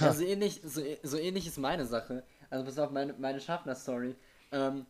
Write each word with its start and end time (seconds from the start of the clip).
Also 0.00 0.24
ähnlich, 0.24 0.60
so, 0.64 0.82
so 1.02 1.16
ähnlich 1.16 1.46
ist 1.46 1.58
meine 1.58 1.86
Sache. 1.86 2.24
Also 2.50 2.64
pass 2.64 2.78
auf, 2.78 2.90
meine, 2.90 3.14
meine 3.14 3.40
Schaffner-Story. 3.40 4.14
Ähm, 4.52 4.86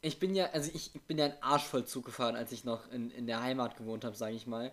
ich 0.00 0.18
bin 0.18 0.34
ja, 0.34 0.46
also 0.52 0.70
ich, 0.74 0.92
bin 1.06 1.18
ja 1.18 1.26
ein 1.26 1.34
Arsch 1.40 1.64
voll 1.64 1.84
Zug 1.84 2.04
gefahren, 2.04 2.36
als 2.36 2.52
ich 2.52 2.64
noch 2.64 2.90
in, 2.90 3.10
in 3.10 3.26
der 3.26 3.42
Heimat 3.42 3.76
gewohnt 3.76 4.04
habe, 4.04 4.16
sage 4.16 4.34
ich 4.34 4.46
mal. 4.46 4.72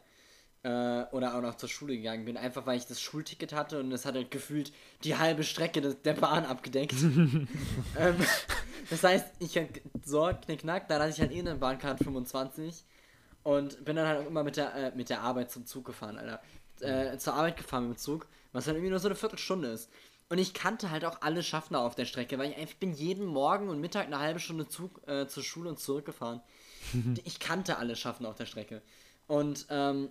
Äh, 0.63 1.03
oder 1.11 1.35
auch 1.35 1.41
noch 1.41 1.55
zur 1.55 1.69
Schule 1.69 1.95
gegangen 1.95 2.25
bin, 2.25 2.35
einfach 2.35 2.65
weil 2.65 2.77
ich 2.77 2.85
das 2.85 2.99
Schulticket 2.99 3.53
hatte 3.53 3.79
und 3.79 3.93
es 3.93 4.05
hat 4.05 4.15
halt 4.15 4.29
gefühlt 4.29 4.73
die 5.05 5.15
halbe 5.15 5.43
Strecke 5.43 5.79
des, 5.79 6.01
der 6.01 6.15
Bahn 6.15 6.45
abgedeckt. 6.45 6.93
ähm, 7.97 8.15
das 8.89 9.03
heißt, 9.03 9.25
ich 9.39 9.57
so 10.03 10.29
knickknack, 10.45 10.89
dann 10.89 11.01
hatte 11.01 11.11
ich 11.11 11.21
halt 11.21 11.31
eh 11.31 11.39
eine 11.39 11.55
Bahncard 11.55 11.99
25 11.99 12.83
und 13.43 13.85
bin 13.85 13.95
dann 13.95 14.07
halt 14.07 14.19
auch 14.19 14.27
immer 14.27 14.43
mit 14.43 14.57
der, 14.57 14.75
äh, 14.75 14.91
mit 14.95 15.09
der 15.09 15.21
Arbeit 15.21 15.49
zum 15.49 15.65
Zug 15.65 15.85
gefahren, 15.85 16.17
Alter. 16.17 16.41
Äh, 16.81 17.17
zur 17.17 17.33
Arbeit 17.33 17.57
gefahren 17.57 17.89
mit 17.89 17.97
dem 17.97 18.01
Zug, 18.01 18.27
was 18.51 18.65
dann 18.65 18.75
irgendwie 18.75 18.91
nur 18.91 18.99
so 18.99 19.07
eine 19.07 19.15
Viertelstunde 19.15 19.69
ist. 19.69 19.89
Und 20.29 20.37
ich 20.37 20.53
kannte 20.53 20.91
halt 20.91 21.05
auch 21.05 21.21
alle 21.21 21.41
Schaffner 21.41 21.79
auf 21.79 21.95
der 21.95 22.05
Strecke, 22.05 22.37
weil 22.37 22.51
ich 22.51 22.57
einfach 22.57 22.75
bin 22.75 22.93
jeden 22.93 23.25
Morgen 23.25 23.67
und 23.67 23.81
Mittag 23.81 24.05
eine 24.05 24.19
halbe 24.19 24.39
Stunde 24.39 24.67
Zug 24.67 25.01
äh, 25.07 25.27
zur 25.27 25.43
Schule 25.43 25.69
und 25.69 25.79
zurückgefahren. 25.79 26.41
ich 27.23 27.39
kannte 27.39 27.77
alle 27.77 27.95
Schaffner 27.95 28.29
auf 28.29 28.35
der 28.35 28.45
Strecke. 28.45 28.81
Und 29.27 29.65
ähm, 29.69 30.09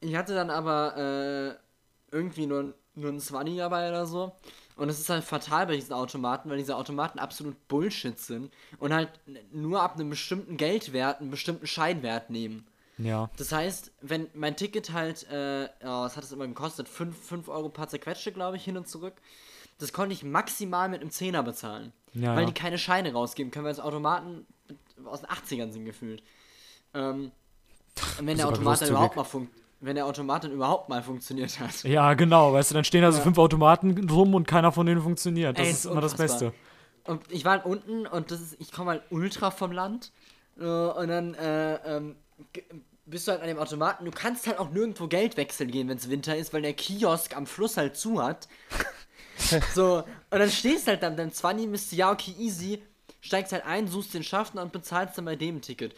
ich 0.00 0.14
hatte 0.16 0.34
dann 0.34 0.50
aber 0.50 0.96
äh, 0.96 2.14
irgendwie 2.14 2.46
nur, 2.46 2.74
nur 2.94 3.08
einen 3.08 3.20
Swanny 3.20 3.56
dabei 3.56 3.88
oder 3.88 4.06
so. 4.06 4.36
Und 4.76 4.90
es 4.90 5.00
ist 5.00 5.08
halt 5.08 5.24
fatal 5.24 5.66
bei 5.66 5.74
diesen 5.74 5.92
Automaten, 5.92 6.48
weil 6.48 6.58
diese 6.58 6.76
Automaten 6.76 7.18
absolut 7.18 7.66
Bullshit 7.66 8.18
sind 8.18 8.52
und 8.78 8.94
halt 8.94 9.10
nur 9.50 9.82
ab 9.82 9.94
einem 9.94 10.10
bestimmten 10.10 10.56
Geldwert 10.56 11.20
einen 11.20 11.32
bestimmten 11.32 11.66
Scheinwert 11.66 12.30
nehmen. 12.30 12.67
Ja. 12.98 13.30
Das 13.36 13.52
heißt, 13.52 13.92
wenn 14.00 14.28
mein 14.34 14.56
Ticket 14.56 14.92
halt, 14.92 15.26
äh, 15.30 15.64
ja, 15.64 16.02
was 16.02 16.16
hat 16.16 16.24
es 16.24 16.32
immer 16.32 16.46
gekostet? 16.46 16.88
5, 16.88 17.16
5 17.16 17.48
Euro 17.48 17.68
paar 17.68 17.88
zerquetschte, 17.88 18.32
glaube 18.32 18.56
ich, 18.56 18.64
hin 18.64 18.76
und 18.76 18.88
zurück. 18.88 19.14
Das 19.78 19.92
konnte 19.92 20.12
ich 20.12 20.24
maximal 20.24 20.88
mit 20.88 21.00
einem 21.00 21.10
Zehner 21.10 21.42
bezahlen. 21.42 21.92
Ja, 22.14 22.34
weil 22.34 22.40
ja. 22.40 22.46
die 22.46 22.54
keine 22.54 22.78
Scheine 22.78 23.12
rausgeben 23.12 23.52
können, 23.52 23.64
weil 23.64 23.72
es 23.72 23.80
Automaten 23.80 24.46
aus 25.04 25.20
den 25.20 25.28
80ern 25.28 25.70
sind 25.70 25.84
gefühlt. 25.84 26.22
Ähm, 26.94 27.30
wenn 28.20 28.36
der 28.36 28.48
Automat 28.48 28.80
dann 28.80 28.88
überhaupt 28.88 29.16
mal 29.16 29.24
funktioniert 29.24 29.64
wenn 29.80 29.94
der 29.94 30.06
Automat 30.06 30.44
dann 30.44 30.52
überhaupt 30.52 30.88
mal 30.88 31.02
funktioniert 31.02 31.58
hat. 31.60 31.84
Ja, 31.84 32.14
genau, 32.14 32.52
weißt 32.52 32.70
du, 32.70 32.74
dann 32.74 32.84
stehen 32.84 33.02
da 33.02 33.12
so 33.12 33.18
ja. 33.18 33.24
fünf 33.24 33.38
Automaten 33.38 34.08
rum 34.10 34.34
und 34.34 34.46
keiner 34.46 34.72
von 34.72 34.86
denen 34.86 35.00
funktioniert. 35.00 35.58
Das 35.58 35.64
Ey, 35.64 35.70
ist, 35.70 35.84
ist 35.84 35.90
immer 35.90 36.00
das 36.00 36.16
Beste. 36.16 36.52
Und 37.04 37.22
ich 37.30 37.44
war 37.44 37.52
halt 37.52 37.64
unten 37.64 38.06
und 38.06 38.30
das 38.30 38.40
ist, 38.40 38.56
ich 38.58 38.72
komme 38.72 38.90
halt 38.90 39.02
ultra 39.10 39.50
vom 39.50 39.72
Land. 39.72 40.12
Äh, 40.58 40.64
und 40.64 41.08
dann 41.08 41.34
äh, 41.34 41.96
ähm, 41.96 42.16
bist 43.06 43.26
du 43.26 43.32
halt 43.32 43.40
an 43.40 43.48
dem 43.48 43.58
Automaten. 43.58 44.04
Du 44.04 44.10
kannst 44.10 44.46
halt 44.46 44.58
auch 44.58 44.70
nirgendwo 44.70 45.06
Geld 45.06 45.36
wechseln 45.36 45.70
gehen, 45.70 45.88
wenn 45.88 45.96
es 45.96 46.10
Winter 46.10 46.36
ist, 46.36 46.52
weil 46.52 46.62
der 46.62 46.74
Kiosk 46.74 47.36
am 47.36 47.46
Fluss 47.46 47.76
halt 47.76 47.96
zu 47.96 48.22
hat. 48.22 48.48
so, 49.74 50.04
und 50.30 50.38
dann 50.38 50.50
stehst 50.50 50.86
du 50.86 50.92
halt 50.92 51.02
dann, 51.02 51.16
dann 51.16 51.32
20 51.32 51.70
bist 51.70 51.92
du, 51.92 51.96
ja, 51.96 52.12
okay, 52.12 52.34
easy. 52.38 52.82
Steigst 53.20 53.52
halt 53.52 53.64
ein, 53.64 53.88
suchst 53.88 54.14
den 54.14 54.22
Schaffner 54.22 54.62
und 54.62 54.72
bezahlst 54.72 55.18
dann 55.18 55.24
bei 55.24 55.36
dem 55.36 55.56
ein 55.56 55.62
Ticket. 55.62 55.94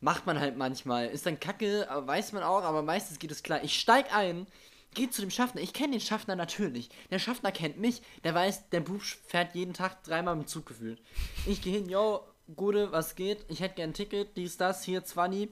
Macht 0.00 0.26
man 0.26 0.40
halt 0.40 0.56
manchmal. 0.56 1.08
Ist 1.08 1.26
dann 1.26 1.38
kacke, 1.38 1.86
weiß 1.90 2.32
man 2.32 2.42
auch, 2.42 2.62
aber 2.62 2.82
meistens 2.82 3.18
geht 3.18 3.30
es 3.30 3.42
klar. 3.42 3.62
Ich 3.62 3.78
steig 3.78 4.14
ein, 4.14 4.46
geh 4.94 5.10
zu 5.10 5.20
dem 5.20 5.30
Schaffner. 5.30 5.60
Ich 5.60 5.72
kenne 5.72 5.92
den 5.92 6.00
Schaffner 6.00 6.36
natürlich. 6.36 6.88
Der 7.10 7.18
Schaffner 7.18 7.52
kennt 7.52 7.78
mich. 7.78 8.02
Der 8.24 8.34
weiß, 8.34 8.70
der 8.70 8.80
Bub 8.80 9.02
fährt 9.02 9.54
jeden 9.54 9.74
Tag 9.74 10.02
dreimal 10.02 10.36
mit 10.36 10.46
dem 10.46 10.48
Zug 10.48 10.66
gefühlt. 10.66 11.00
Ich 11.46 11.60
gehe 11.60 11.72
hin, 11.72 11.88
yo, 11.88 12.24
Gute, 12.56 12.92
was 12.92 13.14
geht? 13.14 13.44
Ich 13.48 13.60
hätte 13.60 13.76
gern 13.76 13.90
ein 13.90 13.94
Ticket, 13.94 14.36
dies, 14.36 14.56
das, 14.56 14.82
hier, 14.82 15.04
20. 15.04 15.48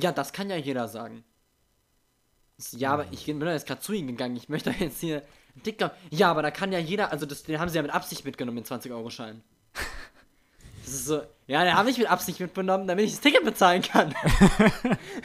Ja, 0.00 0.12
das 0.12 0.32
kann 0.32 0.48
ja 0.48 0.56
jeder 0.56 0.86
sagen. 0.88 1.24
Ja, 2.72 2.92
aber 2.92 3.06
ich 3.10 3.26
bin 3.26 3.40
jetzt 3.40 3.66
gerade 3.66 3.80
zu 3.80 3.92
ihm 3.92 4.06
gegangen. 4.06 4.36
Ich 4.36 4.48
möchte 4.48 4.70
jetzt 4.78 5.00
hier 5.00 5.22
ein 5.56 5.62
Ticket. 5.62 5.92
Ja, 6.10 6.30
aber 6.30 6.42
da 6.42 6.50
kann 6.50 6.72
ja 6.72 6.78
jeder. 6.78 7.12
Also, 7.12 7.26
das, 7.26 7.42
den 7.42 7.58
haben 7.58 7.68
sie 7.68 7.76
ja 7.76 7.82
mit 7.82 7.92
Absicht 7.92 8.24
mitgenommen, 8.24 8.62
den 8.62 8.66
20-Euro-Schein. 8.66 9.42
Das 10.84 10.94
ist 10.96 11.04
so, 11.04 11.20
ja, 11.46 11.64
den 11.64 11.74
habe 11.74 11.90
ich 11.90 11.98
mit 11.98 12.10
Absicht 12.10 12.40
mitgenommen, 12.40 12.86
damit 12.86 13.04
ich 13.04 13.10
das 13.10 13.20
Ticket 13.20 13.44
bezahlen 13.44 13.82
kann. 13.82 14.14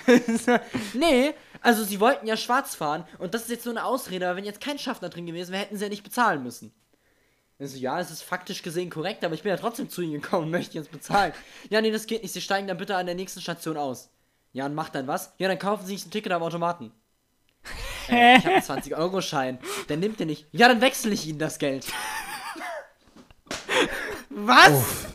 nee, 0.94 1.34
also 1.62 1.86
sie 1.86 2.02
wollten 2.02 2.28
ja 2.28 2.36
schwarz 2.36 2.76
fahren 2.76 3.06
und 3.18 3.34
das 3.34 3.44
ist 3.44 3.50
jetzt 3.50 3.66
nur 3.66 3.74
eine 3.74 3.86
Ausrede, 3.86 4.28
aber 4.28 4.36
wenn 4.36 4.44
jetzt 4.44 4.60
kein 4.60 4.78
Schaffner 4.78 5.08
drin 5.08 5.26
gewesen 5.26 5.54
wäre, 5.54 5.64
hätten 5.64 5.78
sie 5.78 5.84
ja 5.86 5.90
nicht 5.90 6.04
bezahlen 6.04 6.44
müssen. 6.44 6.74
Also, 7.60 7.78
ja, 7.78 7.98
es 8.02 8.12
ist 8.12 8.24
faktisch 8.24 8.62
gesehen 8.62 8.90
korrekt, 8.90 9.24
aber 9.24 9.36
ich 9.36 9.44
bin 9.44 9.52
ja 9.52 9.58
trotzdem 9.58 9.90
zu 9.90 10.02
ihnen 10.02 10.22
gekommen 10.22 10.48
und 10.48 10.52
möchte 10.52 10.78
jetzt 10.78 10.92
bezahlen. 10.92 11.32
ja, 11.70 11.80
nee, 11.80 11.92
das 11.92 12.08
geht 12.08 12.24
nicht, 12.24 12.34
sie 12.34 12.42
steigen 12.42 12.68
dann 12.68 12.78
bitte 12.78 12.98
an 12.98 13.06
der 13.06 13.16
nächsten 13.16 13.40
Station 13.40 13.78
aus. 13.78 14.10
Ja, 14.54 14.68
und 14.68 14.76
macht 14.76 14.94
dann 14.96 15.08
was? 15.08 15.34
Ja, 15.40 15.48
dann 15.48 15.60
kaufen 15.60 15.86
sie 15.86 15.96
sich 15.96 16.06
ein 16.06 16.12
Ticket 16.12 16.32
am 16.32 16.44
Automaten. 16.44 16.92
äh, 18.10 18.38
ich 18.38 18.46
habe 18.46 18.56
einen 18.56 18.64
20-Euro-Schein. 18.64 19.58
Der 19.90 19.98
nimmt 19.98 20.20
ihr 20.20 20.28
nicht. 20.28 20.48
Ja, 20.52 20.68
dann 20.68 20.80
wechsle 20.80 21.12
ich 21.12 21.28
ihnen 21.28 21.40
das 21.40 21.58
Geld. 21.58 21.88
was? 24.30 24.70
Uff. 24.70 25.08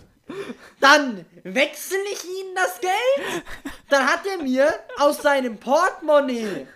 Dann 0.81 1.25
wechsle 1.44 1.99
ich 2.12 2.25
ihnen 2.25 2.54
das 2.54 2.81
Geld. 2.81 3.43
Dann 3.88 4.06
hat 4.06 4.26
er 4.26 4.43
mir 4.43 4.72
aus 4.99 5.22
seinem 5.22 5.59
Portemonnaie, 5.59 6.66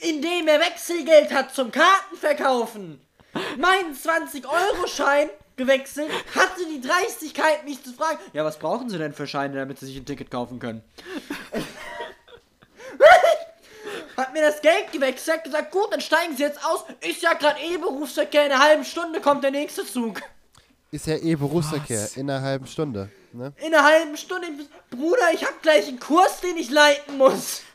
in 0.00 0.22
dem 0.22 0.48
er 0.48 0.60
Wechselgeld 0.60 1.32
hat 1.32 1.54
zum 1.54 1.70
Kartenverkaufen, 1.70 3.00
meinen 3.56 3.94
20-Euro-Schein 3.94 5.30
gewechselt, 5.56 6.10
hatte 6.34 6.66
die 6.72 6.80
Dreistigkeit, 6.80 7.64
mich 7.64 7.82
zu 7.82 7.92
fragen, 7.92 8.18
ja, 8.32 8.44
was 8.44 8.58
brauchen 8.58 8.88
Sie 8.88 8.98
denn 8.98 9.12
für 9.12 9.26
Scheine, 9.26 9.56
damit 9.56 9.80
Sie 9.80 9.86
sich 9.86 9.96
ein 9.96 10.06
Ticket 10.06 10.30
kaufen 10.30 10.58
können? 10.60 10.82
Hat 14.18 14.32
mir 14.32 14.42
das 14.42 14.60
Geld 14.60 14.90
gewechselt, 14.92 15.38
hat 15.38 15.44
gesagt, 15.44 15.70
gut, 15.70 15.92
dann 15.92 16.00
steigen 16.00 16.36
Sie 16.36 16.42
jetzt 16.42 16.62
aus. 16.64 16.84
Ist 17.00 17.22
ja 17.22 17.34
gerade 17.34 17.60
eh 17.60 17.78
Berufsverkehr, 17.78 18.46
in 18.46 18.52
einer 18.52 18.62
halben 18.62 18.84
Stunde 18.84 19.20
kommt 19.20 19.44
der 19.44 19.52
nächste 19.52 19.86
Zug. 19.86 20.20
Ist 20.90 21.06
ja 21.06 21.16
eh 21.16 21.36
Berufsverkehr, 21.36 22.02
Was? 22.02 22.16
in 22.16 22.28
einer 22.28 22.42
halben 22.42 22.66
Stunde. 22.66 23.10
Ne? 23.32 23.52
In 23.58 23.74
einer 23.74 23.84
halben 23.84 24.16
Stunde. 24.16 24.48
Bruder, 24.90 25.32
ich 25.32 25.44
hab 25.44 25.62
gleich 25.62 25.86
einen 25.86 26.00
Kurs, 26.00 26.40
den 26.40 26.56
ich 26.56 26.70
leiten 26.70 27.16
muss. 27.16 27.62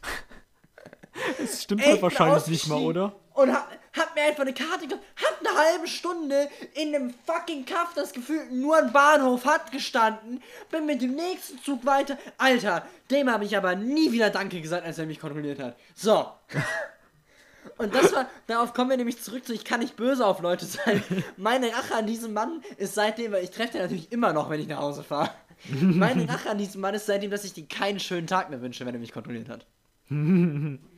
Das 1.38 1.62
stimmt 1.62 1.86
halt 1.86 2.02
wahrscheinlich 2.02 2.48
nicht 2.48 2.68
mal, 2.68 2.82
oder? 2.82 3.14
Und 3.34 3.52
hab, 3.52 3.72
hab 3.98 4.16
mir 4.16 4.24
einfach 4.24 4.42
eine 4.42 4.54
Karte 4.54 4.88
gekauft, 4.88 5.04
hab 5.16 5.40
eine 5.40 5.58
halbe 5.58 5.88
Stunde 5.88 6.50
in 6.76 6.94
einem 6.94 7.14
fucking 7.26 7.66
Kaff, 7.66 7.94
das 7.96 8.14
gefühlt 8.14 8.52
nur 8.52 8.78
ein 8.78 8.94
Bahnhof 8.94 9.46
hat 9.46 9.72
gestanden, 9.72 10.42
bin 10.70 10.86
mit 10.86 11.02
dem 11.02 11.16
nächsten 11.16 11.62
Zug 11.64 11.84
weiter. 11.86 12.18
Alter, 12.38 12.86
dem 13.10 13.32
habe 13.32 13.46
ich 13.46 13.58
aber 13.58 13.76
nie 13.76 14.12
wieder 14.12 14.30
Danke 14.30 14.62
gesagt, 14.62 14.86
als 14.86 15.00
er 15.00 15.08
mich 15.08 15.20
kontrolliert 15.20 15.60
hat. 15.60 15.76
So. 15.96 16.28
Und 17.78 17.96
das 17.96 18.14
war, 18.14 18.30
darauf 18.46 18.74
kommen 18.74 18.90
wir 18.90 18.98
nämlich 18.98 19.22
zurück 19.22 19.46
zu, 19.46 19.54
ich 19.54 19.64
kann 19.64 19.80
nicht 19.80 19.96
böse 19.96 20.26
auf 20.26 20.42
Leute 20.42 20.66
sein. 20.66 21.02
Meine 21.38 21.72
Rache 21.74 21.96
an 21.96 22.06
diesem 22.06 22.34
Mann 22.34 22.62
ist 22.78 22.94
seitdem, 22.94 23.32
weil 23.32 23.44
ich 23.44 23.52
treffe 23.52 23.74
den 23.74 23.82
natürlich 23.82 24.12
immer 24.12 24.34
noch, 24.34 24.50
wenn 24.50 24.60
ich 24.60 24.68
nach 24.68 24.80
Hause 24.80 25.04
fahre. 25.04 25.32
Meine 25.70 26.28
Rache 26.28 26.50
an 26.50 26.58
diesem 26.58 26.82
Mann 26.82 26.94
ist 26.94 27.06
seitdem, 27.06 27.32
dass 27.32 27.46
ich 27.46 27.58
ihm 27.58 27.68
keinen 27.68 28.00
schönen 28.00 28.28
Tag 28.28 28.50
mehr 28.50 28.62
wünsche, 28.62 28.86
wenn 28.86 28.94
er 28.94 29.00
mich 29.00 29.14
kontrolliert 29.14 29.50
hat. 29.50 29.66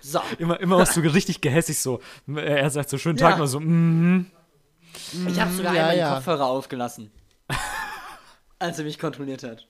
So. 0.00 0.20
Immer, 0.38 0.60
immer 0.60 0.76
auch 0.76 0.86
so 0.86 1.00
richtig 1.00 1.40
gehässig 1.40 1.78
so. 1.78 2.00
Er 2.34 2.70
sagt 2.70 2.90
so 2.90 2.98
schönen 2.98 3.18
Tag 3.18 3.32
ja. 3.32 3.36
mal 3.38 3.46
so, 3.46 3.60
mhm. 3.60 4.30
Ich 5.28 5.40
habe 5.40 5.52
sogar 5.52 5.74
ja, 5.74 5.82
einmal 5.82 5.96
ja. 5.96 6.08
den 6.10 6.14
Kopfhörer 6.16 6.46
aufgelassen. 6.46 7.10
als 8.58 8.78
er 8.78 8.84
mich 8.84 8.98
kontrolliert 8.98 9.42
hat. 9.42 9.66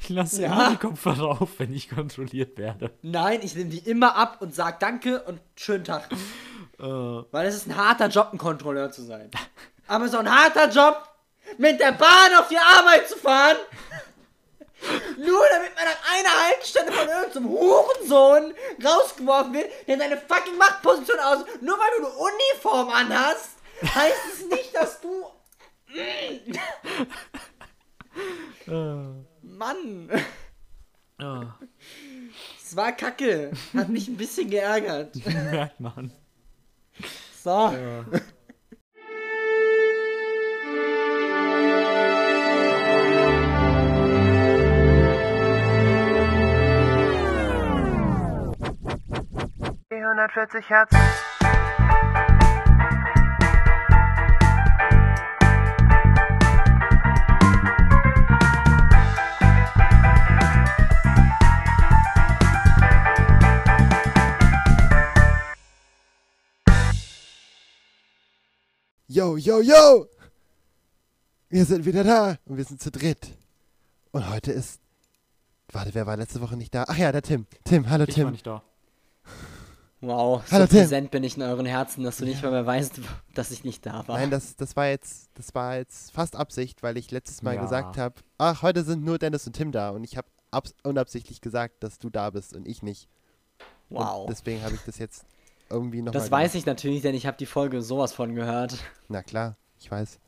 Ich 0.00 0.08
lasse 0.08 0.42
ja. 0.42 0.52
immer 0.52 0.70
die 0.70 0.76
Kopfhörer 0.76 1.42
auf, 1.42 1.58
wenn 1.58 1.72
ich 1.72 1.88
kontrolliert 1.88 2.56
werde. 2.58 2.92
Nein, 3.02 3.40
ich 3.42 3.54
nehme 3.54 3.70
die 3.70 3.78
immer 3.78 4.16
ab 4.16 4.38
und 4.40 4.54
sage 4.54 4.76
Danke 4.80 5.22
und 5.22 5.40
schönen 5.56 5.84
Tag. 5.84 6.08
Uh. 6.78 7.24
Weil 7.30 7.46
es 7.46 7.56
ist 7.56 7.66
ein 7.66 7.76
harter 7.76 8.08
Job, 8.08 8.30
ein 8.32 8.38
Kontrolleur 8.38 8.90
zu 8.90 9.02
sein. 9.02 9.30
Aber 9.86 10.08
so 10.08 10.18
ein 10.18 10.30
harter 10.30 10.70
Job, 10.70 11.08
mit 11.58 11.80
der 11.80 11.92
Bahn 11.92 12.34
auf 12.38 12.48
die 12.48 12.58
Arbeit 12.58 13.08
zu 13.08 13.16
fahren, 13.16 13.56
nur 15.18 15.42
damit 15.52 15.74
man 15.74 15.86
an 15.86 15.96
einer 16.12 16.46
Haltestelle 16.46 16.92
von 16.92 17.08
irgendeinem 17.08 17.48
Hurensohn 17.48 18.54
rausgeworfen 18.84 19.54
wird, 19.54 19.70
der 19.86 19.98
seine 19.98 20.16
fucking 20.16 20.56
Machtposition 20.58 21.18
aus. 21.20 21.44
Nur 21.60 21.76
weil 21.78 21.98
du 21.98 22.06
eine 22.06 22.14
Uniform 22.16 22.90
anhast, 22.90 23.56
heißt 23.82 24.20
es 24.34 24.46
nicht, 24.48 24.74
dass 24.74 25.00
du. 25.00 25.26
uh. 28.68 29.24
Mann! 29.42 30.10
Oh. 31.18 31.44
Es 32.62 32.76
war 32.76 32.92
kacke. 32.92 33.52
Hat 33.74 33.88
mich 33.88 34.08
ein 34.08 34.16
bisschen 34.16 34.50
geärgert. 34.50 35.16
Merkt 35.24 35.80
man. 35.80 36.12
So. 37.42 37.50
Ja. 37.50 38.04
Die 50.16 50.62
Hertz. 50.62 50.90
Yo, 69.08 69.36
yo, 69.36 69.60
yo! 69.60 70.06
Wir 71.50 71.66
sind 71.66 71.84
wieder 71.84 72.04
da 72.04 72.38
und 72.46 72.56
wir 72.56 72.64
sind 72.64 72.80
zu 72.80 72.90
dritt. 72.90 73.36
Und 74.12 74.30
heute 74.30 74.52
ist. 74.52 74.80
Warte, 75.72 75.94
wer 75.94 76.06
war 76.06 76.16
letzte 76.16 76.40
Woche 76.40 76.56
nicht 76.56 76.74
da? 76.74 76.86
Ach 76.88 76.96
ja, 76.96 77.12
der 77.12 77.20
Tim. 77.20 77.46
Tim, 77.64 77.90
hallo 77.90 78.04
Ich 78.04 78.16
war 78.16 78.24
Tim. 78.24 78.30
nicht 78.32 78.46
da. 78.46 78.62
Wow, 80.06 80.42
so 80.46 80.52
Hallo, 80.52 80.66
Tim. 80.66 80.78
präsent 80.78 81.10
bin 81.10 81.24
ich 81.24 81.36
in 81.36 81.42
euren 81.42 81.66
Herzen, 81.66 82.04
dass 82.04 82.18
du 82.18 82.24
nicht 82.24 82.42
mal 82.42 82.52
mehr 82.52 82.64
weißt, 82.66 83.00
dass 83.34 83.50
ich 83.50 83.64
nicht 83.64 83.84
da 83.84 84.06
war. 84.06 84.18
Nein, 84.18 84.30
das, 84.30 84.54
das 84.56 84.76
war 84.76 84.86
jetzt, 84.88 85.30
das 85.34 85.54
war 85.54 85.76
jetzt 85.76 86.12
fast 86.12 86.36
Absicht, 86.36 86.82
weil 86.82 86.96
ich 86.96 87.10
letztes 87.10 87.42
Mal 87.42 87.56
Ja. 87.56 87.62
gesagt 87.62 87.98
habe, 87.98 88.14
ach, 88.38 88.62
heute 88.62 88.84
sind 88.84 89.04
nur 89.04 89.18
Dennis 89.18 89.46
und 89.46 89.54
Tim 89.54 89.72
da 89.72 89.90
und 89.90 90.04
ich 90.04 90.16
habe 90.16 90.28
unabsichtlich 90.84 91.40
gesagt, 91.40 91.82
dass 91.82 91.98
du 91.98 92.08
da 92.08 92.30
bist 92.30 92.54
und 92.54 92.66
ich 92.68 92.82
nicht. 92.82 93.08
wow. 93.90 94.20
Und 94.22 94.30
deswegen 94.30 94.62
habe 94.62 94.74
ich 94.76 94.80
das 94.82 94.98
jetzt 94.98 95.24
irgendwie 95.68 96.02
noch 96.02 96.12
Das 96.12 96.30
weiß 96.30 96.54
ich 96.54 96.66
natürlich, 96.66 97.02
denn 97.02 97.14
ich 97.14 97.26
habe 97.26 97.36
die 97.36 97.46
Folge 97.46 97.82
sowas 97.82 98.12
von 98.12 98.34
gehört. 98.34 98.78
Na 99.08 99.22
klar, 99.22 99.56
ich 99.80 99.90
weiß. 99.90 100.18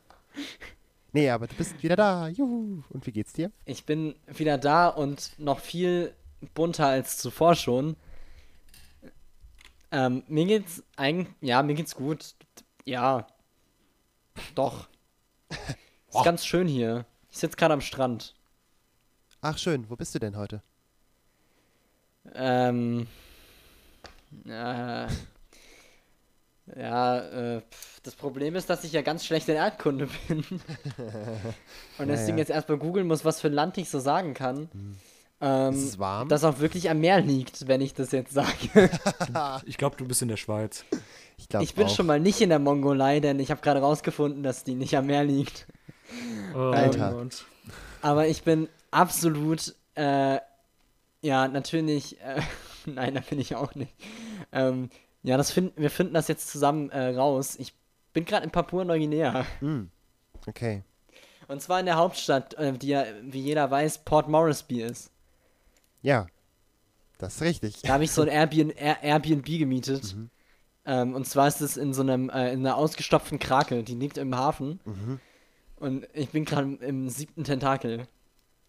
Nee, 1.13 1.29
aber 1.29 1.47
du 1.47 1.55
bist 1.55 1.81
wieder 1.81 1.95
da. 1.95 2.27
Juhu. 2.27 2.83
Und 2.89 3.07
wie 3.07 3.11
geht's 3.11 3.33
dir? 3.33 3.51
Ich 3.65 3.85
bin 3.85 4.15
wieder 4.27 4.57
da 4.57 4.89
und 4.89 5.31
noch 5.39 5.59
viel 5.59 6.13
bunter 6.53 6.87
als 6.87 7.17
zuvor 7.17 7.55
schon. 7.55 7.95
Ähm, 9.91 10.23
mir 10.27 10.45
geht's 10.45 10.83
eigentlich, 10.95 11.33
ja, 11.41 11.63
mir 11.63 11.73
geht's 11.73 11.95
gut. 11.95 12.35
Ja. 12.85 13.27
Doch. 14.55 14.87
Ist 15.49 16.23
ganz 16.23 16.45
schön 16.45 16.67
hier. 16.67 17.05
Ich 17.31 17.37
sitze 17.37 17.57
gerade 17.57 17.73
am 17.73 17.81
Strand. 17.81 18.35
Ach 19.41 19.57
schön, 19.57 19.89
wo 19.89 19.95
bist 19.95 20.13
du 20.15 20.19
denn 20.19 20.35
heute? 20.35 20.61
Ähm. 22.33 23.07
Äh, 24.45 25.07
ja, 26.75 27.19
äh, 27.19 27.61
pf, 27.61 27.99
das 28.01 28.15
Problem 28.15 28.55
ist, 28.55 28.69
dass 28.69 28.83
ich 28.83 28.91
ja 28.91 29.01
ganz 29.01 29.25
schlecht 29.25 29.49
in 29.49 29.55
Erdkunde 29.55 30.07
bin. 30.27 30.43
Und 31.97 32.07
deswegen 32.07 32.37
ja. 32.37 32.43
jetzt 32.43 32.51
erstmal 32.51 32.77
googeln 32.77 33.07
muss, 33.07 33.25
was 33.25 33.41
für 33.41 33.47
ein 33.47 33.53
Land 33.53 33.77
ich 33.77 33.89
so 33.89 33.99
sagen 33.99 34.33
kann. 34.33 34.69
Ähm, 35.41 35.73
Ist 35.73 35.83
es 35.83 35.99
warm? 35.99 36.27
Das 36.27 36.43
auch 36.43 36.59
wirklich 36.59 36.89
am 36.89 36.99
Meer 36.99 37.21
liegt, 37.21 37.67
wenn 37.67 37.81
ich 37.81 37.93
das 37.93 38.11
jetzt 38.11 38.33
sage. 38.33 38.89
Ich 39.65 39.77
glaube, 39.77 39.95
du 39.95 40.05
bist 40.05 40.21
in 40.21 40.27
der 40.27 40.37
Schweiz. 40.37 40.83
Ich 41.37 41.47
Ich 41.61 41.75
bin 41.75 41.87
auch. 41.87 41.95
schon 41.95 42.05
mal 42.05 42.19
nicht 42.19 42.41
in 42.41 42.49
der 42.49 42.59
Mongolei, 42.59 43.19
denn 43.21 43.39
ich 43.39 43.49
habe 43.51 43.61
gerade 43.61 43.79
rausgefunden, 43.79 44.43
dass 44.43 44.63
die 44.63 44.75
nicht 44.75 44.97
am 44.97 45.05
Meer 45.05 45.23
liegt. 45.23 45.67
Oh, 46.53 46.71
Alter. 46.71 47.13
Gott. 47.13 47.45
Aber 48.01 48.27
ich 48.27 48.43
bin 48.43 48.67
absolut, 48.91 49.75
äh, 49.95 50.39
ja, 51.21 51.47
natürlich, 51.47 52.19
äh, 52.21 52.41
nein, 52.85 53.13
da 53.15 53.21
bin 53.21 53.39
ich 53.39 53.55
auch 53.55 53.75
nicht. 53.75 53.93
Ähm, 54.51 54.89
ja, 55.23 55.37
das 55.37 55.51
find, 55.51 55.73
wir 55.77 55.89
finden 55.89 56.13
das 56.13 56.27
jetzt 56.27 56.49
zusammen 56.49 56.89
äh, 56.89 57.15
raus. 57.15 57.55
Ich 57.59 57.73
bin 58.13 58.25
gerade 58.25 58.43
in 58.45 58.51
Papua-Neuguinea. 58.51 59.45
Hm. 59.59 59.89
Okay. 60.47 60.83
Und 61.47 61.61
zwar 61.61 61.79
in 61.79 61.85
der 61.85 61.97
Hauptstadt, 61.97 62.53
äh, 62.55 62.73
die 62.73 62.89
ja, 62.89 63.05
wie 63.23 63.41
jeder 63.41 63.69
weiß, 63.69 63.99
Port 63.99 64.27
Moresby 64.27 64.81
ist. 64.81 65.11
Ja. 66.01 66.27
Das 67.17 67.35
ist 67.35 67.41
richtig. 67.41 67.81
Da 67.81 67.93
habe 67.93 68.03
ich 68.05 68.11
so 68.11 68.21
ein 68.21 68.27
Airbnb, 68.29 68.73
Air, 68.79 69.03
Airbnb 69.03 69.45
gemietet. 69.45 70.15
Ähm, 70.85 71.13
und 71.13 71.25
zwar 71.27 71.47
ist 71.49 71.59
es 71.61 71.75
in 71.77 71.93
so 71.93 72.01
einem, 72.01 72.29
äh, 72.29 72.53
in 72.53 72.59
einer 72.65 72.77
ausgestopften 72.77 73.39
Krake, 73.39 73.83
die 73.83 73.95
liegt 73.95 74.17
im 74.17 74.35
Hafen. 74.35 74.79
Und 75.75 76.07
ich 76.13 76.29
bin 76.29 76.45
gerade 76.45 76.75
im 76.75 77.09
siebten 77.09 77.43
Tentakel 77.43 78.07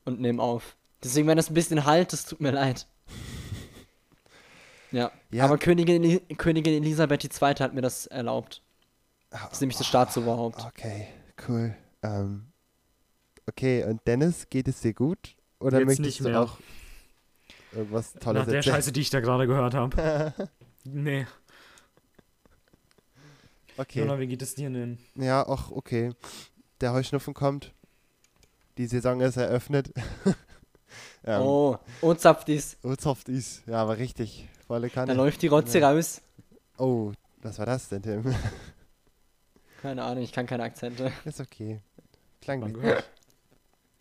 und 0.05 0.21
nehme 0.21 0.43
auf. 0.43 0.77
Deswegen, 1.05 1.29
wenn 1.29 1.37
das 1.37 1.49
ein 1.51 1.55
bisschen 1.55 1.85
halt, 1.85 2.13
das 2.13 2.25
tut 2.27 2.41
mir 2.41 2.51
leid. 2.51 2.87
Ja, 4.93 5.13
Ja. 5.31 5.45
aber 5.45 5.57
Königin, 5.57 6.03
Eli 6.03 6.19
Königin 6.37 6.83
Elisabeth 6.83 7.23
II. 7.25 7.55
hat 7.61 7.75
mir 7.75 7.81
das 7.81 8.07
erlaubt. 8.07 8.61
Das 9.31 9.53
ist 9.53 9.61
nämlich 9.61 9.79
das 9.79 9.87
Staatsoberhaupt. 9.87 10.65
Okay, 10.67 11.07
cool. 11.49 11.77
Ähm, 12.03 12.47
okay, 13.49 13.85
und 13.85 14.01
Dennis, 14.07 14.49
geht 14.51 14.67
es 14.67 14.81
dir 14.81 14.93
gut? 14.93 15.37
Oder 15.61 15.79
Jetzt 15.79 15.87
möchtest 15.87 16.07
nicht 16.07 16.21
du 16.21 16.25
mehr. 16.25 16.41
auch 16.41 16.59
irgendwas 17.73 18.13
Tolles 18.15 18.41
Nach 18.41 18.47
der 18.47 18.57
erzählen? 18.57 18.75
Scheiße, 18.77 18.93
die 18.93 19.01
ich 19.01 19.11
da 19.11 19.21
gerade 19.21 19.47
gehört 19.47 19.75
habe. 19.75 20.33
nee. 20.85 21.27
Okay. 23.77 24.01
Jonas, 24.01 24.19
wie 24.19 24.27
geht 24.27 24.43
es 24.43 24.55
dir 24.55 24.71
denn? 24.71 24.99
Ja, 25.15 25.47
auch 25.47 25.71
okay. 25.71 26.13
Der 26.81 26.93
Heuschnupfen 26.93 27.35
kommt. 27.35 27.73
Die 28.79 28.87
Saison 28.87 29.21
ist 29.21 29.37
eröffnet. 29.37 29.93
ähm, 31.25 31.41
oh. 31.43 31.79
Oh, 32.03 32.09
oh, 32.09 32.15
Zapfdies. 32.15 32.77
soft 32.99 33.29
ist. 33.29 33.67
Ja, 33.67 33.83
aber 33.83 33.99
richtig. 33.99 34.49
Volle 34.67 34.89
Da 34.89 34.95
Kanne. 34.95 35.15
läuft 35.15 35.43
die 35.43 35.47
Rotze 35.49 35.79
Ja. 35.79 35.91
raus. 35.91 36.21
Oh, 36.79 37.13
was 37.43 37.59
war 37.59 37.67
das 37.67 37.89
denn, 37.89 38.03
Tim? 38.03 38.35
Keine 39.83 40.03
Ahnung, 40.05 40.23
ich 40.23 40.33
kann 40.33 40.47
keine 40.47 40.63
Akzente. 40.65 41.11
ist 41.25 41.41
okay. 41.41 41.81
Klang, 42.43 42.61
lustig. 42.61 42.83
gehört. 42.83 43.11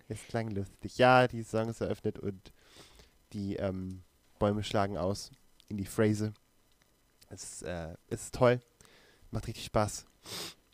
es 0.10 0.20
klang 0.28 0.50
lustig. 0.50 0.98
Ja, 0.98 1.26
die 1.26 1.42
Saison 1.42 1.70
ist 1.70 1.80
eröffnet 1.80 2.20
und 2.20 2.52
die 3.34 3.56
ähm, 3.56 4.04
Bäume 4.40 4.64
schlagen 4.64 4.98
aus 4.98 5.32
in 5.68 5.78
die 5.78 5.86
Phrase. 5.86 6.34
Es 7.30 7.62
äh, 7.62 7.96
ist 8.08 8.34
toll. 8.34 8.60
Macht 9.32 9.48
richtig 9.48 9.66
Spaß. 9.66 10.06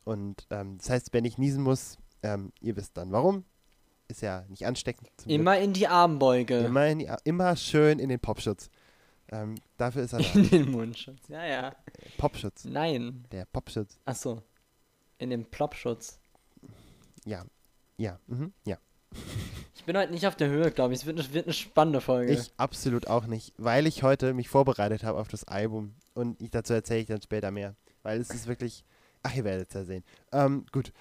Und 0.06 0.48
ähm, 0.50 0.78
das 0.78 0.90
heißt, 0.90 1.14
wenn 1.14 1.26
ich 1.26 1.38
niesen 1.38 1.64
muss, 1.64 1.98
ähm, 2.24 2.52
ihr 2.62 2.76
wisst 2.76 2.96
dann 2.98 3.12
warum. 3.12 3.44
Ist 4.08 4.22
ja 4.22 4.46
nicht 4.50 4.66
ansteckend. 4.66 5.10
zum 5.18 5.28
Glück. 5.30 5.40
Immer 5.40 5.60
in 5.60 5.74
die 5.74 5.88
Armbeuge. 5.88 6.60
Immer, 6.60 6.88
in 6.88 7.00
die, 7.00 7.12
immer 7.24 7.56
schön 7.56 8.00
in 8.00 8.10
den 8.10 8.20
Popschutz. 8.20 8.70
Ähm, 9.32 9.56
dafür 9.78 10.04
ist 10.04 10.14
er 10.14 10.20
da. 10.20 10.34
In 10.34 10.50
den 10.50 10.72
Mundschutz. 10.72 11.28
Ja, 11.28 11.46
ja. 11.46 11.76
Popschutz. 12.18 12.66
Nein. 12.66 13.26
Der 13.32 13.46
Popschutz. 13.46 13.98
Achso. 14.06 14.44
In 15.18 15.32
den 15.32 15.46
Plopschutz. 15.46 16.20
Ja. 17.26 17.44
Ja. 17.98 18.20
Mhm. 18.28 18.54
Ja. 18.66 18.78
Ich 19.86 19.88
bin 19.88 19.98
heute 19.98 20.12
nicht 20.12 20.26
auf 20.26 20.36
der 20.36 20.50
Höhe, 20.50 20.72
glaube 20.72 20.96
ich. 20.96 21.02
Es 21.02 21.06
wird 21.06 21.20
eine, 21.20 21.32
wird 21.32 21.46
eine 21.46 21.54
spannende 21.54 22.02
Folge. 22.02 22.34
Ich 22.34 22.52
absolut 22.58 23.06
auch 23.06 23.28
nicht, 23.28 23.54
weil 23.58 23.86
ich 23.86 24.02
heute 24.02 24.34
mich 24.34 24.50
vorbereitet 24.50 25.04
habe 25.04 25.20
auf 25.20 25.28
das 25.28 25.44
Album. 25.44 25.94
Und 26.16 26.42
ich, 26.42 26.50
dazu 26.50 26.74
erzähle 26.74 27.02
ich 27.02 27.06
dann 27.06 27.22
später 27.22 27.52
mehr. 27.52 27.76
Weil 28.02 28.20
es 28.20 28.32
ist 28.32 28.48
wirklich. 28.48 28.84
Ach, 29.22 29.36
ihr 29.36 29.44
werdet 29.44 29.68
es 29.68 29.76
ja 29.76 29.84
sehen. 29.84 30.04
Ähm, 30.32 30.66
gut. 30.72 30.92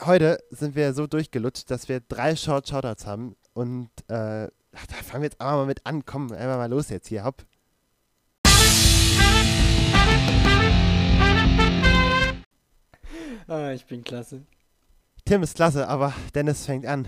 Heute 0.00 0.38
sind 0.50 0.74
wir 0.74 0.94
so 0.94 1.06
durchgelutscht, 1.06 1.70
dass 1.70 1.88
wir 1.88 2.00
drei 2.00 2.34
Short 2.34 2.68
Shoutouts 2.68 3.06
haben. 3.06 3.36
Und 3.54 3.88
äh, 4.08 4.48
ach, 4.72 4.86
da 4.88 4.94
fangen 4.96 5.22
wir 5.22 5.28
jetzt 5.28 5.40
aber 5.40 5.58
mal 5.58 5.66
mit 5.66 5.86
an. 5.86 6.04
Komm, 6.04 6.32
einfach 6.32 6.56
mal 6.56 6.68
los 6.68 6.88
jetzt 6.88 7.06
hier. 7.06 7.22
Hopp. 7.22 7.44
ah, 13.46 13.70
ich 13.70 13.86
bin 13.86 14.02
klasse. 14.02 14.42
Tim 15.24 15.44
ist 15.44 15.54
klasse, 15.54 15.86
aber 15.86 16.12
Dennis 16.34 16.66
fängt 16.66 16.84
an. 16.84 17.06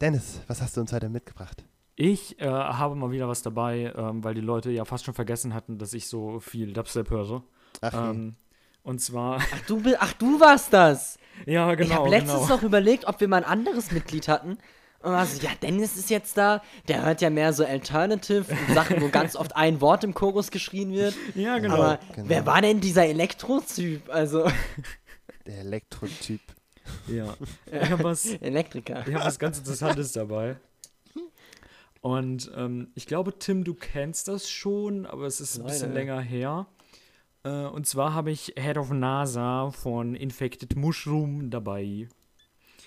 Dennis, 0.00 0.40
was 0.46 0.62
hast 0.62 0.76
du 0.76 0.80
uns 0.80 0.92
heute 0.92 1.08
mitgebracht? 1.08 1.64
Ich 1.96 2.40
äh, 2.40 2.46
habe 2.46 2.94
mal 2.94 3.10
wieder 3.10 3.28
was 3.28 3.42
dabei, 3.42 3.92
ähm, 3.96 4.22
weil 4.22 4.34
die 4.34 4.40
Leute 4.40 4.70
ja 4.70 4.84
fast 4.84 5.04
schon 5.04 5.14
vergessen 5.14 5.54
hatten, 5.54 5.78
dass 5.78 5.92
ich 5.92 6.06
so 6.06 6.38
viel 6.38 6.72
Dubstep 6.72 7.10
höre. 7.10 7.42
Ach, 7.80 7.92
je. 7.92 7.98
Ähm, 7.98 8.36
und 8.84 9.00
zwar, 9.00 9.40
Ach, 9.40 9.60
du, 9.66 9.82
ach, 9.98 10.12
du 10.12 10.38
warst 10.38 10.72
das. 10.72 11.18
ja, 11.46 11.72
ich 11.72 11.78
genau. 11.78 11.96
habe 11.96 12.10
letztens 12.10 12.42
genau. 12.42 12.56
noch 12.56 12.62
überlegt, 12.62 13.06
ob 13.06 13.20
wir 13.20 13.26
mal 13.26 13.38
ein 13.38 13.44
anderes 13.44 13.90
Mitglied 13.90 14.28
hatten. 14.28 14.58
Und 15.00 15.12
war 15.12 15.26
so, 15.26 15.44
ja, 15.44 15.50
Dennis 15.60 15.96
ist 15.96 16.10
jetzt 16.10 16.36
da. 16.36 16.62
Der 16.86 17.04
hört 17.04 17.20
ja 17.20 17.30
mehr 17.30 17.52
so 17.52 17.64
Alternative 17.64 18.46
und 18.52 18.74
Sachen, 18.74 19.00
wo 19.00 19.08
ganz 19.08 19.34
oft 19.34 19.56
ein 19.56 19.80
Wort 19.80 20.04
im 20.04 20.14
Chorus 20.14 20.52
geschrien 20.52 20.92
wird. 20.92 21.14
Ja, 21.34 21.58
genau. 21.58 21.74
Aber 21.74 21.98
genau. 22.14 22.28
wer 22.28 22.46
war 22.46 22.62
denn 22.62 22.80
dieser 22.80 23.06
Elektro-Typ? 23.06 24.08
Also, 24.10 24.48
Der 25.46 25.58
Elektrotyp. 25.58 26.40
Ja. 27.08 27.34
Ich 27.70 27.90
habe 27.90 28.04
was, 28.04 28.26
Elektriker. 28.26 29.06
ich 29.06 29.14
hab 29.14 29.24
was 29.24 29.38
ganz 29.38 29.58
Interessantes 29.58 30.12
dabei. 30.12 30.56
Und 32.00 32.50
ähm, 32.56 32.92
ich 32.94 33.06
glaube, 33.06 33.38
Tim, 33.38 33.64
du 33.64 33.74
kennst 33.74 34.28
das 34.28 34.48
schon, 34.48 35.04
aber 35.06 35.26
es 35.26 35.40
ist 35.40 35.58
ein 35.58 35.66
bisschen 35.66 35.92
länger 35.92 36.20
her. 36.20 36.66
Äh, 37.42 37.50
und 37.66 37.86
zwar 37.86 38.14
habe 38.14 38.30
ich 38.30 38.54
Head 38.56 38.76
of 38.78 38.90
NASA 38.90 39.70
von 39.72 40.14
Infected 40.14 40.76
Mushroom 40.76 41.50
dabei. 41.50 42.08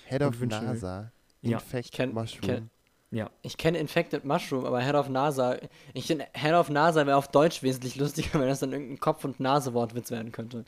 Head 0.06 0.22
of 0.22 0.40
NASA. 0.40 1.12
Ja, 1.42 1.58
Infect 1.58 1.86
ich 1.86 1.92
kenn- 1.92 2.12
Mushroom. 2.12 2.50
kenn- 2.50 2.68
Ja. 3.10 3.30
Ich 3.42 3.58
kenne 3.58 3.78
Infected 3.78 4.24
Mushroom, 4.24 4.64
aber 4.64 4.80
Head 4.80 4.94
of 4.94 5.10
NASA. 5.10 5.58
Ich 5.92 6.06
finde, 6.06 6.26
Head 6.32 6.54
of 6.54 6.70
NASA 6.70 7.04
wäre 7.06 7.16
auf 7.18 7.28
Deutsch 7.28 7.62
wesentlich 7.62 7.96
lustiger, 7.96 8.32
wenn 8.40 8.48
das 8.48 8.60
dann 8.60 8.72
irgendein 8.72 8.98
Kopf- 9.00 9.24
und 9.26 9.40
Nase-Wortwitz 9.40 10.10
werden 10.10 10.32
könnte. 10.32 10.64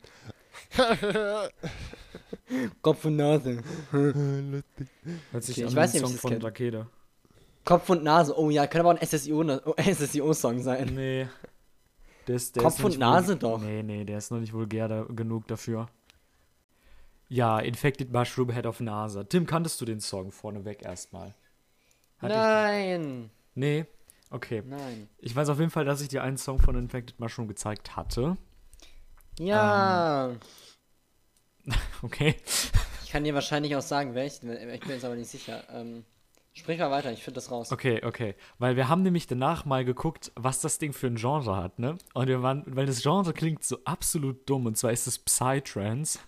Kopf 2.81 3.05
und 3.05 3.15
Nase. 3.15 3.61
Hört 3.91 5.43
sich 5.43 5.57
Okay, 5.57 5.67
ich 5.67 5.75
weiß 5.75 5.93
nicht, 5.93 6.01
Song 6.01 6.09
ich 6.11 6.21
das 6.21 6.31
von. 6.31 6.41
Rakete. 6.41 6.87
Kopf 7.63 7.89
und 7.89 8.03
Nase. 8.03 8.37
Oh 8.37 8.49
ja, 8.49 8.67
könnte 8.67 8.87
aber 8.87 8.97
auch 8.97 9.01
ein 9.01 9.07
SSIO 9.07 9.43
SSIO-Song 9.77 10.59
sein. 10.63 10.91
Nee. 10.93 11.27
Der 12.27 12.35
ist, 12.35 12.55
der 12.55 12.63
Kopf 12.63 12.83
und 12.83 12.97
Nase 12.97 13.35
doch. 13.35 13.59
Nee, 13.59 13.83
nee, 13.83 14.03
der 14.03 14.17
ist 14.17 14.31
noch 14.31 14.39
nicht 14.39 14.53
vulgär 14.53 14.87
da, 14.87 15.03
genug 15.03 15.47
dafür. 15.47 15.87
Ja, 17.27 17.59
Infected 17.59 18.11
Mushroom 18.11 18.51
Head 18.51 18.65
of 18.65 18.79
NASA. 18.79 19.23
Tim, 19.23 19.47
kanntest 19.47 19.81
du 19.81 19.85
den 19.85 19.99
Song 19.99 20.31
vorneweg 20.31 20.83
erstmal? 20.83 21.33
Nein. 22.21 23.31
Nee? 23.55 23.85
Okay. 24.29 24.63
Nein. 24.65 25.09
Ich 25.19 25.35
weiß 25.35 25.49
auf 25.49 25.59
jeden 25.59 25.71
Fall, 25.71 25.85
dass 25.85 26.01
ich 26.01 26.07
dir 26.07 26.23
einen 26.23 26.37
Song 26.37 26.59
von 26.59 26.75
Infected 26.75 27.19
Mushroom 27.19 27.47
gezeigt 27.47 27.95
hatte. 27.95 28.37
Ja. 29.39 30.35
okay. 32.01 32.35
Ich 33.03 33.11
kann 33.11 33.23
dir 33.23 33.33
wahrscheinlich 33.33 33.75
auch 33.75 33.81
sagen, 33.81 34.13
welchen, 34.15 34.51
ich 34.51 34.79
bin 34.81 34.91
jetzt 34.91 35.05
aber 35.05 35.15
nicht 35.15 35.29
sicher. 35.29 35.63
Ähm, 35.71 36.05
sprich 36.53 36.79
mal 36.79 36.91
weiter, 36.91 37.11
ich 37.11 37.23
finde 37.23 37.35
das 37.35 37.51
raus. 37.51 37.71
Okay, 37.71 38.01
okay. 38.03 38.35
Weil 38.59 38.75
wir 38.75 38.87
haben 38.87 39.03
nämlich 39.03 39.27
danach 39.27 39.65
mal 39.65 39.85
geguckt, 39.85 40.31
was 40.35 40.61
das 40.61 40.79
Ding 40.79 40.93
für 40.93 41.07
ein 41.07 41.15
Genre 41.15 41.55
hat, 41.55 41.79
ne? 41.79 41.97
Und 42.13 42.27
wir 42.27 42.41
waren, 42.41 42.63
weil 42.67 42.85
das 42.85 43.01
Genre 43.01 43.33
klingt 43.33 43.63
so 43.63 43.77
absolut 43.85 44.49
dumm, 44.49 44.65
und 44.65 44.77
zwar 44.77 44.91
ist 44.91 45.07
es 45.07 45.19
Psytrance. 45.19 46.19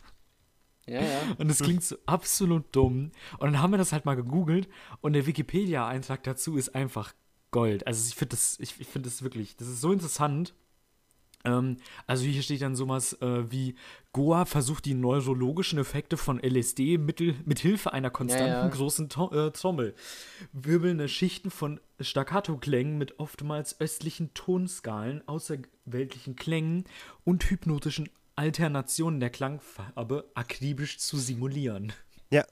Ja, 0.86 1.02
ja. 1.02 1.20
Und 1.38 1.50
es 1.50 1.60
klingt 1.60 1.84
so 1.84 1.98
absolut 2.06 2.74
dumm. 2.74 3.12
Und 3.40 3.52
dann 3.52 3.62
haben 3.62 3.72
wir 3.72 3.78
das 3.78 3.92
halt 3.92 4.06
mal 4.06 4.16
gegoogelt 4.16 4.70
und 5.02 5.12
der 5.14 5.26
Wikipedia-Eintrag 5.26 6.24
dazu 6.24 6.56
ist 6.56 6.76
einfach 6.76 7.14
Gold. 7.52 7.86
Also 7.86 8.08
ich 8.08 8.16
finde 8.16 8.38
das, 8.38 8.58
ich, 8.62 8.80
ich 8.80 8.88
finde 8.88 9.10
das 9.10 9.22
wirklich, 9.22 9.58
das 9.58 9.68
ist 9.68 9.82
so 9.82 9.92
interessant. 9.92 10.54
Ähm, 11.48 11.78
also 12.06 12.26
hier 12.26 12.42
steht 12.44 12.62
dann 12.62 12.76
sowas 12.76 13.14
äh, 13.22 13.50
wie 13.52 13.76
Goa 14.12 14.46
versucht 14.46 14.86
die 14.86 14.94
neurologischen 14.94 15.80
Effekte 15.80 16.18
von 16.18 16.40
LSD 16.44 16.98
mittel, 16.98 17.36
mit 17.46 17.60
Hilfe 17.60 17.94
einer 17.94 18.10
konstanten 18.10 18.52
Ja, 18.56 18.64
ja. 18.64 18.68
großen 18.70 19.08
to 19.10 19.32
äh, 19.32 19.52
Trommel. 19.52 19.96
Wirbelnde 20.52 21.08
Schichten 21.08 21.50
von 21.52 21.80
Staccato-Klängen 22.00 22.98
mit 22.98 23.20
oftmals 23.20 23.80
östlichen 23.80 24.34
Tonskalen, 24.34 25.26
außerweltlichen 25.28 26.36
Klängen 26.36 26.84
und 27.24 27.50
hypnotischen 27.50 28.10
Alternationen 28.36 29.20
der 29.20 29.30
Klangfarbe 29.30 30.30
akribisch 30.36 30.98
zu 31.00 31.18
simulieren. 31.18 31.94
Ja, 32.30 32.44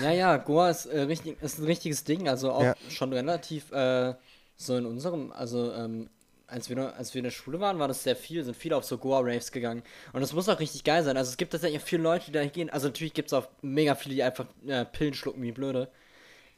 Ja, 0.00 0.10
ja, 0.10 0.36
Goa 0.38 0.70
ist, 0.70 0.86
äh, 0.86 1.02
richtig, 1.02 1.40
ist 1.42 1.58
ein 1.58 1.64
richtiges 1.66 2.02
Ding, 2.04 2.28
also 2.28 2.50
auch 2.52 2.62
Ja. 2.62 2.74
schon 2.90 3.12
relativ 3.12 3.70
äh, 3.70 4.14
so 4.56 4.76
in 4.76 4.84
unserem, 4.86 5.30
also 5.32 5.72
ähm, 5.72 6.10
als 6.52 6.68
wir, 6.68 6.76
noch, 6.76 6.94
als 6.96 7.14
wir 7.14 7.20
in 7.20 7.24
der 7.24 7.30
Schule 7.30 7.58
waren, 7.60 7.78
war 7.78 7.88
das 7.88 8.02
sehr 8.04 8.14
viel, 8.14 8.44
sind 8.44 8.56
viele 8.56 8.76
auf 8.76 8.84
so 8.84 8.98
Goa-Raves 8.98 9.50
gegangen. 9.52 9.82
Und 10.12 10.20
das 10.20 10.32
muss 10.32 10.48
auch 10.48 10.60
richtig 10.60 10.84
geil 10.84 11.02
sein. 11.02 11.16
Also 11.16 11.30
es 11.30 11.36
gibt 11.36 11.52
tatsächlich 11.52 11.82
viele 11.82 12.02
Leute, 12.02 12.26
die 12.26 12.32
da 12.32 12.44
gehen. 12.44 12.70
Also 12.70 12.88
natürlich 12.88 13.14
gibt 13.14 13.28
es 13.28 13.32
auch 13.32 13.48
mega 13.62 13.94
viele, 13.94 14.14
die 14.14 14.22
einfach 14.22 14.46
äh, 14.66 14.84
Pillen 14.84 15.14
schlucken 15.14 15.42
wie 15.42 15.52
blöde. 15.52 15.88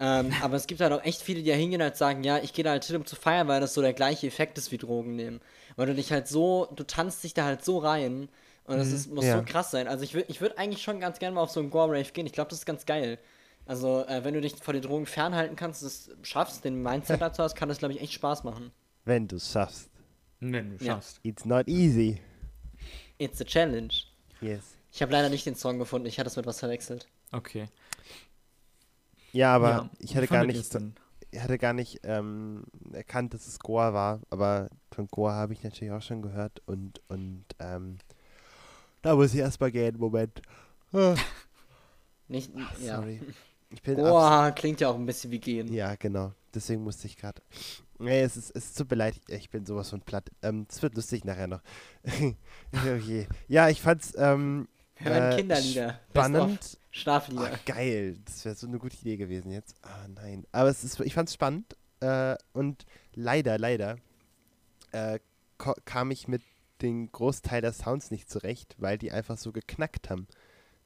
Ähm, 0.00 0.32
aber 0.42 0.56
es 0.56 0.66
gibt 0.66 0.80
halt 0.80 0.92
auch 0.92 1.04
echt 1.04 1.22
viele, 1.22 1.42
die 1.42 1.50
da 1.50 1.56
hingehen 1.56 1.80
und 1.80 1.84
halt 1.84 1.96
sagen, 1.96 2.24
ja, 2.24 2.38
ich 2.38 2.52
gehe 2.52 2.64
da 2.64 2.70
halt 2.72 2.84
hin, 2.84 2.96
um 2.96 3.06
zu 3.06 3.16
feiern, 3.16 3.48
weil 3.48 3.60
das 3.60 3.74
so 3.74 3.80
der 3.82 3.92
gleiche 3.92 4.26
Effekt 4.26 4.58
ist 4.58 4.72
wie 4.72 4.78
Drogen 4.78 5.16
nehmen. 5.16 5.40
Weil 5.76 5.86
du 5.86 5.94
dich 5.94 6.12
halt 6.12 6.28
so, 6.28 6.68
du 6.74 6.84
tanzt 6.84 7.24
dich 7.24 7.34
da 7.34 7.44
halt 7.44 7.64
so 7.64 7.78
rein. 7.78 8.28
Und 8.64 8.78
das 8.78 8.92
ist, 8.92 9.12
muss 9.12 9.26
Ja. 9.26 9.38
so 9.38 9.44
krass 9.44 9.70
sein. 9.70 9.88
Also 9.88 10.04
ich 10.04 10.14
würde 10.14 10.26
ich 10.28 10.40
würd 10.40 10.58
eigentlich 10.58 10.82
schon 10.82 10.98
ganz 11.00 11.18
gerne 11.18 11.34
mal 11.34 11.42
auf 11.42 11.50
so 11.50 11.60
einen 11.60 11.70
Goa-Rave 11.70 12.12
gehen. 12.12 12.26
Ich 12.26 12.32
glaube, 12.32 12.50
das 12.50 12.60
ist 12.60 12.66
ganz 12.66 12.86
geil. 12.86 13.18
Also, 13.66 14.04
äh, 14.06 14.24
wenn 14.24 14.34
du 14.34 14.40
dich 14.40 14.56
vor 14.56 14.74
den 14.74 14.82
Drogen 14.82 15.06
fernhalten 15.06 15.56
kannst, 15.56 15.82
das 15.82 16.10
schaffst, 16.22 16.64
den 16.64 16.82
Mindset 16.82 17.20
dazu 17.20 17.42
hast, 17.42 17.54
kann 17.54 17.68
das, 17.68 17.78
glaube 17.78 17.94
ich, 17.94 18.00
echt 18.00 18.12
Spaß 18.14 18.44
machen. 18.44 18.72
Wenn 19.04 19.28
du 19.28 19.36
es 19.36 19.50
schaffst. 19.52 19.90
Wenn 20.40 20.76
du 20.76 20.84
Ja. 20.84 20.94
schaffst. 20.94 21.20
It's 21.22 21.44
not 21.44 21.68
easy. 21.68 22.20
It's 23.18 23.40
a 23.40 23.44
challenge. 23.44 23.94
Yes. 24.40 24.76
Ich 24.92 25.02
habe 25.02 25.12
leider 25.12 25.28
nicht 25.30 25.46
den 25.46 25.54
Song 25.54 25.78
gefunden, 25.78 26.06
ich 26.06 26.18
hatte 26.18 26.28
es 26.28 26.36
mit 26.36 26.46
was 26.46 26.60
verwechselt. 26.60 27.08
Okay. 27.32 27.66
Ja, 29.32 29.54
aber 29.54 29.68
Ja, 29.70 29.90
ich 29.98 30.16
hatte 30.16 30.28
gar 30.28 30.44
nicht, 30.44 30.74
ich 31.32 31.40
hatte 31.40 31.58
gar 31.58 31.72
nicht 31.72 32.00
ähm, 32.04 32.64
erkannt, 32.92 33.34
dass 33.34 33.46
es 33.48 33.58
Goa 33.58 33.92
war, 33.92 34.20
aber 34.30 34.68
von 34.92 35.08
Goa 35.08 35.32
habe 35.32 35.52
ich 35.52 35.64
natürlich 35.64 35.92
auch 35.92 36.02
schon 36.02 36.22
gehört 36.22 36.62
und, 36.66 37.00
und 37.08 37.44
ähm, 37.58 37.98
da 39.02 39.16
muss 39.16 39.34
ich 39.34 39.40
erstmal 39.40 39.72
gehen, 39.72 39.98
Moment. 39.98 40.40
Ah, 40.92 41.16
Nicht, 42.28 42.52
ja. 42.80 42.96
sorry. 42.98 43.20
Ich 43.70 43.82
bin 43.82 43.98
abs- 43.98 44.08
Boah, 44.08 44.52
klingt 44.52 44.80
ja 44.80 44.88
auch 44.88 44.94
ein 44.94 45.04
bisschen 45.06 45.30
wie 45.32 45.40
gehen. 45.40 45.72
Ja, 45.72 45.96
genau. 45.96 46.32
Deswegen 46.54 46.84
musste 46.84 47.06
ich 47.08 47.16
gerade. 47.16 47.42
Nee, 47.98 48.22
es 48.22 48.36
ist, 48.36 48.50
es 48.56 48.74
tut 48.74 48.90
mir 48.90 48.96
leid, 48.96 49.14
ich 49.28 49.50
bin 49.50 49.64
sowas 49.66 49.90
von 49.90 50.00
platt. 50.00 50.30
Ähm, 50.42 50.66
es 50.68 50.82
wird 50.82 50.94
lustig 50.94 51.24
nachher 51.24 51.46
noch. 51.46 51.60
okay. 52.72 53.28
Ja, 53.48 53.68
ich 53.68 53.80
fand's 53.80 54.12
ähm, 54.16 54.68
hören 54.96 55.32
Äh, 55.32 55.36
Kinderlieder. 55.36 56.00
Spannend. 56.10 56.78
Schlaflieder. 56.90 57.50
Ach, 57.52 57.64
geil. 57.64 58.18
Das 58.24 58.44
wäre 58.44 58.54
so 58.54 58.66
eine 58.66 58.78
gute 58.78 58.96
Idee 58.96 59.16
gewesen 59.16 59.50
jetzt. 59.50 59.76
Ah, 59.82 60.06
nein. 60.14 60.44
Aber 60.52 60.68
es 60.68 60.84
ist, 60.84 61.00
ich 61.00 61.14
fand 61.14 61.28
es 61.28 61.34
spannend. 61.34 61.76
Äh, 62.00 62.36
und 62.52 62.84
leider, 63.14 63.58
leider 63.58 63.96
äh, 64.92 65.18
kam 65.84 66.10
ich 66.10 66.28
mit 66.28 66.42
dem 66.82 67.10
Großteil 67.10 67.62
der 67.62 67.72
Sounds 67.72 68.10
nicht 68.10 68.30
zurecht, 68.30 68.74
weil 68.78 68.98
die 68.98 69.12
einfach 69.12 69.38
so 69.38 69.52
geknackt 69.52 70.10
haben. 70.10 70.26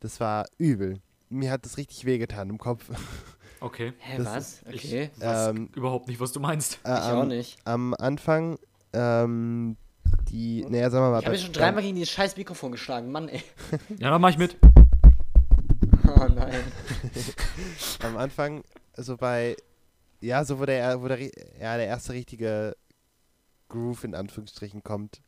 Das 0.00 0.20
war 0.20 0.46
übel. 0.58 1.00
Mir 1.28 1.50
hat 1.50 1.64
das 1.64 1.76
richtig 1.76 2.04
wehgetan 2.04 2.50
im 2.50 2.58
Kopf. 2.58 2.88
Okay. 3.60 3.92
Hä, 3.98 4.18
das 4.18 4.26
was? 4.26 4.62
Ich 4.70 4.84
Okay. 4.84 5.10
weiß 5.16 5.48
Ähm, 5.48 5.70
überhaupt 5.74 6.08
nicht, 6.08 6.20
was 6.20 6.32
du 6.32 6.40
meinst. 6.40 6.78
Äh, 6.84 6.94
Ich 6.94 7.00
auch 7.04 7.22
am, 7.22 7.28
nicht. 7.28 7.58
am 7.64 7.94
Anfang, 7.94 8.58
ähm, 8.92 9.76
die, 10.30 10.64
naja, 10.68 10.90
sagen 10.90 11.04
wir 11.06 11.10
mal, 11.10 11.20
Ich 11.20 11.26
habe 11.26 11.38
schon 11.38 11.52
dreimal 11.52 11.82
gegen 11.82 11.96
dieses 11.96 12.10
scheiß 12.10 12.36
Mikrofon 12.36 12.72
geschlagen. 12.72 13.10
Mann, 13.10 13.28
ey. 13.28 13.42
Ja, 13.98 14.10
dann 14.10 14.20
mach 14.20 14.30
ich 14.30 14.38
mit. 14.38 14.56
Oh 16.06 16.26
nein. 16.34 16.62
am 18.02 18.16
Anfang, 18.16 18.62
so 18.96 19.16
bei, 19.16 19.56
ja, 20.20 20.44
so 20.44 20.58
wo 20.58 20.64
der, 20.66 21.02
wo 21.02 21.08
der, 21.08 21.20
ja, 21.20 21.76
der 21.76 21.86
erste 21.86 22.12
richtige 22.12 22.76
Groove 23.68 24.04
in 24.04 24.14
Anführungsstrichen 24.14 24.82
kommt, 24.82 25.20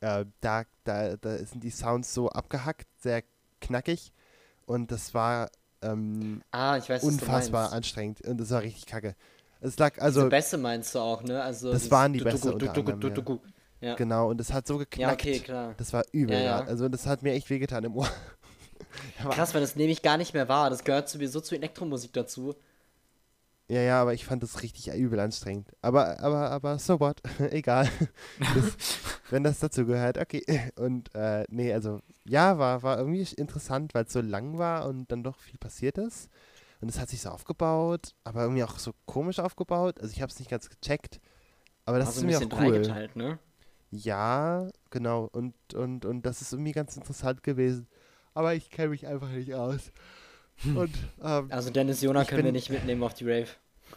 äh, 0.00 0.24
da, 0.40 0.64
da, 0.84 1.16
da 1.16 1.38
sind 1.38 1.62
die 1.64 1.70
Sounds 1.70 2.12
so 2.12 2.28
abgehackt, 2.28 2.86
sehr 2.98 3.22
knackig 3.60 4.12
und 4.66 4.90
das 4.90 5.14
war 5.14 5.48
ähm, 5.82 6.42
Ah, 6.50 6.76
ich 6.76 6.88
weiß, 6.88 7.02
unfassbar 7.04 7.72
anstrengend 7.72 8.26
und 8.26 8.38
das 8.38 8.50
war 8.50 8.62
richtig 8.62 8.86
kacke. 8.86 9.14
Es 9.60 9.78
lag, 9.78 9.98
Also, 10.00 10.20
also, 10.20 10.30
Bässe 10.30 10.58
meinst 10.58 10.94
du 10.94 10.98
auch, 10.98 11.22
ne? 11.22 11.40
Also 11.42 11.72
Das 11.72 11.90
waren 11.90 12.12
die 12.12 12.20
Bässe 12.20 12.52
unter 12.52 12.72
anderem, 12.74 13.00
ja. 13.80 13.88
Ja. 13.88 13.94
genau, 13.96 14.28
und 14.30 14.38
das 14.38 14.52
hat 14.52 14.66
so 14.66 14.74
Ja, 14.74 14.78
geknackt. 14.80 15.22
okay, 15.22 15.40
klar. 15.40 15.74
Das 15.76 15.92
war 15.92 16.04
übel, 16.12 16.34
Ja, 16.36 16.40
ja, 16.40 16.58
ja. 16.60 16.64
Also 16.64 16.88
das 16.88 17.06
hat 17.06 17.22
mir 17.22 17.32
echt 17.32 17.50
wehgetan 17.50 17.84
im 17.84 17.96
Ohr. 17.96 18.08
Krass, 19.30 19.54
weil 19.54 19.60
das 19.60 19.76
nehme 19.76 19.90
ich 19.92 20.02
gar 20.02 20.16
nicht 20.16 20.34
mehr 20.34 20.48
wahr. 20.48 20.70
Das 20.70 20.84
gehört 20.84 21.08
sowieso 21.08 21.40
zu 21.40 21.54
Elektromusik 21.54 22.12
dazu. 22.12 22.54
Ja, 23.68 23.80
ja, 23.80 24.02
aber 24.02 24.12
ich 24.12 24.26
fand 24.26 24.42
das 24.42 24.62
richtig 24.62 24.92
übel 24.92 25.18
anstrengend. 25.20 25.70
Aber, 25.80 26.20
aber, 26.20 26.50
aber 26.50 26.78
so 26.78 27.00
what? 27.00 27.20
Egal. 27.50 27.88
Das, 28.54 28.76
wenn 29.30 29.44
das 29.44 29.60
dazu 29.60 29.86
gehört, 29.86 30.18
okay. 30.18 30.44
Und 30.76 31.14
äh, 31.14 31.44
nee, 31.48 31.72
also 31.72 32.00
ja, 32.24 32.58
war, 32.58 32.82
war 32.82 32.98
irgendwie 32.98 33.26
interessant, 33.36 33.94
weil 33.94 34.04
es 34.04 34.12
so 34.12 34.20
lang 34.20 34.58
war 34.58 34.86
und 34.86 35.10
dann 35.10 35.22
doch 35.22 35.38
viel 35.38 35.58
passiert 35.58 35.96
ist. 35.96 36.28
Und 36.82 36.88
es 36.88 36.98
hat 36.98 37.08
sich 37.08 37.22
so 37.22 37.30
aufgebaut, 37.30 38.14
aber 38.24 38.42
irgendwie 38.42 38.64
auch 38.64 38.78
so 38.78 38.92
komisch 39.06 39.38
aufgebaut. 39.38 40.00
Also 40.00 40.12
ich 40.12 40.20
habe 40.20 40.30
es 40.30 40.38
nicht 40.38 40.50
ganz 40.50 40.68
gecheckt. 40.68 41.20
Aber 41.84 41.98
das 41.98 42.08
War 42.08 42.12
so 42.12 42.26
ist 42.26 42.40
irgendwie 42.40 42.54
auch 42.54 42.60
cool. 42.60 42.72
dreigeteilt, 42.72 43.16
ne? 43.16 43.38
Ja, 43.90 44.68
genau. 44.90 45.28
Und, 45.32 45.54
und, 45.74 46.04
und 46.04 46.26
das 46.26 46.42
ist 46.42 46.52
irgendwie 46.52 46.72
ganz 46.72 46.96
interessant 46.96 47.42
gewesen. 47.42 47.86
Aber 48.34 48.54
ich 48.54 48.70
kenne 48.70 48.88
mich 48.88 49.06
einfach 49.06 49.28
nicht 49.28 49.54
aus. 49.54 49.92
Und 50.64 50.90
ähm, 51.22 51.46
Also 51.50 51.70
Dennis 51.70 52.00
Jona 52.02 52.22
Ich 52.22 52.28
können 52.28 52.38
wir 52.38 52.44
bin- 52.44 52.52
nicht 52.54 52.70
mitnehmen 52.70 53.02
auf 53.02 53.14
die 53.14 53.24
Rave. 53.24 53.48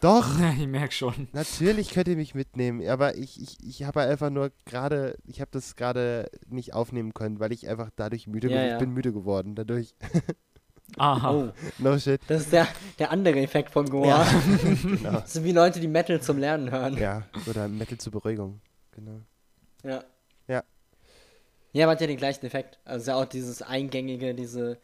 doch, 0.01 0.27
ich 0.59 0.67
merk 0.67 0.93
schon. 0.93 1.27
Natürlich 1.33 1.89
könnt 1.91 2.07
ihr 2.07 2.15
mich 2.15 2.35
mitnehmen, 2.35 2.85
aber 2.87 3.15
ich, 3.17 3.41
ich, 3.41 3.57
ich 3.63 3.83
habe 3.83 4.01
einfach 4.01 4.29
nur 4.29 4.51
gerade, 4.65 5.17
ich 5.25 5.41
habe 5.41 5.51
das 5.51 5.75
gerade 5.75 6.29
nicht 6.47 6.73
aufnehmen 6.73 7.13
können, 7.13 7.39
weil 7.39 7.51
ich 7.51 7.67
einfach 7.69 7.89
dadurch 7.95 8.27
müde 8.27 8.49
Ja, 8.49 8.55
geworden 8.55 8.69
ja. 8.71 8.77
bin 8.79 8.91
müde 8.91 9.13
geworden. 9.13 9.55
Dadurch. 9.55 9.93
Aha. 10.97 11.31
Oh, 11.33 11.51
No 11.79 11.97
shit. 11.97 12.21
das 12.27 12.41
ist 12.43 12.53
der, 12.53 12.67
der 12.99 13.11
andere 13.11 13.39
Effekt 13.39 13.71
von 13.71 13.89
Goa. 13.89 14.07
Ja. 14.07 14.27
genau. 14.83 15.11
Das 15.13 15.33
sind 15.33 15.43
wie 15.43 15.51
Leute, 15.51 15.79
die 15.79 15.87
Metal 15.87 16.21
zum 16.21 16.37
Lernen 16.37 16.69
hören. 16.71 16.95
Ja, 16.97 17.23
oder 17.47 17.67
Metal 17.67 17.97
zur 17.97 18.11
Beruhigung. 18.11 18.61
Genau. 18.91 19.19
Ja. 19.83 20.03
Ja. 20.47 20.63
Ja, 21.73 21.85
aber 21.85 21.93
hat 21.93 22.01
ja 22.01 22.07
den 22.07 22.17
gleichen 22.17 22.45
Effekt. 22.45 22.79
Also 22.85 23.11
ja 23.11 23.17
auch 23.17 23.25
dieses 23.25 23.61
Eingängige, 23.61 24.33
diese 24.35 24.77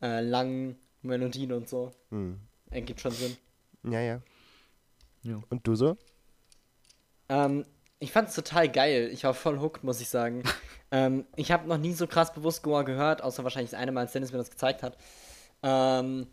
äh, 0.00 0.20
langen 0.20 0.76
Melodien 1.02 1.52
und 1.52 1.68
so. 1.68 1.92
Hm. 2.10 2.38
Ergibt 2.70 3.00
schon 3.00 3.12
Sinn. 3.12 3.36
Ja, 3.84 4.00
ja. 4.00 4.20
Ja. 5.22 5.40
Und 5.50 5.66
du 5.66 5.74
so? 5.74 5.96
Ähm, 7.28 7.64
ich 7.98 8.12
fand's 8.12 8.34
total 8.34 8.68
geil. 8.68 9.10
Ich 9.12 9.24
war 9.24 9.34
voll 9.34 9.58
hooked, 9.60 9.84
muss 9.84 10.00
ich 10.00 10.08
sagen. 10.08 10.42
ähm, 10.90 11.26
ich 11.36 11.50
habe 11.50 11.68
noch 11.68 11.78
nie 11.78 11.92
so 11.92 12.06
krass 12.06 12.32
bewusst 12.32 12.62
Goa 12.62 12.82
gehört, 12.82 13.22
außer 13.22 13.44
wahrscheinlich 13.44 13.70
das 13.70 13.80
eine 13.80 13.92
Mal, 13.92 14.02
als 14.02 14.12
Dennis 14.12 14.32
mir 14.32 14.38
das 14.38 14.50
gezeigt 14.50 14.82
hat. 14.82 14.96
Ähm, 15.62 16.26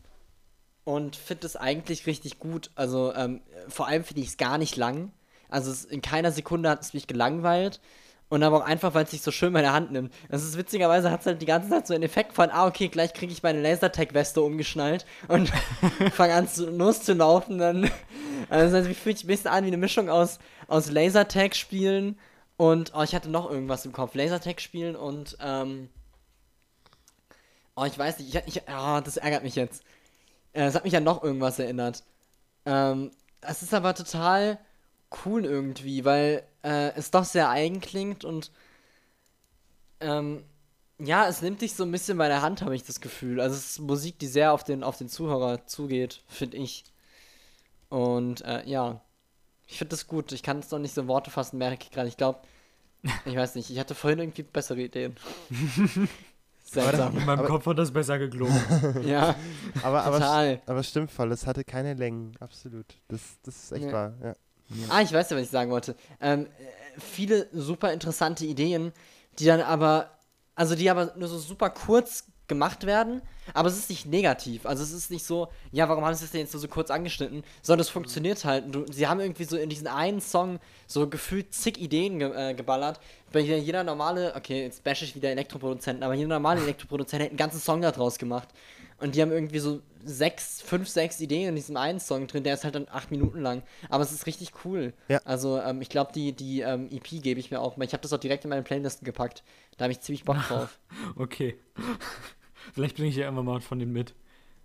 und 0.83 1.15
finde 1.15 1.47
es 1.47 1.55
eigentlich 1.55 2.05
richtig 2.05 2.39
gut. 2.39 2.71
Also 2.75 3.13
ähm, 3.13 3.41
vor 3.67 3.87
allem 3.87 4.03
finde 4.03 4.21
ich 4.21 4.29
es 4.29 4.37
gar 4.37 4.57
nicht 4.57 4.75
lang. 4.75 5.11
Also 5.49 5.71
es, 5.71 5.85
in 5.85 6.01
keiner 6.01 6.31
Sekunde 6.31 6.69
hat 6.69 6.81
es 6.81 6.93
mich 6.93 7.07
gelangweilt. 7.07 7.81
Und 8.27 8.41
aber 8.43 8.57
auch 8.57 8.65
einfach, 8.65 8.93
weil 8.95 9.03
es 9.05 9.11
sich 9.11 9.21
so 9.21 9.31
schön 9.31 9.53
meine 9.53 9.71
Hand 9.71 9.91
nimmt. 9.91 10.13
Das 10.29 10.43
ist 10.43 10.57
witzigerweise 10.57 11.11
hat 11.11 11.19
es 11.21 11.25
halt 11.27 11.41
die 11.41 11.45
ganze 11.45 11.69
Zeit 11.69 11.85
so 11.87 11.93
einen 11.93 12.03
Effekt 12.03 12.33
von, 12.33 12.49
ah, 12.49 12.65
okay, 12.65 12.87
gleich 12.87 13.13
kriege 13.13 13.31
ich 13.31 13.43
meine 13.43 13.61
Lasertag-Weste 13.61 14.41
umgeschnallt 14.41 15.05
und 15.27 15.49
fange 16.13 16.33
an 16.33 16.47
zu, 16.47 16.69
loszulaufen. 16.69 17.59
Dann, 17.59 17.91
also 18.49 18.77
es 18.77 18.97
fühlt 18.97 19.17
sich 19.17 19.25
ein 19.25 19.27
bisschen 19.27 19.51
an 19.51 19.63
wie 19.63 19.67
eine 19.67 19.77
Mischung 19.77 20.09
aus, 20.09 20.39
aus 20.67 20.89
Lasertag 20.89 21.55
spielen 21.55 22.17
und, 22.57 22.93
oh, 22.95 23.03
ich 23.03 23.13
hatte 23.13 23.29
noch 23.29 23.49
irgendwas 23.49 23.85
im 23.85 23.91
Kopf. 23.91 24.15
Lasertag 24.15 24.59
spielen 24.59 24.95
und, 24.95 25.37
ähm, 25.39 25.89
oh, 27.75 27.85
ich 27.85 27.97
weiß 27.97 28.19
nicht, 28.19 28.33
ich, 28.33 28.55
ich, 28.55 28.61
oh, 28.63 29.01
das 29.01 29.17
ärgert 29.17 29.43
mich 29.43 29.55
jetzt. 29.55 29.83
Äh, 30.53 30.63
Es 30.65 30.75
hat 30.75 30.83
mich 30.83 30.95
an 30.95 31.03
noch 31.03 31.23
irgendwas 31.23 31.59
erinnert. 31.59 32.03
Ähm, 32.65 33.11
es 33.41 33.61
ist 33.61 33.73
aber 33.73 33.93
total 33.93 34.57
cool 35.25 35.45
irgendwie, 35.45 36.03
weil 36.05 36.43
äh, 36.63 36.91
es 36.95 37.11
doch 37.11 37.25
sehr 37.25 37.49
eigen 37.49 37.79
klingt 37.81 38.25
und 38.25 38.51
ähm, 39.99 40.43
Ja, 40.99 41.27
es 41.27 41.41
nimmt 41.41 41.61
dich 41.61 41.73
so 41.75 41.83
ein 41.83 41.91
bisschen 41.91 42.17
bei 42.17 42.27
der 42.27 42.41
Hand, 42.41 42.61
habe 42.61 42.75
ich 42.75 42.83
das 42.83 43.01
Gefühl. 43.01 43.39
Also 43.41 43.55
es 43.55 43.71
ist 43.71 43.79
Musik, 43.79 44.17
die 44.19 44.27
sehr 44.27 44.53
auf 44.53 44.63
den, 44.63 44.83
auf 44.83 44.97
den 44.97 45.09
Zuhörer 45.09 45.65
zugeht, 45.67 46.23
finde 46.27 46.57
ich. 46.57 46.83
Und 47.89 48.41
äh, 48.45 48.63
ja, 48.67 49.01
ich 49.67 49.77
finde 49.77 49.91
das 49.91 50.07
gut. 50.07 50.31
Ich 50.31 50.43
kann 50.43 50.59
es 50.59 50.71
noch 50.71 50.79
nicht 50.79 50.93
so 50.93 51.01
in 51.01 51.07
Worte 51.07 51.31
fassen, 51.31 51.57
merke 51.57 51.83
ich 51.83 51.91
gerade. 51.91 52.07
Ich 52.07 52.17
glaube, 52.17 52.39
ich 53.25 53.35
weiß 53.35 53.55
nicht, 53.55 53.69
ich 53.69 53.79
hatte 53.79 53.95
vorhin 53.95 54.19
irgendwie 54.19 54.43
bessere 54.43 54.81
Ideen. 54.81 55.15
Seltsam. 56.65 57.15
In 57.17 57.25
meinem 57.25 57.39
Aber- 57.39 57.47
Kopf 57.47 57.65
hat 57.67 57.77
das 57.77 57.91
besser 57.91 58.17
geklungen. 58.17 58.59
Ja, 59.05 59.35
Aber, 59.83 60.03
aber, 60.03 60.17
total. 60.17 60.61
aber 60.65 60.79
es 60.79 60.89
stimmt 60.89 61.11
voll, 61.11 61.31
es 61.31 61.45
hatte 61.45 61.63
keine 61.63 61.93
Längen, 61.93 62.35
absolut. 62.39 62.85
Das, 63.07 63.21
das 63.43 63.55
ist 63.65 63.71
echt 63.73 63.85
Nee. 63.85 63.93
wahr, 63.93 64.13
ja. 64.23 64.35
Ah, 64.89 65.01
ich 65.01 65.11
weiß 65.11 65.29
ja, 65.29 65.37
was 65.37 65.43
ich 65.43 65.49
sagen 65.49 65.71
wollte. 65.71 65.95
Ähm, 66.21 66.45
äh, 66.45 66.99
viele 66.99 67.47
super 67.53 67.93
interessante 67.93 68.45
Ideen, 68.45 68.91
die 69.39 69.45
dann 69.45 69.61
aber, 69.61 70.11
also 70.55 70.75
die 70.75 70.89
aber 70.89 71.13
nur 71.15 71.27
so 71.27 71.37
super 71.37 71.69
kurz 71.69 72.25
gemacht 72.47 72.85
werden, 72.85 73.21
aber 73.53 73.69
es 73.69 73.77
ist 73.77 73.89
nicht 73.89 74.05
negativ. 74.05 74.65
Also 74.65 74.83
es 74.83 74.91
ist 74.91 75.11
nicht 75.11 75.25
so, 75.25 75.47
ja, 75.71 75.89
warum 75.89 76.05
haben 76.05 76.13
sie 76.13 76.23
das 76.23 76.31
denn 76.31 76.41
jetzt 76.41 76.51
so, 76.51 76.59
so 76.59 76.67
kurz 76.67 76.91
angeschnitten, 76.91 77.43
sondern 77.61 77.81
es 77.81 77.89
funktioniert 77.89 78.45
halt. 78.45 78.73
Du, 78.73 78.85
sie 78.91 79.07
haben 79.07 79.19
irgendwie 79.19 79.45
so 79.45 79.57
in 79.57 79.69
diesen 79.69 79.87
einen 79.87 80.21
Song 80.21 80.59
so 80.87 81.07
gefühlt 81.07 81.53
zig 81.53 81.79
Ideen 81.79 82.19
ge 82.19 82.31
äh, 82.31 82.53
geballert. 82.53 82.99
Bei 83.31 83.39
jeder, 83.39 83.83
normale, 83.83 84.33
okay, 84.35 84.63
jetzt 84.63 84.83
bash 84.83 85.01
ich 85.01 85.15
wieder 85.15 85.29
Elektroproduzenten, 85.29 86.03
aber 86.03 86.13
jeder 86.13 86.29
normale 86.29 86.61
Elektroproduzent 86.63 87.21
hätte 87.21 87.31
einen 87.31 87.37
ganzen 87.37 87.59
Song 87.59 87.81
da 87.81 87.91
draus 87.91 88.17
gemacht. 88.17 88.49
Und 88.99 89.15
die 89.15 89.21
haben 89.21 89.31
irgendwie 89.31 89.59
so 89.59 89.81
sechs, 90.05 90.61
fünf, 90.61 90.87
sechs 90.87 91.19
Ideen 91.19 91.49
in 91.49 91.55
diesem 91.55 91.75
einen 91.77 91.99
Song 91.99 92.27
drin, 92.27 92.43
der 92.43 92.53
ist 92.53 92.63
halt 92.63 92.75
dann 92.75 92.87
acht 92.89 93.11
Minuten 93.11 93.41
lang. 93.41 93.63
Aber 93.89 94.03
es 94.03 94.11
ist 94.11 94.25
richtig 94.25 94.51
cool. 94.63 94.93
Ja. 95.09 95.19
Also, 95.25 95.59
ähm, 95.59 95.81
ich 95.81 95.89
glaube, 95.89 96.11
die, 96.13 96.31
die 96.31 96.61
ähm, 96.61 96.87
EP 96.91 97.21
gebe 97.21 97.39
ich 97.39 97.51
mir 97.51 97.59
auch 97.59 97.75
mal. 97.75 97.83
Ich 97.85 97.93
habe 97.93 98.01
das 98.01 98.13
auch 98.13 98.19
direkt 98.19 98.45
in 98.45 98.49
meine 98.51 98.63
Playlisten 98.63 99.03
gepackt. 99.05 99.43
Da 99.77 99.83
habe 99.85 99.91
ich 99.91 99.99
ziemlich 100.01 100.23
Bock 100.23 100.37
drauf. 100.47 100.79
Okay. 101.17 101.57
Vielleicht 102.73 102.95
bringe 102.95 103.09
ich 103.09 103.15
ja 103.15 103.23
irgendwann 103.25 103.45
mal 103.45 103.61
von 103.61 103.79
denen 103.79 103.91
mit. 103.93 104.13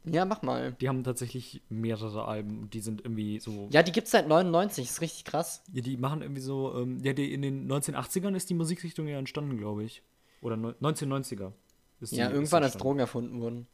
ja, 0.04 0.25
mach 0.25 0.42
mal. 0.42 0.72
Die 0.80 0.88
haben 0.88 1.04
tatsächlich 1.04 1.62
mehrere 1.68 2.25
Alben. 2.26 2.60
und 2.60 2.75
Die 2.75 2.80
sind 2.80 3.00
irgendwie 3.02 3.40
so. 3.40 3.68
Ja, 3.72 3.82
die 3.82 3.92
gibt's 3.92 4.10
seit 4.12 4.28
99, 4.28 4.84
ist 4.88 5.00
richtig 5.00 5.25
krass. 5.25 5.62
Ja, 5.72 5.82
die 5.82 5.96
machen 5.96 6.22
irgendwie 6.22 6.40
so. 6.40 6.75
Ähm, 6.76 7.00
ja, 7.02 7.12
die, 7.12 7.32
in 7.34 7.42
den 7.42 7.70
1980ern 7.70 8.34
ist 8.37 8.49
die 8.49 8.54
Musikrichtung 8.54 9.06
ja 9.08 9.18
entstanden, 9.18 9.58
glaube 9.58 9.84
ich. 9.84 10.02
Oder 10.40 10.56
neun- 10.56 10.75
1990er. 10.80 11.52
Ist 12.00 12.12
Ja, 12.12 12.30
irgendwann 12.30 12.62
als. 12.62 12.76
Drogen 12.76 12.99
erfunden 13.00 13.40
wurden. 13.40 13.66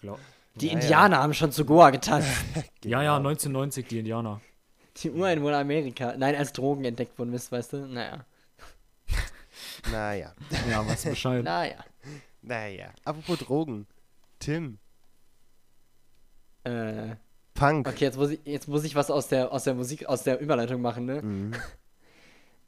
Glaub. 0.00 0.18
Die 0.56 0.66
Ja, 0.66 0.72
ja. 0.72 0.78
Indianer 0.78 1.18
haben 1.18 1.34
schon 1.34 1.52
zu 1.52 1.64
Goa 1.64 1.90
getanzt. 1.90 2.28
Ja, 2.84 3.02
ja, 3.02 3.16
1990, 3.16 3.86
die 3.88 3.98
Indianer. 4.00 4.40
Die 4.98 5.10
Ureinwohner 5.10 5.56
Amerika. 5.58 6.14
Nein, 6.16 6.36
als 6.36 6.52
Drogen 6.52 6.84
entdeckt 6.84 7.18
wurden, 7.18 7.32
wisst, 7.32 7.50
weißt 7.50 7.72
du? 7.72 7.76
Naja. 7.86 8.24
Naja, 9.90 10.32
Ja, 10.70 10.86
weißt 10.86 11.06
du 11.06 11.08
Bescheid. 11.10 11.42
Naja. 11.44 11.76
naja. 12.42 12.86
Apropos 13.04 13.38
Drogen. 13.38 13.86
Tim, 14.38 14.78
Äh, 16.64 17.16
Punk. 17.54 17.88
okay, 17.88 18.04
jetzt 18.04 18.16
muss 18.18 18.30
ich, 18.30 18.40
jetzt 18.44 18.68
muss 18.68 18.84
ich 18.84 18.94
was 18.94 19.10
aus 19.10 19.28
der, 19.28 19.50
aus 19.52 19.64
der 19.64 19.74
Musik, 19.74 20.06
aus 20.06 20.22
der 20.24 20.40
Überleitung 20.40 20.80
machen, 20.82 21.04
ne? 21.06 21.22
Mhm. 21.22 21.52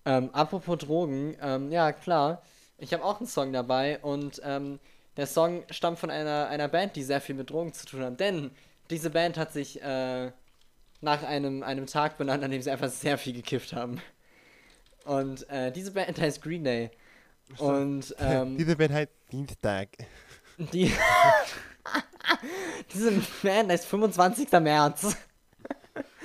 Ähm, 0.06 0.30
apropos 0.32 0.78
Drogen, 0.78 1.36
ähm, 1.42 1.70
ja 1.72 1.92
klar, 1.92 2.40
ich 2.78 2.92
habe 2.94 3.04
auch 3.04 3.18
einen 3.18 3.26
Song 3.26 3.52
dabei 3.52 3.98
und 4.00 4.40
ähm, 4.44 4.78
der 5.16 5.26
Song 5.26 5.64
stammt 5.70 5.98
von 5.98 6.10
einer, 6.10 6.48
einer 6.48 6.68
Band, 6.68 6.96
die 6.96 7.02
sehr 7.02 7.20
viel 7.20 7.34
mit 7.34 7.50
Drogen 7.50 7.72
zu 7.72 7.86
tun 7.86 8.02
hat. 8.02 8.20
Denn 8.20 8.50
diese 8.90 9.10
Band 9.10 9.36
hat 9.36 9.52
sich 9.52 9.82
äh, 9.82 10.30
nach 11.00 11.22
einem, 11.22 11.62
einem 11.62 11.86
Tag 11.86 12.18
benannt, 12.18 12.44
an 12.44 12.50
dem 12.50 12.62
sie 12.62 12.70
einfach 12.70 12.90
sehr 12.90 13.18
viel 13.18 13.32
gekifft 13.32 13.72
haben. 13.72 14.00
Und 15.04 15.48
äh, 15.48 15.72
diese 15.72 15.92
Band 15.92 16.20
heißt 16.20 16.42
Green 16.42 16.64
Day. 16.64 16.90
Und 17.58 18.14
ähm, 18.20 18.56
Diese 18.58 18.76
Band 18.76 18.92
heißt 18.92 19.10
Dienstag. 19.32 19.88
die 20.58 20.92
diese 22.92 23.12
Band 23.42 23.70
heißt 23.70 23.86
25. 23.86 24.50
März. 24.52 25.16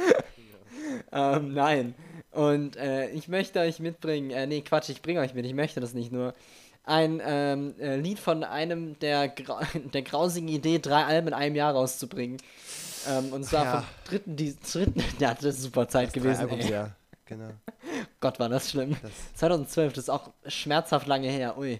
ähm, 1.11 1.53
nein. 1.53 1.95
Und 2.31 2.77
äh, 2.77 3.09
ich 3.09 3.27
möchte 3.27 3.59
euch 3.59 3.79
mitbringen, 3.79 4.31
äh, 4.31 4.47
nee, 4.47 4.61
Quatsch, 4.61 4.89
ich 4.89 5.01
bringe 5.01 5.19
euch 5.19 5.33
mit, 5.33 5.45
ich 5.45 5.53
möchte 5.53 5.79
das 5.79 5.93
nicht 5.93 6.11
nur. 6.11 6.33
Ein 6.83 7.21
ähm, 7.23 7.75
äh, 7.79 7.95
Lied 7.97 8.19
von 8.19 8.43
einem 8.43 8.97
der, 8.99 9.29
grau 9.29 9.59
der 9.93 10.01
grausigen 10.01 10.47
Idee, 10.49 10.79
drei 10.79 11.03
Alben 11.05 11.27
in 11.29 11.33
einem 11.33 11.55
Jahr 11.55 11.73
rauszubringen. 11.73 12.37
Ähm, 13.07 13.33
und 13.33 13.43
zwar 13.45 13.65
Ja. 13.65 13.71
vom 13.71 13.83
dritten, 14.07 14.35
die 14.35 14.55
dritten, 14.55 15.03
ja, 15.19 15.33
das 15.33 15.43
ist 15.45 15.61
super 15.61 15.87
Zeit 15.87 16.13
gewesen, 16.13 16.49
ey. 16.49 16.71
Ja, 16.71 16.89
genau. 17.25 17.49
Gott, 18.19 18.39
war 18.39 18.49
das 18.49 18.69
schlimm. 18.71 18.95
Das, 19.01 19.11
2012, 19.35 19.93
das 19.93 20.03
ist 20.05 20.09
auch 20.09 20.31
schmerzhaft 20.47 21.07
lange 21.07 21.29
her, 21.29 21.57
ui. 21.57 21.79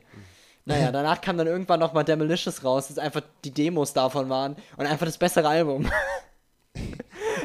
Naja, 0.65 0.91
danach 0.91 1.19
kam 1.21 1.37
dann 1.37 1.47
irgendwann 1.47 1.79
nochmal 1.79 2.03
Demolicious 2.05 2.63
raus, 2.63 2.89
das 2.89 2.99
einfach 2.99 3.21
die 3.43 3.49
Demos 3.51 3.93
davon 3.93 4.29
waren 4.29 4.55
und 4.77 4.85
einfach 4.85 5.07
das 5.07 5.17
bessere 5.17 5.47
Album. 5.47 5.91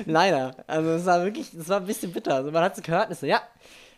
Leider. 0.05 0.55
Also 0.67 0.91
es 0.91 1.07
war 1.07 1.25
wirklich, 1.25 1.53
es 1.55 1.69
war 1.69 1.81
ein 1.81 1.87
bisschen 1.87 2.13
bitter. 2.13 2.35
Also 2.35 2.51
man 2.51 2.63
hat 2.63 2.77
es 2.77 2.83
gehört 2.83 3.07
und 3.07 3.13
ist 3.13 3.21
so, 3.21 3.27
ja, 3.27 3.41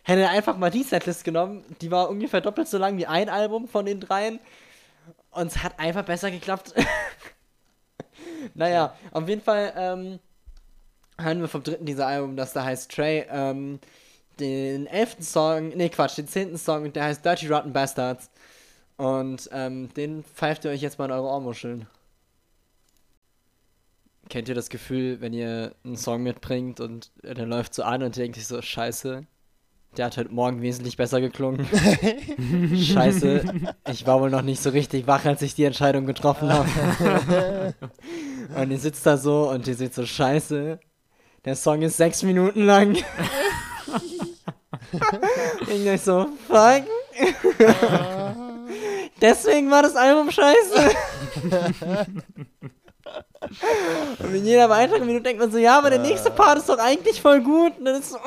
hätte 0.03 0.21
er 0.21 0.29
einfach 0.29 0.57
mal 0.57 0.71
die 0.71 0.83
Setlist 0.83 1.23
genommen, 1.23 1.63
die 1.81 1.91
war 1.91 2.09
ungefähr 2.09 2.41
doppelt 2.41 2.67
so 2.67 2.77
lang 2.77 2.97
wie 2.97 3.05
ein 3.05 3.29
Album 3.29 3.67
von 3.67 3.85
den 3.85 3.99
dreien 3.99 4.39
und 5.31 5.47
es 5.47 5.63
hat 5.63 5.79
einfach 5.79 6.03
besser 6.03 6.31
geklappt. 6.31 6.73
naja, 8.53 8.95
auf 9.11 9.27
jeden 9.27 9.41
Fall 9.41 9.73
ähm, 9.75 10.19
hören 11.19 11.41
wir 11.41 11.47
vom 11.47 11.63
dritten 11.63 11.85
dieser 11.85 12.07
Album, 12.07 12.35
das 12.35 12.53
da 12.53 12.63
heißt 12.63 12.91
Trey, 12.91 13.25
ähm, 13.29 13.79
den 14.39 14.87
elften 14.87 15.23
Song, 15.23 15.69
nee 15.69 15.89
Quatsch, 15.89 16.17
den 16.17 16.27
zehnten 16.27 16.57
Song, 16.57 16.91
der 16.93 17.03
heißt 17.03 17.25
Dirty 17.25 17.47
Rotten 17.47 17.73
Bastards. 17.73 18.29
Und 18.97 19.49
ähm, 19.53 19.93
den 19.93 20.23
pfeift 20.23 20.65
ihr 20.65 20.71
euch 20.71 20.81
jetzt 20.81 20.99
mal 20.99 21.05
in 21.05 21.11
eure 21.11 21.27
Ohrmuscheln. 21.27 21.87
Kennt 24.29 24.49
ihr 24.49 24.55
das 24.55 24.69
Gefühl, 24.69 25.21
wenn 25.21 25.33
ihr 25.33 25.73
einen 25.83 25.95
Song 25.95 26.21
mitbringt 26.21 26.79
und 26.79 27.11
der 27.23 27.45
läuft 27.45 27.73
so 27.73 27.83
an 27.83 28.03
und 28.03 28.17
ihr 28.17 28.23
denkt 28.23 28.37
sich 28.37 28.47
so, 28.47 28.61
scheiße, 28.61 29.25
der 29.97 30.05
hat 30.05 30.17
heute 30.17 30.33
Morgen 30.33 30.61
wesentlich 30.61 30.97
besser 30.97 31.19
geklungen. 31.21 31.67
scheiße, 32.75 33.43
ich 33.91 34.05
war 34.07 34.21
wohl 34.21 34.29
noch 34.29 34.41
nicht 34.43 34.61
so 34.61 34.69
richtig 34.69 35.07
wach, 35.07 35.25
als 35.25 35.41
ich 35.41 35.55
die 35.55 35.63
Entscheidung 35.63 36.05
getroffen 36.05 36.51
habe. 36.53 37.73
und 38.55 38.71
ihr 38.71 38.79
sitzt 38.79 39.05
da 39.05 39.17
so 39.17 39.49
und 39.49 39.67
ihr 39.67 39.75
seht 39.75 39.93
so, 39.93 40.05
scheiße, 40.05 40.79
der 41.45 41.55
Song 41.55 41.81
ist 41.81 41.97
sechs 41.97 42.23
Minuten 42.23 42.63
lang. 42.63 42.95
ich 45.61 45.83
denk 45.83 45.99
so, 45.99 46.27
fuck. 46.47 46.83
Deswegen 49.21 49.69
war 49.69 49.83
das 49.83 49.95
Album 49.95 50.31
scheiße. 50.31 50.91
Und 53.41 54.35
in 54.35 54.45
jeder 54.45 54.69
weiteren 54.69 55.05
Minute 55.05 55.23
denkt 55.23 55.39
man 55.39 55.51
so, 55.51 55.57
ja, 55.57 55.77
aber 55.77 55.89
der 55.89 55.99
nächste 55.99 56.29
Part 56.29 56.57
ist 56.57 56.67
doch 56.69 56.77
eigentlich 56.77 57.21
voll 57.21 57.41
gut. 57.41 57.77
Und 57.77 57.85
dann 57.85 57.95
ist 57.95 58.09
so, 58.09 58.17
äh, 58.17 58.19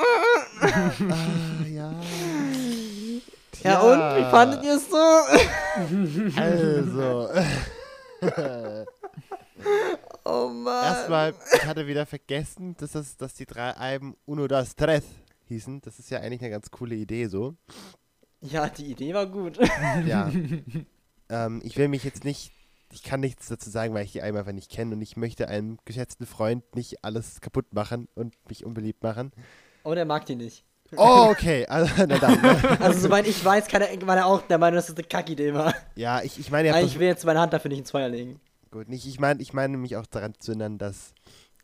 ah, 0.65 1.67
ja. 1.67 1.93
ja 3.63 3.79
und, 3.79 3.99
wie 4.17 4.31
fandet 4.31 4.63
ihr 4.63 4.75
es 4.75 4.89
so? 4.89 4.97
Also. 6.41 7.29
Oh 10.25 10.47
Mann. 10.47 10.85
Erstmal, 10.85 11.33
ich 11.53 11.65
hatte 11.65 11.85
wieder 11.85 12.05
vergessen, 12.05 12.75
dass, 12.77 12.93
das, 12.93 13.17
dass 13.17 13.33
die 13.33 13.45
drei 13.45 13.71
Alben 13.71 14.15
Uno 14.25 14.47
das 14.47 14.75
Tres 14.75 15.03
hießen. 15.47 15.81
Das 15.81 15.99
ist 15.99 16.09
ja 16.09 16.19
eigentlich 16.19 16.41
eine 16.41 16.49
ganz 16.49 16.71
coole 16.71 16.95
Idee 16.95 17.27
so. 17.27 17.55
Ja, 18.39 18.69
die 18.69 18.85
Idee 18.85 19.13
war 19.13 19.25
gut. 19.25 19.57
Ja. 20.05 20.31
ähm, 21.29 21.61
ich 21.63 21.77
will 21.77 21.87
mich 21.89 22.03
jetzt 22.03 22.23
nicht, 22.23 22.51
ich 22.93 23.01
kann 23.01 23.19
nichts 23.19 23.47
dazu 23.47 23.69
sagen, 23.69 23.93
weil 23.93 24.05
ich 24.05 24.11
die 24.11 24.21
Alben 24.21 24.37
einfach 24.37 24.51
nicht 24.51 24.71
kenne 24.71 24.95
und 24.95 25.01
ich 25.01 25.17
möchte 25.17 25.47
einem 25.47 25.79
geschätzten 25.83 26.27
Freund 26.27 26.75
nicht 26.75 27.03
alles 27.03 27.41
kaputt 27.41 27.73
machen 27.73 28.07
und 28.13 28.35
mich 28.47 28.65
unbeliebt 28.65 29.01
machen. 29.01 29.31
Oh, 29.83 29.95
der 29.95 30.05
mag 30.05 30.25
die 30.27 30.35
nicht. 30.35 30.63
Oh, 30.95 31.27
okay. 31.31 31.65
Also, 31.69 31.91
na 32.05 32.19
dann, 32.19 32.39
ne? 32.39 32.77
Also, 32.79 32.99
soweit 32.99 33.27
ich 33.27 33.43
weiß, 33.43 33.67
kann 33.67 33.81
er, 33.81 34.07
war 34.07 34.15
er 34.15 34.27
auch 34.27 34.41
der 34.43 34.59
Meinung, 34.59 34.75
dass 34.75 34.87
das 34.87 34.95
eine 34.95 35.07
Kackidee 35.07 35.53
war. 35.53 35.73
Ja, 35.95 36.21
ich, 36.21 36.39
ich 36.39 36.51
meine, 36.51 36.79
ich 36.81 36.99
will 36.99 37.07
jetzt 37.07 37.25
meine 37.25 37.39
Hand 37.39 37.51
dafür 37.51 37.69
nicht 37.69 37.79
ins 37.79 37.91
Feuer 37.91 38.09
legen. 38.09 38.39
gut, 38.69 38.87
nicht, 38.87 39.07
ich 39.07 39.19
meine, 39.19 39.41
ich 39.41 39.53
meine 39.53 39.77
mich 39.77 39.97
auch 39.97 40.05
daran 40.05 40.35
zu 40.39 40.51
erinnern, 40.51 40.77
dass 40.77 41.15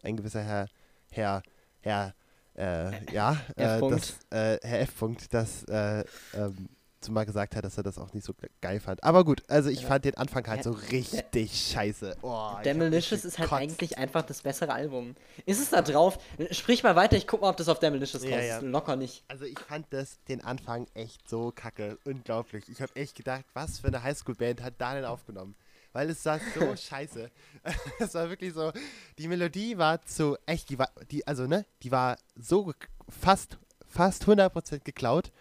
ein 0.02 0.18
gewisser 0.18 0.42
Herr, 0.42 0.68
Herr, 1.12 1.44
Herr, 1.82 2.15
äh, 2.56 3.13
ja, 3.13 3.38
äh, 3.56 3.78
F. 3.78 3.89
das, 3.89 4.10
äh, 4.32 4.68
Herr 4.68 4.80
F. 4.82 4.98
Punkt, 4.98 5.32
das, 5.32 5.63
äh, 5.65 6.04
ähm, 6.34 6.70
zumal 7.02 7.26
gesagt 7.26 7.56
hat, 7.56 7.64
dass 7.64 7.78
er 7.78 7.84
das 7.84 7.98
auch 7.98 8.14
nicht 8.14 8.26
so 8.26 8.34
ge- 8.34 8.50
geil 8.62 8.80
fand. 8.80 9.04
Aber 9.04 9.24
gut, 9.24 9.44
also 9.48 9.70
ich 9.70 9.82
Ja. 9.84 9.88
fand 9.88 10.06
den 10.06 10.16
Anfang 10.18 10.46
halt 10.48 10.58
Ja, 10.58 10.64
so 10.64 10.72
richtig 10.72 11.52
scheiße. 11.72 12.18
Oh, 12.22 12.52
Demolicious 12.64 13.26
ist 13.26 13.40
halt 13.40 13.52
eigentlich 13.54 13.98
einfach 13.98 14.24
das 14.24 14.42
bessere 14.42 14.74
Album. 14.74 15.16
Ist 15.46 15.60
es 15.62 15.70
da 15.70 15.82
drauf? 15.82 16.18
Sprich 16.52 16.84
mal 16.84 16.96
weiter, 16.96 17.16
ich 17.16 17.28
guck 17.28 17.42
mal, 17.42 17.50
ob 17.50 17.58
das 17.58 17.70
auf 17.70 17.80
Demolicious 17.80 18.24
Ja, 18.24 18.40
ja. 18.42 18.60
Locker 18.60 18.96
nicht. 18.96 19.24
Also 19.28 19.46
ich 19.46 19.60
fand 19.60 19.86
das, 19.92 20.18
den 20.28 20.44
Anfang 20.44 20.88
echt 20.94 21.28
so 21.30 21.52
kacke. 21.56 21.98
Unglaublich. 22.06 22.68
Ich 22.70 22.82
habe 22.82 22.96
echt 22.96 23.16
gedacht, 23.16 23.46
was 23.54 23.80
für 23.80 23.88
eine 23.88 24.04
Highschool-Band 24.04 24.62
hat 24.62 24.74
da 24.78 24.94
denn 24.94 25.06
aufgenommen? 25.06 25.56
Weil 25.94 26.10
es 26.12 26.24
war 26.26 26.40
so 26.58 26.76
scheiße. 26.76 27.32
Es 28.00 28.14
war 28.14 28.30
wirklich 28.30 28.54
so, 28.54 28.72
die 29.18 29.28
Melodie 29.28 29.78
war 29.78 30.02
zu, 30.06 30.38
echt, 30.46 30.70
die 30.70 30.78
war, 30.80 30.90
die, 31.12 31.26
also 31.28 31.48
ne, 31.48 31.66
die 31.84 31.92
war 31.92 32.18
so 32.36 32.74
fast, 33.10 33.58
fast 33.88 34.24
100% 34.26 34.82
geklaut. 34.84 35.32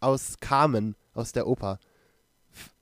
Aus 0.00 0.38
Carmen, 0.40 0.96
aus 1.14 1.32
der 1.32 1.46
Oper. 1.46 1.78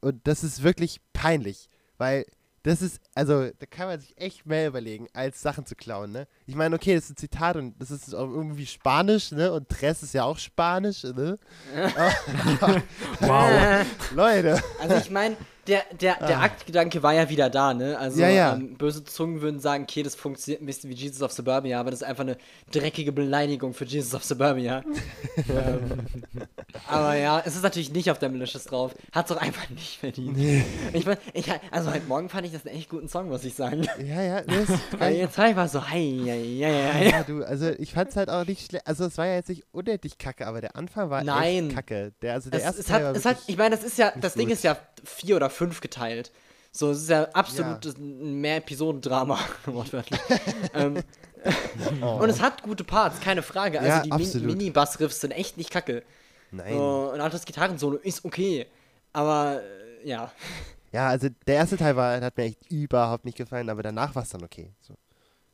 Und 0.01 0.27
das 0.27 0.45
ist 0.45 0.63
wirklich 0.63 1.01
peinlich, 1.13 1.69
weil 1.99 2.25
das 2.63 2.81
ist, 2.81 2.99
also 3.15 3.51
da 3.59 3.67
kann 3.67 3.89
man 3.89 4.01
sich 4.01 4.17
echt 4.17 4.47
mehr 4.47 4.69
überlegen, 4.69 5.07
als 5.13 5.43
Sachen 5.43 5.67
zu 5.67 5.75
klauen, 5.77 6.13
ne? 6.13 6.27
Ich 6.47 6.55
meine, 6.55 6.75
okay, 6.75 6.95
das 6.95 7.05
ist 7.05 7.11
ein 7.11 7.17
Zitat 7.17 7.57
und 7.57 7.79
das 7.79 7.91
ist 7.91 8.15
auch 8.15 8.31
irgendwie 8.31 8.67
Spanisch, 8.67 9.33
ne? 9.33 9.53
Und 9.53 9.69
Tres 9.69 10.03
ist 10.03 10.15
ja 10.15 10.25
auch 10.25 10.39
Spanisch, 10.39 11.03
ne? 11.05 11.39
Wow. 13.21 13.87
Leute, 14.15 14.63
Also 14.81 14.97
ich 14.97 15.11
meine, 15.11 15.37
der, 15.67 15.83
der, 16.01 16.17
der 16.17 16.41
Aktgedanke 16.41 17.03
war 17.03 17.13
ja 17.15 17.29
wieder 17.29 17.51
da, 17.51 17.75
ne? 17.75 17.99
Also 17.99 18.23
Ah. 18.23 18.27
Ja, 18.27 18.29
ja. 18.29 18.55
Ähm, 18.55 18.75
böse 18.77 19.05
Zungen 19.05 19.41
würden 19.41 19.61
sagen, 19.61 19.85
okay, 19.85 20.03
das 20.03 20.15
funktioniert 20.15 20.63
ein 20.63 20.67
bisschen 20.67 20.91
wie 20.91 20.95
Jesus 20.95 21.23
of 21.23 21.33
Suburbia, 21.33 21.81
aber 21.81 21.91
das 21.91 22.03
ist 22.03 22.07
einfach 22.07 22.23
eine 22.25 22.37
dreckige 22.71 23.13
Beleidigung 23.13 23.75
für 23.75 23.85
Jesus 23.85 24.15
of 24.15 24.25
Suburbia. 24.25 24.83
ähm, 25.49 26.07
aber 26.89 27.17
ja, 27.17 27.43
es 27.45 27.57
ist 27.57 27.63
natürlich 27.63 27.93
nicht 27.93 28.11
auf 28.11 28.19
der 28.19 28.29
Malicious 28.29 28.65
drauf. 28.65 28.95
Hat's 29.13 29.29
doch 29.29 29.37
einfach 29.37 29.69
nicht 29.71 29.99
verdient. 29.99 30.37
Ich 30.93 31.07
mein, 31.07 31.17
ich, 31.33 31.47
also 31.71 31.91
heute 31.93 32.07
Morgen 32.07 32.29
fand 32.29 32.47
ich 32.47 32.53
das 32.53 32.67
einen 32.67 32.77
echt 32.77 32.89
guten 32.89 33.09
Song, 33.09 33.29
muss 33.29 33.45
ich 33.45 33.55
sagen. 33.55 33.87
ja, 33.99 34.23
ja, 34.23 34.41
das 34.43 34.79
Aber 34.93 35.09
jetzt 35.09 35.37
war 35.39 35.49
ich 35.49 35.57
mal 35.57 35.69
so, 35.69 35.83
hei, 35.89 36.17
hei, 36.25 36.61
hei, 36.63 36.93
hei. 36.93 37.11
Ja, 37.11 37.23
du, 37.23 37.43
also 37.45 37.71
ich 37.71 37.93
fand's 37.93 38.17
halt 38.17 38.29
auch 38.29 38.47
nicht 38.47 38.67
schlecht. 38.67 38.87
Also 38.87 39.05
es 39.07 39.17
war 39.19 39.27
ja 39.27 39.35
jetzt 39.35 39.49
nicht 39.49 39.65
unnötig 39.73 40.19
kacke, 40.19 40.47
aber 40.47 40.61
der 40.61 40.77
Anfang 40.77 41.11
war 41.11 41.23
Nein. 41.25 41.67
echt 41.67 41.75
kacke. 41.77 42.13
Der, 42.23 42.35
also 42.35 42.51
der 42.51 42.61
Es, 42.61 42.65
erste 42.67 42.81
es 42.81 42.87
Teil 42.87 43.07
hat, 43.07 43.17
es 43.17 43.25
hat, 43.25 43.39
ich 43.47 43.57
meine, 43.57 43.77
das 43.77 43.85
ist 43.85 43.99
ja, 43.99 44.13
das 44.21 44.35
Ding 44.35 44.47
gut. 44.47 44.55
ist 44.55 44.65
ja 44.65 44.77
vier 45.05 45.37
oder 45.37 45.51
fünf 45.55 45.81
geteilt. 45.81 46.33
So, 46.73 46.91
es 46.91 47.03
ist 47.03 47.11
ja 47.11 47.25
absolut 47.33 47.85
ein 47.87 48.41
mehr 48.41 48.57
Episodendrama, 48.57 49.39
wortwörtlich. 49.67 50.21
ähm, 50.75 51.03
Und 52.01 52.31
es 52.31 52.41
hat 52.41 52.63
gute 52.63 52.85
Parts, 52.85 53.21
keine 53.21 53.43
Frage. 53.43 53.79
Also 53.79 53.91
Ja, 53.91 54.03
die 54.03 54.13
absolut. 54.13 54.47
Min 54.47 54.57
Mini-Bass-Riffs 54.59 55.21
sind 55.21 55.31
echt 55.33 55.57
nicht 55.57 55.71
kacke. 55.71 56.03
Nein. 56.51 56.75
So, 56.75 57.11
und 57.13 57.21
auch 57.21 57.31
das 57.31 57.45
Gitarrensolo 57.45 57.97
ist 57.99 58.25
okay. 58.25 58.67
Aber 59.13 59.61
äh, 60.03 60.09
ja. 60.09 60.33
Ja, 60.93 61.09
also 61.09 61.29
der 61.47 61.57
erste 61.57 61.77
Teil 61.77 61.97
war, 61.97 62.21
hat 62.21 62.37
mir 62.37 62.45
echt 62.45 62.71
überhaupt 62.71 63.25
nicht 63.25 63.37
gefallen, 63.37 63.69
aber 63.69 63.83
danach 63.83 64.15
war 64.15 64.23
es 64.23 64.31
dann 64.31 64.45
okay. 64.45 64.73
So. 64.81 64.95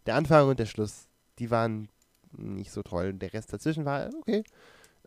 Der 0.07 0.15
Anfang 0.15 0.49
und 0.49 0.59
der 0.59 0.67
Schluss, 0.67 1.09
die 1.39 1.51
waren 1.51 1.89
nicht 2.33 2.71
so 2.71 2.83
toll. 2.83 3.13
Der 3.15 3.33
Rest 3.33 3.53
dazwischen 3.53 3.85
war 3.85 4.11
okay. 4.21 4.45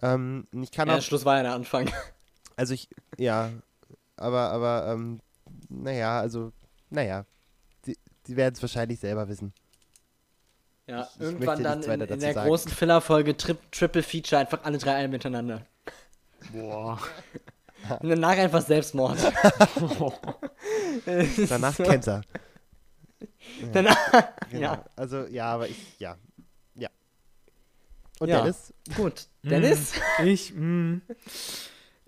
Ähm, 0.01 0.47
ich 0.51 0.71
kann 0.71 0.87
ja 0.87 0.95
auch, 0.95 0.97
der 0.97 1.03
Schluss 1.03 1.23
war 1.23 1.37
ja 1.37 1.43
der 1.43 1.53
Anfang. 1.53 1.89
also 2.55 2.73
ich, 2.73 2.89
ja, 3.17 3.51
aber, 4.15 4.51
aber, 4.51 4.87
ähm, 4.91 5.19
naja, 5.69 6.19
also, 6.19 6.51
naja, 6.89 7.25
die, 7.85 7.97
die 8.27 8.35
werden 8.35 8.53
es 8.55 8.61
wahrscheinlich 8.61 8.99
selber 8.99 9.27
wissen. 9.27 9.53
Ja, 10.87 11.03
Ich- 11.03 11.15
ich 11.15 11.21
irgendwann 11.21 11.61
möchte 11.61 11.63
dann 11.63 12.01
in, 12.01 12.07
in 12.07 12.19
der 12.19 12.33
sagen. 12.33 12.47
großen 12.49 12.71
Filler-Folge 12.71 13.37
Tri 13.37 13.55
Triple 13.71 14.03
Feature 14.03 14.41
einfach 14.41 14.63
alle 14.63 14.77
drei 14.77 14.95
Alben 14.95 15.11
miteinander. 15.13 15.65
Boah. 16.51 16.99
Und 17.99 18.09
danach 18.09 18.37
einfach 18.37 18.61
Selbstmord. 18.61 19.17
Danach 21.49 21.73
So. 21.75 21.83
kennt 21.83 22.07
er. 22.07 22.21
Danach, 23.73 23.97
Genau. 24.49 24.61
ja. 24.61 24.85
Also, 24.95 25.25
ja, 25.27 25.45
aber 25.53 25.67
ich, 25.69 25.99
ja. 25.99 26.17
Ja. 26.75 26.89
Und 28.19 28.29
Ja. 28.29 28.39
Dennis? 28.41 28.73
Gut. 28.95 29.27
Dennis? 29.43 29.93
Ich, 30.23 30.53
mh, 30.55 31.01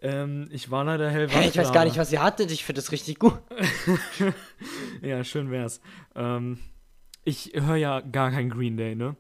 ähm, 0.05 0.47
ich 0.51 0.69
war 0.69 0.83
leider 0.83 1.09
hellwach. 1.09 1.35
Hey, 1.35 1.49
ich 1.49 1.57
weiß 1.57 1.71
gar 1.71 1.83
nicht, 1.83 1.97
was 1.97 2.11
ihr 2.11 2.21
hattet. 2.21 2.51
Ich 2.51 2.63
finde 2.63 2.79
das 2.81 2.91
richtig 2.91 3.19
gut. 3.19 3.39
Ja, 5.01 5.23
schön 5.23 5.51
wär's. 5.51 5.81
Ähm, 6.15 6.59
ich 7.23 7.51
höre 7.53 7.75
ja 7.75 8.01
gar 8.01 8.31
kein 8.31 8.49
Green 8.49 8.77
Day, 8.77 8.95
ne? 8.95 9.15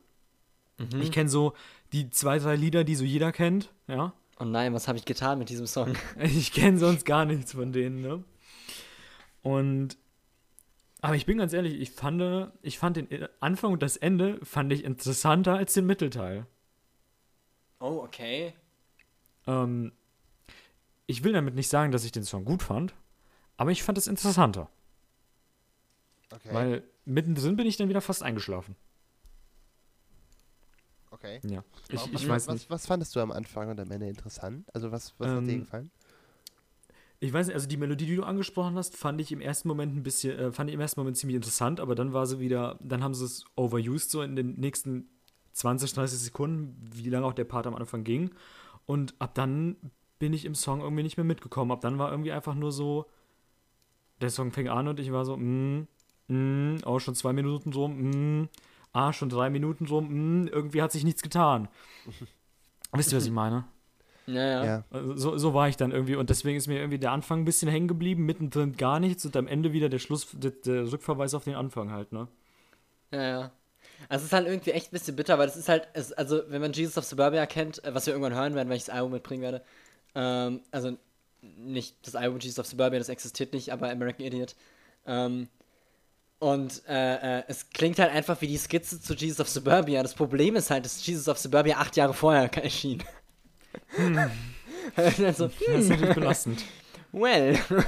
Mhm. 0.77 1.01
Ich 1.01 1.11
kenne 1.11 1.29
so 1.29 1.53
die 1.91 2.09
zwei, 2.09 2.39
drei 2.39 2.55
Lieder, 2.55 2.83
die 2.83 2.95
so 2.95 3.03
jeder 3.03 3.31
kennt, 3.31 3.71
ja. 3.87 4.13
Oh 4.39 4.45
nein, 4.45 4.73
was 4.73 4.87
habe 4.87 4.97
ich 4.97 5.05
getan 5.05 5.39
mit 5.39 5.49
diesem 5.49 5.67
Song? 5.67 5.93
Ich 6.19 6.53
kenne 6.53 6.77
sonst 6.77 7.05
gar 7.05 7.25
nichts 7.25 7.53
von 7.53 7.71
denen, 7.71 8.01
ne? 8.01 8.23
Und 9.41 9.97
aber 11.01 11.15
ich 11.15 11.25
bin 11.25 11.37
ganz 11.37 11.53
ehrlich, 11.53 11.79
ich 11.79 11.91
fand, 11.91 12.51
ich 12.61 12.79
fand 12.79 12.97
den 12.97 13.27
Anfang 13.39 13.73
und 13.73 13.83
das 13.83 13.97
Ende 13.97 14.39
fand 14.43 14.73
ich 14.73 14.83
interessanter 14.83 15.55
als 15.55 15.73
den 15.73 15.85
Mittelteil. 15.85 16.47
Oh, 17.79 18.01
okay. 18.03 18.53
Ähm, 19.45 19.91
ich 21.07 21.23
will 21.23 21.33
damit 21.33 21.55
nicht 21.55 21.69
sagen, 21.69 21.91
dass 21.91 22.03
ich 22.03 22.11
den 22.11 22.23
Song 22.23 22.45
gut 22.45 22.63
fand, 22.63 22.93
aber 23.57 23.71
ich 23.71 23.83
fand 23.83 23.97
es 23.97 24.07
interessanter, 24.07 24.69
Okay. 26.33 26.49
weil 26.53 26.83
mittendrin 27.05 27.55
bin 27.55 27.67
ich 27.67 27.77
dann 27.77 27.89
wieder 27.89 28.01
fast 28.01 28.23
eingeschlafen. 28.23 28.75
okay. 31.11 31.39
Ja, 31.45 31.63
ich, 31.89 31.95
was, 31.95 32.07
ich 32.21 32.27
weiß 32.27 32.47
was, 32.47 32.53
nicht. 32.53 32.69
Was 32.69 32.85
fandest 32.87 33.15
du 33.15 33.19
am 33.19 33.31
Anfang 33.31 33.69
und 33.69 33.79
am 33.79 33.89
Ende 33.91 34.07
interessant? 34.07 34.67
Also, 34.73 34.91
was, 34.91 35.13
was 35.19 35.27
hat 35.27 35.47
dir 35.47 35.53
Ähm, 35.53 35.59
gefallen? 35.61 35.91
Ich 37.21 37.31
weiß 37.31 37.47
nicht, 37.47 37.55
also 37.55 37.67
die 37.67 37.77
Melodie, 37.77 38.05
die 38.05 38.15
du 38.17 38.23
angesprochen 38.23 38.75
hast, 38.75 38.97
fand 38.97 39.21
ich 39.21 39.31
im 39.31 39.39
ersten 39.41 39.67
Moment 39.67 39.95
ein 39.95 40.03
bisschen, 40.03 40.37
äh, 40.37 40.51
fand 40.51 40.69
ich 40.69 40.73
im 40.73 40.81
ersten 40.81 40.99
Moment 40.99 41.17
ziemlich 41.17 41.35
interessant, 41.35 41.79
aber 41.79 41.95
dann 41.95 42.11
war 42.13 42.27
sie 42.27 42.39
wieder, 42.39 42.77
dann 42.81 43.03
haben 43.03 43.13
sie 43.13 43.25
es 43.25 43.45
overused 43.55 44.11
so 44.11 44.21
in 44.21 44.35
den 44.35 44.55
nächsten 44.59 45.07
20, 45.53 45.93
30 45.93 46.19
Sekunden, 46.19 46.75
wie 46.93 47.09
lange 47.09 47.25
auch 47.25 47.33
der 47.33 47.45
Part 47.45 47.67
am 47.67 47.75
Anfang 47.75 48.03
ging. 48.03 48.31
Und 48.85 49.15
ab 49.19 49.33
dann 49.35 49.77
bin 50.19 50.33
ich 50.33 50.45
im 50.45 50.55
Song 50.55 50.81
irgendwie 50.81 51.03
nicht 51.03 51.17
mehr 51.17 51.25
mitgekommen. 51.25 51.71
Ab 51.71 51.81
dann 51.81 51.97
war 51.97 52.11
irgendwie 52.11 52.31
einfach 52.31 52.55
nur 52.55 52.71
so, 52.71 53.05
der 54.21 54.29
Song 54.29 54.51
fing 54.51 54.69
an 54.69 54.87
und 54.87 54.99
ich 54.99 55.11
war 55.11 55.25
so, 55.25 55.37
mm, 55.37 55.87
mm, 56.27 56.77
oh, 56.85 56.99
schon 56.99 57.15
zwei 57.15 57.33
Minuten 57.33 57.71
so, 57.73 57.87
mm, 57.87 58.49
ah, 58.93 59.13
schon 59.13 59.29
drei 59.29 59.49
Minuten 59.49 59.87
so, 59.87 60.01
mm, 60.01 60.47
irgendwie 60.47 60.81
hat 60.81 60.91
sich 60.91 61.03
nichts 61.03 61.21
getan. 61.21 61.67
Wisst 62.93 63.11
ihr, 63.11 63.17
was 63.17 63.25
ich 63.25 63.31
meine? 63.31 63.65
Ja, 64.27 64.41
ja. 64.41 64.65
Ja. 64.65 64.83
Also 64.89 65.15
so, 65.17 65.37
so 65.37 65.53
war 65.53 65.69
ich 65.69 65.77
dann 65.77 65.91
irgendwie 65.91 66.15
und 66.15 66.29
deswegen 66.29 66.57
ist 66.57 66.67
mir 66.67 66.79
irgendwie 66.79 66.97
der 66.97 67.11
Anfang 67.11 67.41
ein 67.41 67.45
bisschen 67.45 67.69
hängen 67.69 67.87
geblieben, 67.87 68.25
mittendrin 68.25 68.75
gar 68.75 68.99
nichts 68.99 69.25
und 69.25 69.37
am 69.37 69.47
Ende 69.47 69.71
wieder 69.71 69.89
der 69.89 69.99
Schluss, 69.99 70.27
der, 70.33 70.51
der 70.51 70.91
Rückverweis 70.91 71.33
auf 71.33 71.43
den 71.43 71.55
Anfang 71.55 71.91
halt, 71.91 72.11
ne? 72.11 72.27
Ja, 73.11 73.21
ja. 73.21 73.51
Also 74.09 74.23
es 74.23 74.25
ist 74.25 74.33
halt 74.33 74.47
irgendwie 74.47 74.71
echt 74.71 74.87
ein 74.87 74.91
bisschen 74.91 75.15
bitter, 75.15 75.37
weil 75.37 75.47
das 75.47 75.57
ist 75.57 75.69
halt, 75.69 75.87
es, 75.93 76.11
also 76.11 76.41
wenn 76.47 76.61
man 76.61 76.73
Jesus 76.73 76.97
of 76.97 77.05
Suburbia 77.05 77.45
kennt, 77.45 77.83
äh, 77.83 77.93
was 77.93 78.05
wir 78.07 78.13
irgendwann 78.13 78.33
hören 78.33 78.55
werden, 78.55 78.69
wenn 78.69 78.77
ich 78.77 78.85
das 78.85 78.95
Album 78.95 79.11
mitbringen 79.11 79.43
werde, 79.43 79.63
ähm, 80.15 80.61
also 80.71 80.97
nicht 81.41 81.95
das 82.05 82.15
Album 82.15 82.39
Jesus 82.39 82.59
of 82.59 82.65
Suburbia, 82.65 82.99
das 82.99 83.09
existiert 83.09 83.53
nicht, 83.53 83.71
aber 83.71 83.89
American 83.89 84.25
Idiot. 84.25 84.55
Ähm, 85.05 85.47
und 86.39 86.83
äh, 86.87 87.39
äh, 87.39 87.43
es 87.47 87.69
klingt 87.69 87.97
halt 87.99 88.11
einfach 88.11 88.41
wie 88.41 88.47
die 88.47 88.57
Skizze 88.57 89.01
zu 89.01 89.13
Jesus 89.13 89.39
of 89.39 89.49
Suburbia. 89.49 90.01
Das 90.03 90.13
Problem 90.13 90.55
ist 90.55 90.69
halt, 90.69 90.85
dass 90.85 91.05
Jesus 91.05 91.27
of 91.27 91.37
Suburbia 91.37 91.77
acht 91.77 91.95
Jahre 91.95 92.13
vorher 92.13 92.51
erschien. 92.63 93.03
also, 94.95 95.47
Das 95.47 95.59
ist 95.75 95.89
natürlich 95.89 96.15
belastend. 96.15 96.63
well. 97.11 97.57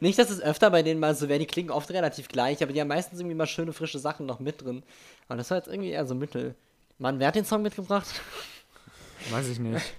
Nicht, 0.00 0.18
dass 0.18 0.28
es 0.28 0.40
öfter 0.42 0.70
bei 0.70 0.82
denen 0.82 1.00
mal 1.00 1.14
so 1.14 1.28
wäre, 1.28 1.38
die 1.38 1.46
klingen 1.46 1.70
oft 1.70 1.90
relativ 1.90 2.28
gleich, 2.28 2.62
aber 2.62 2.72
die 2.72 2.80
haben 2.80 2.88
meistens 2.88 3.20
irgendwie 3.20 3.36
mal 3.36 3.46
schöne, 3.46 3.72
frische 3.72 3.98
Sachen 3.98 4.26
noch 4.26 4.38
mit 4.38 4.62
drin. 4.62 4.82
Aber 5.28 5.38
das 5.38 5.50
war 5.50 5.56
jetzt 5.56 5.68
irgendwie 5.68 5.90
eher 5.90 6.04
so 6.04 6.14
Mittel. 6.14 6.54
Mann, 6.98 7.18
wer 7.18 7.28
hat 7.28 7.36
den 7.36 7.44
Song 7.46 7.62
mitgebracht? 7.62 8.06
Weiß 9.30 9.48
ich 9.48 9.58
nicht. 9.58 9.94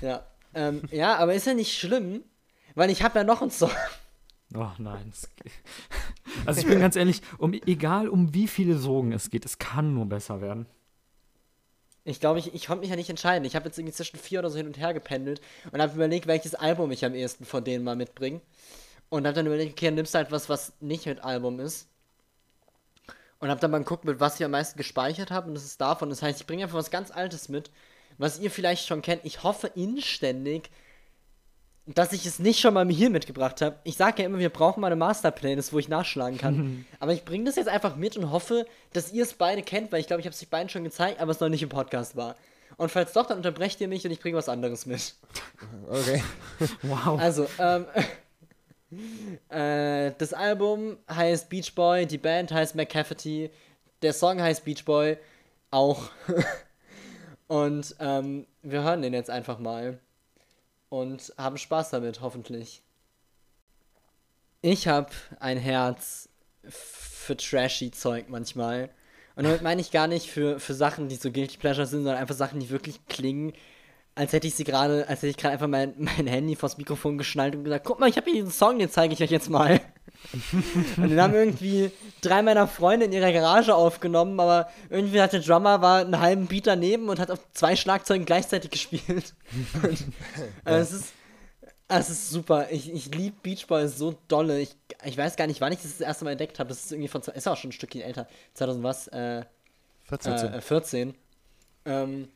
Ja. 0.00 0.26
Ähm, 0.54 0.82
ja, 0.90 1.16
aber 1.16 1.34
ist 1.34 1.46
ja 1.46 1.54
nicht 1.54 1.78
schlimm, 1.78 2.22
weil 2.74 2.90
ich 2.90 3.02
habe 3.02 3.18
ja 3.18 3.24
noch 3.24 3.42
einen 3.42 3.50
Song. 3.50 3.70
Oh 4.54 4.70
nein. 4.78 5.12
Also 6.44 6.60
ich 6.60 6.66
bin 6.66 6.80
ganz 6.80 6.96
ehrlich, 6.96 7.22
um, 7.38 7.52
egal 7.52 8.08
um 8.08 8.32
wie 8.32 8.46
viele 8.46 8.76
Sorgen 8.76 9.12
es 9.12 9.30
geht, 9.30 9.44
es 9.44 9.58
kann 9.58 9.94
nur 9.94 10.06
besser 10.06 10.40
werden. 10.40 10.66
Ich 12.04 12.20
glaube, 12.20 12.38
ich, 12.38 12.54
ich 12.54 12.66
konnte 12.66 12.82
mich 12.82 12.90
ja 12.90 12.96
nicht 12.96 13.10
entscheiden. 13.10 13.44
Ich 13.44 13.56
habe 13.56 13.66
jetzt 13.66 13.78
irgendwie 13.78 13.94
zwischen 13.94 14.18
vier 14.18 14.38
oder 14.38 14.50
so 14.50 14.56
hin 14.56 14.68
und 14.68 14.78
her 14.78 14.94
gependelt 14.94 15.40
und 15.72 15.82
habe 15.82 15.92
überlegt, 15.94 16.28
welches 16.28 16.54
Album 16.54 16.92
ich 16.92 17.04
am 17.04 17.14
ehesten 17.14 17.44
von 17.44 17.64
denen 17.64 17.82
mal 17.82 17.96
mitbringe. 17.96 18.40
Und 19.08 19.26
habe 19.26 19.34
dann 19.34 19.46
überlegt, 19.46 19.72
okay, 19.72 19.86
dann 19.86 19.96
nimmst 19.96 20.14
du 20.14 20.18
halt 20.18 20.30
was, 20.30 20.48
was 20.48 20.72
nicht 20.80 21.06
mit 21.06 21.24
Album 21.24 21.58
ist. 21.58 21.88
Und 23.40 23.50
habe 23.50 23.60
dann 23.60 23.72
mal 23.72 23.78
geguckt, 23.78 24.04
mit 24.04 24.20
was 24.20 24.38
ich 24.38 24.44
am 24.44 24.52
meisten 24.52 24.78
gespeichert 24.78 25.32
habe. 25.32 25.48
Und 25.48 25.54
das 25.54 25.64
ist 25.64 25.80
davon. 25.80 26.08
Das 26.08 26.22
heißt, 26.22 26.40
ich 26.40 26.46
bringe 26.46 26.62
einfach 26.62 26.78
was 26.78 26.92
ganz 26.92 27.10
Altes 27.10 27.48
mit, 27.48 27.70
was 28.18 28.38
ihr 28.38 28.50
vielleicht 28.50 28.86
schon 28.86 29.02
kennt. 29.02 29.24
Ich 29.24 29.42
hoffe 29.42 29.68
inständig, 29.74 30.70
dass 31.86 32.12
ich 32.12 32.26
es 32.26 32.38
nicht 32.38 32.60
schon 32.60 32.74
mal 32.74 32.88
hier 32.88 33.10
mitgebracht 33.10 33.62
habe. 33.62 33.78
Ich 33.84 33.96
sage 33.96 34.22
ja 34.22 34.26
immer, 34.26 34.38
wir 34.38 34.50
brauchen 34.50 34.80
mal 34.80 34.88
eine 34.88 34.96
Masterplaylist, 34.96 35.72
wo 35.72 35.78
ich 35.78 35.88
nachschlagen 35.88 36.38
kann. 36.38 36.84
aber 37.00 37.12
ich 37.12 37.24
bringe 37.24 37.44
das 37.44 37.56
jetzt 37.56 37.68
einfach 37.68 37.96
mit 37.96 38.16
und 38.16 38.30
hoffe, 38.30 38.66
dass 38.92 39.12
ihr 39.12 39.22
es 39.22 39.34
beide 39.34 39.62
kennt, 39.62 39.92
weil 39.92 40.00
ich 40.00 40.08
glaube, 40.08 40.20
ich 40.20 40.26
habe 40.26 40.34
es 40.34 40.42
euch 40.42 40.48
beiden 40.48 40.68
schon 40.68 40.84
gezeigt, 40.84 41.20
aber 41.20 41.30
es 41.30 41.40
noch 41.40 41.48
nicht 41.48 41.62
im 41.62 41.68
Podcast 41.68 42.16
war. 42.16 42.36
Und 42.76 42.90
falls 42.90 43.12
doch, 43.12 43.26
dann 43.26 43.38
unterbrecht 43.38 43.80
ihr 43.80 43.88
mich 43.88 44.04
und 44.04 44.10
ich 44.10 44.20
bringe 44.20 44.36
was 44.36 44.48
anderes 44.48 44.86
mit. 44.86 45.14
Okay. 45.88 46.22
Wow. 46.82 47.20
Also, 47.20 47.46
ähm, 47.58 47.86
äh, 49.48 50.12
das 50.18 50.32
Album 50.32 50.96
heißt 51.08 51.48
Beach 51.48 51.74
Boy, 51.74 52.06
die 52.06 52.18
Band 52.18 52.50
heißt 52.50 52.74
McCafferty, 52.74 53.50
der 54.02 54.12
Song 54.12 54.40
heißt 54.42 54.64
Beach 54.64 54.84
Boy 54.84 55.16
auch. 55.70 56.10
Und 57.48 57.94
ähm, 58.00 58.46
wir 58.62 58.82
hören 58.82 59.02
den 59.02 59.14
jetzt 59.14 59.30
einfach 59.30 59.58
mal 59.58 59.98
und 60.88 61.32
haben 61.38 61.58
Spaß 61.58 61.90
damit, 61.90 62.20
hoffentlich. 62.20 62.82
Ich 64.62 64.88
habe 64.88 65.10
ein 65.38 65.58
Herz 65.58 66.28
für 66.68 67.36
trashy 67.36 67.90
Zeug 67.90 68.26
manchmal. 68.28 68.90
Und 69.36 69.44
damit 69.44 69.62
meine 69.62 69.80
ich 69.80 69.90
gar 69.90 70.06
nicht 70.06 70.30
für, 70.30 70.58
für 70.58 70.74
Sachen, 70.74 71.08
die 71.08 71.16
so 71.16 71.30
Guilty 71.30 71.58
Pleasure 71.58 71.86
sind, 71.86 72.00
sondern 72.00 72.16
einfach 72.16 72.34
Sachen, 72.34 72.58
die 72.58 72.70
wirklich 72.70 73.06
klingen 73.06 73.52
als 74.16 74.32
hätte 74.32 74.48
ich 74.48 74.54
sie 74.54 74.64
gerade, 74.64 75.06
als 75.08 75.18
hätte 75.20 75.28
ich 75.28 75.36
gerade 75.36 75.52
einfach 75.52 75.68
mein, 75.68 75.94
mein 75.96 76.26
Handy 76.26 76.56
vors 76.56 76.78
Mikrofon 76.78 77.18
geschnallt 77.18 77.54
und 77.54 77.64
gesagt, 77.64 77.84
guck 77.84 78.00
mal, 78.00 78.08
ich 78.08 78.16
habe 78.16 78.28
hier 78.28 78.42
diesen 78.42 78.50
Song, 78.50 78.78
den 78.78 78.90
zeige 78.90 79.14
ich 79.14 79.22
euch 79.22 79.30
jetzt 79.30 79.50
mal. 79.50 79.80
und 80.96 81.10
den 81.10 81.20
haben 81.20 81.34
irgendwie 81.34 81.92
drei 82.22 82.42
meiner 82.42 82.66
Freunde 82.66 83.06
in 83.06 83.12
ihrer 83.12 83.30
Garage 83.30 83.74
aufgenommen, 83.74 84.40
aber 84.40 84.68
irgendwie 84.88 85.20
hat 85.20 85.34
der 85.34 85.40
Drummer 85.40 85.82
war 85.82 86.00
einen 86.00 86.18
halben 86.18 86.46
Beat 86.46 86.66
daneben 86.66 87.08
und 87.10 87.20
hat 87.20 87.30
auf 87.30 87.40
zwei 87.52 87.76
Schlagzeugen 87.76 88.24
gleichzeitig 88.24 88.70
gespielt. 88.70 89.34
und, 89.82 90.04
also 90.64 90.80
es 90.80 90.92
ist 90.92 91.12
es 91.88 92.10
ist 92.10 92.30
super. 92.30 92.66
Ich, 92.70 92.92
ich 92.92 93.14
liebe 93.14 93.36
Beach 93.42 93.68
Boys 93.68 93.96
so 93.96 94.18
dolle. 94.26 94.58
Ich, 94.58 94.74
ich 95.04 95.16
weiß 95.16 95.36
gar 95.36 95.46
nicht, 95.46 95.60
wann 95.60 95.72
ich 95.72 95.80
das 95.82 95.92
das 95.92 96.00
erste 96.00 96.24
Mal 96.24 96.32
entdeckt 96.32 96.58
habe. 96.58 96.68
Das 96.68 96.84
ist 96.84 96.90
irgendwie 96.90 97.08
von. 97.08 97.22
Ist 97.22 97.46
auch 97.46 97.56
schon 97.56 97.68
ein 97.68 97.72
Stückchen 97.72 98.00
älter. 98.00 98.26
2000 98.54 98.82
was? 98.82 99.06
Äh, 99.08 99.44
14. 100.04 100.32
äh, 100.32 100.60
14. 100.60 101.14
Ähm, 101.84 102.28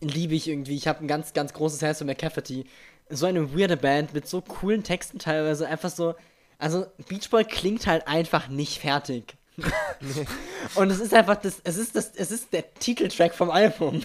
liebe 0.00 0.34
ich 0.34 0.48
irgendwie. 0.48 0.76
Ich 0.76 0.88
habe 0.88 1.04
ein 1.04 1.08
ganz, 1.08 1.32
ganz 1.32 1.52
großes 1.52 1.82
Herz 1.82 1.98
für 1.98 2.04
McCafferty. 2.04 2.66
So 3.10 3.26
eine 3.26 3.54
weirde 3.54 3.76
Band 3.76 4.14
mit 4.14 4.28
so 4.28 4.40
coolen 4.40 4.82
Texten 4.82 5.18
teilweise. 5.18 5.66
Einfach 5.66 5.90
so. 5.90 6.14
Also, 6.58 6.86
Beach 7.08 7.30
Boy 7.30 7.44
klingt 7.44 7.86
halt 7.86 8.06
einfach 8.08 8.48
nicht 8.48 8.80
fertig. 8.80 9.36
Und 10.74 10.90
es 10.90 11.00
ist 11.00 11.14
einfach 11.14 11.36
das. 11.36 11.60
Es 11.64 11.76
ist 11.76 11.96
das. 11.96 12.12
Es 12.14 12.30
ist 12.30 12.52
der 12.52 12.74
Titeltrack 12.74 13.34
vom 13.34 13.50
Album. 13.50 14.02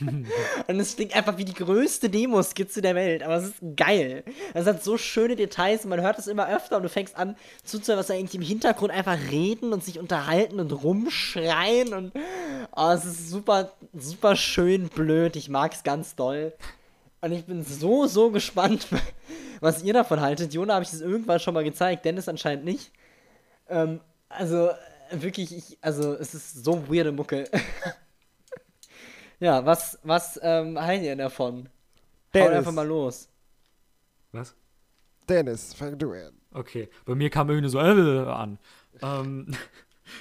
Und 0.66 0.80
es 0.80 0.96
klingt 0.96 1.14
einfach 1.14 1.36
wie 1.38 1.44
die 1.44 1.54
größte 1.54 2.08
Demo-Skizze 2.08 2.82
der 2.82 2.94
Welt, 2.94 3.22
aber 3.22 3.36
es 3.36 3.44
ist 3.44 3.76
geil. 3.76 4.24
Es 4.54 4.66
hat 4.66 4.82
so 4.82 4.96
schöne 4.98 5.36
Details 5.36 5.84
und 5.84 5.90
man 5.90 6.00
hört 6.00 6.18
es 6.18 6.26
immer 6.26 6.48
öfter 6.48 6.76
und 6.76 6.82
du 6.82 6.88
fängst 6.88 7.16
an 7.16 7.36
zuzuhören, 7.64 8.00
was 8.00 8.06
da 8.06 8.14
irgendwie 8.14 8.38
im 8.38 8.42
Hintergrund 8.42 8.92
einfach 8.92 9.18
reden 9.30 9.72
und 9.72 9.84
sich 9.84 9.98
unterhalten 9.98 10.60
und 10.60 10.72
rumschreien 10.72 11.94
und 11.94 12.12
oh, 12.74 12.90
es 12.90 13.04
ist 13.04 13.30
super, 13.30 13.72
super 13.92 14.36
schön 14.36 14.88
blöd. 14.88 15.36
Ich 15.36 15.48
mag 15.48 15.72
es 15.74 15.82
ganz 15.82 16.14
doll. 16.16 16.52
Und 17.20 17.30
ich 17.30 17.44
bin 17.44 17.64
so, 17.64 18.06
so 18.06 18.30
gespannt, 18.30 18.88
was 19.60 19.82
ihr 19.82 19.92
davon 19.92 20.20
haltet. 20.20 20.52
Jona 20.52 20.74
habe 20.74 20.84
ich 20.84 20.90
das 20.90 21.00
irgendwann 21.00 21.38
schon 21.38 21.54
mal 21.54 21.64
gezeigt, 21.64 22.04
Dennis 22.04 22.28
anscheinend 22.28 22.64
nicht. 22.64 22.90
Ähm, 23.68 24.00
also, 24.28 24.70
wirklich, 25.12 25.56
ich, 25.56 25.78
also, 25.80 26.14
es 26.14 26.34
ist 26.34 26.64
so 26.64 26.88
weirde 26.88 27.12
Mucke. 27.12 27.44
Ja, 29.42 29.66
was, 29.66 29.98
was 30.04 30.38
ähm, 30.40 30.80
halten 30.80 31.04
ihr 31.04 31.16
davon? 31.16 31.64
Haut 31.66 31.68
Dennis. 32.32 32.58
einfach 32.58 32.70
mal 32.70 32.86
los. 32.86 33.28
Was? 34.30 34.54
Dennis, 35.28 35.74
fang 35.74 35.98
du 35.98 36.12
an. 36.12 36.32
Okay, 36.52 36.88
bei 37.06 37.16
mir 37.16 37.28
kam 37.28 37.50
irgendwie 37.50 37.68
so 37.68 37.80
äh, 37.80 38.20
an. 38.30 38.60
Ähm, 39.02 39.52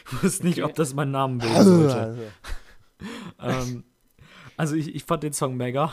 ich 0.08 0.24
wusste 0.24 0.48
nicht, 0.48 0.64
ob 0.64 0.74
das 0.74 0.96
mein 0.96 1.12
Name 1.12 1.38
bilden 1.38 1.56
Also, 1.56 1.88
sollte. 1.88 2.32
ähm, 3.40 3.84
also 4.58 4.76
ich, 4.76 4.96
ich 4.96 5.04
fand 5.04 5.22
den 5.22 5.34
Song 5.34 5.56
mega. 5.56 5.92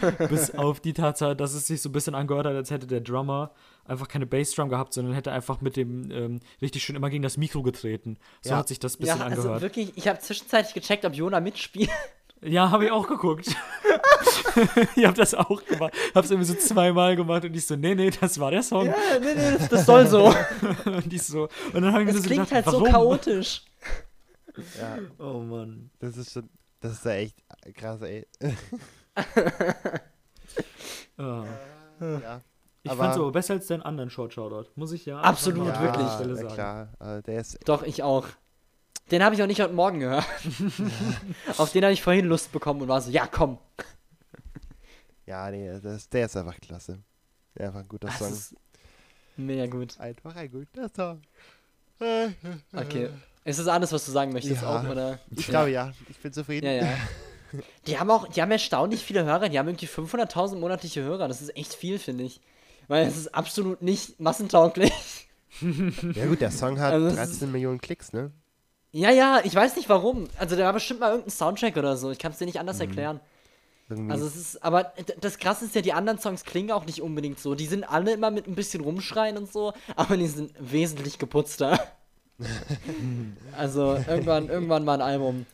Bis 0.28 0.54
auf 0.56 0.78
die 0.78 0.92
Tatsache, 0.92 1.34
dass 1.34 1.52
es 1.52 1.66
sich 1.66 1.82
so 1.82 1.88
ein 1.88 1.92
bisschen 1.92 2.14
angehört 2.14 2.46
hat, 2.46 2.54
als 2.54 2.70
hätte 2.70 2.86
der 2.86 3.00
Drummer 3.00 3.54
einfach 3.86 4.06
keine 4.06 4.26
Bassdrum 4.26 4.68
gehabt, 4.68 4.92
sondern 4.92 5.14
hätte 5.14 5.32
einfach 5.32 5.60
mit 5.60 5.76
dem 5.76 6.12
ähm, 6.12 6.40
richtig 6.62 6.84
schön 6.84 6.94
immer 6.94 7.10
gegen 7.10 7.22
das 7.24 7.36
Mikro 7.38 7.62
getreten. 7.64 8.18
So 8.40 8.50
Ja. 8.50 8.58
hat 8.58 8.68
sich 8.68 8.78
das 8.78 9.00
ein 9.00 9.04
Ja, 9.04 9.14
bisschen 9.14 9.22
also 9.22 9.40
angehört. 9.42 9.62
wirklich, 9.62 9.96
ich 9.96 10.06
habe 10.06 10.20
zwischenzeitlich 10.20 10.74
gecheckt, 10.74 11.04
ob 11.04 11.12
Jona 11.14 11.40
mitspielt. 11.40 11.90
Ja, 12.46 12.70
habe 12.70 12.84
ich 12.86 12.90
auch 12.92 13.06
geguckt. 13.08 13.46
ich 14.96 15.04
habe 15.04 15.14
das 15.16 15.34
auch 15.34 15.64
gemacht. 15.64 15.92
Hab's 16.14 16.30
irgendwie 16.30 16.46
so 16.52 16.54
zweimal 16.58 17.16
gemacht 17.16 17.44
und 17.44 17.54
ich 17.54 17.66
so, 17.66 17.76
nee, 17.76 17.94
nee, 17.94 18.10
das 18.10 18.38
war 18.38 18.50
der 18.50 18.62
Song. 18.62 18.86
Ja, 18.86 18.94
nee, 19.20 19.34
nee, 19.34 19.56
das, 19.58 19.68
das 19.68 19.86
soll 19.86 20.06
so. 20.06 20.26
Und 20.84 21.12
ich 21.12 21.22
so, 21.22 21.48
und 21.72 21.82
dann 21.82 21.92
haben 21.92 22.06
wir 22.06 22.14
Es 22.14 22.22
so 22.22 22.26
klingt 22.28 22.48
gedacht, 22.48 22.52
halt 22.52 22.64
so 22.66 22.80
warum? 22.80 22.90
chaotisch. 22.92 23.62
Ja, 24.80 24.98
Oh 25.18 25.40
Mann. 25.40 25.90
das 25.98 26.16
ist 26.16 26.32
schon, 26.32 26.48
das 26.80 26.92
ist 26.92 27.04
ja 27.04 27.10
echt 27.12 27.36
krass, 27.74 28.00
ey. 28.02 28.26
Ja. 31.18 31.44
ja. 32.00 32.40
Ich 32.82 32.90
Aber- 32.92 33.02
fand's 33.02 33.16
aber 33.18 33.32
besser 33.32 33.54
als 33.54 33.66
den 33.66 33.82
anderen 33.82 34.10
Short 34.10 34.32
Shoutout. 34.32 34.70
Muss 34.76 34.92
ich 34.92 35.06
ja. 35.06 35.20
Absolut, 35.20 35.66
mal 35.66 35.82
wirklich. 35.82 36.06
Ja, 36.06 36.34
sagen. 36.36 36.48
klar. 36.54 36.88
Also 37.00 37.22
der 37.22 37.40
ist, 37.40 37.58
Doch, 37.68 37.82
ich 37.82 38.02
auch. 38.02 38.26
Den 39.10 39.22
habe 39.22 39.34
ich 39.34 39.42
auch 39.42 39.46
nicht 39.46 39.60
heute 39.60 39.72
Morgen 39.74 40.00
gehört. 40.00 40.24
Auf 41.58 41.70
den 41.72 41.84
habe 41.84 41.92
ich 41.92 42.02
vorhin 42.02 42.26
Lust 42.26 42.50
bekommen 42.52 42.80
und 42.82 42.88
war 42.88 43.00
so, 43.00 43.10
ja, 43.10 43.26
komm. 43.26 43.58
ja, 45.26 45.50
nee, 45.50 45.78
das, 45.80 46.08
der 46.08 46.26
ist 46.26 46.36
einfach 46.36 46.58
klasse. 46.60 46.98
Der 47.56 47.68
einfach 47.68 47.80
ein 47.80 47.88
guter 47.88 48.08
Das 48.08 48.18
Song. 48.18 48.32
ist 48.32 48.54
mega 49.36 49.66
gut. 49.66 49.98
Einfach 50.00 50.34
ein 50.36 50.50
guter 50.50 50.88
Song. 50.94 51.22
Okay. 52.74 53.08
Ist 53.44 53.58
das 53.60 53.68
alles, 53.68 53.90
was 53.92 54.04
du 54.04 54.10
sagen 54.10 54.32
möchtest 54.32 54.60
Ja. 54.60 54.80
auch, 54.80 54.88
oder? 54.88 55.18
Ich 55.30 55.46
glaube 55.46 55.70
ja, 55.70 55.92
ich 56.10 56.18
bin 56.18 56.32
zufrieden. 56.32 56.66
Ja, 56.66 56.72
ja. 56.72 56.94
Die 57.86 57.98
haben 57.98 58.10
auch, 58.10 58.28
die 58.28 58.42
haben 58.42 58.50
erstaunlich 58.50 59.02
viele 59.04 59.24
Hörer. 59.24 59.48
Die 59.48 59.58
haben 59.58 59.68
irgendwie 59.68 59.86
500.000 59.86 60.56
monatliche 60.56 61.02
Hörer. 61.02 61.28
Das 61.28 61.40
ist 61.40 61.56
echt 61.56 61.72
viel, 61.74 61.98
finde 61.98 62.24
ich. 62.24 62.40
Weil 62.88 63.06
es 63.06 63.16
ist 63.16 63.34
absolut 63.34 63.80
nicht 63.82 64.20
massentauglich. 64.20 65.28
Ja 66.14 66.26
gut, 66.26 66.40
der 66.42 66.50
Song 66.50 66.78
hat 66.80 66.92
Also 66.92 67.06
das 67.06 67.30
13 67.30 67.50
Millionen 67.50 67.80
Klicks, 67.80 68.12
ne? 68.12 68.30
Ja, 68.96 69.10
ja, 69.10 69.40
ich 69.44 69.54
weiß 69.54 69.76
nicht 69.76 69.90
warum. 69.90 70.26
Also 70.38 70.56
da 70.56 70.64
war 70.64 70.72
bestimmt 70.72 71.00
mal 71.00 71.10
irgendein 71.10 71.30
Soundtrack 71.30 71.76
oder 71.76 71.98
so. 71.98 72.10
Ich 72.10 72.18
kann 72.18 72.32
es 72.32 72.38
dir 72.38 72.46
nicht 72.46 72.58
anders 72.58 72.76
Mhm. 72.76 72.82
erklären. 72.82 73.20
Irgendwie. 73.90 74.10
Also 74.10 74.26
es 74.26 74.36
ist, 74.36 74.64
aber 74.64 74.94
das 75.20 75.36
Krasse 75.36 75.66
ist 75.66 75.74
ja, 75.74 75.82
die 75.82 75.92
anderen 75.92 76.18
Songs 76.18 76.44
klingen 76.44 76.70
auch 76.72 76.86
nicht 76.86 77.02
unbedingt 77.02 77.38
so. 77.38 77.54
Die 77.54 77.66
sind 77.66 77.84
alle 77.84 78.14
immer 78.14 78.30
mit 78.30 78.46
ein 78.46 78.54
bisschen 78.54 78.82
rumschreien 78.82 79.36
und 79.36 79.52
so, 79.52 79.74
aber 79.96 80.16
die 80.16 80.26
sind 80.26 80.50
wesentlich 80.58 81.18
geputzter. 81.18 81.78
also 83.56 83.96
irgendwann, 84.08 84.48
irgendwann 84.48 84.84
mal 84.86 84.94
ein 84.94 85.02
Album. 85.02 85.44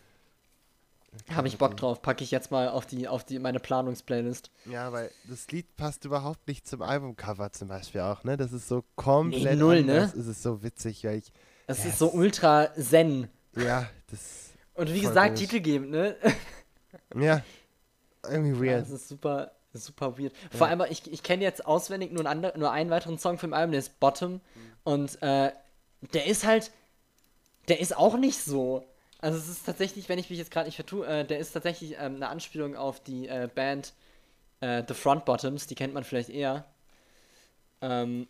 Habe 1.35 1.49
ich 1.49 1.59
Bock 1.59 1.77
drauf, 1.77 2.01
packe 2.01 2.23
ich 2.23 2.31
jetzt 2.31 2.53
mal 2.53 2.69
auf 2.69 2.87
die, 2.87 3.09
auf 3.09 3.25
die, 3.25 3.41
meine 3.41 3.59
Planungsplaylist. 3.59 4.51
ja, 4.67 4.93
weil 4.93 5.11
das 5.29 5.51
Lied 5.51 5.77
passt 5.77 6.05
überhaupt 6.05 6.47
nicht 6.47 6.67
zum 6.67 6.81
Albumcover 6.81 7.51
zum 7.51 7.69
Beispiel 7.69 8.03
auch, 8.03 8.23
ne? 8.25 8.37
Das 8.37 8.53
ist 8.53 8.69
so 8.69 8.85
komplett 8.95 9.59
null, 9.59 9.83
ne? 9.83 9.93
anders. 9.93 10.15
Es 10.15 10.27
ist 10.29 10.43
so 10.43 10.63
witzig, 10.63 11.05
weil 11.05 11.19
ich, 11.19 11.33
Es 11.73 11.85
Yes. 11.85 11.95
ist 11.95 11.99
so 11.99 12.11
ultra 12.13 12.73
zen. 12.75 13.29
ja, 13.57 13.89
das, 14.11 14.51
Und 14.75 14.93
wie 14.93 15.01
gesagt, 15.01 15.27
komisch. 15.35 15.41
titelgebend, 15.41 15.91
ne? 15.91 16.17
ja, 17.17 17.43
irgendwie 18.29 18.67
Ja, 18.67 18.73
weird. 18.75 18.83
das 18.83 18.91
ist 18.91 19.09
super, 19.09 19.53
super 19.73 20.19
weird. 20.19 20.33
Vor 20.51 20.67
allem, 20.69 20.83
ich, 20.91 21.11
ich 21.13 21.23
kenne 21.23 21.43
jetzt 21.43 21.67
auswendig 21.67 22.13
nur, 22.13 22.27
einen 22.27 22.51
nur 22.59 22.71
einen 22.73 22.91
weiteren 22.91 23.19
Song 23.19 23.39
vom 23.39 23.53
Album, 23.53 23.73
der 23.73 23.81
ist 23.81 23.99
Bottom. 24.01 24.41
Und 24.85 25.21
äh, 25.23 25.53
der 26.15 26.27
ist 26.27 26.45
halt, 26.45 26.71
der 27.69 27.81
ist 27.81 27.97
auch 27.97 28.17
nicht 28.17 28.41
so. 28.41 28.85
Also 29.21 29.39
es 29.39 29.49
ist 29.49 29.67
tatsächlich, 29.67 30.09
wenn 30.09 30.19
ich 30.19 30.31
mich 30.31 30.39
jetzt 30.39 30.51
gerade 30.51 30.67
nicht 30.67 30.75
vertue, 30.77 31.07
äh, 31.07 31.25
der 31.25 31.39
ist 31.39 31.53
tatsächlich 31.53 31.93
ähm, 31.99 32.17
eine 32.17 32.29
Anspielung 32.29 32.75
auf 32.77 33.01
die 33.01 33.29
äh, 33.29 33.49
Band 33.55 33.93
äh, 34.61 34.83
The 34.87 34.95
Front 34.95 35.25
Bottoms, 35.25 35.67
die 35.69 35.77
kennt 35.77 35.95
man 35.95 36.03
vielleicht 36.03 36.29
eher. 36.31 36.65
Ähm, 37.81 38.27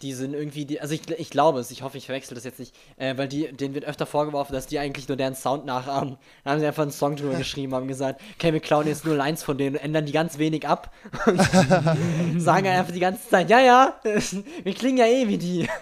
die 0.00 0.12
sind 0.14 0.34
irgendwie, 0.34 0.64
die, 0.64 0.80
also 0.80 0.94
ich, 0.94 1.08
ich 1.10 1.30
glaube 1.30 1.60
es, 1.60 1.70
ich 1.70 1.82
hoffe, 1.82 1.98
ich 1.98 2.06
verwechsel 2.06 2.34
das 2.34 2.44
jetzt 2.44 2.58
nicht, 2.58 2.74
äh, 2.96 3.16
weil 3.16 3.28
die, 3.28 3.52
denen 3.52 3.74
wird 3.74 3.84
öfter 3.84 4.06
vorgeworfen, 4.06 4.54
dass 4.54 4.66
die 4.66 4.78
eigentlich 4.78 5.08
nur 5.08 5.16
deren 5.16 5.34
Sound 5.34 5.66
nachahmen. 5.66 6.16
Dann 6.42 6.52
haben 6.52 6.60
sie 6.60 6.66
einfach 6.66 6.82
einen 6.82 6.90
Song 6.90 7.16
drüber 7.16 7.36
geschrieben, 7.36 7.74
haben 7.74 7.88
gesagt, 7.88 8.20
okay, 8.36 8.52
wir 8.52 8.60
klauen 8.60 8.86
jetzt 8.86 9.04
nur 9.04 9.14
Lines 9.14 9.42
von 9.42 9.58
denen 9.58 9.76
und 9.76 9.82
ändern 9.82 10.06
die 10.06 10.12
ganz 10.12 10.38
wenig 10.38 10.66
ab 10.66 10.92
und 11.26 11.40
sagen 12.40 12.66
einfach 12.66 12.92
die 12.92 13.00
ganze 13.00 13.28
Zeit, 13.28 13.50
ja, 13.50 13.60
ja, 13.60 14.00
wir 14.64 14.74
klingen 14.74 14.98
ja 14.98 15.06
eh 15.06 15.28
wie 15.28 15.38
die. 15.38 15.68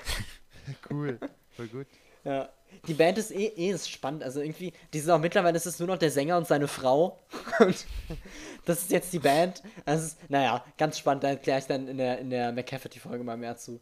Cool, 0.89 1.19
voll 1.57 1.67
gut. 1.67 1.87
Ja. 2.25 2.49
Die 2.87 2.95
Band 2.95 3.19
ist 3.19 3.31
eh, 3.31 3.47
eh 3.47 3.71
ist 3.71 3.91
spannend, 3.91 4.23
also 4.23 4.41
irgendwie, 4.41 4.73
die 4.93 5.01
sind 5.01 5.11
auch 5.11 5.19
mittlerweile, 5.19 5.57
ist 5.57 5.67
es 5.67 5.79
nur 5.79 5.89
noch 5.89 5.99
der 5.99 6.11
Sänger 6.11 6.37
und 6.37 6.47
seine 6.47 6.67
Frau 6.67 7.19
und 7.61 7.87
das 8.65 8.83
ist 8.83 8.91
jetzt 8.91 9.13
die 9.13 9.19
Band. 9.19 9.63
Also, 9.85 10.05
es 10.07 10.13
ist, 10.13 10.31
naja, 10.31 10.65
ganz 10.79 10.99
spannend, 10.99 11.25
da 11.25 11.29
erkläre 11.29 11.59
ich 11.59 11.67
dann 11.67 11.89
in 11.89 11.99
der, 11.99 12.19
in 12.19 12.31
der 12.31 12.53
McCafferty-Folge 12.53 13.25
mal 13.25 13.37
mehr 13.37 13.57
zu. 13.57 13.81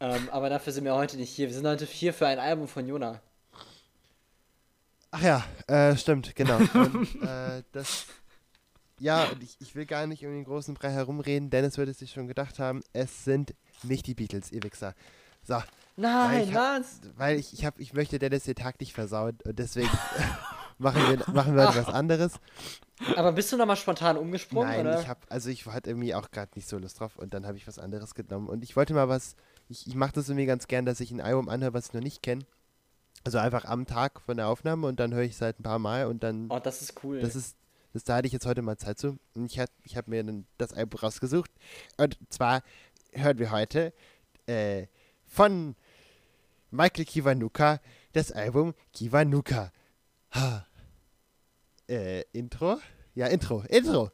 Ähm, 0.00 0.28
aber 0.30 0.48
dafür 0.50 0.72
sind 0.72 0.84
wir 0.84 0.94
heute 0.94 1.16
nicht 1.16 1.30
hier. 1.30 1.48
Wir 1.48 1.54
sind 1.54 1.66
heute 1.66 1.84
hier 1.86 2.12
für 2.14 2.26
ein 2.26 2.38
Album 2.38 2.66
von 2.68 2.86
Jona. 2.86 3.20
Ach 5.10 5.22
ja, 5.22 5.44
äh, 5.66 5.96
stimmt, 5.96 6.34
genau. 6.34 6.56
Und, 6.74 7.22
äh, 7.22 7.62
das, 7.72 8.06
ja, 8.98 9.24
und 9.24 9.42
ich, 9.42 9.56
ich 9.60 9.74
will 9.74 9.84
gar 9.84 10.06
nicht 10.06 10.24
um 10.24 10.32
den 10.32 10.44
großen 10.44 10.74
Brei 10.74 10.90
herumreden. 10.90 11.50
Dennis 11.50 11.76
wird 11.76 11.88
es 11.88 11.98
sich 11.98 12.12
schon 12.12 12.28
gedacht 12.28 12.58
haben, 12.58 12.82
es 12.92 13.24
sind 13.24 13.54
nicht 13.82 14.06
die 14.06 14.14
Beatles, 14.14 14.50
ihr 14.52 14.62
Wichser. 14.62 14.94
So, 15.42 15.62
Nein, 15.96 16.48
ich 16.48 16.54
hab- 16.54 16.80
was? 16.80 17.00
weil 17.16 17.38
ich, 17.38 17.52
ich, 17.52 17.64
hab, 17.66 17.78
ich 17.78 17.92
möchte 17.92 18.18
Dennis 18.18 18.44
den 18.44 18.54
Tag 18.54 18.80
nicht 18.80 18.94
versauen 18.94 19.36
und 19.44 19.58
deswegen 19.58 19.90
machen 20.78 21.02
wir, 21.08 21.34
machen 21.34 21.54
wir 21.56 21.68
heute 21.68 21.86
was 21.86 21.94
anderes. 21.94 22.32
Aber 23.16 23.32
bist 23.32 23.50
du 23.52 23.56
nochmal 23.56 23.76
spontan 23.76 24.16
umgesprungen, 24.16 24.68
Nein, 24.68 24.80
oder? 24.86 25.00
ich 25.00 25.08
habe, 25.08 25.20
also 25.28 25.50
ich 25.50 25.66
hatte 25.66 25.90
irgendwie 25.90 26.14
auch 26.14 26.30
gerade 26.30 26.52
nicht 26.54 26.68
so 26.68 26.78
Lust 26.78 27.00
drauf 27.00 27.16
und 27.16 27.34
dann 27.34 27.46
habe 27.46 27.56
ich 27.56 27.66
was 27.66 27.78
anderes 27.78 28.14
genommen 28.14 28.48
und 28.48 28.62
ich 28.62 28.76
wollte 28.76 28.94
mal 28.94 29.08
was, 29.08 29.34
ich, 29.68 29.86
ich 29.86 29.94
mache 29.94 30.12
das 30.12 30.28
irgendwie 30.28 30.46
ganz 30.46 30.68
gern, 30.68 30.84
dass 30.86 31.00
ich 31.00 31.10
ein 31.10 31.20
Album 31.20 31.48
anhöre, 31.48 31.74
was 31.74 31.86
ich 31.88 31.92
noch 31.94 32.00
nicht 32.00 32.22
kenne. 32.22 32.44
Also 33.24 33.38
einfach 33.38 33.64
am 33.64 33.86
Tag 33.86 34.20
von 34.20 34.36
der 34.36 34.48
Aufnahme 34.48 34.86
und 34.86 34.98
dann 35.00 35.14
höre 35.14 35.22
ich 35.22 35.32
es 35.32 35.40
halt 35.40 35.58
ein 35.60 35.62
paar 35.62 35.78
Mal 35.78 36.06
und 36.06 36.22
dann 36.22 36.48
oh, 36.50 36.58
das 36.58 36.82
ist 36.82 37.02
cool. 37.04 37.20
Das 37.20 37.34
ist, 37.36 37.56
das, 37.92 38.04
da 38.04 38.16
hatte 38.16 38.26
ich 38.26 38.32
jetzt 38.32 38.46
heute 38.46 38.62
mal 38.62 38.76
Zeit 38.78 38.98
zu. 38.98 39.18
Und 39.34 39.46
ich, 39.46 39.58
hat- 39.58 39.70
ich 39.84 39.96
habe 39.96 40.10
mir 40.10 40.22
dann 40.24 40.46
das 40.58 40.72
Album 40.72 40.98
rausgesucht. 41.00 41.50
Und 41.98 42.18
zwar 42.30 42.62
hören 43.12 43.38
wir 43.38 43.50
heute 43.52 43.92
äh, 44.46 44.86
von 45.26 45.76
Michael 46.70 47.04
Kiwanuka 47.04 47.80
das 48.12 48.32
Album 48.32 48.74
Kiwanuka. 48.92 49.70
Ha. 50.34 50.66
Äh, 51.88 52.22
Intro. 52.32 52.80
Ja, 53.14 53.26
Intro, 53.26 53.62
Intro. 53.68 54.10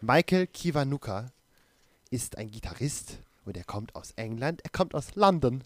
Michael 0.00 0.46
Kiwanuka 0.46 1.32
ist 2.10 2.38
ein 2.38 2.50
Gitarrist 2.50 3.18
und 3.44 3.56
er 3.56 3.64
kommt 3.64 3.94
aus 3.94 4.12
England. 4.12 4.62
Er 4.62 4.70
kommt 4.70 4.94
aus 4.94 5.14
London. 5.14 5.64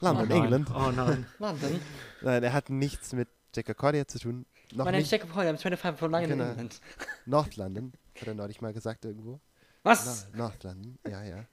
London, 0.00 0.28
nein. 0.28 0.42
England. 0.42 0.70
Oh 0.74 0.90
nein. 0.90 1.26
London. 1.38 1.80
Nein, 2.20 2.42
er 2.42 2.52
hat 2.52 2.68
nichts 2.70 3.12
mit 3.12 3.28
Jack 3.54 3.70
Accordia 3.70 4.06
zu 4.06 4.18
tun. 4.18 4.46
Noch 4.74 4.84
My 4.86 4.90
name 4.92 4.98
is 5.02 5.10
nicht. 5.10 5.22
Jacob 5.22 5.34
Hoy, 5.36 5.48
I'm 5.48 5.56
25 5.58 5.98
from 5.98 6.10
London, 6.12 6.30
Genau. 6.30 6.50
England. 6.50 6.80
North 7.26 7.56
London, 7.56 7.92
hat 8.18 8.26
er 8.28 8.34
neulich 8.34 8.60
mal 8.60 8.72
gesagt 8.72 9.04
irgendwo. 9.04 9.40
Was? 9.82 10.28
No, 10.32 10.44
North 10.44 10.62
London, 10.64 10.98
ja, 11.08 11.22
ja. 11.24 11.44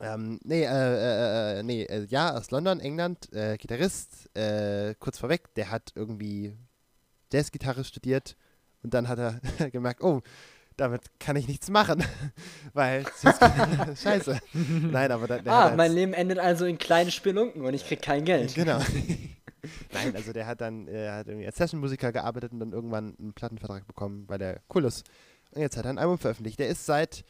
Ähm, 0.00 0.38
nee, 0.44 0.62
äh, 0.62 0.68
äh, 0.68 1.58
äh, 1.58 1.62
nee, 1.62 1.82
äh, 1.82 2.04
ja, 2.08 2.36
aus 2.36 2.50
London, 2.52 2.78
England, 2.80 3.32
äh, 3.32 3.56
Gitarrist, 3.56 4.28
äh, 4.36 4.94
kurz 4.98 5.18
vorweg, 5.18 5.52
der 5.54 5.70
hat 5.70 5.90
irgendwie 5.96 6.56
Jazzgitarre 7.32 7.82
studiert 7.84 8.36
und 8.82 8.94
dann 8.94 9.08
hat 9.08 9.18
er 9.18 9.40
gemerkt, 9.70 10.02
oh, 10.02 10.22
damit 10.76 11.02
kann 11.18 11.34
ich 11.34 11.48
nichts 11.48 11.68
machen, 11.68 12.04
weil 12.74 13.04
scheiße. 13.96 14.38
Nein, 14.52 15.10
aber 15.10 15.26
da, 15.26 15.38
der 15.38 15.52
Ah, 15.52 15.74
mein 15.74 15.92
Leben 15.92 16.12
endet 16.14 16.38
also 16.38 16.64
in 16.64 16.78
kleinen 16.78 17.10
Spelunken 17.10 17.64
und 17.64 17.74
ich 17.74 17.84
krieg 17.84 18.00
kein 18.00 18.24
Geld. 18.24 18.54
Genau. 18.54 18.78
Nein, 19.92 20.14
also 20.14 20.32
der 20.32 20.46
hat 20.46 20.60
dann, 20.60 20.88
äh, 20.88 21.10
hat 21.10 21.28
irgendwie 21.28 21.46
als 21.46 21.56
Session-Musiker 21.56 22.12
gearbeitet 22.12 22.52
und 22.52 22.60
dann 22.60 22.72
irgendwann 22.72 23.16
einen 23.18 23.32
Plattenvertrag 23.32 23.86
bekommen, 23.86 24.24
weil 24.28 24.38
der 24.38 24.60
cool 24.74 24.84
ist. 24.84 25.08
Und 25.52 25.62
jetzt 25.62 25.76
hat 25.76 25.84
er 25.84 25.90
ein 25.90 25.98
Album 25.98 26.18
veröffentlicht. 26.18 26.58
Der 26.58 26.68
ist 26.68 26.86
seit 26.86 27.24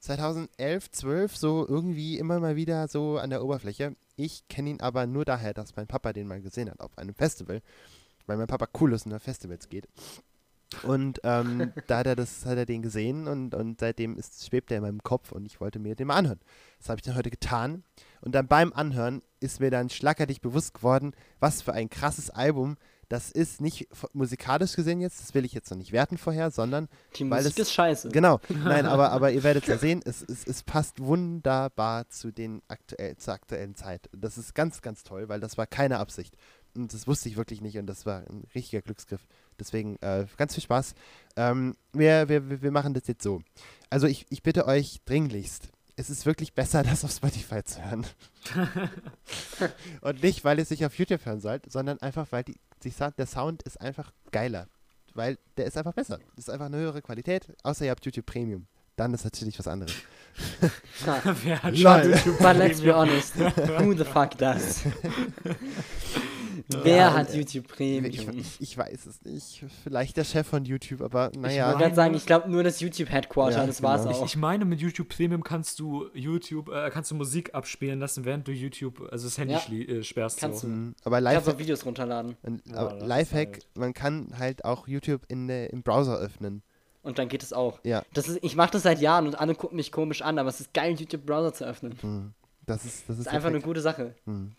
2011, 0.00 0.90
12 0.90 1.36
so 1.36 1.66
irgendwie 1.68 2.18
immer 2.18 2.40
mal 2.40 2.56
wieder 2.56 2.88
so 2.88 3.18
an 3.18 3.30
der 3.30 3.44
Oberfläche. 3.44 3.94
Ich 4.16 4.48
kenne 4.48 4.70
ihn 4.70 4.80
aber 4.80 5.06
nur 5.06 5.24
daher, 5.24 5.54
dass 5.54 5.76
mein 5.76 5.86
Papa 5.86 6.12
den 6.12 6.26
mal 6.26 6.40
gesehen 6.40 6.70
hat 6.70 6.80
auf 6.80 6.96
einem 6.98 7.14
Festival, 7.14 7.62
weil 8.26 8.36
mein 8.36 8.46
Papa 8.46 8.68
cool 8.80 8.92
ist 8.92 9.06
und 9.06 9.14
auf 9.14 9.22
Festivals 9.22 9.68
geht. 9.68 9.88
Und 10.82 11.20
ähm, 11.24 11.72
da 11.86 11.98
hat 11.98 12.06
er, 12.06 12.16
das, 12.16 12.46
hat 12.46 12.56
er 12.56 12.66
den 12.66 12.82
gesehen 12.82 13.28
und, 13.28 13.54
und 13.54 13.80
seitdem 13.80 14.16
ist, 14.16 14.46
schwebt 14.46 14.70
er 14.70 14.78
in 14.78 14.84
meinem 14.84 15.02
Kopf 15.02 15.32
und 15.32 15.46
ich 15.46 15.60
wollte 15.60 15.78
mir 15.78 15.94
den 15.94 16.06
mal 16.06 16.16
anhören. 16.16 16.40
Das 16.78 16.88
habe 16.88 16.98
ich 16.98 17.04
dann 17.04 17.16
heute 17.16 17.30
getan. 17.30 17.84
Und 18.20 18.32
dann 18.34 18.46
beim 18.48 18.72
Anhören 18.72 19.22
ist 19.40 19.60
mir 19.60 19.70
dann 19.70 19.88
schlackerdig 19.90 20.40
bewusst 20.40 20.74
geworden, 20.74 21.12
was 21.38 21.62
für 21.62 21.72
ein 21.72 21.88
krasses 21.88 22.28
Album 22.30 22.76
das 23.08 23.30
ist. 23.30 23.60
Nicht 23.60 23.88
musikalisch 24.12 24.76
gesehen 24.76 25.00
jetzt, 25.00 25.20
das 25.20 25.34
will 25.34 25.44
ich 25.44 25.52
jetzt 25.52 25.70
noch 25.70 25.78
nicht 25.78 25.92
werten 25.92 26.18
vorher, 26.18 26.50
sondern 26.50 26.88
Die 27.16 27.28
Weil 27.30 27.42
Musik 27.42 27.58
es- 27.58 27.68
ist 27.68 27.72
scheiße. 27.72 28.10
Genau, 28.10 28.38
nein, 28.48 28.86
aber, 28.86 29.10
aber 29.10 29.32
ihr 29.32 29.42
werdet 29.42 29.66
ja 29.66 29.78
sehen, 29.78 30.00
es, 30.04 30.22
es, 30.22 30.46
es 30.46 30.62
passt 30.62 31.00
wunderbar 31.00 32.08
zu 32.08 32.30
den 32.30 32.62
aktuell, 32.68 33.16
zur 33.16 33.34
aktuellen 33.34 33.74
Zeit. 33.74 34.08
Das 34.12 34.36
ist 34.38 34.54
ganz, 34.54 34.82
ganz 34.82 35.02
toll, 35.02 35.28
weil 35.28 35.40
das 35.40 35.56
war 35.58 35.66
keine 35.66 35.98
Absicht. 35.98 36.36
Und 36.76 36.94
das 36.94 37.08
wusste 37.08 37.28
ich 37.28 37.36
wirklich 37.36 37.60
nicht 37.62 37.78
und 37.78 37.86
das 37.86 38.06
war 38.06 38.18
ein 38.28 38.44
richtiger 38.54 38.80
Glücksgriff. 38.82 39.26
Deswegen 39.58 39.96
äh, 40.02 40.26
ganz 40.36 40.54
viel 40.54 40.62
Spaß. 40.62 40.94
Ähm, 41.36 41.74
wir, 41.92 42.28
wir, 42.28 42.48
wir 42.48 42.62
wir 42.62 42.70
machen 42.70 42.94
das 42.94 43.08
jetzt 43.08 43.24
so. 43.24 43.40
Also 43.90 44.06
ich, 44.06 44.26
ich 44.30 44.44
bitte 44.44 44.66
euch 44.68 45.00
dringlichst, 45.04 45.70
es 46.00 46.10
ist 46.10 46.26
wirklich 46.26 46.54
besser, 46.54 46.82
das 46.84 47.04
auf 47.04 47.12
Spotify 47.12 47.62
zu 47.62 47.84
hören. 47.84 48.06
und 50.00 50.22
nicht, 50.22 50.44
weil 50.44 50.58
ihr 50.58 50.62
es 50.62 50.68
sich 50.68 50.84
auf 50.84 50.98
YouTube 50.98 51.24
hören 51.24 51.40
sollt, 51.40 51.70
sondern 51.70 52.00
einfach, 52.00 52.26
weil 52.30 52.44
die, 52.44 52.56
die 52.82 52.90
Sound, 52.90 53.18
der 53.18 53.26
Sound 53.26 53.62
ist 53.62 53.80
einfach 53.80 54.12
geiler 54.32 54.66
weil 55.14 55.38
der 55.56 55.66
ist 55.66 55.76
einfach 55.76 55.92
besser. 55.92 56.18
Das 56.36 56.46
ist 56.46 56.50
einfach 56.50 56.66
eine 56.66 56.76
höhere 56.76 57.02
Qualität, 57.02 57.48
außer 57.62 57.84
ihr 57.84 57.90
habt 57.90 58.04
YouTube 58.04 58.26
Premium. 58.26 58.66
Dann 58.96 59.14
ist 59.14 59.24
natürlich 59.24 59.58
was 59.58 59.66
anderes. 59.66 59.94
Wer 61.42 61.62
hat 61.62 61.76
Lol. 61.76 62.02
schon 62.02 62.12
YouTube 62.12 62.38
But 62.38 62.56
let's 62.56 62.80
be 62.80 62.94
honest, 62.94 63.38
who 63.38 63.94
the 63.94 64.04
fuck 64.04 64.36
does? 64.36 64.82
Wer 66.68 66.96
Ja, 66.96 67.14
hat 67.14 67.32
äh, 67.34 67.38
YouTube 67.38 67.64
Ich, 67.66 67.76
Premium? 67.76 68.38
ich, 68.38 68.60
ich 68.60 68.76
weiß 68.78 69.06
es 69.06 69.22
nicht. 69.24 69.64
Vielleicht 69.82 70.16
der 70.16 70.24
Chef 70.24 70.46
von 70.46 70.64
YouTube, 70.64 71.00
aber 71.02 71.30
Ich 71.32 71.38
naja. 71.38 71.66
wollte 71.68 71.78
gerade 71.80 71.94
sagen, 71.94 72.14
ich 72.14 72.26
glaube 72.26 72.50
nur 72.50 72.62
das 72.62 72.80
YouTube-Headquarter, 72.80 73.58
Ja, 73.58 73.66
das 73.66 73.82
war's 73.82 74.02
genau. 74.04 74.16
auch. 74.16 74.24
Ich 74.24 74.36
meine, 74.36 74.64
mit 74.64 74.80
YouTube 74.80 75.08
Premium 75.08 75.42
kannst 75.42 75.78
du 75.80 76.06
YouTube, 76.14 76.68
äh, 76.68 76.90
kannst 76.90 77.10
du 77.10 77.14
Musik 77.14 77.54
abspielen 77.54 77.98
lassen, 78.00 78.24
während 78.24 78.46
du 78.48 78.52
YouTube, 78.52 79.08
also 79.10 79.26
das 79.26 79.38
Handy 79.38 79.54
Ja. 79.54 79.96
äh, 79.98 80.02
sperrst. 80.02 80.40
Kannst 80.40 80.60
so. 80.60 80.66
du. 80.68 80.72
Mhm, 80.72 80.94
aber 81.04 81.20
Kannst 81.22 81.48
auch 81.48 81.58
Videos 81.58 81.84
runterladen. 81.84 82.36
und- 82.42 82.62
Ja, 82.66 82.92
Lifehack 82.94 83.48
halt- 83.54 83.66
man 83.74 83.94
kann 83.94 84.32
halt 84.38 84.64
auch 84.64 84.88
YouTube 84.88 85.22
in, 85.28 85.48
der- 85.48 85.70
im 85.72 85.82
Browser 85.82 86.18
öffnen. 86.18 86.62
Und 87.02 87.18
dann 87.18 87.28
geht 87.28 87.42
es 87.42 87.52
auch. 87.54 87.80
Ja. 87.82 88.02
Das 88.12 88.28
ist, 88.28 88.40
ich 88.42 88.56
mache 88.56 88.72
das 88.72 88.82
seit 88.82 89.00
Jahren 89.00 89.26
und 89.26 89.40
alle 89.40 89.54
gucken 89.54 89.76
mich 89.76 89.90
komisch 89.90 90.20
an, 90.20 90.38
aber 90.38 90.50
es 90.50 90.60
ist 90.60 90.74
geil, 90.74 90.92
YouTube-Browser 90.98 91.54
zu 91.54 91.64
öffnen. 91.64 91.94
Mhm. 92.02 92.32
Das 92.66 92.84
ist, 92.84 92.84
das 92.84 92.92
ist, 92.92 93.08
Das 93.08 93.18
ist 93.20 93.28
einfach 93.28 93.48
eine 93.48 93.60
gute 93.62 93.80
Sache. 93.80 94.14
Mhm. 94.26 94.52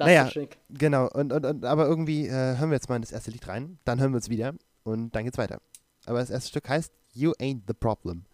Das 0.00 0.06
Naja. 0.06 0.24
ist 0.26 0.32
schick. 0.32 0.58
Genau, 0.70 1.08
und, 1.10 1.30
und, 1.32 1.44
und 1.44 1.64
aber 1.66 1.86
irgendwie 1.86 2.26
äh, 2.26 2.30
hören 2.56 2.70
wir 2.70 2.76
jetzt 2.76 2.88
mal 2.88 2.96
in 2.96 3.02
das 3.02 3.12
erste 3.12 3.30
Lied 3.30 3.46
rein, 3.46 3.78
dann 3.84 4.00
hören 4.00 4.12
wir 4.12 4.16
uns 4.16 4.30
wieder 4.30 4.54
und 4.82 5.14
dann 5.14 5.24
geht's 5.24 5.36
weiter. 5.38 5.60
Aber 6.06 6.18
das 6.20 6.30
erste 6.30 6.48
Stück 6.48 6.68
heißt 6.68 6.92
You 7.12 7.32
Ain't 7.32 7.62
the 7.68 7.74
Problem. 7.74 8.24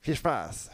Viel 0.00 0.16
Spaß! 0.16 0.70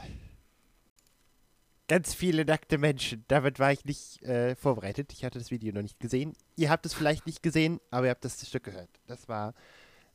Ganz 1.87 2.15
viele 2.15 2.45
nackte 2.45 2.79
Menschen. 2.79 3.25
Damit 3.29 3.59
war 3.61 3.71
ich 3.71 3.85
nicht 3.85 4.23
äh, 4.23 4.57
vorbereitet. 4.57 5.13
Ich 5.13 5.25
hatte 5.25 5.39
das 5.39 5.51
Video 5.51 5.73
noch 5.73 5.83
nicht 5.83 6.01
gesehen. 6.01 6.33
Ihr 6.57 6.71
habt 6.71 6.85
es 6.87 6.95
vielleicht 6.95 7.27
nicht 7.27 7.43
gesehen, 7.43 7.79
aber 7.91 8.07
ihr 8.07 8.11
habt 8.11 8.25
das 8.25 8.45
Stück 8.47 8.65
gehört. 8.65 8.89
Das 9.07 9.29
war 9.29 9.55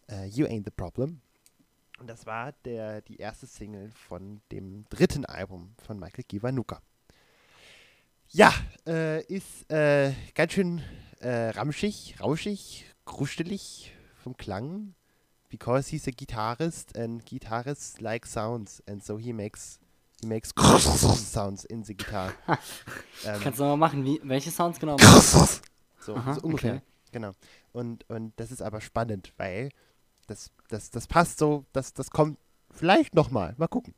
äh, 0.09 0.25
You 0.25 0.47
Ain't 0.47 0.65
the 0.65 0.71
Problem. 0.71 1.21
Und 1.99 2.07
das 2.07 2.25
war 2.25 2.53
der, 2.65 3.01
die 3.01 3.17
erste 3.17 3.45
Single 3.45 3.91
von 3.91 4.41
dem 4.51 4.85
dritten 4.89 5.25
Album 5.25 5.75
von 5.85 5.99
Michael 5.99 6.23
Kiwanuka. 6.23 6.81
Ja, 8.31 8.53
äh, 8.85 9.23
ist 9.23 9.71
äh, 9.71 10.13
ganz 10.35 10.53
schön 10.53 10.83
äh, 11.19 11.49
ramschig, 11.49 12.15
rauschig, 12.19 12.85
krustelig 13.03 13.91
vom 14.23 14.37
Klang. 14.37 14.93
Because 15.49 15.89
he's 15.89 16.07
a 16.07 16.11
guitarist 16.11 16.95
and 16.95 17.25
guitarists 17.25 17.99
like 17.99 18.27
sounds 18.27 18.83
and 18.87 19.03
so 19.03 19.17
he 19.17 19.33
makes 19.33 19.79
he 20.21 20.27
makes 20.27 20.53
sounds 21.31 21.65
in 21.65 21.83
the 21.83 21.95
guitar. 21.95 22.33
ähm, 23.25 23.39
Kannst 23.41 23.59
du 23.59 23.63
mal 23.63 23.77
machen, 23.77 24.05
wie, 24.05 24.19
welche 24.23 24.51
Sounds 24.51 24.79
genau? 24.79 24.97
so, 25.99 26.15
Aha, 26.15 26.35
so 26.35 26.41
ungefähr. 26.41 26.75
okay. 26.75 26.81
Genau. 27.11 27.31
Und, 27.71 28.07
und 28.11 28.39
das 28.39 28.51
ist 28.51 28.61
aber 28.61 28.79
spannend, 28.79 29.33
weil 29.37 29.69
das, 30.27 30.51
das, 30.67 30.91
das 30.91 31.07
passt 31.07 31.39
so, 31.39 31.65
das, 31.73 31.95
das 31.95 32.11
kommt 32.11 32.37
vielleicht 32.69 33.15
nochmal. 33.15 33.55
Mal 33.57 33.67
gucken. 33.67 33.95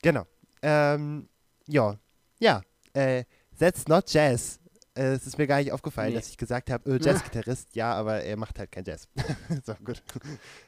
Genau. 0.00 0.24
Ähm, 0.62 1.28
ja. 1.66 1.98
Ja. 2.40 2.62
Äh, 2.94 3.24
that's 3.62 3.86
not 3.88 4.10
Jazz. 4.10 4.58
Äh, 4.94 5.12
Es 5.14 5.26
ist 5.26 5.38
mir 5.38 5.46
gar 5.46 5.58
nicht 5.58 5.72
aufgefallen, 5.72 6.10
Nee. 6.10 6.16
dass 6.16 6.28
ich 6.28 6.36
gesagt 6.36 6.70
habe, 6.70 6.90
äh, 6.90 6.98
Jazzgitarrist, 7.00 7.74
ja, 7.76 7.94
aber 7.94 8.20
er 8.22 8.36
macht 8.36 8.58
halt 8.58 8.70
kein 8.72 8.84
Jazz. 8.84 9.08
so, 9.64 9.74
gut. 9.84 10.02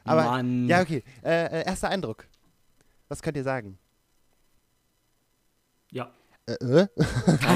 Aber, 0.04 0.24
Mann. 0.24 0.68
ja, 0.68 0.80
okay. 0.80 1.02
Äh, 1.22 1.46
äh, 1.60 1.66
erster 1.66 1.90
Eindruck. 1.90 2.26
Was 3.08 3.20
könnt 3.20 3.36
ihr 3.36 3.42
sagen? 3.42 3.78
Ja. 5.90 6.10
Äh, 6.46 6.52
äh? 6.52 6.88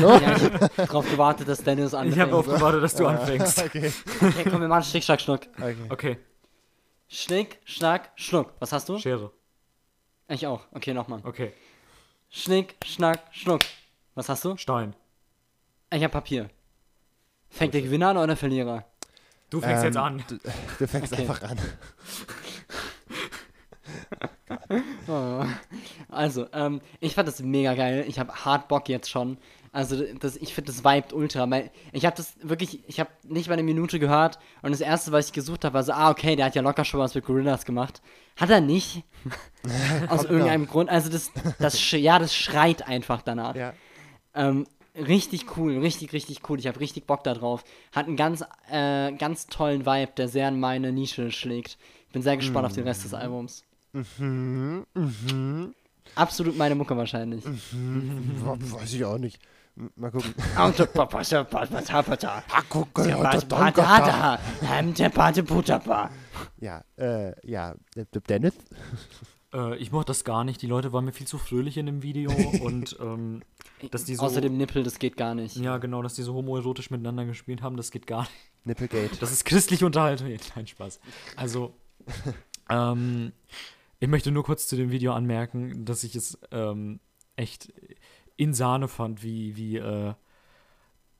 Ja, 0.00 0.36
ich 0.36 0.42
hab 0.78 0.88
drauf 0.88 1.10
gewartet, 1.10 1.48
dass 1.48 1.62
Dennis 1.62 1.94
anfängt. 1.94 2.14
Ich 2.16 2.20
habe 2.20 2.30
darauf 2.30 2.46
gewartet, 2.46 2.82
dass 2.82 2.94
du 2.94 3.06
anfängst. 3.06 3.58
okay. 3.62 3.92
Okay, 4.20 4.44
komm, 4.50 4.60
wir 4.60 4.68
machen 4.68 4.84
Schnick, 4.84 5.04
Schnack, 5.04 5.20
Schnuck. 5.20 5.40
okay. 5.56 5.76
Okay, 5.88 6.18
Schnick, 7.08 7.60
Schnack, 7.64 8.10
Schnuck. 8.16 8.52
Was 8.58 8.72
hast 8.72 8.88
du? 8.88 8.98
Schere. 8.98 9.30
Ich 10.28 10.46
auch. 10.46 10.66
Okay, 10.72 10.92
nochmal. 10.92 11.20
Okay, 11.24 11.52
Schnick, 12.28 12.76
Schnack, 12.84 13.20
Schnuck. 13.30 13.60
Was 14.14 14.28
hast 14.28 14.44
du? 14.44 14.56
Stein. 14.56 14.94
Ich 15.92 16.04
hab 16.04 16.12
Papier. 16.12 16.50
Fängt 17.50 17.74
der 17.74 17.82
Gewinner 17.82 18.08
an 18.08 18.16
oder 18.18 18.26
der 18.28 18.36
Verlierer? 18.36 18.84
Du 19.50 19.60
fängst 19.60 19.84
jetzt 19.84 19.96
Ähm, 19.96 20.02
an. 20.02 20.24
Du, 20.28 20.38
du 20.78 20.86
fängst 20.86 21.12
Okay. 21.12 21.22
einfach 21.22 21.42
an. 21.42 21.58
Oh. 25.08 25.44
Also, 26.10 26.46
ähm, 26.52 26.80
ich 27.00 27.14
fand 27.14 27.26
das 27.28 27.40
mega 27.40 27.74
geil. 27.74 28.04
Ich 28.06 28.18
habe 28.18 28.32
hart 28.44 28.68
Bock 28.68 28.88
jetzt 28.88 29.08
schon. 29.10 29.38
Also, 29.72 30.02
das, 30.18 30.36
ich 30.36 30.54
finde, 30.54 30.72
das 30.72 30.84
vibet 30.84 31.12
ultra. 31.12 31.48
Weil 31.50 31.70
ich 31.92 32.04
habe 32.04 32.16
das 32.16 32.34
wirklich, 32.42 32.80
ich 32.86 33.00
habe 33.00 33.08
nicht 33.24 33.48
mal 33.48 33.54
eine 33.54 33.62
Minute 33.62 33.98
gehört. 33.98 34.38
Und 34.62 34.72
das 34.72 34.80
erste, 34.80 35.12
was 35.12 35.26
ich 35.26 35.32
gesucht 35.32 35.64
habe, 35.64 35.74
war 35.74 35.82
so, 35.84 35.92
ah, 35.92 36.10
okay, 36.10 36.36
der 36.36 36.46
hat 36.46 36.54
ja 36.54 36.62
locker 36.62 36.84
schon 36.84 37.00
was 37.00 37.14
mit 37.14 37.24
Gorillas 37.24 37.64
gemacht. 37.64 38.02
Hat 38.36 38.50
er 38.50 38.60
nicht. 38.60 39.04
Aus 40.08 40.24
irgendeinem 40.24 40.66
Grund. 40.66 40.90
Also, 40.90 41.08
das, 41.10 41.30
das, 41.58 41.78
sch- 41.78 41.96
ja, 41.98 42.18
das 42.18 42.34
schreit 42.34 42.86
einfach 42.86 43.22
danach. 43.22 43.54
Ja. 43.54 43.72
Ähm, 44.34 44.66
richtig 45.06 45.56
cool, 45.56 45.78
richtig, 45.78 46.12
richtig 46.12 46.48
cool. 46.48 46.58
Ich 46.58 46.66
habe 46.66 46.80
richtig 46.80 47.06
Bock 47.06 47.24
da 47.24 47.34
drauf. 47.34 47.64
Hat 47.92 48.06
einen 48.06 48.16
ganz, 48.16 48.44
äh, 48.70 49.12
ganz 49.12 49.46
tollen 49.46 49.86
Vibe, 49.86 50.12
der 50.16 50.28
sehr 50.28 50.48
in 50.48 50.60
meine 50.60 50.92
Nische 50.92 51.30
schlägt. 51.30 51.78
Bin 52.12 52.22
sehr 52.22 52.36
gespannt 52.36 52.66
auf 52.66 52.72
den 52.72 52.84
Rest 52.84 53.04
des 53.04 53.14
Albums. 53.14 53.62
Mhm, 53.92 54.84
mhm. 54.94 55.74
Absolut 56.14 56.56
meine 56.56 56.74
Mucke 56.74 56.96
wahrscheinlich. 56.96 57.44
Wa- 57.44 58.56
Weiß 58.58 58.92
ich 58.94 59.04
auch 59.04 59.18
nicht. 59.18 59.38
Mal 59.94 60.10
gucken. 60.10 60.34
Ja, 66.58 66.82
äh, 66.96 67.32
ja. 67.48 67.74
äh, 67.94 68.04
Dennis? 68.28 68.54
Äh, 69.52 69.76
ich 69.76 69.92
mochte 69.92 70.06
das 70.06 70.24
gar 70.24 70.44
nicht. 70.44 70.60
Die 70.62 70.66
Leute 70.66 70.92
waren 70.92 71.04
mir 71.04 71.12
viel 71.12 71.26
zu 71.26 71.38
fröhlich 71.38 71.76
in 71.78 71.86
dem 71.86 72.02
Video 72.02 72.30
und 72.62 72.96
ähm, 73.00 73.42
dass 73.90 74.04
die 74.04 74.14
so. 74.14 74.22
Außer 74.24 74.40
dem 74.40 74.56
Nippel, 74.56 74.82
das 74.82 74.98
geht 74.98 75.16
gar 75.16 75.34
nicht. 75.34 75.56
Ja, 75.56 75.78
genau, 75.78 76.02
dass 76.02 76.14
die 76.14 76.22
so 76.22 76.34
homoerotisch 76.34 76.90
miteinander 76.90 77.24
gespielt 77.24 77.62
haben, 77.62 77.76
das 77.76 77.90
geht 77.90 78.06
gar 78.06 78.22
nicht. 78.22 78.32
Nipplegate. 78.64 79.16
Das 79.20 79.32
ist 79.32 79.44
christliche 79.44 79.86
Unterhaltung. 79.86 80.28
Nein, 80.54 80.66
Spaß. 80.66 81.00
Also, 81.36 81.72
ähm, 82.70 83.32
ich 84.00 84.08
möchte 84.08 84.30
nur 84.30 84.44
kurz 84.44 84.66
zu 84.66 84.76
dem 84.76 84.90
Video 84.90 85.12
anmerken, 85.12 85.84
dass 85.84 86.04
ich 86.04 86.14
es 86.14 86.38
ähm, 86.52 87.00
echt 87.36 87.72
in 88.36 88.52
Sahne 88.54 88.88
fand, 88.88 89.22
wie, 89.22 89.56
wie 89.56 89.76
äh, 89.78 90.12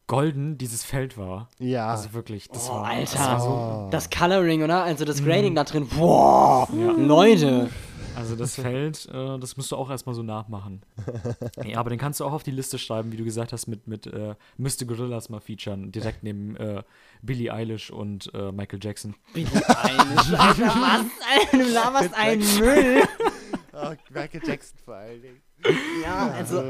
golden 0.07 0.59
dieses 0.59 0.85
Feld 0.85 1.17
war. 1.19 1.49
Ja. 1.59 1.89
Also 1.89 2.13
wirklich, 2.13 2.49
das 2.49 2.69
Oh, 2.69 2.75
war. 2.75 2.85
Alter. 2.85 3.13
Das 3.13 3.19
war 3.19 3.41
so, 3.41 3.49
Oh. 3.49 3.89
Das 3.91 4.11
Coloring, 4.11 4.63
oder? 4.63 4.83
Also 4.85 5.05
das 5.05 5.23
Grading 5.25 5.55
da 5.55 5.65
drin. 5.65 5.87
Boah, 5.89 6.69
Ja. 6.73 6.93
Leute. 6.93 7.71
Also 8.19 8.35
das 8.35 8.57
Feld, 8.57 9.09
äh, 9.13 9.39
das 9.39 9.57
musst 9.57 9.71
du 9.71 9.77
auch 9.77 9.91
erstmal 9.91 10.15
so 10.15 10.25
nachmachen. 10.25 10.83
ja, 11.65 11.79
aber 11.79 11.91
den 11.91 11.99
kannst 11.99 12.19
du 12.19 12.25
auch 12.25 12.33
auf 12.33 12.43
die 12.43 12.51
Liste 12.51 12.79
schreiben, 12.79 13.13
wie 13.13 13.17
du 13.17 13.25
gesagt 13.25 13.53
hast, 13.53 13.69
mit, 13.69 13.87
mit 13.87 14.07
äh, 14.09 14.35
müsste 14.57 14.87
Gorillas 14.87 15.29
mal 15.29 15.41
featuren, 15.41 15.93
direkt 15.93 16.25
neben 16.25 16.57
äh, 16.57 16.83
Billie 17.23 17.53
Eilish 17.53 17.91
und 17.91 18.33
äh, 18.35 18.51
Michael 18.51 18.81
Jackson. 18.83 19.15
Billie 19.33 19.49
Eilish, 19.69 20.33
Alter, 20.33 20.67
was? 20.67 21.51
Du 21.53 21.73
laberst 21.73 22.15
einen 22.15 22.59
Müll. 22.59 23.03
Oh, 23.81 23.95
Michael 24.11 24.41
Jackson 24.45 24.77
vor 24.85 24.97
allen 24.97 25.23
Dingen. 25.23 25.41
Ja, 26.03 26.33
also. 26.33 26.61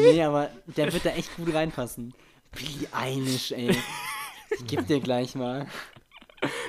Nee, 0.00 0.20
aber 0.20 0.50
der 0.66 0.92
wird 0.92 1.06
da 1.06 1.10
echt 1.10 1.36
gut 1.36 1.54
reinpassen. 1.54 2.12
Billie 2.50 2.88
Eilish, 2.90 3.52
ey. 3.52 3.76
Ich 4.50 4.66
geb 4.66 4.88
dir 4.88 4.98
gleich 4.98 5.36
mal. 5.36 5.68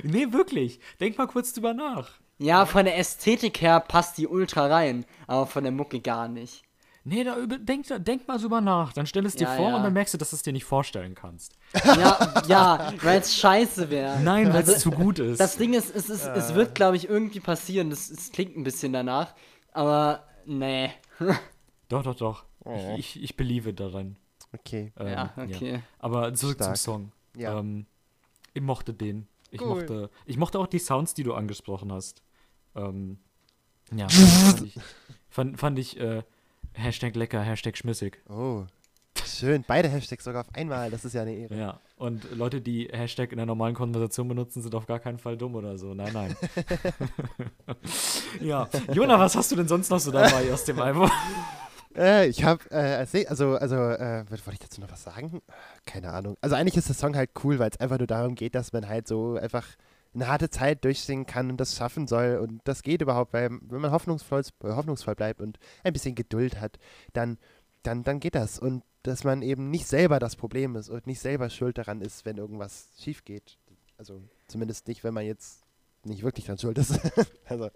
Nee, 0.03 0.31
wirklich. 0.33 0.79
Denk 0.99 1.17
mal 1.17 1.25
kurz 1.25 1.51
drüber 1.51 1.73
nach. 1.73 2.19
Ja, 2.39 2.65
von 2.65 2.85
der 2.85 2.97
Ästhetik 2.97 3.61
her 3.61 3.79
passt 3.81 4.17
die 4.17 4.27
ultra 4.27 4.67
rein, 4.67 5.05
aber 5.27 5.45
von 5.45 5.63
der 5.63 5.71
Mucke 5.73 5.99
gar 5.99 6.27
nicht. 6.27 6.63
Nee, 7.03 7.23
da 7.23 7.37
über, 7.37 7.57
denk, 7.57 7.87
da- 7.87 7.97
denk 7.99 8.27
mal 8.27 8.37
drüber 8.37 8.61
nach. 8.61 8.93
Dann 8.93 9.07
stell 9.07 9.25
es 9.25 9.35
dir 9.35 9.45
Ja, 9.45 9.55
vor 9.55 9.69
ja. 9.69 9.75
und 9.77 9.83
dann 9.83 9.93
merkst 9.93 10.13
du, 10.13 10.17
dass 10.17 10.29
du 10.29 10.35
es 10.35 10.41
dir 10.43 10.53
nicht 10.53 10.65
vorstellen 10.65 11.15
kannst. 11.15 11.53
Ja, 11.83 12.43
ja, 12.47 12.93
weil 13.01 13.19
es 13.19 13.35
scheiße 13.35 13.89
wäre. 13.89 14.19
Nein, 14.19 14.53
weil 14.53 14.63
es 14.63 14.69
Also, 14.69 14.89
zu 14.89 14.91
gut 14.91 15.19
ist. 15.19 15.39
Das 15.39 15.57
Ding 15.57 15.73
ist, 15.73 15.93
es, 15.95 16.09
ist, 16.09 16.25
es 16.25 16.53
wird, 16.53 16.75
glaube 16.75 16.97
ich, 16.97 17.09
irgendwie 17.09 17.39
passieren. 17.39 17.89
Das, 17.89 18.09
es 18.09 18.31
klingt 18.31 18.55
ein 18.57 18.63
bisschen 18.63 18.93
danach, 18.93 19.33
aber 19.71 20.23
nee. 20.45 20.91
doch, 21.89 22.03
doch, 22.03 22.15
doch. 22.15 22.45
Oh. 22.63 22.95
Ich, 22.97 23.15
ich, 23.15 23.23
ich 23.23 23.37
believe 23.37 23.73
daran. 23.73 24.17
Okay. 24.53 24.91
Ähm, 24.99 25.07
ja, 25.07 25.33
okay. 25.37 25.81
Aber 25.99 26.33
zurück 26.33 26.55
Stark. 26.55 26.75
zum 26.77 26.93
Song. 26.93 27.11
Ja. 27.37 27.57
Ähm, 27.59 27.85
ich 28.53 28.61
mochte 28.61 28.93
den. 28.93 29.27
Ich 29.51 29.61
Cool. 29.61 29.67
mochte, 29.79 30.09
ich 30.25 30.37
mochte 30.37 30.59
auch 30.59 30.67
die 30.67 30.79
Sounds, 30.79 31.13
die 31.15 31.23
du 31.23 31.33
angesprochen 31.33 31.91
hast. 31.91 32.21
Ähm, 32.87 33.17
ja, 33.93 34.07
fand 34.09 34.61
ich, 34.63 34.79
fand, 35.29 35.59
fand 35.59 35.79
ich 35.79 35.99
äh, 35.99 36.23
Hashtag 36.73 37.15
lecker, 37.15 37.41
Hashtag 37.41 37.77
schmissig. 37.77 38.21
Oh. 38.29 38.65
Schön. 39.25 39.63
Beide 39.67 39.89
Hashtags 39.89 40.23
sogar 40.23 40.41
auf 40.41 40.55
einmal. 40.55 40.91
Das 40.91 41.05
ist 41.05 41.13
ja 41.13 41.21
eine 41.21 41.33
Ehre. 41.33 41.55
Ja, 41.55 41.79
und 41.97 42.29
Leute, 42.35 42.61
die 42.61 42.89
Hashtag 42.91 43.31
in 43.31 43.37
der 43.37 43.45
normalen 43.45 43.75
Konversation 43.75 44.27
benutzen, 44.27 44.61
sind 44.61 44.73
auf 44.75 44.85
gar 44.85 44.99
keinen 44.99 45.17
Fall 45.17 45.37
dumm 45.37 45.55
oder 45.55 45.77
so. 45.77 45.93
Nein, 45.93 46.13
nein. 46.13 46.35
ja, 48.41 48.67
Jona, 48.93 49.19
was 49.19 49.35
hast 49.35 49.51
du 49.51 49.55
denn 49.55 49.67
sonst 49.67 49.89
noch 49.89 49.99
so 49.99 50.11
dabei 50.11 50.51
aus 50.51 50.65
dem 50.65 50.79
Album? 50.79 51.09
Äh, 51.97 52.27
ich 52.27 52.43
habe, 52.43 52.63
äh, 52.69 53.03
also, 53.27 53.55
also, 53.55 53.75
äh, 53.75 54.23
wollte 54.29 54.51
ich 54.53 54.59
dazu 54.59 54.79
noch 54.79 54.91
was 54.91 55.01
sagen? 55.01 55.41
Keine 55.87 56.11
Ahnung. 56.13 56.37
Also 56.39 56.55
eigentlich 56.55 56.77
ist 56.77 56.87
der 56.87 56.95
Song 56.95 57.15
halt 57.15 57.31
cool, 57.43 57.57
weil 57.57 57.71
es 57.71 57.79
einfach 57.79 57.97
nur 57.97 58.05
darum 58.05 58.35
geht, 58.35 58.53
dass 58.53 58.71
man 58.71 58.87
halt 58.87 59.07
so 59.07 59.37
einfach 59.37 59.65
eine 60.21 60.27
harte 60.31 60.49
Zeit 60.49 60.83
durchsingen 60.83 61.25
kann 61.25 61.49
und 61.49 61.57
das 61.57 61.75
schaffen 61.75 62.07
soll. 62.07 62.37
Und 62.41 62.61
das 62.65 62.83
geht 62.83 63.01
überhaupt, 63.01 63.33
weil 63.33 63.49
wenn 63.61 63.81
man 63.81 63.91
hoffnungsvoll, 63.91 64.43
hoffnungsvoll 64.63 65.15
bleibt 65.15 65.41
und 65.41 65.59
ein 65.83 65.93
bisschen 65.93 66.15
Geduld 66.15 66.59
hat, 66.59 66.77
dann, 67.13 67.37
dann, 67.83 68.03
dann 68.03 68.19
geht 68.19 68.35
das. 68.35 68.59
Und 68.59 68.83
dass 69.03 69.23
man 69.23 69.41
eben 69.41 69.69
nicht 69.69 69.87
selber 69.87 70.19
das 70.19 70.35
Problem 70.35 70.75
ist 70.75 70.89
und 70.89 71.07
nicht 71.07 71.19
selber 71.21 71.49
schuld 71.49 71.77
daran 71.77 72.01
ist, 72.01 72.25
wenn 72.25 72.37
irgendwas 72.37 72.89
schief 72.99 73.23
geht. 73.23 73.57
Also 73.97 74.21
zumindest 74.47 74.87
nicht, 74.87 75.03
wenn 75.03 75.13
man 75.13 75.25
jetzt 75.25 75.63
nicht 76.03 76.23
wirklich 76.23 76.45
dran 76.45 76.57
schuld 76.57 76.77
ist. 76.77 76.99
also, 77.45 77.69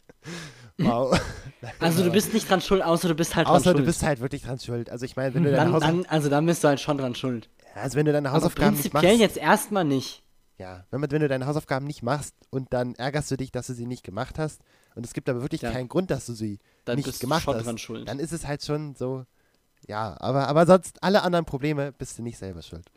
wow. 0.78 1.20
Also 1.80 2.04
du 2.04 2.12
bist 2.12 2.34
nicht 2.34 2.50
dran 2.50 2.60
schuld, 2.62 2.82
außer 2.82 3.08
du 3.08 3.16
bist 3.16 3.36
halt 3.36 3.48
dran 3.48 3.56
Außer 3.56 3.72
schuld. 3.72 3.80
du 3.80 3.86
bist 3.86 4.04
halt 4.04 4.20
wirklich 4.20 4.44
dran 4.44 4.60
schuld. 4.60 4.90
Also 4.90 5.06
ich 5.06 5.16
meine, 5.16 5.34
wenn 5.34 5.44
du 5.44 5.52
deine 5.52 5.64
dann, 5.66 5.74
Hausauf- 5.74 5.90
dann, 5.90 6.06
also 6.08 6.30
dann 6.30 6.46
bist 6.46 6.64
du 6.64 6.68
halt 6.68 6.80
schon 6.82 6.98
dran 6.98 7.16
schuld. 7.16 7.50
also 7.74 7.98
wenn 7.98 8.06
du 8.06 8.12
deine 8.12 8.30
Aber 8.30 8.38
Hausaufgaben 8.38 8.72
nicht 8.76 8.92
prinzipiell 8.92 9.14
machst, 9.14 9.22
jetzt 9.22 9.38
erstmal 9.38 9.86
nicht. 9.86 10.24
Ja, 10.58 10.86
wenn, 10.92 11.02
man, 11.02 11.12
wenn 11.12 11.22
du 11.22 11.28
deine 11.28 11.46
Hausaufgaben 11.48 11.86
nicht 11.88 12.04
machst 12.04 12.36
und 12.50 12.72
dann 12.74 12.96
ärgerst 12.96 13.32
du 13.32 13.38
dich, 13.38 13.52
dass 13.52 13.68
du 13.68 13.74
sie 13.74 13.86
nicht 13.88 14.04
gemacht 14.04 14.38
hast 14.40 14.62
und 14.96 15.06
es 15.06 15.14
gibt 15.14 15.28
aber 15.30 15.42
wirklich 15.42 15.62
Ja. 15.62 15.72
keinen 15.72 15.90
Grund, 15.90 16.12
dass 16.12 16.26
du 16.26 16.34
sie 16.34 16.60
Dann 16.86 16.98
nicht 16.98 17.06
bist 17.06 17.20
gemacht 17.20 17.42
du 17.42 17.52
schon 17.52 17.56
hast, 17.56 17.66
dran 17.66 17.78
schuld. 17.78 18.08
dann 18.08 18.20
ist 18.20 18.32
es 18.34 18.46
halt 18.46 18.64
schon 18.64 18.96
so, 18.96 19.26
ja, 19.88 20.16
aber, 20.20 20.48
aber 20.48 20.66
sonst 20.66 21.02
alle 21.02 21.24
anderen 21.24 21.46
Probleme 21.46 21.92
bist 21.92 22.18
du 22.18 22.22
nicht 22.24 22.38
selber 22.38 22.62
schuld. 22.62 22.90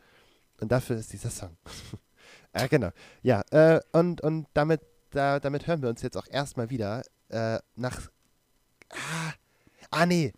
Und 0.61 0.71
dafür 0.71 0.97
ist 0.97 1.11
dieser 1.13 1.29
Song. 1.29 1.57
äh, 2.53 2.67
genau. 2.67 2.89
Ja, 3.21 3.41
äh, 3.51 3.79
und, 3.91 4.21
und 4.21 4.47
damit, 4.53 4.81
da, 5.11 5.39
damit 5.39 5.67
hören 5.67 5.81
wir 5.81 5.89
uns 5.89 6.01
jetzt 6.01 6.17
auch 6.17 6.27
erstmal 6.29 6.69
wieder 6.69 7.03
äh, 7.29 7.59
nach. 7.75 7.99
Ah, 8.89 9.33
ah, 9.91 10.05
nee. 10.05 10.33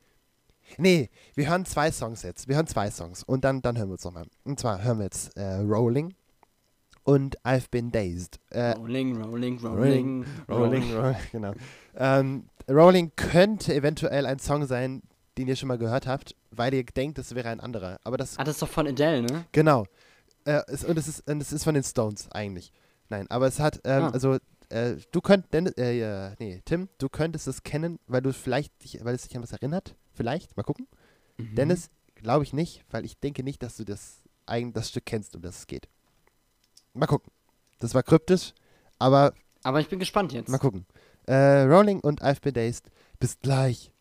Nee, 0.78 1.10
wir 1.36 1.50
hören 1.50 1.66
zwei 1.66 1.92
Songs 1.92 2.22
jetzt. 2.24 2.48
Wir 2.48 2.56
hören 2.56 2.68
zwei 2.68 2.92
Songs 2.92 3.24
und 3.24 3.44
dann, 3.44 3.62
dann 3.62 3.78
hören 3.78 3.90
wir 3.90 3.94
uns 3.94 4.04
nochmal. 4.04 4.28
Und 4.44 4.60
zwar 4.60 4.84
hören 4.84 5.00
wir 5.00 5.06
jetzt 5.06 5.36
äh, 5.38 5.56
Rolling 5.56 6.14
und 7.10 7.39
I've 7.43 7.70
Been 7.72 7.91
Dazed. 7.91 8.39
Äh, 8.51 8.72
rolling, 8.72 9.22
rolling, 9.22 9.57
rolling, 9.66 10.26
Rolling, 10.47 10.93
Rolling, 10.95 11.16
genau. 11.32 11.53
Ähm, 11.95 12.45
Rolling 12.70 13.12
könnte 13.16 13.74
eventuell 13.74 14.26
ein 14.28 14.38
Song 14.39 14.66
sein, 14.68 15.01
den 15.38 15.47
ihr 15.47 15.55
schon 15.55 15.68
mal 15.68 15.78
gehört 15.78 16.05
habt, 16.05 16.36
weil 16.51 16.74
ihr 16.74 16.84
denkt, 16.84 17.18
es 17.18 17.34
wäre 17.34 17.49
ein 17.49 17.60
anderer. 17.60 17.99
Aber 18.03 18.18
das, 18.18 18.38
Ah, 18.38 18.43
das 18.43 18.55
ist 18.55 18.62
doch 18.62 18.70
von 18.70 18.88
Adele, 18.88 19.24
ne? 19.24 19.45
genau. 19.51 19.86
Äh, 20.45 20.62
es, 20.68 20.84
und, 20.84 20.97
es 20.97 21.07
ist, 21.07 21.28
und 21.30 21.41
es 21.41 21.51
ist 21.51 21.64
von 21.64 21.74
den 21.74 21.84
Stones 21.84 22.30
eigentlich. 22.32 22.72
Nein, 23.10 23.26
aber 23.30 23.47
es 23.47 23.60
hat, 23.60 23.80
ähm, 23.86 24.03
Ah. 24.03 24.10
also, 24.10 24.38
äh, 24.70 24.95
du 25.12 25.22
könntest, 25.22 25.80
äh, 25.80 26.36
nee, 26.39 26.62
Tim, 26.66 26.89
du 26.99 27.10
könntest 27.10 27.47
es 27.47 27.64
kennen, 27.64 27.97
weil 28.07 28.22
du 28.22 28.32
vielleicht, 28.34 28.84
dich, 28.84 29.03
weil 29.03 29.16
es 29.16 29.24
dich 29.28 29.36
an 29.36 29.41
was 29.41 29.51
erinnert. 29.51 29.95
Vielleicht, 30.14 30.55
mal 30.57 30.64
gucken. 30.64 30.88
Mhm. 31.38 31.55
Dennis, 31.55 31.89
glaube 32.16 32.43
ich 32.43 32.53
nicht, 32.53 32.84
weil 32.91 33.03
ich 33.03 33.18
denke 33.20 33.41
nicht, 33.43 33.64
dass 33.64 33.78
du 33.78 33.84
das, 33.84 34.18
das 34.74 34.89
Stück 34.89 35.05
kennst, 35.05 35.36
um 35.36 35.41
das 35.41 35.60
es 35.60 35.68
geht. 35.68 35.88
Mal 37.00 37.08
gucken. 37.08 37.32
Das 37.80 37.95
war 37.95 38.04
kryptisch, 38.04 38.54
aber 38.97 39.34
Aber 39.64 39.80
ich 39.80 39.88
bin 39.88 40.00
gespannt 40.00 40.34
jetzt. 40.34 40.50
Mal 40.50 40.58
gucken. 40.58 40.86
Äh, 41.28 41.62
Rolling 41.62 42.02
und 42.02 42.22
I've 42.22 42.41
Been 42.41 42.54
Dazed. 42.54 42.91
Bis 43.22 43.39
gleich. 43.39 43.93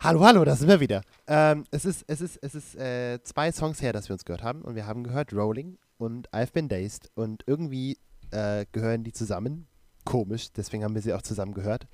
Hallo, 0.00 0.24
hallo, 0.24 0.46
da 0.46 0.56
sind 0.56 0.68
wir 0.68 0.80
wieder. 0.80 1.02
Ähm, 1.26 1.66
es 1.70 1.84
ist, 1.84 2.04
es 2.06 2.22
ist, 2.22 2.38
es 2.40 2.54
ist 2.54 2.74
äh, 2.76 3.22
zwei 3.22 3.52
Songs 3.52 3.82
her, 3.82 3.92
dass 3.92 4.08
wir 4.08 4.14
uns 4.14 4.24
gehört 4.24 4.42
haben. 4.42 4.62
Und 4.62 4.76
wir 4.76 4.86
haben 4.86 5.04
gehört 5.04 5.34
Rolling 5.34 5.76
und 5.98 6.30
I've 6.30 6.54
Been 6.54 6.70
Dazed. 6.70 7.10
Und 7.14 7.42
irgendwie 7.46 7.98
äh, 8.30 8.66
gehören 8.72 9.04
die 9.04 9.12
zusammen. 9.12 9.66
Komisch, 10.04 10.52
deswegen 10.52 10.84
haben 10.84 10.94
wir 10.94 11.02
sie 11.02 11.12
auch 11.12 11.22
zusammen 11.22 11.54
gehört. 11.54 11.86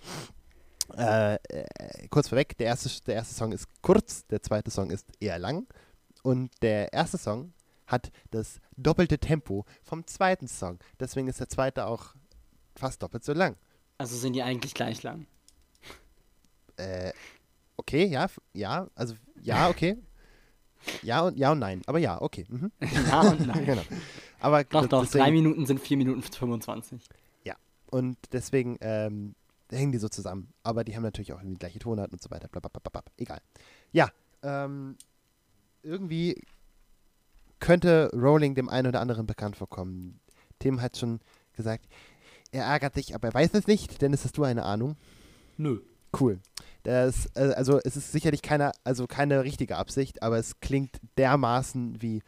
Äh, 0.97 1.35
äh, 1.35 2.09
kurz 2.11 2.29
vorweg, 2.29 2.57
der 2.59 2.67
erste, 2.67 2.91
der 3.07 3.15
erste 3.15 3.35
Song 3.35 3.53
ist 3.53 3.67
kurz, 3.81 4.27
der 4.27 4.43
zweite 4.43 4.71
Song 4.71 4.91
ist 4.91 5.07
eher 5.21 5.39
lang. 5.39 5.67
Und 6.23 6.51
der 6.63 6.93
erste 6.93 7.19
Song 7.19 7.53
hat 7.87 8.11
das 8.31 8.61
doppelte 8.77 9.19
Tempo 9.19 9.65
vom 9.83 10.07
zweiten 10.07 10.49
Song. 10.49 10.79
Deswegen 11.01 11.29
ist 11.29 11.41
der 11.41 11.49
zweite 11.49 11.87
auch 11.87 12.15
fast 12.77 13.03
doppelt 13.03 13.25
so 13.25 13.33
lang. 13.33 13.57
Also 13.99 14.17
sind 14.17 14.35
die 14.35 14.43
eigentlich 14.43 14.75
gleich 14.75 15.03
lang. 15.03 15.27
Äh, 16.77 17.13
okay, 17.77 18.07
ja, 18.07 18.29
ja, 18.53 18.89
also 18.95 19.15
ja, 19.41 19.69
okay. 19.69 19.97
Ja 21.03 21.23
und 21.23 21.39
ja 21.39 21.53
und 21.53 21.59
nein. 21.59 21.83
Aber 21.87 21.99
ja, 21.99 22.21
okay. 22.21 22.47
Mhm. 22.49 22.73
Ja 23.09 23.21
und 23.23 23.47
nein. 23.47 23.65
genau. 23.67 23.83
Aber 24.41 24.65
Doch, 24.65 24.87
doch, 24.87 25.03
deswegen, 25.03 25.25
drei 25.25 25.31
Minuten 25.31 25.67
sind 25.67 25.81
vier 25.81 25.97
Minuten 25.97 26.23
25. 26.23 27.09
Und 27.93 28.17
deswegen 28.33 28.79
ähm, 28.81 29.35
hängen 29.71 29.93
die 29.93 29.99
so 29.99 30.09
zusammen. 30.09 30.49
Aber 30.63 30.83
die 30.83 30.97
haben 30.97 31.03
natürlich 31.03 31.35
auch 31.35 31.43
die 31.43 31.55
gleiche 31.55 31.79
Tonart 31.79 32.11
und 32.11 32.23
so 32.23 32.31
weiter. 32.31 32.49
Blablabla. 32.49 33.03
Egal. 33.19 33.41
Ja, 33.93 34.09
ähm, 34.43 34.97
irgendwie 35.83 36.43
könnte 37.61 38.11
Rowling 38.15 38.55
dem 38.55 38.71
einen 38.71 38.89
oder 38.89 39.03
anderen 39.03 39.27
bekannt 39.27 39.57
vorkommen. 39.57 40.21
Tim 40.59 40.81
hat 40.81 40.97
schon 40.97 41.21
gesagt, 41.53 41.87
er 42.51 42.65
ärgert 42.65 42.95
sich, 42.95 43.15
aber 43.15 43.29
er 43.29 43.35
weiß 43.35 43.53
es 43.53 43.67
nicht. 43.67 44.01
Dennis, 44.01 44.25
hast 44.25 44.39
du 44.39 44.45
eine 44.45 44.65
Ahnung? 44.65 44.97
Nö. 45.59 45.81
Cool. 46.19 46.41
Das, 46.85 47.27
äh, 47.35 47.53
also 47.55 47.81
es 47.85 47.97
ist 47.97 48.13
sicherlich 48.13 48.43
keine, 48.43 48.73
also 48.85 49.07
keine 49.07 49.45
richtige 49.45 49.77
Absicht, 49.77 50.23
aber 50.23 50.39
es 50.39 50.61
klingt 50.61 50.99
dermaßen 51.17 52.03
wie 52.03 52.23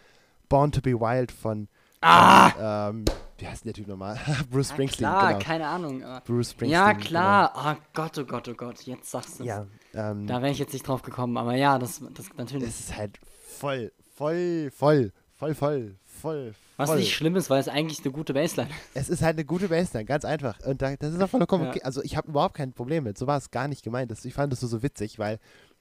Born 0.48 0.72
to 0.72 0.80
be 0.80 0.92
Wild 0.92 1.32
von 1.32 1.68
Ah! 2.00 2.88
ähm, 2.90 3.04
wie 3.38 3.48
heißt 3.48 3.64
der 3.64 3.72
Typ 3.72 3.88
nochmal? 3.88 4.18
Bruce 4.50 4.68
Ja, 4.68 4.74
Springsteen, 4.74 5.08
klar, 5.08 5.32
genau. 5.32 5.44
keine 5.44 5.66
Ahnung. 5.66 6.04
Bruce 6.24 6.50
Springsteen. 6.50 6.70
Ja, 6.70 6.94
klar. 6.94 7.52
Oh 7.56 7.82
Gott, 7.94 8.18
oh 8.18 8.24
Gott, 8.24 8.48
oh 8.48 8.54
Gott. 8.54 8.82
Jetzt 8.82 9.10
sagst 9.10 9.40
du 9.40 9.44
Genau. 9.44 9.66
Ja, 9.94 10.10
ähm, 10.10 10.26
Da 10.26 10.42
wäre 10.42 10.52
ich 10.52 10.58
jetzt 10.58 10.72
nicht 10.72 10.86
drauf 10.86 11.02
gekommen, 11.02 11.36
aber 11.36 11.54
ja, 11.56 11.78
das, 11.78 12.00
das 12.12 12.26
natürlich. 12.36 12.68
es 12.68 12.80
ist 12.80 12.96
halt 12.96 13.18
voll, 13.58 13.90
voll, 14.14 14.70
voll, 14.70 15.12
voll, 15.34 15.54
voll, 15.54 15.96
voll, 16.24 16.54
Was 16.78 16.88
voll. 16.88 16.98
nicht 16.98 17.14
schlimm 17.14 17.36
ist, 17.36 17.50
weil 17.50 17.60
es 17.60 17.68
eigentlich 17.68 18.00
eine 18.02 18.10
gute 18.12 18.32
Baseline 18.32 18.70
ist. 18.70 18.78
Es 18.94 19.08
ist 19.10 19.22
halt 19.22 19.36
eine 19.36 19.44
gute 19.44 19.68
Baseline, 19.68 20.06
ganz 20.06 20.24
einfach. 20.24 20.58
Und 20.60 20.80
da, 20.80 20.96
das 20.96 21.12
ist 21.12 21.22
auch 21.22 21.28
vollkommen 21.28 21.64
Ja. 21.64 21.70
okay. 21.70 21.82
Also 21.82 22.02
ich 22.02 22.16
habe 22.16 22.28
überhaupt 22.28 22.56
kein 22.56 22.72
Problem 22.72 23.04
mit. 23.04 23.18
So 23.18 23.26
war 23.26 23.36
es 23.36 23.50
gar 23.50 23.68
nicht 23.68 23.82
gemeint. 23.82 24.10
Das, 24.10 24.24
ich 24.24 24.32
fand 24.32 24.52
das 24.52 24.60
so, 24.60 24.66
so 24.66 24.82
witzig, 24.82 25.18
weil 25.18 25.38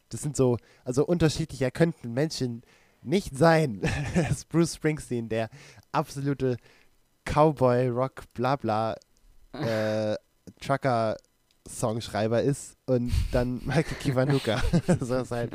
das 0.09 0.21
sind 0.21 0.35
so, 0.35 0.57
also 0.83 1.05
unterschiedlicher 1.05 1.71
könnten 1.71 2.13
Menschen 2.13 2.61
nicht 3.01 3.37
sein. 3.37 3.81
das 4.15 4.31
ist 4.31 4.49
Bruce 4.49 4.75
Springsteen, 4.75 5.29
der 5.29 5.49
absolute 5.91 6.57
Cowboy, 7.25 7.87
Rock, 7.87 8.23
bla 8.33 8.57
bla, 8.57 8.95
äh, 9.53 10.15
Trucker 10.59 11.15
Songschreiber 11.67 12.41
ist 12.41 12.77
und 12.85 13.11
dann 13.31 13.61
Michael 13.65 13.97
Kiwanuka. 13.99 14.61
so 14.99 15.15
ist 15.15 15.31
halt, 15.31 15.51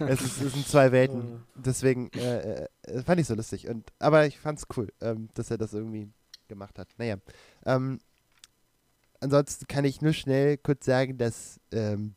es, 0.00 0.20
ist, 0.20 0.42
es 0.42 0.52
sind 0.52 0.66
zwei 0.66 0.92
Welten. 0.92 1.44
Deswegen 1.54 2.10
äh, 2.12 2.66
äh, 2.82 3.02
fand 3.02 3.20
ich 3.20 3.26
so 3.26 3.34
lustig. 3.34 3.68
Und, 3.68 3.92
aber 3.98 4.26
ich 4.26 4.38
fand's 4.38 4.66
cool, 4.76 4.92
ähm, 5.00 5.28
dass 5.34 5.50
er 5.50 5.58
das 5.58 5.72
irgendwie 5.72 6.10
gemacht 6.48 6.78
hat. 6.78 6.88
Naja. 6.98 7.16
Ähm, 7.64 8.00
ansonsten 9.20 9.66
kann 9.68 9.84
ich 9.84 10.02
nur 10.02 10.12
schnell 10.12 10.58
kurz 10.58 10.84
sagen, 10.84 11.16
dass 11.16 11.60
ähm, 11.72 12.14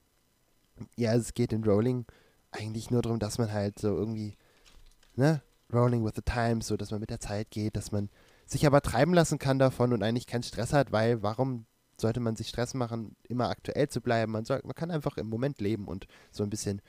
ja, 0.96 1.14
es 1.14 1.34
geht 1.34 1.54
in 1.54 1.64
Rolling 1.64 2.06
eigentlich 2.52 2.90
nur 2.90 3.02
darum, 3.02 3.20
dass 3.20 3.38
man 3.38 3.52
halt 3.52 3.80
so 3.80 3.96
irgendwie, 3.96 4.36
ne, 5.16 5.42
Rolling 5.74 6.06
with 6.06 6.14
the 6.16 6.22
Times, 6.22 6.68
so 6.68 6.78
dass 6.78 6.92
man 6.92 7.00
mit 7.00 7.10
der 7.10 7.20
Zeit 7.20 7.50
geht, 7.52 7.76
dass 7.76 7.92
man 7.92 8.10
sich 8.46 8.66
aber 8.66 8.82
treiben 8.82 9.14
lassen 9.14 9.40
kann 9.40 9.60
davon 9.60 9.94
und 9.94 10.04
eigentlich 10.04 10.28
keinen 10.28 10.44
Stress 10.44 10.74
hat, 10.74 10.92
weil 10.92 11.22
warum 11.24 11.66
sollte 11.98 12.20
man 12.20 12.36
sich 12.36 12.50
Stress 12.50 12.74
machen, 12.74 13.16
immer 13.28 13.50
aktuell 13.50 13.90
zu 13.90 14.02
bleiben? 14.02 14.32
Man, 14.32 14.46
soll, 14.46 14.62
man 14.64 14.76
kann 14.76 14.92
einfach 14.92 15.18
im 15.18 15.28
Moment 15.28 15.62
leben 15.62 15.88
und 15.88 16.08
so 16.32 16.44
ein 16.44 16.50
bisschen 16.50 16.82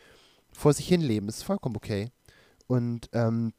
vor 0.53 0.73
sich 0.73 0.89
hin 0.89 1.01
leben. 1.01 1.27
Das 1.27 1.39
ist 1.39 1.43
vollkommen 1.43 1.77
okay. 1.77 2.11
Und 2.67 3.09
ähm, 3.13 3.53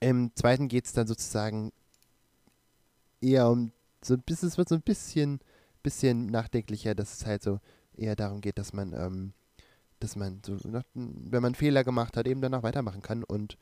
im 0.00 0.32
zweiten 0.34 0.68
geht 0.68 0.86
es 0.86 0.92
dann 0.92 1.06
sozusagen 1.06 1.72
eher 3.20 3.48
um 3.48 3.72
so 4.02 4.14
ein 4.14 4.22
bisschen, 4.22 4.48
es 4.48 4.58
wird 4.58 4.68
so 4.68 4.74
ein 4.74 4.82
bisschen, 4.82 5.40
bisschen 5.82 6.26
nachdenklicher, 6.26 6.94
dass 6.94 7.14
es 7.14 7.26
halt 7.26 7.42
so 7.42 7.60
eher 7.96 8.16
darum 8.16 8.40
geht, 8.40 8.58
dass 8.58 8.72
man, 8.72 8.92
ähm, 8.92 9.32
dass 10.00 10.16
man 10.16 10.42
so, 10.44 10.58
wenn 10.94 11.42
man 11.42 11.54
Fehler 11.54 11.84
gemacht 11.84 12.16
hat, 12.16 12.26
eben 12.26 12.40
danach 12.40 12.62
weitermachen 12.62 13.02
kann 13.02 13.24
und 13.24 13.56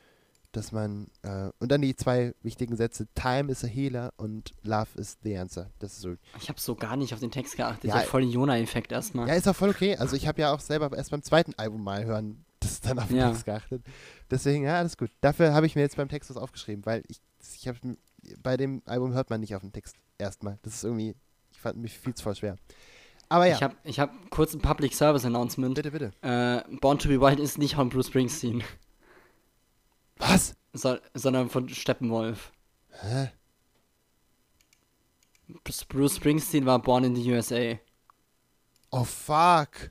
dass 0.53 0.71
man, 0.71 1.07
äh, 1.23 1.49
und 1.59 1.71
dann 1.71 1.81
die 1.81 1.95
zwei 1.95 2.33
wichtigen 2.41 2.75
Sätze, 2.77 3.07
Time 3.15 3.51
is 3.51 3.63
a 3.63 3.67
healer 3.67 4.13
und 4.17 4.51
Love 4.63 4.87
is 4.95 5.17
the 5.23 5.37
answer. 5.37 5.69
Das 5.79 5.93
ist 5.93 6.01
so, 6.01 6.15
Ich 6.39 6.47
habe 6.49 6.59
so 6.59 6.75
gar 6.75 6.95
nicht 6.95 7.13
auf 7.13 7.19
den 7.19 7.31
Text 7.31 7.57
geachtet. 7.57 7.89
Ja, 7.89 7.99
ich 8.01 8.07
voll 8.07 8.21
den 8.21 8.31
Jona-Effekt 8.31 8.91
erstmal. 8.91 9.27
ja, 9.27 9.33
ist 9.33 9.47
auch 9.47 9.55
voll 9.55 9.69
okay. 9.69 9.97
Also 9.97 10.15
ich 10.15 10.27
habe 10.27 10.39
ja 10.41 10.53
auch 10.53 10.59
selber 10.61 10.95
erst 10.95 11.11
beim 11.11 11.21
zweiten 11.23 11.53
Album 11.57 11.83
mal 11.83 12.05
hören, 12.05 12.45
das 12.59 12.79
dann 12.81 12.97
auf 12.99 13.07
den 13.09 13.17
Ja. 13.17 13.29
Text 13.29 13.45
geachtet. 13.45 13.83
Deswegen, 14.31 14.63
ja, 14.63 14.77
alles 14.77 14.95
gut. 14.97 15.11
Dafür 15.21 15.53
habe 15.53 15.65
ich 15.65 15.75
mir 15.75 15.81
jetzt 15.81 15.97
beim 15.97 16.07
Text 16.09 16.29
was 16.29 16.37
aufgeschrieben, 16.37 16.85
weil 16.85 17.03
ich, 17.07 17.19
ich 17.57 17.67
habe 17.67 17.77
bei 18.41 18.55
dem 18.55 18.81
Album 18.85 19.13
hört 19.13 19.29
man 19.29 19.41
nicht 19.41 19.55
auf 19.55 19.61
den 19.61 19.73
Text 19.73 19.97
erstmal. 20.17 20.57
Das 20.61 20.75
ist 20.75 20.83
irgendwie, 20.85 21.15
ich 21.51 21.59
fand 21.59 21.77
mich 21.77 21.97
viel 21.99 22.13
zu 22.13 22.23
voll 22.23 22.35
schwer. 22.35 22.55
Aber 23.29 23.47
ja, 23.47 23.55
Ich 23.55 23.63
habe 23.63 23.75
ich 23.83 23.99
hab 23.99 24.29
kurz 24.29 24.53
ein 24.53 24.61
Public 24.61 24.93
Service 24.93 25.25
Announcement. 25.25 25.73
bitte, 25.75 25.91
bitte. 25.91 26.11
Äh, 26.21 26.61
Born 26.79 26.99
to 26.99 27.07
be 27.09 27.19
Wild 27.19 27.39
ist 27.39 27.57
nicht 27.57 27.75
von 27.75 27.89
Bruce 27.89 28.07
Springsteen, 28.07 28.63
Was? 30.29 30.55
so, 30.73 30.97
sondern 31.13 31.49
von 31.49 31.69
Steppenwolf. 31.69 32.51
Hä? 33.01 33.29
Bruce- 35.89 36.15
Springsteen 36.15 36.65
war 36.65 36.79
born 36.79 37.03
in 37.03 37.15
the 37.15 37.31
USA. 37.31 37.77
Oh 38.91 39.03
fuck. 39.03 39.89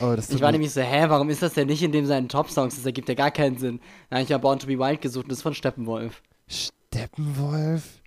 Oh, 0.00 0.14
Ich 0.14 0.40
war 0.40 0.50
nämlich 0.52 0.72
so, 0.72 0.80
hä, 0.80 1.04
warum 1.08 1.28
ist 1.30 1.42
das 1.42 1.54
denn 1.54 1.66
nicht 1.68 1.82
in 1.82 1.92
dem 1.92 2.06
seinen 2.06 2.28
Top-Songs? 2.28 2.74
Das 2.76 2.86
ergibt 2.86 3.08
ja 3.08 3.14
gar 3.14 3.30
keinen 3.30 3.58
Sinn. 3.58 3.80
Dann 4.08 4.18
habe 4.18 4.22
ich 4.24 4.30
ja 4.30 4.38
Born 4.38 4.58
to 4.58 4.66
be 4.66 4.78
Wild 4.78 5.00
gesucht 5.02 5.24
und 5.24 5.30
das 5.30 5.38
ist 5.38 5.42
von 5.42 5.54
Steppenwolf. 5.54 6.22
Steppenwolf? 6.46 8.00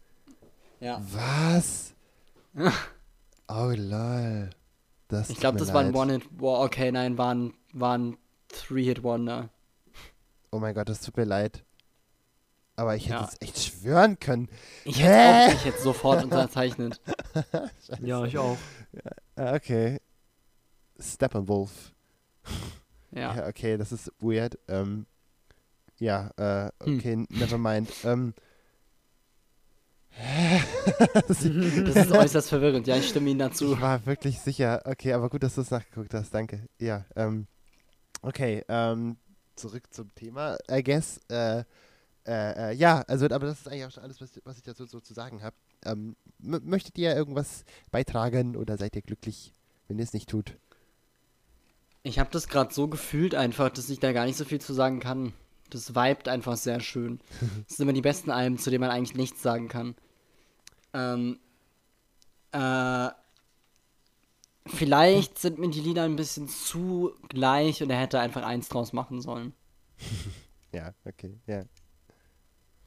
Ja. 0.79 1.01
Was? 1.11 1.93
oh 3.47 3.71
lol. 3.75 4.49
Das 5.07 5.29
Ich 5.29 5.39
glaube, 5.39 5.57
das 5.59 5.73
war 5.73 5.81
ein 5.81 5.88
leid. 5.93 5.95
One-Hit, 5.95 6.23
wow, 6.38 6.65
okay, 6.65 6.91
nein, 6.91 7.17
war 7.17 7.33
ein, 7.33 7.53
war 7.73 7.97
ein 7.97 8.17
Three-Hit-Wonder. 8.49 9.49
Oh 10.57 10.59
mein 10.59 10.73
Gott, 10.73 10.89
das 10.89 11.01
tut 11.01 11.15
mir 11.17 11.23
leid. 11.25 11.63
Aber 12.75 12.95
ich 12.95 13.03
hätte 13.05 13.13
Ja. 13.21 13.29
es 13.31 13.39
echt 13.47 13.59
schwören 13.59 14.17
können. 14.19 14.49
Ich 14.85 14.97
hätte 15.03 15.13
Hä? 15.13 15.47
auch, 15.49 15.53
ich 15.53 15.65
hätte 15.65 15.81
sofort 15.83 16.23
unterzeichnet. 16.23 16.99
Ja, 18.01 18.25
ich 18.25 18.35
auch. 18.39 18.57
Ah, 19.35 19.53
Okay. 19.53 19.99
Steppenwolf. 20.99 21.93
Ja. 23.11 23.35
Ja, 23.35 23.47
okay, 23.47 23.77
das 23.77 23.91
ist 23.91 24.11
weird. 24.19 24.57
Ähm, 24.67 25.05
ja, 25.99 26.31
äh, 26.37 26.71
Hm. 26.83 26.97
okay, 26.97 27.15
never 27.29 27.59
mind. 27.59 27.91
Ähm, 28.03 28.33
Das 31.27 31.45
ist 31.45 32.11
äußerst 32.11 32.49
verwirrend, 32.49 32.87
ja, 32.87 32.95
ich 32.97 33.07
stimme 33.09 33.29
Ihnen 33.29 33.37
dazu. 33.39 33.73
ich 33.73 33.81
war 33.81 34.03
wirklich 34.07 34.39
sicher. 34.39 34.81
Okay, 34.85 35.13
aber 35.13 35.29
gut, 35.29 35.43
dass 35.43 35.53
du 35.53 35.61
es 35.61 35.69
nachgeguckt 35.69 36.15
hast. 36.15 36.33
Danke. 36.33 36.67
Ja, 36.79 37.05
ähm, 37.15 37.45
okay, 38.23 38.63
ähm, 38.67 39.17
zurück 39.57 39.83
zum 39.91 40.13
Thema, 40.15 40.57
I 40.71 40.83
guess. 40.83 41.19
Äh, 41.29 41.63
äh, 42.27 42.71
äh, 42.71 42.73
ja, 42.73 43.03
also, 43.07 43.25
aber 43.25 43.47
das 43.47 43.61
ist 43.61 43.67
eigentlich 43.67 43.85
auch 43.85 43.91
schon 43.91 44.03
alles, 44.03 44.19
was, 44.19 44.31
was 44.43 44.57
ich 44.57 44.63
dazu 44.63 44.85
so 44.85 44.99
zu 44.99 45.13
sagen 45.13 45.41
habe. 45.43 45.55
Ähm, 45.85 46.15
möchtet 46.39 46.97
ihr 46.97 47.15
irgendwas 47.15 47.63
beitragen 47.91 48.55
oder 48.55 48.77
seid 48.77 48.95
ihr 48.95 49.01
glücklich, 49.01 49.53
wenn 49.87 49.97
ihr 49.97 50.03
es 50.03 50.13
nicht 50.13 50.29
tut? 50.29 50.57
Ich 52.03 52.19
habe 52.19 52.29
das 52.31 52.47
gerade 52.47 52.73
so 52.73 52.87
gefühlt 52.87 53.35
einfach, 53.35 53.69
dass 53.69 53.89
ich 53.89 53.99
da 53.99 54.11
gar 54.11 54.25
nicht 54.25 54.37
so 54.37 54.45
viel 54.45 54.61
zu 54.61 54.73
sagen 54.73 54.99
kann. 54.99 55.33
Das 55.69 55.95
vibet 55.95 56.27
einfach 56.27 56.57
sehr 56.57 56.79
schön. 56.79 57.19
Das 57.67 57.77
sind 57.77 57.83
immer 57.83 57.93
die 57.93 58.01
besten 58.01 58.31
Alben, 58.31 58.57
zu 58.57 58.69
denen 58.69 58.81
man 58.81 58.91
eigentlich 58.91 59.17
nichts 59.17 59.41
sagen 59.41 59.67
kann. 59.67 59.95
Ähm, 60.93 61.39
äh, 62.51 63.09
vielleicht 64.70 65.39
sind 65.39 65.59
mir 65.59 65.70
die 65.70 65.82
Lieder 65.82 66.03
ein 66.03 66.15
bisschen 66.15 66.47
zu 66.47 67.13
gleich 67.30 67.82
und 67.84 67.89
er 67.89 67.99
hätte 67.99 68.20
einfach 68.20 68.43
eins 68.43 68.70
draus 68.70 68.93
machen 68.93 69.22
sollen. 69.22 69.53
Ja, 70.74 70.93
okay, 71.05 71.39
ja. 71.47 71.63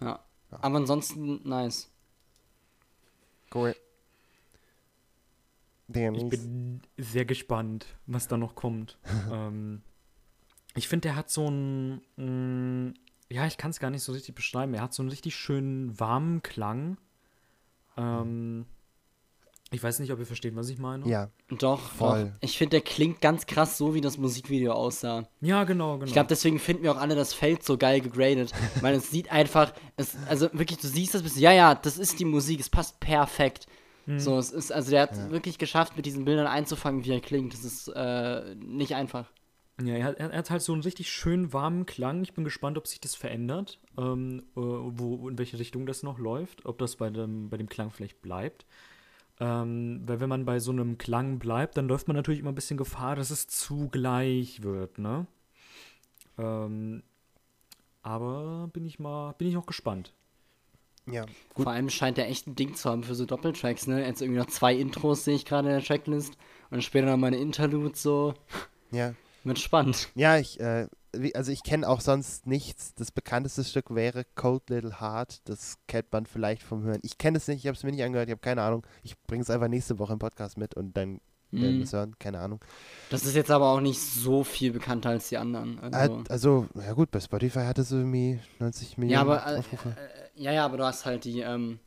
Ja. 0.02 0.22
Aber 0.50 0.76
ansonsten 0.76 1.40
nice. 1.48 1.90
Cool. 3.52 3.74
Damn, 5.88 6.14
Ich 6.14 6.28
bin 6.28 6.82
sehr 6.98 7.24
gespannt, 7.24 7.86
was 8.06 8.28
da 8.28 8.36
noch 8.36 8.54
kommt. 8.54 8.98
ähm, 9.32 9.82
ich 10.74 10.88
finde, 10.88 11.08
der 11.08 11.16
hat 11.16 11.30
so 11.30 11.48
einen, 11.48 12.02
mm, 12.16 12.94
ja, 13.28 13.46
ich 13.46 13.56
kann 13.56 13.70
es 13.70 13.80
gar 13.80 13.90
nicht 13.90 14.02
so 14.02 14.12
richtig 14.12 14.34
beschreiben. 14.34 14.74
Er 14.74 14.82
hat 14.82 14.94
so 14.94 15.02
einen 15.02 15.10
richtig 15.10 15.34
schönen 15.34 15.98
warmen 15.98 16.42
Klang. 16.42 16.96
Ähm, 17.96 18.66
ich 19.72 19.82
weiß 19.82 20.00
nicht, 20.00 20.12
ob 20.12 20.18
ihr 20.18 20.26
versteht, 20.26 20.56
was 20.56 20.68
ich 20.68 20.78
meine. 20.78 21.06
ja, 21.08 21.30
Doch, 21.48 21.80
Voll. 21.80 22.24
doch. 22.24 22.30
Ich 22.40 22.58
finde, 22.58 22.70
der 22.70 22.80
klingt 22.80 23.20
ganz 23.20 23.46
krass 23.46 23.78
so, 23.78 23.94
wie 23.94 24.00
das 24.00 24.18
Musikvideo 24.18 24.72
aussah. 24.72 25.28
Ja, 25.40 25.64
genau, 25.64 25.94
genau. 25.94 26.06
Ich 26.06 26.12
glaube, 26.12 26.28
deswegen 26.28 26.58
finden 26.58 26.82
wir 26.82 26.92
auch 26.92 27.00
alle 27.00 27.14
das 27.14 27.34
Feld 27.34 27.62
so 27.62 27.78
geil 27.78 28.00
gegradet. 28.00 28.52
weil 28.80 28.94
es 28.94 29.10
sieht 29.10 29.30
einfach, 29.30 29.72
es, 29.96 30.16
also 30.28 30.48
wirklich, 30.52 30.78
du 30.78 30.88
siehst 30.88 31.14
das, 31.14 31.22
bist 31.22 31.36
ja, 31.36 31.52
ja, 31.52 31.74
das 31.74 31.98
ist 31.98 32.18
die 32.18 32.24
Musik, 32.24 32.60
es 32.60 32.68
passt 32.68 33.00
perfekt. 33.00 33.66
So, 34.16 34.38
es 34.38 34.50
ist, 34.50 34.72
also 34.72 34.90
der 34.90 35.02
hat 35.02 35.30
wirklich 35.30 35.56
geschafft, 35.58 35.96
mit 35.96 36.04
diesen 36.04 36.24
Bildern 36.24 36.48
einzufangen, 36.48 37.04
wie 37.04 37.12
er 37.12 37.20
klingt. 37.20 37.52
Das 37.52 37.64
ist 37.64 37.86
äh, 37.88 38.56
nicht 38.56 38.96
einfach. 38.96 39.30
Ja, 39.82 39.94
er 39.94 40.04
hat, 40.04 40.16
er 40.18 40.32
hat 40.32 40.50
halt 40.50 40.62
so 40.62 40.72
einen 40.72 40.82
richtig 40.82 41.10
schönen 41.10 41.52
warmen 41.52 41.86
Klang. 41.86 42.22
Ich 42.22 42.34
bin 42.34 42.44
gespannt, 42.44 42.76
ob 42.76 42.86
sich 42.86 43.00
das 43.00 43.14
verändert, 43.14 43.78
ähm, 43.96 44.42
äh, 44.56 44.60
wo, 44.60 45.28
in 45.28 45.38
welche 45.38 45.58
Richtung 45.58 45.86
das 45.86 46.02
noch 46.02 46.18
läuft, 46.18 46.66
ob 46.66 46.78
das 46.78 46.96
bei 46.96 47.08
dem, 47.08 47.50
bei 47.50 47.56
dem 47.56 47.68
Klang 47.68 47.90
vielleicht 47.90 48.20
bleibt. 48.20 48.66
Ähm, 49.40 50.02
weil 50.06 50.20
wenn 50.20 50.28
man 50.28 50.44
bei 50.44 50.58
so 50.60 50.70
einem 50.70 50.98
Klang 50.98 51.38
bleibt, 51.38 51.76
dann 51.76 51.88
läuft 51.88 52.08
man 52.08 52.16
natürlich 52.16 52.40
immer 52.40 52.52
ein 52.52 52.54
bisschen 52.54 52.76
Gefahr, 52.76 53.16
dass 53.16 53.30
es 53.30 53.48
zu 53.48 53.88
gleich 53.88 54.62
wird, 54.62 54.98
ne? 54.98 55.26
Ähm, 56.38 57.02
aber 58.02 58.68
bin 58.72 58.84
ich 58.86 58.98
mal, 58.98 59.32
bin 59.32 59.48
ich 59.48 59.56
auch 59.56 59.66
gespannt. 59.66 60.12
ja. 61.06 61.24
Gut. 61.54 61.64
Vor 61.64 61.72
allem 61.72 61.90
scheint 61.90 62.18
er 62.18 62.28
echt 62.28 62.46
ein 62.46 62.54
Ding 62.56 62.74
zu 62.74 62.88
haben 62.90 63.02
für 63.02 63.14
so 63.14 63.26
Doppeltracks, 63.26 63.86
ne? 63.86 64.04
Jetzt 64.06 64.22
irgendwie 64.22 64.40
noch 64.40 64.46
zwei 64.46 64.74
Intros 64.74 65.24
sehe 65.24 65.34
ich 65.34 65.44
gerade 65.44 65.68
in 65.68 65.74
der 65.74 65.84
Tracklist. 65.84 66.36
Und 66.70 66.84
später 66.84 67.06
noch 67.06 67.16
mal 67.16 67.28
eine 67.28 67.38
Interlude, 67.38 67.96
so. 67.96 68.34
Ja, 68.90 69.14
Wird 69.44 69.58
spannend. 69.58 70.08
ja 70.14 70.38
ich, 70.38 70.60
äh, 70.60 70.86
also 71.34 71.50
ich 71.52 71.62
kenne 71.62 71.88
auch 71.88 72.00
sonst 72.00 72.46
nichts. 72.46 72.94
Das 72.94 73.10
bekannteste 73.10 73.64
Stück 73.64 73.94
wäre 73.94 74.24
Cold 74.34 74.70
Little 74.70 75.00
Heart. 75.00 75.48
Das 75.48 75.78
kennt 75.88 76.12
man 76.12 76.26
vielleicht 76.26 76.62
vom 76.62 76.82
Hören. 76.82 77.00
Ich 77.02 77.18
kenne 77.18 77.38
es 77.38 77.48
nicht, 77.48 77.58
ich 77.60 77.66
habe 77.66 77.76
es 77.76 77.82
mir 77.82 77.90
nicht 77.92 78.02
angehört, 78.02 78.28
ich 78.28 78.32
habe 78.32 78.40
keine 78.40 78.62
Ahnung. 78.62 78.86
Ich 79.02 79.20
bringe 79.22 79.42
es 79.42 79.50
einfach 79.50 79.68
nächste 79.68 79.98
Woche 79.98 80.12
im 80.12 80.18
Podcast 80.18 80.56
mit 80.58 80.74
und 80.74 80.96
dann 80.96 81.20
werden 81.52 81.62
wir 81.64 81.70
Mhm. 81.72 81.82
es 81.82 81.92
hören, 81.92 82.14
keine 82.20 82.38
Ahnung. 82.38 82.60
Das 83.10 83.24
ist 83.24 83.34
jetzt 83.34 83.50
aber 83.50 83.70
auch 83.72 83.80
nicht 83.80 84.00
so 84.00 84.44
viel 84.44 84.72
bekannter 84.72 85.10
als 85.10 85.30
die 85.30 85.36
anderen. 85.36 85.80
Also. 85.80 86.22
Also, 86.28 86.66
ja 86.76 86.92
gut, 86.92 87.10
bei 87.10 87.18
Spotify 87.18 87.64
hat 87.64 87.78
es 87.78 87.90
irgendwie 87.90 88.38
90 88.60 88.98
Millionen 88.98 89.12
Ja, 89.14 89.20
aber 89.22 89.54
äh, 89.54 89.58
Aufrufe. 89.58 89.88
äh, 89.90 90.40
ja, 90.40 90.52
ja, 90.52 90.64
aber 90.64 90.76
du 90.76 90.84
hast 90.84 91.06
halt 91.06 91.24
die, 91.24 91.40
ähm, 91.40 91.80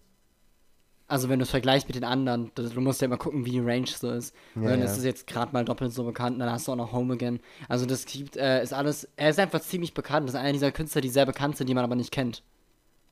Also 1.07 1.29
wenn 1.29 1.39
du 1.39 1.43
es 1.43 1.49
vergleichst 1.51 1.87
mit 1.87 1.95
den 1.95 2.05
anderen, 2.05 2.51
du 2.55 2.81
musst 2.81 3.01
ja 3.01 3.05
immer 3.05 3.17
gucken, 3.17 3.45
wie 3.45 3.51
die 3.51 3.59
Range 3.59 3.87
so 3.87 4.09
ist. 4.09 4.33
und 4.55 4.63
Ja, 4.63 4.69
dann 4.69 4.79
ja. 4.79 4.85
ist 4.85 4.97
es 4.97 5.03
jetzt 5.03 5.27
gerade 5.27 5.51
mal 5.51 5.65
doppelt 5.65 5.91
so 5.91 6.03
bekannt, 6.05 6.35
und 6.35 6.39
dann 6.39 6.49
hast 6.49 6.67
du 6.67 6.71
auch 6.71 6.77
noch 6.77 6.91
Home 6.93 7.13
Again. 7.13 7.39
Also 7.67 7.85
das 7.85 8.05
gibt, 8.05 8.37
äh, 8.37 8.63
ist 8.63 8.73
alles, 8.73 9.07
er 9.15 9.29
ist 9.29 9.39
einfach 9.39 9.61
ziemlich 9.61 9.93
bekannt. 9.93 10.27
Das 10.27 10.35
ist 10.35 10.39
einer 10.39 10.53
dieser 10.53 10.71
Künstler, 10.71 11.01
die 11.01 11.09
sehr 11.09 11.25
bekannt 11.25 11.57
sind, 11.57 11.67
die 11.67 11.73
man 11.73 11.83
aber 11.83 11.95
nicht 11.95 12.11
kennt. 12.11 12.43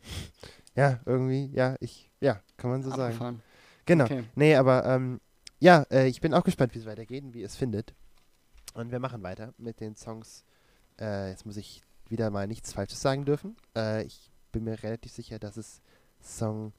Ja, 0.74 1.02
irgendwie, 1.06 1.50
ja, 1.54 1.76
ich, 1.82 2.10
ja, 2.22 2.39
kann 2.56 2.70
man 2.72 2.82
so 2.82 2.92
sagen. 2.92 3.02
Abgefahren. 3.02 3.42
Genau. 3.86 4.06
Okay. 4.06 4.24
Nee, 4.36 4.56
aber 4.56 4.86
ähm, 4.86 5.20
ja, 5.60 5.86
äh, 5.92 6.08
ich 6.08 6.22
bin 6.22 6.34
auch 6.34 6.46
gespannt, 6.46 6.74
wie 6.74 6.80
es 6.80 6.86
weitergeht 6.86 7.26
und 7.26 7.34
wie 7.34 7.44
es 7.44 7.58
findet. 7.58 7.94
Und 8.74 8.89
wir 8.89 9.00
machen 9.00 9.22
weiter 9.22 9.54
mit 9.58 9.82
den 9.82 9.98
Songs. 9.98 10.46
Äh, 10.98 11.30
jetzt 11.30 11.46
muss 11.46 11.58
ich 11.58 11.84
wieder 12.08 12.30
mal 12.30 12.48
nichts 12.48 12.72
Falsches 12.72 13.02
sagen 13.02 13.26
dürfen. 13.26 13.58
Äh, 13.76 14.04
ich 14.04 14.32
bin 14.54 14.64
mir 14.64 14.82
relativ 14.82 15.12
sicher, 15.12 15.39
dass 15.39 15.58
es 15.58 15.82
Song, 16.22 16.72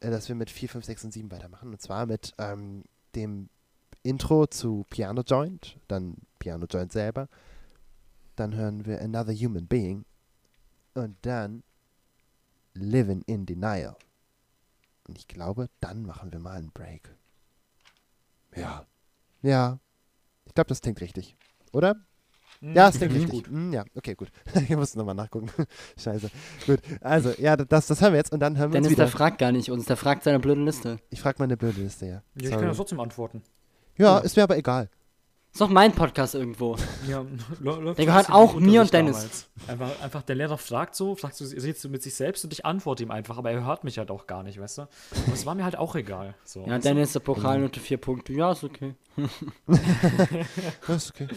dass 0.00 0.28
wir 0.28 0.34
mit 0.34 0.50
4, 0.50 0.68
5, 0.68 0.84
6 0.84 1.04
und 1.04 1.12
7 1.12 1.30
weitermachen. 1.30 1.70
Und 1.70 1.80
zwar 1.80 2.06
mit 2.06 2.32
ähm, 2.38 2.84
dem 3.14 3.48
Intro 4.02 4.46
zu 4.46 4.86
Piano 4.90 5.22
Joint, 5.22 5.78
dann 5.88 6.16
Piano 6.38 6.66
Joint 6.66 6.92
selber. 6.92 7.28
Dann 8.36 8.54
hören 8.54 8.86
wir 8.86 9.00
Another 9.00 9.34
Human 9.34 9.66
Being. 9.66 10.04
Und 10.94 11.16
dann 11.22 11.62
Living 12.74 13.22
in 13.26 13.46
Denial. 13.46 13.96
Und 15.08 15.18
ich 15.18 15.26
glaube, 15.26 15.68
dann 15.80 16.02
machen 16.02 16.32
wir 16.32 16.38
mal 16.38 16.58
einen 16.58 16.70
Break. 16.70 17.14
Ja. 18.54 18.86
Ja. 19.42 19.80
Ich 20.44 20.54
glaube, 20.54 20.68
das 20.68 20.80
klingt 20.80 21.00
richtig. 21.00 21.36
Oder? 21.72 21.96
Ja, 22.60 22.88
es 22.88 22.96
klingt 22.96 23.12
Finde 23.12 23.26
ich 23.26 23.32
richtig. 23.32 23.52
Hm, 23.52 23.72
ja, 23.72 23.84
okay, 23.94 24.14
gut. 24.14 24.28
ich 24.54 24.70
muss 24.70 24.96
nochmal 24.96 25.14
nachgucken. 25.14 25.50
Scheiße. 25.96 26.30
Gut. 26.66 26.80
Also, 27.00 27.32
ja, 27.38 27.56
das, 27.56 27.86
das 27.86 28.00
hören 28.00 28.12
wir 28.12 28.18
jetzt 28.18 28.32
und 28.32 28.40
dann 28.40 28.56
hören 28.56 28.72
wir 28.72 28.78
uns 28.78 28.86
Dennis, 28.86 28.90
wieder. 28.90 29.04
der 29.04 29.12
fragt 29.12 29.38
gar 29.38 29.52
nicht 29.52 29.70
uns, 29.70 29.86
der 29.86 29.96
fragt 29.96 30.24
seine 30.24 30.40
blöde 30.40 30.62
Liste. 30.62 30.98
ich 31.10 31.20
frage 31.20 31.38
mal 31.38 31.44
eine 31.44 31.56
blöde 31.56 31.80
Liste, 31.80 32.06
ja. 32.06 32.22
Ja, 32.34 32.48
ich 32.48 32.50
kann 32.50 32.62
ja 32.64 32.74
trotzdem 32.74 33.00
antworten. 33.00 33.42
Ja, 33.96 34.18
ist 34.18 34.36
mir 34.36 34.42
aber 34.42 34.56
egal. 34.56 34.88
Ist 35.52 35.60
doch 35.62 35.70
mein 35.70 35.92
Podcast 35.92 36.34
irgendwo. 36.34 36.76
Ja, 37.08 37.24
Der 37.96 38.06
gehört 38.06 38.30
auch 38.30 38.54
mir 38.56 38.82
und 38.82 38.92
Dennis. 38.92 39.48
Einfach, 39.66 40.02
einfach 40.02 40.22
der 40.22 40.36
Lehrer 40.36 40.58
fragt 40.58 40.94
so, 40.94 41.16
fragt 41.16 41.34
so, 41.36 41.44
ihr 41.44 41.60
seht 41.60 41.78
so 41.78 41.88
mit 41.88 42.02
sich 42.02 42.14
selbst 42.14 42.44
und 42.44 42.52
ich 42.52 42.64
antworte 42.66 43.02
ihm 43.02 43.10
einfach, 43.10 43.38
aber 43.38 43.50
er 43.50 43.64
hört 43.64 43.82
mich 43.82 43.98
halt 43.98 44.10
auch 44.10 44.26
gar 44.26 44.42
nicht, 44.42 44.60
weißt 44.60 44.78
du? 44.78 44.82
Und 44.82 45.32
es 45.32 45.46
war 45.46 45.54
mir 45.54 45.64
halt 45.64 45.76
auch 45.76 45.96
egal. 45.96 46.34
So, 46.44 46.64
Ja, 46.66 46.76
du? 46.76 46.80
Dennis, 46.82 47.12
der 47.12 47.20
Pokalnote 47.20 47.80
vier 47.80 47.96
Punkte. 47.96 48.34
Ja, 48.34 48.52
ist 48.52 48.62
okay. 48.62 48.94
Das 50.86 50.96
ist 50.96 51.10
okay. 51.10 51.28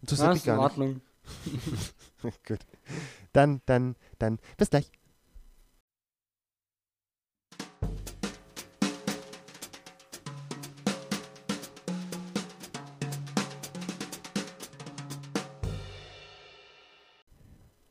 Interessiert 0.00 0.32
mich 0.32 0.46
in 0.46 0.46
gar 0.46 0.56
nicht. 0.56 0.64
Ordnung. 0.64 1.00
Gut. 2.46 2.60
Dann, 3.32 3.60
dann, 3.66 3.96
dann. 4.18 4.38
Bis 4.56 4.70
gleich. 4.70 4.90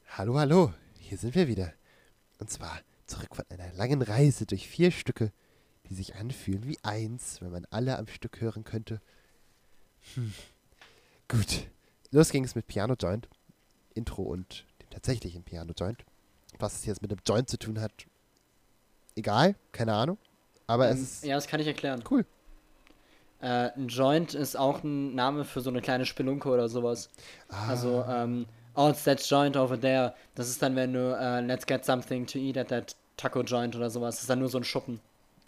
Hallo, 0.09 0.37
hallo. 0.37 0.73
Hier 0.99 1.17
sind 1.17 1.33
wir 1.35 1.47
wieder. 1.47 1.71
Und 2.39 2.49
zwar 2.49 2.81
zurück 3.05 3.35
von 3.35 3.45
einer 3.49 3.71
langen 3.73 4.01
Reise 4.01 4.45
durch 4.45 4.67
vier 4.67 4.91
Stücke, 4.91 5.31
die 5.87 5.95
sich 5.95 6.15
anfühlen 6.15 6.65
wie 6.65 6.77
eins, 6.83 7.41
wenn 7.41 7.51
man 7.51 7.65
alle 7.69 7.97
am 7.97 8.07
Stück 8.07 8.41
hören 8.41 8.63
könnte. 8.63 8.99
Hm. 10.15 10.33
Gut. 11.29 11.69
Los 12.11 12.29
ging 12.31 12.43
es 12.43 12.55
mit 12.55 12.67
Piano 12.67 12.95
Joint. 12.99 13.27
Intro 13.95 14.23
und 14.23 14.65
dem 14.81 14.89
tatsächlichen 14.89 15.43
Piano 15.43 15.73
Joint. 15.77 16.03
Was 16.57 16.75
es 16.75 16.85
jetzt 16.85 17.01
mit 17.01 17.11
dem 17.11 17.19
Joint 17.25 17.49
zu 17.49 17.57
tun 17.57 17.79
hat, 17.79 17.91
egal, 19.15 19.55
keine 19.71 19.93
Ahnung. 19.93 20.17
Aber 20.67 20.89
es 20.89 20.97
Ähm, 20.97 21.03
ist 21.03 21.23
ja, 21.25 21.35
das 21.35 21.47
kann 21.47 21.59
ich 21.59 21.67
erklären. 21.67 22.03
cool. 22.09 22.25
Äh, 23.41 23.71
ein 23.75 23.87
Joint 23.87 24.33
ist 24.33 24.57
auch 24.57 24.83
ein 24.83 25.15
Name 25.15 25.45
für 25.45 25.61
so 25.61 25.69
eine 25.69 25.81
kleine 25.81 26.05
Spelunke 26.05 26.49
oder 26.49 26.67
sowas. 26.67 27.09
Ah, 27.49 27.69
Also, 27.69 28.03
ähm, 28.07 28.45
oh, 28.75 28.89
it's 28.89 29.03
that 29.05 29.21
joint 29.21 29.55
over 29.55 29.79
there. 29.79 30.13
Das 30.35 30.49
ist 30.49 30.61
dann, 30.61 30.75
wenn 30.75 30.93
du, 30.93 31.15
äh, 31.17 31.39
let's 31.41 31.65
get 31.65 31.85
something 31.85 32.25
to 32.27 32.37
eat 32.37 32.57
at 32.57 32.67
that 32.69 32.95
taco 33.17 33.41
joint 33.41 33.75
oder 33.75 33.89
sowas. 33.89 34.15
Das 34.15 34.21
ist 34.23 34.29
dann 34.29 34.39
nur 34.39 34.49
so 34.49 34.57
ein 34.57 34.63
Schuppen. 34.63 34.99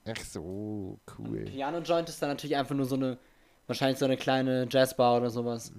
ach 0.07 0.23
so, 0.23 0.97
cool. 1.17 1.45
Piano 1.45 1.79
joint 1.79 2.07
ist 2.09 2.21
dann 2.21 2.29
natürlich 2.29 2.55
einfach 2.55 2.75
nur 2.75 2.85
so 2.85 2.95
eine, 2.95 3.17
wahrscheinlich 3.67 3.99
so 3.99 4.05
eine 4.05 4.17
kleine 4.17 4.67
Jazzbar 4.69 5.17
oder 5.17 5.29
sowas. 5.29 5.71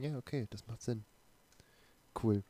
Ja, 0.00 0.16
okay, 0.16 0.46
das 0.50 0.66
macht 0.66 0.82
Sinn. 0.82 1.04
Cool. 2.22 2.42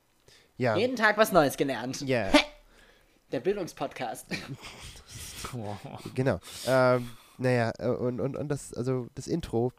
Ja. 0.57 0.77
Jeden 0.77 0.97
Tag 0.97 1.17
was 1.19 1.33
Neues 1.33 1.57
gelernt. 1.57 2.01
Ja, 2.03 2.31
Der 3.33 3.41
Bildungspodcast. 3.41 4.27
Genau. 6.15 6.39
Ähm, 6.67 7.11
naja, 7.39 7.73
äh, 7.79 7.89
und, 7.89 8.21
und, 8.21 8.37
und 8.37 8.49
das, 8.49 8.75
also 8.75 9.09
das 9.15 9.27
Intro, 9.27 9.73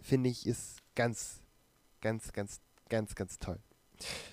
finde 0.00 0.28
ich, 0.30 0.46
ist 0.46 0.78
ganz, 0.94 1.40
ganz, 2.00 2.32
ganz, 2.32 2.60
ganz, 2.88 3.14
ganz 3.14 3.38
toll. 3.38 3.58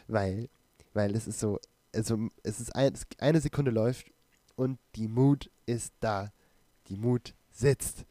Weil, 0.07 0.49
weil 0.93 1.15
es 1.15 1.27
ist 1.27 1.39
so, 1.39 1.59
also 1.93 2.17
es 2.43 2.59
ist 2.59 2.75
ein, 2.75 2.93
es- 2.93 3.05
eine 3.19 3.41
Sekunde 3.41 3.71
läuft 3.71 4.11
und 4.55 4.79
die 4.95 5.07
Mut 5.07 5.49
ist 5.65 5.93
da. 5.99 6.31
Die 6.87 6.95
Mut 6.97 7.33
sitzt. 7.51 8.05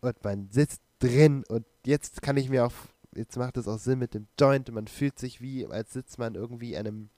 Und 0.00 0.22
man 0.24 0.50
sitzt 0.50 0.82
drin 0.98 1.44
und 1.48 1.64
jetzt 1.86 2.20
kann 2.22 2.36
ich 2.36 2.48
mir 2.50 2.66
auch, 2.66 2.72
jetzt 3.14 3.36
macht 3.36 3.56
es 3.56 3.68
auch 3.68 3.78
Sinn 3.78 3.98
mit 3.98 4.14
dem 4.14 4.26
Joint 4.38 4.68
und 4.68 4.74
man 4.74 4.86
fühlt 4.86 5.18
sich 5.18 5.40
wie, 5.40 5.66
als 5.66 5.92
sitzt 5.92 6.18
man 6.18 6.34
irgendwie 6.34 6.76
einem 6.76 7.08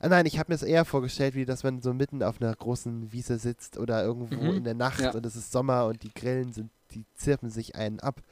Ah 0.00 0.08
nein, 0.08 0.24
ich 0.24 0.38
habe 0.38 0.50
mir 0.52 0.54
es 0.54 0.62
eher 0.62 0.84
vorgestellt, 0.84 1.34
wie 1.34 1.44
dass 1.44 1.64
man 1.64 1.82
so 1.82 1.92
mitten 1.92 2.22
auf 2.22 2.40
einer 2.40 2.54
großen 2.54 3.10
Wiese 3.12 3.38
sitzt 3.38 3.76
oder 3.76 4.02
irgendwo 4.04 4.36
Mhm. 4.44 4.56
in 4.58 4.64
der 4.64 4.74
Nacht 4.74 5.00
Ja. 5.00 5.10
und 5.12 5.26
es 5.26 5.34
ist 5.36 5.50
Sommer 5.50 5.86
und 5.86 6.02
die 6.04 6.14
Grillen 6.14 6.52
sind, 6.52 6.70
die 6.92 7.04
zirpen 7.14 7.50
sich 7.50 7.74
einen 7.74 7.98
ab 8.00 8.22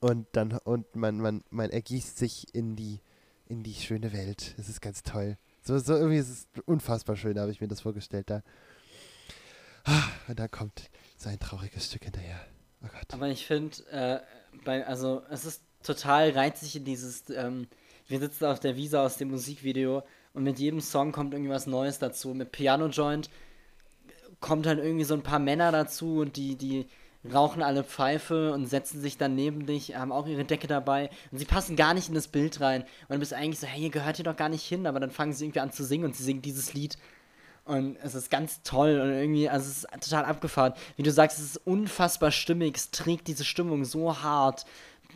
und 0.00 0.26
dann 0.32 0.52
und 0.64 0.94
man 0.94 1.18
man 1.20 1.42
man 1.50 1.70
ergießt 1.70 2.16
sich 2.16 2.54
in 2.54 2.76
die 2.76 3.00
in 3.48 3.62
die 3.64 3.74
schöne 3.74 4.12
Welt. 4.12 4.54
Es 4.56 4.68
ist 4.68 4.80
ganz 4.80 5.02
toll. 5.02 5.36
So 5.62 5.78
so 5.80 5.94
irgendwie 5.94 6.18
ist 6.18 6.28
es 6.30 6.46
unfassbar 6.64 7.16
schön, 7.16 7.38
habe 7.40 7.50
ich 7.50 7.60
mir 7.60 7.68
das 7.68 7.80
vorgestellt 7.80 8.30
da. 8.30 8.42
Ah, 9.84 10.02
Und 10.28 10.38
dann 10.38 10.50
kommt 10.50 10.90
so 11.16 11.28
ein 11.28 11.38
trauriges 11.38 11.86
Stück 11.86 12.04
hinterher. 12.04 12.40
Oh 12.82 12.88
Gott. 12.88 13.12
Aber 13.14 13.28
ich 13.28 13.46
finde, 13.46 13.76
äh, 13.90 14.20
bei, 14.64 14.86
also 14.86 15.22
es 15.30 15.44
ist 15.44 15.62
total 15.82 16.30
reizig 16.30 16.76
in 16.76 16.84
dieses, 16.84 17.30
ähm, 17.30 17.68
wir 18.08 18.18
sitzen 18.20 18.44
auf 18.46 18.60
der 18.60 18.76
Wiese 18.76 19.00
aus 19.00 19.16
dem 19.16 19.30
Musikvideo 19.30 20.02
und 20.34 20.44
mit 20.44 20.58
jedem 20.58 20.80
Song 20.80 21.12
kommt 21.12 21.32
irgendwas 21.32 21.66
Neues 21.66 21.98
dazu. 21.98 22.34
Mit 22.34 22.52
Piano 22.52 22.86
Joint 22.86 23.30
kommt 24.40 24.66
dann 24.66 24.78
irgendwie 24.78 25.04
so 25.04 25.14
ein 25.14 25.22
paar 25.22 25.38
Männer 25.38 25.72
dazu 25.72 26.20
und 26.20 26.36
die, 26.36 26.56
die 26.56 26.86
rauchen 27.32 27.62
alle 27.62 27.84
Pfeife 27.84 28.52
und 28.52 28.66
setzen 28.66 29.00
sich 29.00 29.18
dann 29.18 29.34
neben 29.34 29.66
dich, 29.66 29.96
haben 29.96 30.12
auch 30.12 30.26
ihre 30.26 30.44
Decke 30.44 30.66
dabei 30.66 31.10
und 31.32 31.38
sie 31.38 31.44
passen 31.44 31.76
gar 31.76 31.94
nicht 31.94 32.08
in 32.08 32.14
das 32.14 32.28
Bild 32.28 32.60
rein. 32.60 32.82
Und 33.08 33.14
du 33.16 33.18
bist 33.18 33.34
eigentlich 33.34 33.58
so, 33.58 33.66
hey, 33.66 33.84
ihr 33.84 33.90
gehört 33.90 34.16
hier 34.16 34.24
doch 34.24 34.36
gar 34.36 34.48
nicht 34.48 34.64
hin, 34.64 34.86
aber 34.86 35.00
dann 35.00 35.10
fangen 35.10 35.32
sie 35.32 35.44
irgendwie 35.44 35.60
an 35.60 35.72
zu 35.72 35.84
singen 35.84 36.04
und 36.04 36.14
sie 36.14 36.24
singen 36.24 36.42
dieses 36.42 36.74
Lied. 36.74 36.96
Und 37.66 37.96
es 37.96 38.14
ist 38.14 38.30
ganz 38.30 38.62
toll 38.62 39.00
und 39.00 39.10
irgendwie, 39.10 39.48
also 39.48 39.68
es 39.68 39.78
ist 39.78 40.08
total 40.08 40.24
abgefahren. 40.24 40.72
Wie 40.96 41.02
du 41.02 41.10
sagst, 41.10 41.38
es 41.38 41.44
ist 41.44 41.66
unfassbar 41.66 42.30
stimmig, 42.30 42.76
es 42.76 42.92
trägt 42.92 43.26
diese 43.26 43.44
Stimmung 43.44 43.84
so 43.84 44.22
hart. 44.22 44.66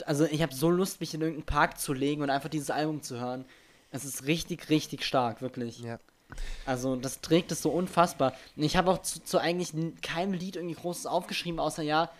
Also 0.04 0.24
ich 0.24 0.42
habe 0.42 0.52
so 0.52 0.68
Lust, 0.68 1.00
mich 1.00 1.14
in 1.14 1.20
irgendeinen 1.20 1.46
Park 1.46 1.78
zu 1.78 1.92
legen 1.92 2.22
und 2.22 2.30
einfach 2.30 2.48
dieses 2.48 2.70
Album 2.70 3.02
zu 3.02 3.20
hören. 3.20 3.44
Es 3.92 4.04
ist 4.04 4.26
richtig, 4.26 4.68
richtig 4.68 5.04
stark, 5.04 5.42
wirklich. 5.42 5.78
Ja. 5.78 6.00
Also 6.66 6.96
das 6.96 7.20
trägt 7.20 7.52
es 7.52 7.62
so 7.62 7.70
unfassbar. 7.70 8.34
Und 8.56 8.64
ich 8.64 8.76
habe 8.76 8.90
auch 8.90 9.02
zu, 9.02 9.22
zu 9.22 9.38
eigentlich 9.38 9.72
keinem 10.02 10.32
Lied 10.32 10.56
irgendwie 10.56 10.74
Großes 10.74 11.06
aufgeschrieben, 11.06 11.60
außer 11.60 11.82
ja, 11.82 12.10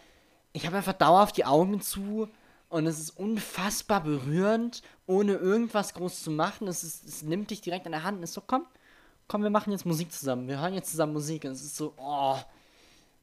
ich 0.53 0.65
habe 0.65 0.77
einfach 0.77 0.93
dauerhaft 0.93 1.37
die 1.37 1.45
Augen 1.45 1.81
zu 1.81 2.29
und 2.69 2.87
es 2.87 3.01
ist 3.01 3.11
unfassbar 3.11 4.03
berührend, 4.05 4.83
ohne 5.07 5.35
irgendwas 5.35 5.93
groß 5.95 6.23
zu 6.23 6.31
machen. 6.31 6.69
Es, 6.69 6.85
ist, 6.85 7.05
es 7.05 7.23
nimmt 7.23 7.51
dich 7.51 7.61
direkt 7.61 7.87
an 7.87 7.93
der 7.93 8.05
Hand 8.05 8.19
und 8.19 8.23
ist 8.23 8.35
so, 8.35 8.43
komm, 8.47 8.65
komm, 9.31 9.45
wir 9.45 9.51
machen 9.51 9.71
jetzt 9.71 9.87
Musik 9.87 10.11
zusammen. 10.11 10.49
Wir 10.49 10.61
hören 10.61 10.75
jetzt 10.75 10.91
zusammen 10.91 11.13
Musik. 11.13 11.45
Und 11.45 11.53
es 11.53 11.63
ist 11.63 11.77
so, 11.77 11.95
oh. 11.99 12.37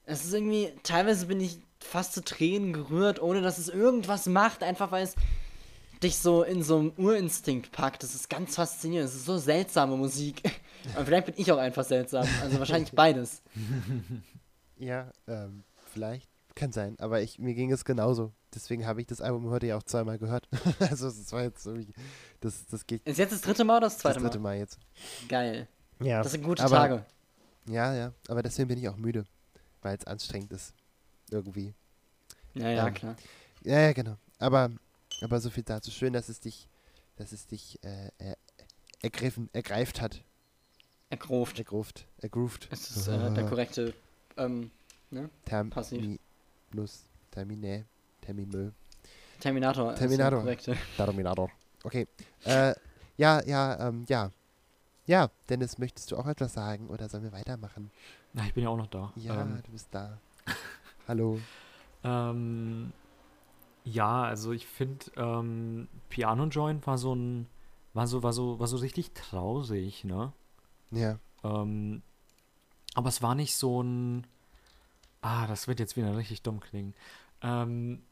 Es 0.06 0.24
ist 0.24 0.34
irgendwie, 0.34 0.72
teilweise 0.82 1.26
bin 1.26 1.42
ich 1.42 1.60
fast 1.82 2.14
zu 2.14 2.24
Tränen 2.24 2.72
gerührt, 2.72 3.22
ohne 3.22 3.42
dass 3.42 3.58
es 3.58 3.68
irgendwas 3.68 4.26
macht, 4.26 4.64
einfach 4.64 4.92
weil 4.92 5.04
es 5.04 5.16
dich 6.02 6.18
so 6.18 6.44
in 6.44 6.64
so 6.64 6.80
einem 6.80 6.94
Urinstinkt 6.96 7.74
packt. 7.74 8.04
Das 8.04 8.16
ist 8.16 8.30
ganz 8.30 8.56
faszinierend. 8.56 9.10
Es 9.10 9.16
ist 9.16 9.26
so 9.26 9.38
seltsame 9.38 9.98
Musik. 9.98 10.44
Und 10.98 11.06
vielleicht 11.06 11.26
bin 11.26 11.36
ich 11.38 11.52
auch 11.52 11.58
einfach 11.58 11.84
seltsam. 11.84 12.26
Also 12.42 12.58
wahrscheinlich 12.58 12.94
beides. 12.94 13.42
Ja, 14.80 15.12
ähm, 15.28 15.64
vielleicht. 15.92 16.30
Kann 16.54 16.72
sein, 16.72 16.98
aber 17.00 17.24
ich, 17.24 17.40
mir 17.40 17.56
ging 17.56 17.72
es 17.72 17.84
genauso. 17.84 18.32
Deswegen 18.54 18.86
habe 18.86 19.02
ich 19.02 19.08
das 19.08 19.22
Album 19.22 19.50
heute 19.50 19.66
ja 19.66 19.76
auch 19.76 19.82
zweimal 19.82 20.20
gehört. 20.20 20.48
also 20.80 21.08
es 21.08 21.32
war 21.32 21.42
jetzt 21.42 21.66
irgendwie, 21.66 21.92
das, 22.42 22.68
das 22.68 22.86
geht 22.86 23.02
Ist 23.08 23.18
jetzt 23.18 23.32
das 23.34 23.42
dritte 23.42 23.64
Mal 23.64 23.78
oder 23.78 23.88
das 23.88 23.94
das 23.94 24.02
zweite 24.04 24.20
dritte 24.20 24.38
Mal? 24.38 24.54
Mal 24.56 24.60
jetzt. 24.60 24.78
Geil. 25.30 25.68
Ja, 26.00 26.22
Das 26.22 26.32
sind 26.32 26.44
gute 26.44 26.64
aber, 26.64 26.76
Tage. 26.76 27.06
Ja, 27.68 27.94
ja, 27.94 28.14
aber 28.28 28.44
deswegen 28.44 28.68
bin 28.68 28.78
ich 28.78 28.88
auch 28.88 28.98
müde, 28.98 29.26
weil 29.82 29.98
es 29.98 30.06
anstrengend 30.06 30.52
ist. 30.52 30.74
Irgendwie. 31.30 31.74
Ja, 32.54 32.70
ja, 32.70 32.88
ähm, 32.88 32.94
klar. 32.94 33.16
Ja, 33.64 33.80
ja, 33.82 33.94
genau. 33.94 34.16
Aber, 34.40 34.72
aber 35.22 35.40
so 35.40 35.50
viel 35.50 35.64
dazu. 35.64 35.92
Schön, 35.92 36.14
dass 36.14 36.30
es 36.30 36.40
dich, 36.40 36.68
dass 37.18 37.32
es 37.32 37.48
dich 37.48 37.84
äh, 37.84 38.12
er, 38.18 38.38
ergriffen, 39.02 39.50
ergreift 39.54 40.02
hat. 40.02 40.24
Ergruft. 41.10 41.58
Ergruft. 41.58 42.08
Ergroovt. 42.20 42.72
Das 42.72 42.90
ist 42.90 43.08
äh, 43.08 43.34
der 43.34 43.46
korrekte 43.46 43.94
ähm, 44.38 44.72
ne? 45.10 45.30
Terminus. 45.46 47.06
Termine. 47.32 47.86
Terminmüll. 48.22 48.74
Terminator. 49.40 49.96
Terminator. 49.96 50.44
Terminator. 50.96 51.52
Okay. 51.84 52.08
Äh, 52.44 52.74
ja, 53.18 53.42
ja, 53.46 53.88
ähm, 53.88 54.06
ja. 54.08 54.32
Ja, 55.08 55.32
Dennis, 55.50 55.78
möchtest 55.78 56.12
du 56.12 56.18
auch 56.18 56.28
etwas 56.28 56.54
sagen 56.54 56.88
oder 56.90 57.08
sollen 57.08 57.24
wir 57.24 57.32
weitermachen? 57.32 57.92
Na, 58.34 58.46
ich 58.46 58.54
bin 58.54 58.64
ja 58.64 58.70
auch 58.70 58.78
noch 58.78 58.88
da. 58.88 59.14
Ja, 59.16 59.42
Ähm, 59.42 59.62
du 59.66 59.72
bist 59.72 59.88
da. 59.92 60.20
Hallo. 61.08 61.40
Ähm, 62.04 62.94
ja, 63.84 64.24
also 64.24 64.52
ich 64.52 64.68
finde, 64.68 65.06
ähm, 65.18 65.88
Piano 66.10 66.46
Joint 66.46 66.86
war 66.86 66.98
so 66.98 67.16
ein, 67.16 67.48
war 67.94 68.06
so, 68.06 68.22
war 68.22 68.32
so, 68.32 68.60
war 68.60 68.68
so 68.68 68.78
richtig 68.78 69.14
traurig, 69.14 70.04
ne? 70.04 70.32
Ja. 70.92 71.18
Ähm, 71.44 72.04
aber 72.94 73.10
es 73.10 73.22
war 73.24 73.34
nicht 73.34 73.56
so 73.56 73.82
ein, 73.82 74.28
ah, 75.22 75.48
das 75.48 75.68
wird 75.68 75.80
jetzt 75.80 75.98
wieder 75.98 76.16
richtig 76.16 76.44
dumm 76.44 76.60
klingen. 76.60 76.94
Ähm, 77.42 78.04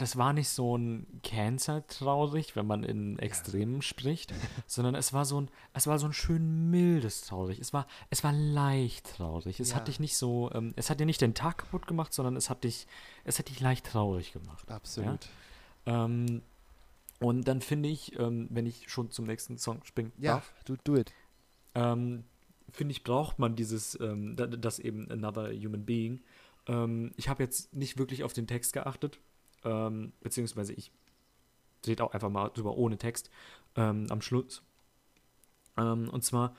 das 0.00 0.16
war 0.16 0.32
nicht 0.32 0.48
so 0.48 0.76
ein 0.76 1.06
Cancer 1.22 1.86
traurig, 1.86 2.56
wenn 2.56 2.66
man 2.66 2.82
in 2.84 3.18
Extremen 3.18 3.82
spricht, 3.82 4.32
sondern 4.66 4.94
es 4.94 5.12
war 5.12 5.24
so 5.24 5.40
ein, 5.40 5.48
es 5.74 5.86
war 5.86 5.98
so 5.98 6.06
ein 6.06 6.12
schön 6.12 6.70
mildes 6.70 7.22
traurig. 7.22 7.58
Es 7.60 7.72
war, 7.72 7.86
es 8.10 8.24
war 8.24 8.32
leicht 8.32 9.16
traurig. 9.16 9.60
Es 9.60 9.70
Ja. 9.70 9.76
hat 9.76 9.88
dich 9.88 10.00
nicht 10.00 10.16
so, 10.16 10.50
ähm, 10.54 10.72
es 10.76 10.90
hat 10.90 11.00
dir 11.00 11.06
nicht 11.06 11.20
den 11.20 11.34
Tag 11.34 11.58
kaputt 11.58 11.86
gemacht, 11.86 12.12
sondern 12.12 12.36
es 12.36 12.50
hat 12.50 12.64
dich, 12.64 12.86
es 13.24 13.38
hat 13.38 13.48
dich 13.48 13.60
leicht 13.60 13.86
traurig 13.86 14.32
gemacht. 14.32 14.70
Absolut. 14.70 15.28
Ähm, 15.86 16.42
und 17.20 17.46
dann 17.46 17.60
finde 17.60 17.88
ich, 17.88 18.18
ähm, 18.18 18.48
wenn 18.50 18.66
ich 18.66 18.88
schon 18.90 19.10
zum 19.10 19.26
nächsten 19.26 19.58
Song 19.58 19.84
springen 19.84 20.12
Ja, 20.18 20.34
darf, 20.36 20.54
du 20.64 20.76
do 20.84 20.96
it. 20.96 21.12
ähm, 21.74 22.24
finde 22.72 22.92
ich, 22.92 23.02
braucht 23.04 23.38
man 23.38 23.56
dieses, 23.56 23.98
ähm, 24.00 24.36
da- 24.36 24.46
das 24.46 24.78
eben 24.78 25.10
Another 25.10 25.50
Human 25.52 25.84
Being. 25.84 26.20
Ähm, 26.66 27.12
ich 27.16 27.28
habe 27.28 27.42
jetzt 27.42 27.74
nicht 27.74 27.98
wirklich 27.98 28.22
auf 28.24 28.32
den 28.32 28.46
Text 28.46 28.72
geachtet, 28.72 29.18
ähm, 29.64 30.12
beziehungsweise 30.20 30.72
ich 30.72 30.90
seht 31.82 32.00
auch 32.00 32.12
einfach 32.12 32.30
mal 32.30 32.48
drüber 32.50 32.76
ohne 32.76 32.98
Text 32.98 33.30
ähm, 33.76 34.06
am 34.10 34.20
Schluss. 34.20 34.62
Ähm, 35.76 36.08
und 36.10 36.24
zwar 36.24 36.54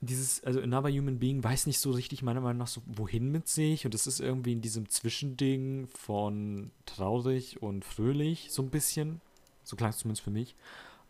dieses, 0.00 0.42
also 0.44 0.60
Another 0.60 0.90
Human 0.90 1.18
Being 1.18 1.42
weiß 1.42 1.66
nicht 1.66 1.78
so 1.78 1.92
richtig 1.92 2.22
meiner 2.22 2.40
Meinung 2.40 2.58
nach 2.58 2.68
so, 2.68 2.82
wohin 2.86 3.30
mit 3.30 3.48
sich 3.48 3.86
und 3.86 3.94
es 3.94 4.06
ist 4.06 4.20
irgendwie 4.20 4.52
in 4.52 4.60
diesem 4.60 4.88
Zwischending 4.88 5.86
von 5.88 6.70
traurig 6.86 7.62
und 7.62 7.84
fröhlich 7.84 8.48
so 8.50 8.62
ein 8.62 8.70
bisschen, 8.70 9.20
so 9.62 9.76
klang 9.76 9.90
es 9.90 9.98
zumindest 9.98 10.22
für 10.22 10.30
mich. 10.30 10.54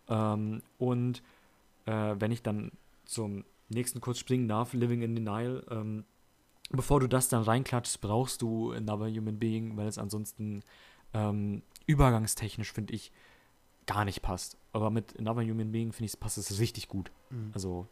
Ähm, 0.09 0.63
und 0.79 1.23
äh, 1.87 2.15
wenn 2.19 2.31
ich 2.31 2.43
dann 2.43 2.73
zum 3.05 3.45
nächsten 3.69 4.01
kurz 4.01 4.19
springen 4.19 4.49
darf, 4.49 4.75
Living 4.75 5.03
in 5.03 5.15
Denial, 5.15 5.65
ähm, 5.71 6.05
bevor 6.71 7.01
du 7.01 7.09
das 7.09 7.29
dann 7.29 7.43
reinklatschst, 7.43 8.01
brauchst 8.01 8.43
du 8.43 8.73
Another 8.73 9.09
Human 9.09 9.39
Being, 9.39 9.77
weil 9.77 9.89
es 9.89 9.99
ansonsten 9.99 10.63
ähm, 11.15 11.63
übergangstechnisch, 11.87 12.73
finde 12.73 12.93
ich, 12.95 13.11
gar 13.87 14.05
nicht 14.05 14.21
passt. 14.23 14.57
Aber 14.73 14.91
mit 14.91 15.19
Another 15.19 15.43
Human 15.43 15.73
Being, 15.73 15.93
finde 15.93 16.07
ich, 16.13 16.19
passt 16.21 16.37
es 16.39 16.59
richtig 16.59 16.89
gut. 16.89 17.11
Mhm. 17.31 17.51
Also, 17.55 17.87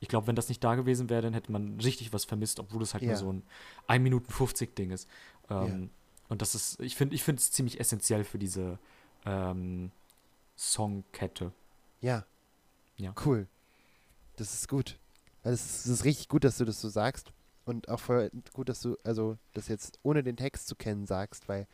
ich 0.00 0.08
glaube, 0.08 0.26
wenn 0.26 0.34
das 0.36 0.48
nicht 0.48 0.64
da 0.64 0.74
gewesen 0.74 1.08
wäre, 1.10 1.22
dann 1.22 1.34
hätte 1.34 1.52
man 1.52 1.78
richtig 1.80 2.12
was 2.12 2.24
vermisst, 2.24 2.58
obwohl 2.58 2.82
es 2.82 2.92
halt 2.94 3.02
Ja. 3.04 3.10
nur 3.10 3.18
so 3.18 3.32
ein 3.32 3.42
1 3.86 4.02
Minuten 4.02 4.32
50 4.32 4.74
Ding 4.74 4.90
ist. 4.90 5.08
Ähm, 5.50 5.90
Und 6.28 6.40
das 6.42 6.54
ist, 6.54 6.80
ich 6.80 6.96
finde 6.96 7.14
ich 7.14 7.22
finde 7.22 7.40
es 7.40 7.50
ziemlich 7.52 7.78
essentiell 7.78 8.24
für 8.24 8.38
diese 8.38 8.78
ähm, 9.26 9.90
Songkette. 10.56 11.52
Ja. 12.00 12.24
Ja. 12.96 13.14
Cool. 13.24 13.46
Das 14.36 14.54
ist 14.54 14.68
gut. 14.68 14.98
Also 15.42 15.54
es 15.54 15.80
ist, 15.80 15.86
ist 15.86 16.04
richtig 16.04 16.28
gut, 16.28 16.44
dass 16.44 16.58
du 16.58 16.64
das 16.64 16.80
so 16.80 16.88
sagst. 16.88 17.32
Und 17.64 17.88
auch 17.88 18.00
voll 18.00 18.30
gut, 18.54 18.68
dass 18.68 18.80
du, 18.80 18.96
also 19.04 19.36
das 19.54 19.68
jetzt 19.68 19.98
ohne 20.02 20.22
den 20.22 20.36
Text 20.36 20.66
zu 20.66 20.74
kennen 20.74 21.06
sagst, 21.06 21.48
weil 21.48 21.66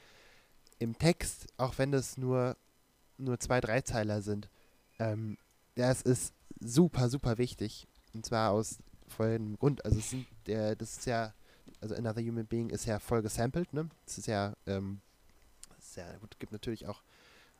im 0.79 0.99
Text, 0.99 1.47
auch 1.57 1.79
wenn 1.79 1.93
das 1.93 2.16
nur, 2.16 2.57
nur 3.16 3.39
zwei, 3.41 3.61
drei 3.61 3.81
Zeiler 3.81 4.22
sind, 4.22 4.49
ähm, 4.99 5.37
das 5.74 6.03
ist 6.03 6.33
super, 6.61 7.09
super 7.09 7.39
wichtig. 7.39 7.87
Und 8.14 8.26
zwar 8.26 8.51
aus 8.51 8.79
folgendem 9.07 9.59
Grund. 9.59 9.85
Also 9.85 9.99
es 9.99 10.11
sind 10.11 10.26
der, 10.47 10.76
das 10.76 10.99
ist 10.99 11.07
ja, 11.07 11.35
also 11.81 11.95
Another 11.95 12.22
Human 12.22 12.47
Being 12.47 12.70
ist 12.70 12.85
ja 12.85 12.99
voll 12.99 13.22
gesampelt, 13.22 13.72
ne? 13.72 13.89
Das 14.05 14.18
ist 14.18 14.26
ja, 14.26 14.55
ähm, 14.66 15.01
ja, 15.99 16.16
gut, 16.18 16.39
gibt 16.39 16.53
natürlich 16.53 16.87
auch 16.87 17.03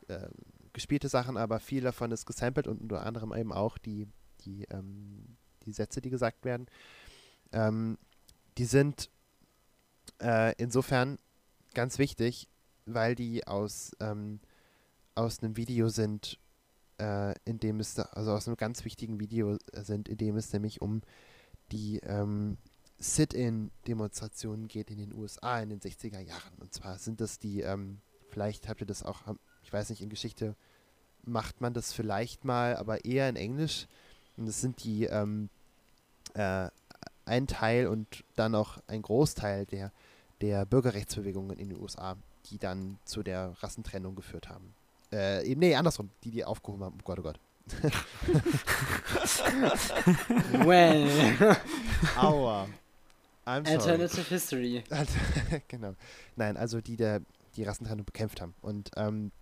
ähm, 0.09 0.31
gespielte 0.73 1.09
Sachen, 1.09 1.37
aber 1.37 1.59
viel 1.61 1.83
davon 1.83 2.13
ist 2.13 2.25
gesampelt 2.27 2.69
und 2.69 2.81
unter 2.81 3.05
anderem 3.05 3.35
eben 3.35 3.53
auch 3.53 3.79
die, 3.79 4.07
die, 4.45 4.65
ähm, 4.71 5.37
die 5.65 5.73
Sätze, 5.73 6.01
die 6.01 6.11
gesagt 6.11 6.45
werden. 6.45 6.67
Ähm, 7.53 7.99
die 8.59 8.65
sind 8.65 9.11
äh, 10.21 10.55
insofern 10.57 11.19
ganz 11.75 11.99
wichtig, 11.99 12.49
weil 12.95 13.15
die 13.15 13.47
aus, 13.47 13.93
ähm, 14.01 14.41
aus 15.15 15.43
einem 15.43 15.57
Video 15.57 15.89
sind, 15.89 16.39
äh, 16.99 17.35
in 17.45 17.61
dem 17.61 17.81
es, 17.81 17.99
also 17.99 18.33
aus 18.33 18.47
einem 18.47 18.57
ganz 18.57 18.85
wichtigen 18.85 19.21
Video 19.21 19.57
äh, 19.73 19.83
sind, 19.83 20.09
in 20.09 20.17
dem 20.17 20.37
es 20.37 20.53
nämlich 20.53 20.81
um 20.81 21.03
die 21.73 21.99
ähm, 21.99 22.57
Sit-in-Demonstrationen 22.99 24.69
geht 24.69 24.91
in 24.91 24.99
den 24.99 25.15
USA 25.15 25.61
in 25.61 25.71
den 25.71 25.81
60er 25.81 26.21
Jahren. 26.21 26.55
Und 26.59 26.75
zwar 26.75 26.99
sind 26.99 27.21
das 27.21 27.39
die, 27.39 27.61
ähm, 27.61 28.01
vielleicht 28.31 28.69
habt 28.69 28.81
ihr 28.81 28.87
das 28.87 29.05
auch, 29.05 29.23
ich 29.63 29.73
weiß 29.73 29.91
nicht, 29.91 30.03
in 30.03 30.09
Geschichte 30.09 30.57
macht 31.23 31.61
man 31.61 31.75
das 31.75 31.93
vielleicht 31.93 32.45
mal, 32.45 32.77
aber 32.77 33.05
eher 33.05 33.29
in 33.29 33.37
Englisch. 33.37 33.87
Und 34.37 34.47
das 34.47 34.61
sind 34.61 34.83
die 34.83 35.05
ähm, 35.05 35.49
äh, 36.35 36.69
ein 37.25 37.47
Teil 37.47 37.87
und 37.87 38.25
dann 38.35 38.55
auch 38.55 38.79
ein 38.87 39.03
Großteil 39.03 39.67
der, 39.67 39.93
der 40.41 40.65
Bürgerrechtsbewegungen 40.65 41.59
in 41.59 41.69
den 41.69 41.81
USA, 41.81 42.17
die 42.47 42.59
dann 42.59 42.99
zu 43.05 43.23
der 43.23 43.55
Rassentrennung 43.61 44.15
geführt 44.15 44.49
haben. 44.49 44.75
Äh, 45.13 45.47
eben, 45.47 45.61
nee, 45.61 45.75
andersrum, 45.75 46.11
die 46.25 46.31
die 46.31 46.45
aufgehoben 46.45 46.85
haben. 46.85 46.99
Oh 47.01 47.05
Gott, 47.05 47.19
oh 47.19 47.23
Gott. 47.23 47.39
Well, 50.65 51.37
Aua. 52.17 52.67
I'm 53.47 53.65
sorry. 53.65 53.79
Alternative 53.79 54.29
History. 54.29 54.85
Genau. 55.69 55.95
Nein, 56.37 56.57
also 56.57 56.81
die 56.81 56.97
der 56.97 57.21
die 57.57 57.65
Rassentrennung 57.65 58.07
bekämpft 58.07 58.41
haben. 58.41 58.55
Und 58.63 58.91
ähm, 58.97 59.33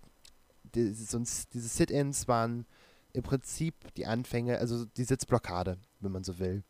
die, 0.75 0.93
sonst, 0.93 1.53
diese 1.53 1.67
Sit-ins 1.67 2.27
waren 2.27 2.65
im 3.13 3.23
Prinzip 3.23 3.75
die 3.95 4.05
Anfänge, 4.05 4.59
also 4.59 4.85
die 4.85 5.03
Sitzblockade, 5.03 5.77
wenn 5.99 6.11
man 6.11 6.23
so 6.23 6.39
will. 6.39 6.63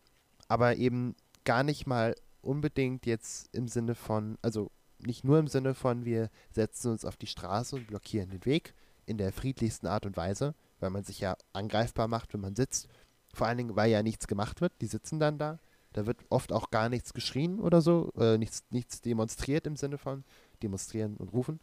Aber 0.48 0.76
eben 0.76 1.16
gar 1.46 1.64
nicht 1.64 1.88
mal 1.88 2.16
unbedingt 2.42 3.06
jetzt 3.06 3.50
im 3.54 3.68
Sinne 3.68 3.96
von, 3.96 4.38
also 4.42 4.72
nicht 5.00 5.24
nur 5.24 5.40
im 5.40 5.48
Sinne 5.48 5.74
von, 5.74 6.06
wir 6.06 6.30
setzen 6.52 6.92
uns 6.92 7.06
auf 7.06 7.18
die 7.18 7.28
Straße 7.28 7.76
und 7.76 7.88
blockieren 7.88 8.30
den 8.30 8.46
Weg 8.46 8.74
in 9.06 9.18
der 9.18 9.32
friedlichsten 9.32 9.88
Art 9.88 10.06
und 10.06 10.18
Weise, 10.18 10.54
weil 10.80 10.90
man 10.90 11.04
sich 11.04 11.20
ja 11.20 11.38
angreifbar 11.54 12.08
macht, 12.08 12.34
wenn 12.34 12.42
man 12.42 12.56
sitzt. 12.56 12.88
Vor 13.34 13.48
allen 13.48 13.58
Dingen, 13.58 13.76
weil 13.76 13.92
ja 13.92 14.04
nichts 14.04 14.28
gemacht 14.28 14.62
wird. 14.62 14.74
Die 14.82 14.88
sitzen 14.88 15.20
dann 15.20 15.38
da. 15.38 15.60
Da 15.94 16.06
wird 16.06 16.20
oft 16.30 16.52
auch 16.52 16.70
gar 16.70 16.90
nichts 16.90 17.14
geschrien 17.14 17.60
oder 17.60 17.82
so, 17.82 18.12
äh, 18.18 18.38
nichts, 18.38 18.64
nichts 18.70 19.02
demonstriert 19.02 19.66
im 19.66 19.76
Sinne 19.76 19.98
von 19.98 20.24
demonstrieren 20.62 21.18
und 21.18 21.30
rufen, 21.30 21.60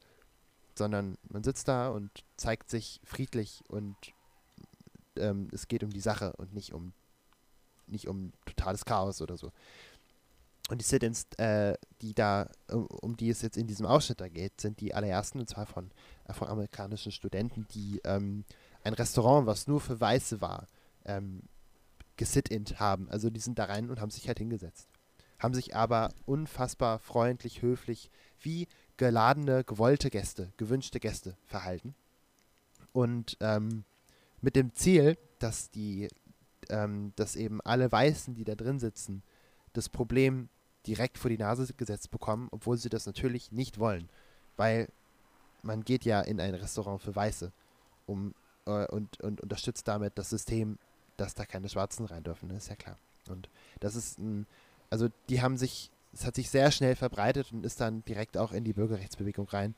sondern 0.74 1.18
man 1.28 1.44
sitzt 1.44 1.68
da 1.68 1.88
und 1.88 2.10
zeigt 2.36 2.70
sich 2.70 3.00
friedlich 3.04 3.62
und 3.68 3.96
ähm, 5.16 5.48
es 5.52 5.68
geht 5.68 5.84
um 5.84 5.90
die 5.90 6.00
Sache 6.00 6.32
und 6.36 6.54
nicht 6.54 6.72
um 6.72 6.92
nicht 7.86 8.08
um 8.08 8.32
totales 8.46 8.84
Chaos 8.84 9.20
oder 9.20 9.36
so. 9.36 9.52
Und 10.70 10.80
die 10.80 10.84
Sit-ins, 10.84 11.26
äh, 11.36 11.74
die 12.00 12.14
da, 12.14 12.48
um, 12.70 12.86
um 12.86 13.16
die 13.16 13.28
es 13.28 13.42
jetzt 13.42 13.58
in 13.58 13.66
diesem 13.66 13.84
Ausschnitt 13.84 14.20
da 14.20 14.28
geht, 14.28 14.60
sind 14.60 14.80
die 14.80 14.94
allerersten, 14.94 15.40
und 15.40 15.48
zwar 15.48 15.66
von 15.66 15.90
afroamerikanischen 16.24 17.12
Studenten, 17.12 17.66
die 17.74 18.00
ähm, 18.04 18.44
ein 18.82 18.94
Restaurant, 18.94 19.46
was 19.46 19.66
nur 19.66 19.80
für 19.80 20.00
Weiße 20.00 20.40
war, 20.40 20.66
ähm, 21.04 21.42
gesit-int 22.16 22.80
haben. 22.80 23.10
Also 23.10 23.28
die 23.28 23.40
sind 23.40 23.58
da 23.58 23.64
rein 23.64 23.90
und 23.90 24.00
haben 24.00 24.10
sich 24.10 24.26
halt 24.26 24.38
hingesetzt. 24.38 24.88
Haben 25.38 25.52
sich 25.52 25.76
aber 25.76 26.14
unfassbar 26.24 26.98
freundlich, 26.98 27.60
höflich, 27.60 28.10
wie 28.40 28.66
geladene, 28.96 29.64
gewollte 29.64 30.08
Gäste, 30.08 30.52
gewünschte 30.56 31.00
Gäste 31.00 31.36
verhalten. 31.44 31.94
Und 32.92 33.36
ähm, 33.40 33.84
mit 34.40 34.56
dem 34.56 34.72
Ziel, 34.74 35.18
dass 35.40 35.70
die, 35.70 36.08
ähm, 36.70 37.12
dass 37.16 37.36
eben 37.36 37.60
alle 37.60 37.90
Weißen, 37.90 38.34
die 38.34 38.44
da 38.44 38.54
drin 38.54 38.78
sitzen, 38.78 39.22
das 39.74 39.88
Problem 39.88 40.48
direkt 40.86 41.18
vor 41.18 41.30
die 41.30 41.38
Nase 41.38 41.72
gesetzt 41.74 42.10
bekommen, 42.10 42.48
obwohl 42.50 42.76
sie 42.76 42.88
das 42.88 43.06
natürlich 43.06 43.52
nicht 43.52 43.78
wollen. 43.78 44.08
Weil 44.56 44.88
man 45.62 45.84
geht 45.84 46.04
ja 46.04 46.20
in 46.20 46.40
ein 46.40 46.54
Restaurant 46.54 47.00
für 47.00 47.14
Weiße 47.14 47.52
um, 48.06 48.34
äh, 48.66 48.86
und, 48.86 49.20
und 49.20 49.40
unterstützt 49.40 49.88
damit 49.88 50.18
das 50.18 50.30
System, 50.30 50.78
dass 51.16 51.34
da 51.34 51.44
keine 51.46 51.68
Schwarzen 51.68 52.06
rein 52.06 52.22
dürfen, 52.22 52.48
ne? 52.48 52.56
ist 52.56 52.68
ja 52.68 52.76
klar. 52.76 52.98
Und 53.28 53.48
das 53.80 53.94
ist 53.94 54.18
ein, 54.18 54.46
also 54.90 55.08
die 55.28 55.40
haben 55.40 55.56
sich, 55.56 55.90
es 56.12 56.26
hat 56.26 56.34
sich 56.34 56.50
sehr 56.50 56.70
schnell 56.70 56.96
verbreitet 56.96 57.52
und 57.52 57.64
ist 57.64 57.80
dann 57.80 58.04
direkt 58.04 58.36
auch 58.36 58.52
in 58.52 58.64
die 58.64 58.72
Bürgerrechtsbewegung 58.72 59.48
rein 59.48 59.74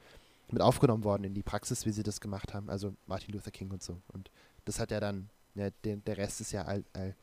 mit 0.51 0.63
aufgenommen 0.63 1.05
worden 1.05 1.25
in 1.25 1.35
die 1.35 1.43
Praxis, 1.43 1.87
wie 1.87 1.93
sie 1.93 2.03
das 2.03 2.21
gemacht 2.21 2.55
haben. 2.55 2.71
Also 2.71 2.95
Martin 3.07 3.35
Luther 3.35 3.51
King 3.51 3.71
und 3.71 3.83
so. 3.83 4.01
Und 4.09 4.31
das 4.65 4.79
hat 4.79 4.91
ja 4.91 5.01
dann, 5.01 5.29
ja, 5.55 5.71
der, 5.85 5.97
der 5.97 6.17
Rest 6.17 6.41
ist 6.41 6.53
ja 6.53 6.63
all, 6.63 6.85
all, 6.93 7.15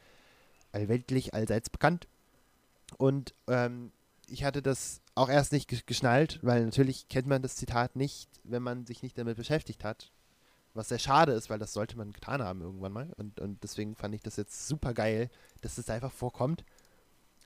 allweltlich, 0.72 1.34
allseits 1.34 1.70
bekannt. 1.70 2.08
Und 2.98 3.34
ähm, 3.48 3.92
ich 4.28 4.44
hatte 4.44 4.62
das 4.62 5.02
auch 5.16 5.30
erst 5.30 5.52
nicht 5.52 5.68
ge- 5.68 5.82
geschnallt, 5.86 6.40
weil 6.42 6.66
natürlich 6.66 7.08
kennt 7.08 7.28
man 7.28 7.42
das 7.42 7.56
Zitat 7.56 7.96
nicht, 7.96 8.30
wenn 8.44 8.64
man 8.64 8.86
sich 8.86 9.04
nicht 9.04 9.18
damit 9.18 9.38
beschäftigt 9.38 9.84
hat. 9.84 10.12
Was 10.74 10.90
sehr 10.90 11.00
schade 11.00 11.34
ist, 11.34 11.50
weil 11.50 11.60
das 11.60 11.74
sollte 11.74 11.98
man 11.98 12.14
getan 12.14 12.42
haben 12.42 12.62
irgendwann 12.62 12.94
mal. 12.94 13.14
Und, 13.18 13.40
und 13.40 13.62
deswegen 13.64 13.96
fand 13.96 14.16
ich 14.16 14.22
das 14.22 14.38
jetzt 14.38 14.68
super 14.68 14.94
geil, 14.94 15.30
dass 15.62 15.78
es 15.78 15.90
einfach 15.90 16.12
vorkommt. 16.12 16.64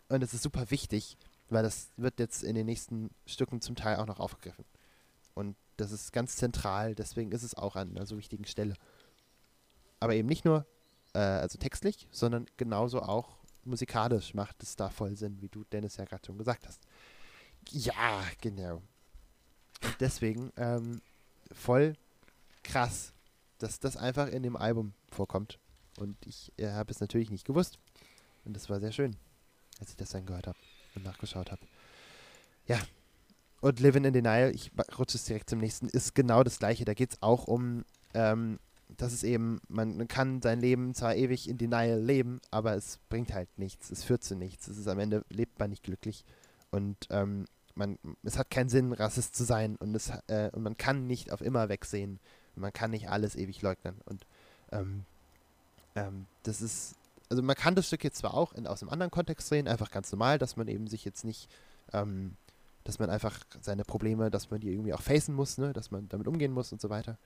Und 0.07 0.23
es 0.23 0.33
ist 0.33 0.43
super 0.43 0.71
wichtig, 0.71 1.17
weil 1.49 1.63
das 1.63 1.89
wird 1.97 2.19
jetzt 2.19 2.43
in 2.43 2.55
den 2.55 2.65
nächsten 2.65 3.09
Stücken 3.25 3.59
zum 3.59 3.75
Teil 3.75 3.97
auch 3.97 4.05
noch 4.05 4.19
aufgegriffen. 4.19 4.65
Und 5.33 5.55
das 5.75 5.91
ist 5.91 6.13
ganz 6.13 6.37
zentral, 6.37 6.95
deswegen 6.95 7.31
ist 7.31 7.43
es 7.43 7.55
auch 7.55 7.75
an 7.75 7.91
einer 7.91 8.05
so 8.05 8.17
wichtigen 8.17 8.45
Stelle. 8.45 8.73
Aber 9.99 10.15
eben 10.15 10.27
nicht 10.27 10.45
nur 10.45 10.65
äh, 11.13 11.19
also 11.19 11.57
textlich, 11.57 12.07
sondern 12.11 12.45
genauso 12.55 13.01
auch 13.01 13.36
musikalisch 13.67 14.33
macht 14.33 14.63
es 14.63 14.75
da 14.75 14.89
voll 14.89 15.15
Sinn, 15.15 15.41
wie 15.41 15.49
du 15.49 15.63
Dennis 15.65 15.97
ja 15.97 16.05
gerade 16.05 16.25
schon 16.25 16.37
gesagt 16.37 16.67
hast. 16.67 16.81
Ja, 17.69 18.23
genau. 18.41 18.81
Und 19.83 19.95
deswegen 19.99 20.51
ähm, 20.57 21.01
voll 21.51 21.93
krass, 22.63 23.13
dass 23.59 23.79
das 23.79 23.97
einfach 23.97 24.27
in 24.27 24.43
dem 24.43 24.55
Album 24.55 24.93
vorkommt. 25.09 25.59
Und 25.97 26.15
ich 26.25 26.51
äh, 26.57 26.69
habe 26.71 26.91
es 26.91 26.99
natürlich 26.99 27.29
nicht 27.29 27.45
gewusst. 27.45 27.79
Und 28.45 28.55
das 28.55 28.69
war 28.69 28.79
sehr 28.79 28.91
schön, 28.91 29.15
als 29.79 29.89
ich 29.89 29.95
das 29.95 30.09
dann 30.09 30.25
gehört 30.25 30.47
habe 30.47 30.57
und 30.95 31.03
nachgeschaut 31.03 31.51
habe. 31.51 31.61
Ja. 32.67 32.79
Und 33.59 33.79
Living 33.79 34.03
in 34.03 34.13
Denial, 34.13 34.53
ich 34.53 34.71
rutsche 34.97 35.17
es 35.17 35.25
direkt 35.25 35.49
zum 35.49 35.59
nächsten, 35.59 35.89
ist 35.89 36.13
genau 36.13 36.43
das 36.43 36.59
gleiche. 36.59 36.85
Da 36.85 36.93
geht 36.93 37.13
es 37.13 37.21
auch 37.21 37.45
um, 37.45 37.85
ähm, 38.13 38.59
dass 38.89 39.13
es 39.13 39.23
eben, 39.23 39.59
man, 39.67 40.07
kann 40.07 40.41
sein 40.41 40.59
Leben 40.59 40.93
zwar 40.93 41.15
ewig 41.15 41.49
in 41.49 41.57
Denial 41.57 41.99
leben, 41.99 42.39
aber 42.51 42.75
es 42.75 42.99
bringt 43.09 43.33
halt 43.33 43.49
nichts. 43.57 43.91
Es 43.91 44.03
führt 44.03 44.23
zu 44.23 44.35
nichts. 44.35 44.67
Es 44.67 44.77
ist 44.77 44.87
am 44.87 44.99
Ende, 44.99 45.23
lebt 45.29 45.59
man 45.59 45.69
nicht 45.69 45.83
glücklich. 45.83 46.23
Und 46.71 46.97
ähm, 47.09 47.45
man, 47.75 47.99
es 48.23 48.37
hat 48.37 48.49
keinen 48.49 48.69
Sinn, 48.69 48.93
Rassist 48.93 49.35
zu 49.35 49.43
sein. 49.43 49.75
Und, 49.75 49.93
es, 49.95 50.11
äh, 50.27 50.49
und 50.53 50.63
man 50.63 50.77
kann 50.77 51.05
nicht 51.05 51.31
auf 51.31 51.41
immer 51.41 51.69
wegsehen. 51.69 52.19
Man 52.55 52.73
kann 52.73 52.91
nicht 52.91 53.09
alles 53.09 53.35
ewig 53.35 53.61
leugnen. 53.61 54.01
Und 54.05 54.25
ähm, 54.71 55.05
ähm, 55.95 56.25
das 56.43 56.61
ist, 56.61 56.95
also 57.29 57.43
man 57.43 57.55
kann 57.55 57.75
das 57.75 57.87
Stück 57.87 58.03
jetzt 58.03 58.17
zwar 58.17 58.33
auch 58.33 58.53
in, 58.53 58.67
aus 58.67 58.81
einem 58.81 58.89
anderen 58.89 59.11
Kontext 59.11 59.49
sehen, 59.49 59.67
einfach 59.67 59.91
ganz 59.91 60.11
normal, 60.11 60.39
dass 60.39 60.55
man 60.55 60.67
eben 60.67 60.87
sich 60.87 61.05
jetzt 61.05 61.23
nicht, 61.25 61.49
ähm, 61.93 62.35
dass 62.83 62.99
man 62.99 63.09
einfach 63.09 63.39
seine 63.61 63.83
Probleme, 63.83 64.31
dass 64.31 64.49
man 64.49 64.59
die 64.59 64.71
irgendwie 64.71 64.93
auch 64.93 65.01
facen 65.01 65.35
muss, 65.35 65.57
ne? 65.57 65.73
dass 65.73 65.91
man 65.91 66.07
damit 66.09 66.27
umgehen 66.27 66.53
muss 66.53 66.71
und 66.71 66.81
so 66.81 66.89
weiter. 66.89 67.17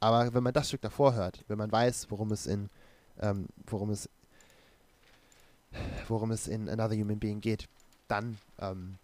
Aber 0.00 0.32
wenn 0.32 0.42
man 0.42 0.54
das 0.54 0.68
Stück 0.68 0.80
davor 0.80 1.14
hört, 1.14 1.44
wenn 1.48 1.58
man 1.58 1.70
weiß, 1.70 2.10
worum 2.10 2.32
es 2.32 2.46
in, 2.46 2.70
ähm, 3.20 3.46
worum 3.66 3.90
es, 3.90 4.08
worum 6.08 6.30
es 6.30 6.48
in 6.48 6.68
Another 6.70 6.96
Human 6.96 7.18
Being 7.18 7.42
geht, 7.42 7.68
dann, 8.08 8.38
ähm, 8.58 8.96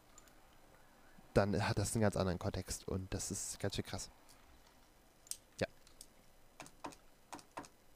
dann 1.35 1.69
hat 1.69 1.79
das 1.79 1.95
einen 1.95 2.03
ganz 2.03 2.17
anderen 2.17 2.39
Kontext 2.39 2.89
und 2.89 3.13
das 3.13 3.31
ist 3.31 3.61
ganz 3.61 3.77
schön 3.77 3.85
krass. 3.85 4.09
Ja. 5.61 5.67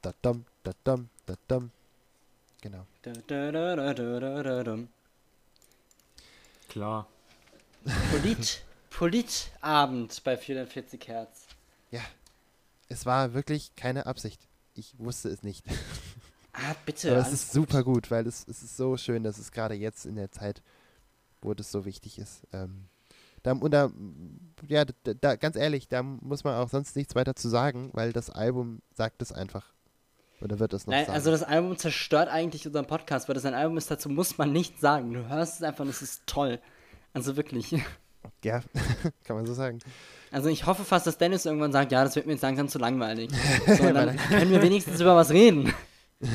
Da 0.03 0.13
dum, 0.21 0.45
da 0.63 0.73
dum, 0.85 1.09
da 1.25 1.35
dum. 1.49 1.71
Genau. 2.61 2.87
Da, 3.01 3.13
da, 3.27 3.51
da, 3.51 3.77
da, 3.77 3.95
da, 3.95 4.43
da, 4.43 4.63
da. 4.63 4.79
Klar. 6.69 7.07
Polit, 8.11 8.63
Politabend 8.91 10.23
bei 10.23 10.37
440 10.37 11.09
Hertz. 11.09 11.47
Es 12.91 13.07
war 13.07 13.33
wirklich 13.33 13.75
keine 13.77 14.05
Absicht. 14.05 14.47
Ich 14.75 14.99
wusste 14.99 15.31
es 15.31 15.43
nicht. 15.43 15.65
Ah, 16.53 16.75
bitte. 16.85 17.13
Aber 17.13 17.21
es 17.21 17.33
ist 17.33 17.53
super 17.53 17.85
gut, 17.85 18.11
weil 18.11 18.27
es, 18.27 18.45
es 18.49 18.65
ist 18.65 18.77
so 18.77 18.97
schön, 18.97 19.23
dass 19.23 19.39
es 19.39 19.53
gerade 19.53 19.75
jetzt 19.75 20.05
in 20.05 20.17
der 20.17 20.33
Zeit, 20.33 20.65
wo 21.41 21.55
das 21.55 21.71
so 21.71 21.85
wichtig 21.85 22.19
ist. 22.19 22.43
Ähm, 22.53 22.87
da, 23.45 23.53
und 23.53 23.71
da, 23.71 23.91
ja, 24.67 24.85
da, 24.85 25.15
da, 25.15 25.37
ganz 25.37 25.55
ehrlich, 25.55 25.87
da 25.87 26.03
muss 26.03 26.43
man 26.43 26.57
auch 26.57 26.69
sonst 26.69 26.97
nichts 26.97 27.15
weiter 27.15 27.37
zu 27.37 27.49
sagen, 27.49 27.91
weil 27.93 28.13
das 28.13 28.31
Album 28.31 28.83
sagt 28.93 29.23
es 29.23 29.31
einfach. 29.31 29.73
Oder 30.41 30.59
wird 30.59 30.73
es 30.73 30.87
noch 30.87 30.93
Nein, 30.93 31.07
sagen? 31.07 31.15
also 31.15 31.31
das 31.31 31.43
Album 31.43 31.77
zerstört 31.79 32.29
eigentlich 32.29 32.67
unseren 32.67 32.87
Podcast, 32.87 33.29
weil 33.29 33.35
das 33.35 33.45
ein 33.45 33.55
Album 33.55 33.77
ist, 33.77 33.91
dazu 33.91 34.09
muss 34.09 34.37
man 34.37 34.53
nichts 34.53 34.81
sagen. 34.81 35.13
Du 35.13 35.29
hörst 35.29 35.57
es 35.57 35.63
einfach 35.63 35.85
und 35.85 35.91
es 35.91 36.03
ist 36.03 36.23
toll. 36.27 36.61
Also 37.13 37.37
wirklich. 37.37 37.71
ja, 38.43 38.63
kann 39.25 39.37
man 39.37 39.47
so 39.47 39.55
sagen. 39.55 39.79
Also 40.33 40.49
ich 40.49 40.67
hoffe 40.67 40.85
fast, 40.85 41.07
dass 41.07 41.19
Dennis 41.19 41.45
irgendwann 41.47 41.73
sagt, 41.73 41.91
ja, 41.93 42.05
das 42.05 42.15
wird 42.17 42.27
mir 42.27 42.33
jetzt 42.35 42.43
langsam 42.43 42.69
zu 42.69 42.79
langweilig. 42.79 43.31
So, 43.67 43.91
dann 43.93 44.17
können 44.17 44.51
wir 44.51 44.63
wenigstens 44.63 45.01
über 45.01 45.17
was 45.17 45.31
reden. 45.31 45.73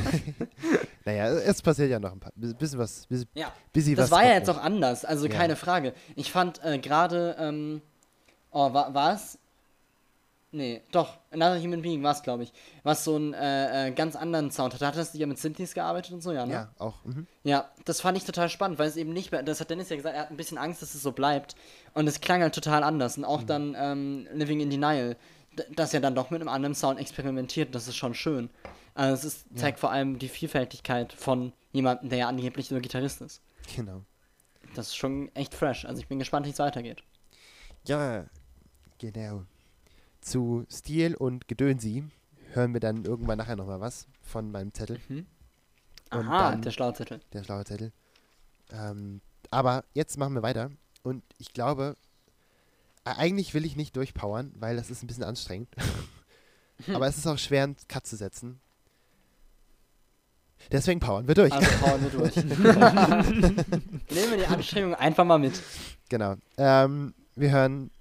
Naja, 1.06 1.28
es 1.28 1.62
passiert 1.62 1.92
ja 1.92 2.00
noch 2.00 2.12
ein 2.12 2.20
paar, 2.20 2.32
bisschen 2.36 2.80
was, 2.80 3.06
bisschen, 3.06 3.30
Ja, 3.36 3.54
bisschen 3.72 3.96
das 3.96 4.10
was 4.10 4.18
war 4.18 4.26
ja 4.26 4.34
jetzt 4.34 4.50
auch 4.50 4.58
anders, 4.58 5.06
also 5.06 5.28
Ja. 5.28 5.34
keine 5.34 5.56
Frage. 5.56 5.94
Ich 6.16 6.32
fand 6.32 6.64
äh, 6.64 6.80
gerade, 6.80 7.36
ähm, 7.40 7.84
oh, 8.50 8.74
war 8.74 9.14
es? 9.14 9.38
Nee, 10.58 10.84
doch, 10.94 11.18
Another 11.32 11.60
Human 11.62 11.82
Being 11.82 12.02
war 12.02 12.14
es, 12.14 12.24
glaube 12.24 12.44
ich. 12.44 12.54
Was 12.84 13.04
so 13.04 13.16
einen 13.18 13.34
äh, 13.34 13.88
äh, 13.88 13.92
ganz 13.92 14.16
anderen 14.16 14.52
Sound 14.52 14.74
hatte. 14.74 14.88
Hat 14.88 14.96
das 14.96 15.14
ja 15.14 15.28
mit 15.28 15.38
Synthes 15.38 15.74
gearbeitet 15.74 16.14
und 16.14 16.22
so, 16.22 16.32
ja, 16.32 16.46
ne? 16.46 16.54
Ja, 16.54 16.70
auch. 16.78 17.04
Mhm. 17.04 17.28
Ja, 17.44 17.70
das 17.84 18.00
fand 18.00 18.18
ich 18.18 18.24
total 18.24 18.48
spannend, 18.48 18.80
weil 18.80 18.88
es 18.88 18.96
eben 18.96 19.12
nicht 19.12 19.34
mehr, 19.34 19.44
das 19.44 19.60
hat 19.60 19.70
Dennis 19.70 19.90
ja 19.90 19.98
gesagt, 19.98 20.16
er 20.16 20.22
hat 20.22 20.32
ein 20.32 20.38
bisschen 20.38 20.58
Angst, 20.58 20.82
dass 20.82 20.96
es 20.96 21.02
so 21.02 21.12
bleibt. 21.12 21.56
Und 21.94 22.08
es 22.08 22.22
klang 22.22 22.42
halt 22.42 22.56
total 22.56 22.84
anders. 22.84 23.18
Und 23.18 23.26
auch 23.26 23.42
Mhm. 23.42 23.48
dann 23.48 23.76
ähm, 23.78 24.28
Living 24.34 24.62
in 24.62 24.70
Denial, 24.70 25.18
d- 25.58 25.64
das 25.76 25.92
ja 25.92 26.00
dann 26.00 26.16
doch 26.16 26.30
mit 26.30 26.40
einem 26.40 26.48
anderen 26.50 26.74
Sound 26.74 27.00
experimentiert, 27.02 27.76
das 27.76 27.90
ist 27.90 27.98
schon 27.98 28.14
schön. 28.14 28.50
Also 28.94 29.14
es 29.28 29.34
ist, 29.36 29.58
zeigt 29.58 29.78
vor 29.80 29.92
allem 29.92 30.20
die 30.20 30.30
Vielfältigkeit 30.30 31.12
von 31.12 31.52
jemandem, 31.74 32.08
der 32.08 32.20
ja 32.20 32.28
angeblich 32.30 32.72
nur 32.72 32.80
Gitarrist 32.80 33.20
ist. 33.22 33.42
Genau. 33.76 34.04
Das 34.74 34.88
ist 34.88 34.96
schon 34.96 35.36
echt 35.36 35.54
fresh. 35.54 35.84
Also 35.84 36.00
ich 36.00 36.08
bin 36.08 36.18
gespannt, 36.20 36.46
wie 36.46 36.52
es 36.52 36.60
weitergeht. 36.60 37.04
Ja, 37.88 38.26
genau. 39.00 39.44
Zu 40.26 40.66
Stil 40.72 41.14
und 41.14 41.48
Gedönsi 41.48 42.04
hören 42.54 42.74
wir 42.74 42.80
dann 42.80 43.06
irgendwann 43.06 43.38
nachher 43.38 43.56
nochmal 43.56 43.80
was 43.80 44.08
von 44.24 44.52
meinem 44.52 44.74
Zettel, 44.74 45.00
Und 45.10 45.28
Aha, 46.10 46.52
dann- 46.52 46.62
der 46.64 46.72
Schlauzettel. 46.72 47.20
der 47.32 47.44
schlaue 47.44 47.64
Zettel. 47.64 47.92
Ähm, 48.72 49.22
aber 49.52 49.84
jetzt 49.94 50.18
machen 50.18 50.34
wir 50.34 50.42
weiter 50.42 50.72
und 51.04 51.24
ich 51.38 51.54
glaube, 51.54 51.96
eigentlich 53.04 53.54
will 53.54 53.66
ich 53.66 53.76
nicht 53.76 53.96
durchpowern, 53.96 54.52
weil 54.58 54.76
das 54.76 54.90
ist 54.90 55.04
ein 55.04 55.08
bisschen 55.08 55.24
anstrengend. 55.26 55.70
aber 56.92 57.06
es 57.08 57.18
ist 57.20 57.28
auch 57.28 57.38
schwer, 57.38 57.64
einen 57.66 57.76
Cut 57.88 58.08
zu 58.08 58.16
setzen. 58.16 58.60
Deswegen 60.72 61.00
powern 61.00 61.28
wir 61.28 61.36
durch. 61.36 61.54
Also 61.54 61.82
hauen 61.82 62.02
wir 62.02 62.10
durch. 62.10 62.36
Nehmen 62.38 64.32
wir 64.32 64.38
die 64.38 64.48
Anstrengung 64.48 64.96
einfach 64.96 65.24
mal 65.24 65.38
mit. 65.38 65.62
Genau. 66.10 66.36
Ähm, 66.58 67.14
wir 67.36 67.52
hören. 67.52 67.92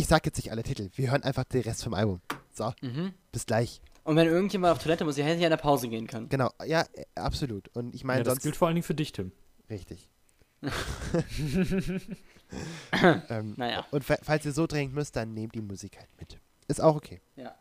Ich 0.00 0.06
sag 0.06 0.24
jetzt 0.24 0.38
nicht 0.38 0.50
alle 0.50 0.62
Titel. 0.62 0.88
Wir 0.94 1.10
hören 1.10 1.22
einfach 1.24 1.44
den 1.44 1.60
Rest 1.60 1.84
vom 1.84 1.92
Album. 1.92 2.22
So, 2.54 2.72
Mhm. 2.80 3.12
bis 3.32 3.44
gleich. 3.44 3.82
Und 4.02 4.16
wenn 4.16 4.26
irgendjemand 4.28 4.72
auf 4.72 4.82
Toilette 4.82 5.04
muss, 5.04 5.18
ihr 5.18 5.24
hättet 5.24 5.40
ja 5.40 5.46
in 5.48 5.50
der 5.50 5.58
Pause 5.58 5.88
gehen 5.88 6.06
können. 6.06 6.30
Genau, 6.30 6.50
ja, 6.64 6.86
äh, 6.94 7.04
absolut. 7.16 7.68
Und 7.76 7.94
ich 7.94 8.02
meine, 8.02 8.20
Ja, 8.20 8.24
das 8.24 8.32
sonst. 8.34 8.42
gilt 8.44 8.56
vor 8.56 8.68
allen 8.68 8.76
Dingen 8.76 8.84
für 8.84 8.94
dich, 8.94 9.12
Tim. 9.12 9.30
Richtig. 9.68 10.08
ähm, 13.28 13.54
Naja. 13.56 13.86
und 13.90 14.02
fa- 14.04 14.18
falls 14.22 14.44
ihr 14.46 14.52
so 14.52 14.66
dringend 14.66 14.94
müsst, 14.94 15.16
dann 15.16 15.34
nehmt 15.34 15.54
die 15.54 15.60
Musik 15.62 15.98
halt 15.98 16.08
mit. 16.18 16.38
Ist 16.68 16.80
auch 16.80 16.96
okay. 16.96 17.20
Ja. 17.36 17.54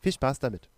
Viel 0.00 0.12
Spaß 0.12 0.38
damit. 0.38 0.68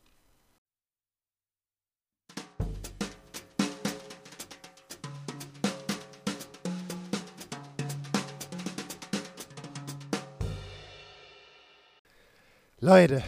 Leute, 12.80 13.24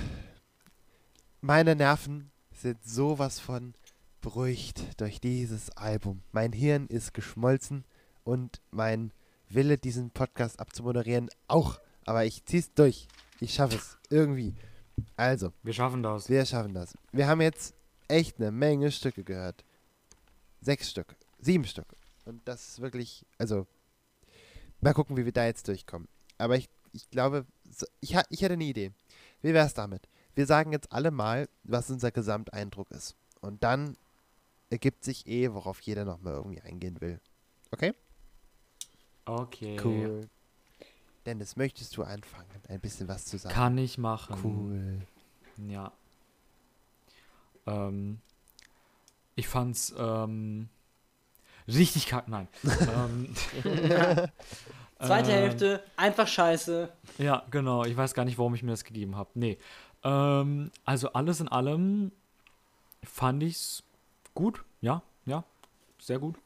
meine 1.40 1.74
Nerven 1.74 2.30
sind 2.52 2.84
sowas 2.84 3.40
von 3.40 3.72
beruhigt 4.20 5.00
durch 5.00 5.20
dieses 5.22 5.70
Album. 5.70 6.20
Mein 6.32 6.52
Hirn 6.52 6.86
ist 6.88 7.14
geschmolzen 7.14 7.84
und 8.24 8.60
mein 8.70 9.10
Wille, 9.48 9.78
diesen 9.78 10.10
Podcast 10.10 10.60
abzumoderieren, 10.60 11.30
auch. 11.46 11.80
Aber 12.04 12.26
ich 12.26 12.44
zieh's 12.44 12.74
durch. 12.74 13.08
Ich 13.40 13.54
schaffe 13.54 13.76
es. 13.76 13.96
Irgendwie. 14.10 14.54
Also, 15.16 15.54
Wir 15.62 15.72
schaffen 15.72 16.02
das. 16.02 16.28
wir 16.28 16.44
schaffen 16.44 16.74
das. 16.74 16.94
Wir 17.12 17.26
haben 17.26 17.40
jetzt 17.40 17.74
echt 18.08 18.38
eine 18.38 18.50
Menge 18.50 18.90
Stücke 18.90 19.24
gehört. 19.24 19.64
Sechs 20.60 20.90
Stück. 20.90 21.16
Sieben 21.40 21.64
Stück. 21.64 21.86
Und 22.26 22.46
das 22.46 22.68
ist 22.68 22.80
wirklich, 22.80 23.24
also, 23.38 23.66
mal 24.82 24.92
gucken, 24.92 25.16
wie 25.16 25.24
wir 25.24 25.32
da 25.32 25.46
jetzt 25.46 25.68
durchkommen. 25.68 26.06
Aber 26.36 26.56
ich, 26.56 26.68
ich 26.92 27.08
glaube, 27.08 27.46
ich, 28.00 28.14
ich 28.28 28.42
hätte 28.42 28.52
eine 28.54 28.64
Idee. 28.64 28.92
Wie 29.42 29.54
wär's 29.54 29.74
damit? 29.74 30.08
Wir 30.34 30.46
sagen 30.46 30.72
jetzt 30.72 30.92
alle 30.92 31.10
mal, 31.10 31.48
was 31.64 31.90
unser 31.90 32.10
Gesamteindruck 32.10 32.90
ist. 32.90 33.16
Und 33.40 33.62
dann 33.62 33.96
ergibt 34.70 35.04
sich 35.04 35.26
eh, 35.26 35.52
worauf 35.52 35.80
jeder 35.80 36.04
nochmal 36.04 36.34
irgendwie 36.34 36.60
eingehen 36.60 37.00
will. 37.00 37.20
Okay? 37.70 37.94
Okay. 39.24 39.78
Cool. 39.82 40.28
Dennis, 41.26 41.56
möchtest 41.56 41.96
du 41.96 42.04
anfangen, 42.04 42.48
ein 42.68 42.80
bisschen 42.80 43.08
was 43.08 43.26
zu 43.26 43.38
sagen? 43.38 43.54
Kann 43.54 43.78
ich 43.78 43.98
machen. 43.98 44.36
Cool. 44.42 45.06
Ja. 45.68 45.92
Ähm, 47.66 48.20
Ich 49.34 49.46
fand's 49.48 49.94
ähm, 49.98 50.68
richtig 51.66 52.06
kack, 52.06 52.28
nein. 52.28 52.48
ähm, 52.64 53.34
Zweite 54.98 55.30
ähm, 55.30 55.38
Hälfte, 55.38 55.82
einfach 55.96 56.26
scheiße. 56.26 56.92
Ja, 57.18 57.44
genau. 57.50 57.84
Ich 57.84 57.96
weiß 57.96 58.14
gar 58.14 58.24
nicht, 58.24 58.38
warum 58.38 58.54
ich 58.54 58.62
mir 58.62 58.72
das 58.72 58.84
gegeben 58.84 59.16
habe. 59.16 59.30
Nee. 59.34 59.58
Ähm, 60.02 60.70
also 60.84 61.12
alles 61.12 61.40
in 61.40 61.48
allem 61.48 62.12
fand 63.04 63.42
ich's 63.42 63.84
gut. 64.34 64.64
Ja, 64.80 65.02
ja. 65.24 65.44
Sehr 66.00 66.18
gut. 66.18 66.36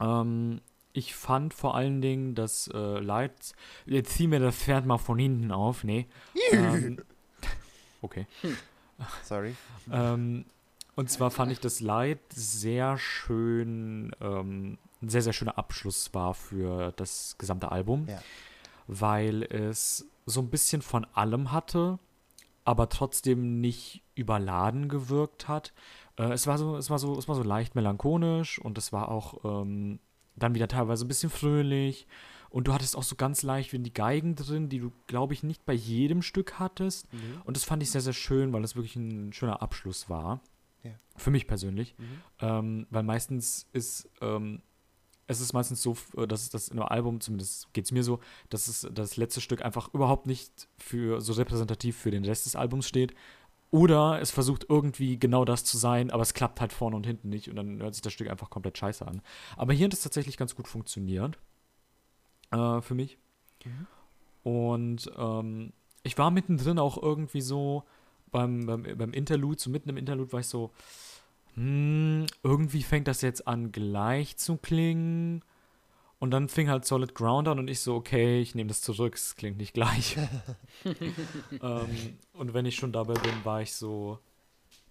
Ähm, 0.00 0.60
ich 0.92 1.14
fand 1.14 1.54
vor 1.54 1.74
allen 1.74 2.02
Dingen 2.02 2.34
das 2.34 2.68
äh, 2.72 2.98
Light. 2.98 3.54
Jetzt 3.86 4.14
zieh 4.14 4.26
mir 4.26 4.40
das 4.40 4.56
Pferd 4.56 4.84
mal 4.84 4.98
von 4.98 5.18
hinten 5.18 5.50
auf. 5.50 5.84
Nee. 5.84 6.06
ähm, 6.52 6.98
okay. 8.02 8.26
Sorry. 9.24 9.56
Ähm, 9.90 10.44
und 10.94 11.10
zwar 11.10 11.30
fand 11.30 11.52
ich 11.52 11.60
das 11.60 11.80
Light 11.80 12.20
sehr 12.34 12.98
schön, 12.98 14.14
ähm, 14.20 14.78
ein 15.02 15.08
sehr, 15.08 15.22
sehr 15.22 15.32
schöner 15.32 15.58
Abschluss 15.58 16.14
war 16.14 16.34
für 16.34 16.92
das 16.92 17.36
gesamte 17.38 17.72
Album, 17.72 18.06
Ja. 18.08 18.22
weil 18.86 19.42
es 19.44 20.06
so 20.26 20.40
ein 20.40 20.50
bisschen 20.50 20.82
von 20.82 21.04
allem 21.12 21.52
hatte, 21.52 21.98
aber 22.64 22.88
trotzdem 22.88 23.60
nicht 23.60 24.02
überladen 24.14 24.88
gewirkt 24.88 25.48
hat. 25.48 25.72
Äh, 26.16 26.32
es, 26.32 26.46
war 26.46 26.58
so, 26.58 26.76
es, 26.76 26.90
war 26.90 26.98
so, 26.98 27.18
es 27.18 27.26
war 27.28 27.34
so 27.34 27.42
leicht 27.42 27.74
melancholisch 27.74 28.58
und 28.60 28.78
es 28.78 28.92
war 28.92 29.08
auch 29.08 29.44
ähm, 29.44 29.98
dann 30.36 30.54
wieder 30.54 30.68
teilweise 30.68 31.04
ein 31.04 31.08
bisschen 31.08 31.30
fröhlich. 31.30 32.06
Und 32.50 32.68
du 32.68 32.74
hattest 32.74 32.96
auch 32.96 33.02
so 33.02 33.16
ganz 33.16 33.42
leicht 33.42 33.72
wie 33.72 33.78
die 33.78 33.94
Geigen 33.94 34.34
drin, 34.36 34.68
die 34.68 34.78
du, 34.78 34.92
glaube 35.06 35.32
ich, 35.32 35.42
nicht 35.42 35.64
bei 35.64 35.72
jedem 35.72 36.20
Stück 36.20 36.58
hattest. 36.58 37.08
Und 37.44 37.56
das 37.56 37.64
fand 37.64 37.82
ich 37.82 37.90
sehr, 37.90 38.02
sehr 38.02 38.12
schön, 38.12 38.52
weil 38.52 38.62
es 38.62 38.76
wirklich 38.76 38.94
ein 38.94 39.32
schöner 39.32 39.62
Abschluss 39.62 40.10
war. 40.10 40.42
Ja. 40.82 40.90
Für 41.16 41.30
mich 41.30 41.46
persönlich. 41.46 41.94
Mhm. 41.96 42.04
Ähm, 42.40 42.86
weil 42.90 43.04
meistens 43.04 43.66
ist, 43.72 44.10
ähm, 44.20 44.60
es 45.26 45.40
ist 45.40 45.52
meistens 45.52 45.82
so, 45.82 45.96
äh, 46.16 46.26
dass 46.26 46.50
das 46.50 46.68
in 46.68 46.78
einem 46.78 46.88
Album, 46.88 47.20
zumindest 47.20 47.72
geht 47.72 47.84
es 47.84 47.92
mir 47.92 48.04
so, 48.04 48.20
dass 48.50 48.68
es 48.68 48.88
das 48.92 49.16
letzte 49.16 49.40
Stück 49.40 49.62
einfach 49.64 49.92
überhaupt 49.94 50.26
nicht 50.26 50.68
für 50.78 51.20
so 51.20 51.32
repräsentativ 51.32 51.96
für 51.96 52.10
den 52.10 52.24
Rest 52.24 52.46
des 52.46 52.56
Albums 52.56 52.86
steht. 52.88 53.14
Oder 53.70 54.20
es 54.20 54.30
versucht 54.30 54.66
irgendwie 54.68 55.18
genau 55.18 55.46
das 55.46 55.64
zu 55.64 55.78
sein, 55.78 56.10
aber 56.10 56.22
es 56.22 56.34
klappt 56.34 56.60
halt 56.60 56.74
vorne 56.74 56.94
und 56.94 57.06
hinten 57.06 57.30
nicht 57.30 57.48
und 57.48 57.56
dann 57.56 57.80
hört 57.80 57.94
sich 57.94 58.02
das 58.02 58.12
Stück 58.12 58.28
einfach 58.28 58.50
komplett 58.50 58.76
scheiße 58.76 59.06
an. 59.06 59.22
Aber 59.56 59.72
hier 59.72 59.86
hat 59.86 59.94
es 59.94 60.02
tatsächlich 60.02 60.36
ganz 60.36 60.54
gut 60.54 60.68
funktioniert. 60.68 61.38
Äh, 62.50 62.82
für 62.82 62.94
mich. 62.94 63.18
Und 64.42 65.10
ähm, 65.16 65.72
ich 66.02 66.18
war 66.18 66.30
mittendrin 66.30 66.78
auch 66.78 67.00
irgendwie 67.02 67.40
so 67.40 67.84
beim, 68.30 68.66
beim, 68.66 68.82
beim 68.82 69.12
Interlude, 69.12 69.60
so 69.60 69.70
mitten 69.70 69.88
im 69.88 69.96
Interlude 69.96 70.32
war 70.32 70.40
ich 70.40 70.48
so, 70.48 70.72
hm, 71.54 72.26
irgendwie 72.42 72.82
fängt 72.82 73.08
das 73.08 73.20
jetzt 73.20 73.46
an 73.46 73.72
gleich 73.72 74.36
zu 74.36 74.56
klingen. 74.56 75.44
Und 76.18 76.30
dann 76.30 76.48
fing 76.48 76.70
halt 76.70 76.84
Solid 76.84 77.16
Ground 77.16 77.48
an 77.48 77.58
und 77.58 77.68
ich 77.68 77.80
so, 77.80 77.96
okay, 77.96 78.40
ich 78.40 78.54
nehme 78.54 78.68
das 78.68 78.80
zurück, 78.80 79.16
es 79.16 79.34
klingt 79.34 79.58
nicht 79.58 79.74
gleich. 79.74 80.16
ähm, 80.84 82.18
und 82.32 82.54
wenn 82.54 82.64
ich 82.64 82.76
schon 82.76 82.92
dabei 82.92 83.14
bin, 83.14 83.44
war 83.44 83.60
ich 83.60 83.74
so 83.74 84.20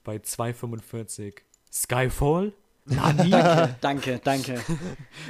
bei 0.03 0.17
2,45 0.17 1.35
Skyfall. 1.71 2.53
Nani? 2.83 3.29
Danke, 3.81 4.19
danke. 4.23 4.59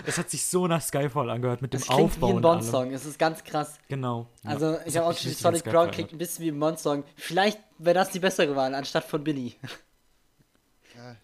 es 0.06 0.18
hat 0.18 0.30
sich 0.30 0.46
so 0.46 0.68
nach 0.68 0.82
Skyfall 0.82 1.30
angehört 1.30 1.62
mit 1.62 1.74
dem 1.74 1.82
Es 1.82 1.88
klingt 1.88 2.02
Aufbau 2.02 2.30
wie 2.30 2.36
ein. 2.38 2.42
Bond-Song. 2.42 2.94
Es 2.94 3.06
ist 3.06 3.20
ganz 3.20 3.44
krass. 3.44 3.78
Genau. 3.90 4.28
Also, 4.44 4.78
ich 4.86 4.96
habe 4.98 5.08
auch 5.08 5.12
richtig 5.12 5.38
Solid 5.38 5.64
Ground 5.66 5.92
klingt 5.92 6.14
ein 6.14 6.18
bisschen 6.18 6.46
wie 6.46 6.50
ein 6.50 6.60
Bond-Song. 6.60 7.04
Vielleicht 7.16 7.60
wäre 7.78 7.96
das 7.96 8.10
die 8.10 8.20
bessere 8.20 8.56
Wahl 8.56 8.74
anstatt 8.74 9.04
von 9.04 9.24
Billy. 9.24 9.56
Ja, 10.96 11.16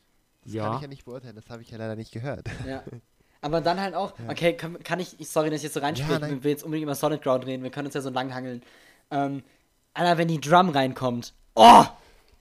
das 0.43 0.53
Ja. 0.53 0.65
kann 0.65 0.75
ich 0.77 0.81
ja 0.83 0.87
nicht 0.87 1.05
beurteilen, 1.05 1.35
das 1.35 1.49
habe 1.49 1.61
ich 1.61 1.69
ja 1.71 1.77
leider 1.77 1.95
nicht 1.95 2.11
gehört. 2.11 2.47
ja. 2.65 2.83
Aber 3.41 3.61
dann 3.61 3.79
halt 3.79 3.93
auch, 3.93 4.13
okay, 4.27 4.53
kann, 4.57 4.81
kann 4.83 4.99
ich, 4.99 5.19
ich- 5.19 5.29
sorry, 5.29 5.49
dass 5.51 5.57
ich 5.57 5.63
jetzt 5.65 5.75
so 5.75 5.79
reinspiele, 5.79 6.19
Ja, 6.19 6.27
ich 6.27 6.43
will 6.43 6.51
jetzt 6.51 6.63
unbedingt 6.63 6.83
über 6.85 6.95
Solid 6.95 7.21
Ground 7.21 7.45
reden, 7.45 7.61
wir 7.63 7.69
können 7.69 7.85
uns 7.85 7.93
ja 7.93 8.01
so 8.01 8.09
lang 8.09 8.33
hangeln. 8.33 8.63
Ähm, 9.11 9.43
Alter, 9.93 10.17
wenn 10.17 10.27
die 10.27 10.41
Drum 10.41 10.69
reinkommt. 10.69 11.33
Oh! 11.55 11.85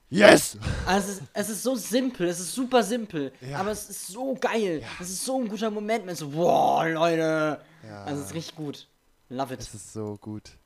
Yes! 0.09 0.57
Also 0.85 1.11
es 1.11 1.17
ist, 1.19 1.23
es 1.33 1.49
ist 1.49 1.63
so 1.63 1.75
simpel, 1.75 2.27
es 2.27 2.39
ist 2.39 2.53
super 2.53 2.81
simpel, 2.81 3.31
Ja. 3.41 3.59
aber 3.59 3.71
es 3.71 3.89
ist 3.89 4.07
so 4.07 4.35
geil. 4.35 4.81
Es 4.99 5.09
ist 5.09 5.23
so 5.25 5.39
ein 5.39 5.47
guter 5.49 5.69
Moment, 5.69 6.05
man 6.05 6.13
ist 6.13 6.19
so, 6.19 6.33
wow, 6.33 6.83
Leute. 6.87 7.59
Ja. 7.87 8.03
Also 8.05 8.21
es 8.21 8.27
ist 8.29 8.33
richtig 8.35 8.55
gut. 8.55 8.87
Love 9.29 9.53
it. 9.53 9.59
Es 9.59 9.73
ist 9.73 9.93
so 9.93 10.17
gut. 10.19 10.57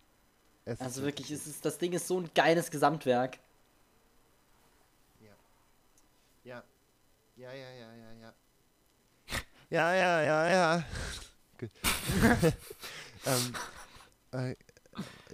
Es 0.63 0.75
ist 0.75 0.81
Also 0.81 1.01
wirklich, 1.03 1.29
es 1.31 1.45
ist, 1.47 1.65
das 1.65 1.77
Ding 1.77 1.91
ist 1.93 2.07
so 2.07 2.19
ein 2.19 2.29
geiles 2.35 2.69
Gesamtwerk. 2.71 3.39
Ja. 6.43 6.63
Ja, 7.35 7.51
ja, 7.53 7.69
ja, 7.71 7.93
ja, 7.95 8.11
ja. 8.21 8.33
Ja, 9.69 9.93
ja, 9.95 10.21
ja, 10.21 10.49
ja. 10.49 10.83
Gut. 11.57 11.69
ähm, 13.25 13.53
äh, 14.33 14.55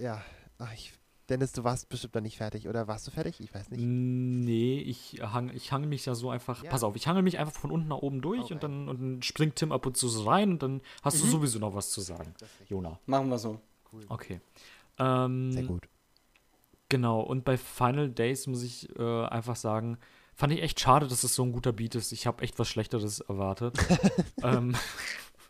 ja. 0.00 0.22
Ach, 0.58 0.72
ich, 0.72 0.92
Dennis, 1.28 1.50
du 1.52 1.64
warst 1.64 1.88
bestimmt 1.88 2.14
noch 2.14 2.22
nicht 2.22 2.36
fertig, 2.36 2.68
oder 2.68 2.86
warst 2.86 3.04
du 3.06 3.10
fertig? 3.10 3.40
Ich 3.40 3.52
weiß 3.52 3.70
nicht. 3.70 3.80
Nee, 3.80 4.78
ich, 4.80 5.20
hang, 5.22 5.50
ich 5.54 5.72
hangel 5.72 5.88
mich 5.88 6.06
ja 6.06 6.14
so 6.14 6.30
einfach. 6.30 6.62
Ja. 6.62 6.70
Pass 6.70 6.84
auf, 6.84 6.94
ich 6.94 7.08
hangel 7.08 7.22
mich 7.22 7.38
einfach 7.38 7.58
von 7.60 7.70
unten 7.72 7.88
nach 7.88 7.98
oben 7.98 8.20
durch 8.20 8.42
Okay. 8.44 8.54
und, 8.54 8.62
dann, 8.62 8.88
und 8.88 9.00
dann 9.00 9.22
springt 9.22 9.56
Tim 9.56 9.72
ab 9.72 9.86
und 9.86 9.96
zu 9.96 10.08
so 10.08 10.28
rein 10.28 10.52
und 10.52 10.62
dann 10.62 10.80
hast 11.02 11.20
du 11.20 11.26
Mhm. 11.26 11.30
sowieso 11.30 11.58
noch 11.58 11.74
was 11.74 11.90
zu 11.90 12.00
sagen. 12.00 12.32
Jona. 12.68 12.98
Machen 13.06 13.28
wir 13.30 13.38
so. 13.38 13.60
cool. 13.92 14.04
Okay. 14.08 14.40
Ähm, 14.98 15.50
Sehr 15.52 15.64
gut. 15.64 15.88
Genau, 16.88 17.20
und 17.22 17.44
bei 17.44 17.56
Final 17.58 18.08
Days 18.10 18.46
muss 18.46 18.62
ich 18.62 18.88
äh, 18.98 19.24
einfach 19.26 19.56
sagen, 19.56 19.98
fand 20.38 20.52
ich 20.52 20.62
echt 20.62 20.78
schade, 20.78 21.08
dass 21.08 21.24
es 21.24 21.34
so 21.34 21.42
ein 21.42 21.50
guter 21.50 21.72
Beat 21.72 21.96
ist. 21.96 22.12
Ich 22.12 22.28
habe 22.28 22.44
echt 22.44 22.60
was 22.60 22.68
Schlechteres 22.68 23.18
erwartet. 23.18 23.76
ähm, 24.42 24.76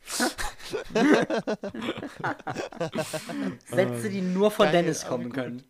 Sätze, 3.66 4.09
die 4.09 4.22
nur 4.22 4.51
von 4.51 4.64
geil, 4.64 4.72
Dennis 4.72 5.07
kommen 5.07 5.30
können. 5.30 5.62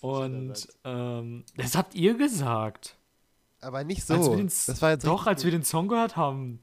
Und 0.00 0.66
ähm, 0.84 1.44
das 1.58 1.76
habt 1.76 1.94
ihr 1.94 2.14
gesagt. 2.14 2.96
Aber 3.60 3.84
nicht 3.84 4.10
als 4.10 4.24
so. 4.24 4.30
wir 4.30 4.38
den, 4.38 4.46
Das 4.46 4.80
war 4.80 4.92
jetzt 4.92 5.06
doch, 5.06 5.26
als 5.26 5.44
wir 5.44 5.50
den 5.50 5.62
Song 5.62 5.88
gehört 5.88 6.16
haben. 6.16 6.62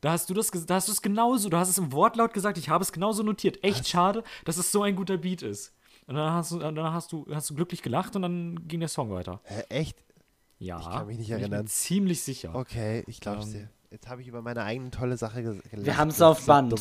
Da 0.00 0.12
hast 0.12 0.30
du 0.30 0.34
das, 0.34 0.50
da 0.50 0.76
hast 0.76 0.88
du 0.88 0.92
es 0.92 1.02
genauso, 1.02 1.50
du 1.50 1.58
hast 1.58 1.68
es 1.68 1.76
im 1.76 1.92
Wortlaut 1.92 2.32
gesagt, 2.32 2.56
ich 2.56 2.70
habe 2.70 2.82
es 2.82 2.92
genauso 2.92 3.22
notiert. 3.22 3.62
Echt 3.62 3.80
Was? 3.80 3.90
schade, 3.90 4.24
dass 4.46 4.56
es 4.56 4.72
so 4.72 4.82
ein 4.82 4.96
guter 4.96 5.18
Beat 5.18 5.42
ist. 5.42 5.74
Und 6.06 6.14
dann 6.14 6.32
hast 6.32 6.50
du, 6.50 6.58
dann 6.58 6.78
hast 6.78 7.12
du, 7.12 7.26
hast 7.30 7.50
du 7.50 7.54
glücklich 7.54 7.82
gelacht 7.82 8.16
und 8.16 8.22
dann 8.22 8.66
ging 8.66 8.80
der 8.80 8.88
Song 8.88 9.10
weiter. 9.10 9.42
Hä, 9.44 9.64
echt? 9.68 10.02
Ja, 10.58 10.78
Ich 10.80 10.84
kann 10.86 11.06
mich 11.06 11.18
nicht 11.18 11.28
bin 11.30 11.38
erinnern. 11.40 11.62
mir 11.64 11.66
ziemlich 11.66 12.22
sicher. 12.22 12.54
Okay, 12.54 13.04
ich 13.06 13.20
glaub's 13.20 13.46
Ähm, 13.46 13.52
dir. 13.52 13.68
Jetzt 13.90 14.08
habe 14.08 14.22
ich 14.22 14.28
über 14.28 14.42
meine 14.42 14.62
eigene 14.64 14.90
tolle 14.90 15.16
Sache 15.16 15.42
gelacht. 15.42 15.62
Wir 15.72 15.96
haben 15.96 16.08
es 16.08 16.20
auf 16.22 16.40
so 16.40 16.46
Band. 16.46 16.72
dumm. 16.72 16.80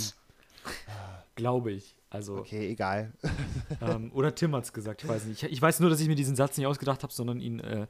Glaube 1.36 1.71
ich. 1.71 1.95
Also, 2.09 2.38
Okay, 2.38 2.69
egal. 2.69 3.11
ähm, 3.82 4.11
oder 4.13 4.34
Tim 4.36 4.55
hat 4.55 4.63
es 4.65 4.74
gesagt, 4.74 5.03
ich 5.03 5.09
weiß 5.09 5.26
nicht. 5.26 5.43
Ich, 5.43 5.51
ich 5.51 5.61
weiß 5.61 5.80
nur, 5.80 5.89
dass 5.89 5.99
ich 5.99 6.07
mir 6.07 6.15
diesen 6.15 6.36
Satz 6.36 6.57
nicht 6.57 6.67
ausgedacht 6.67 7.01
habe, 7.03 7.11
sondern 7.11 7.39
ihn 7.39 7.59
äh, 7.59 7.88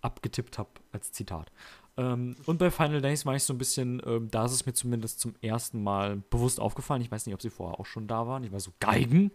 abgetippt 0.00 0.58
habe 0.58 0.70
als 0.92 1.12
Zitat. 1.12 1.50
Ähm, 1.96 2.34
und 2.46 2.58
bei 2.58 2.72
Final 2.72 3.00
Days 3.00 3.24
war 3.24 3.36
ich 3.36 3.44
so 3.44 3.54
ein 3.54 3.58
bisschen, 3.58 4.02
ähm, 4.04 4.28
da 4.28 4.44
ist 4.46 4.52
es 4.52 4.66
mir 4.66 4.72
zumindest 4.72 5.20
zum 5.20 5.34
ersten 5.40 5.80
Mal 5.82 6.16
bewusst 6.30 6.58
aufgefallen. 6.58 7.00
Ich 7.02 7.12
weiß 7.12 7.26
nicht, 7.26 7.34
ob 7.34 7.40
sie 7.42 7.50
vorher 7.50 7.78
auch 7.78 7.86
schon 7.86 8.08
da 8.08 8.26
waren. 8.26 8.42
Ich 8.42 8.50
war 8.50 8.58
so, 8.58 8.72
Geigen? 8.80 9.30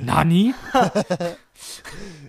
Nani? 0.00 0.54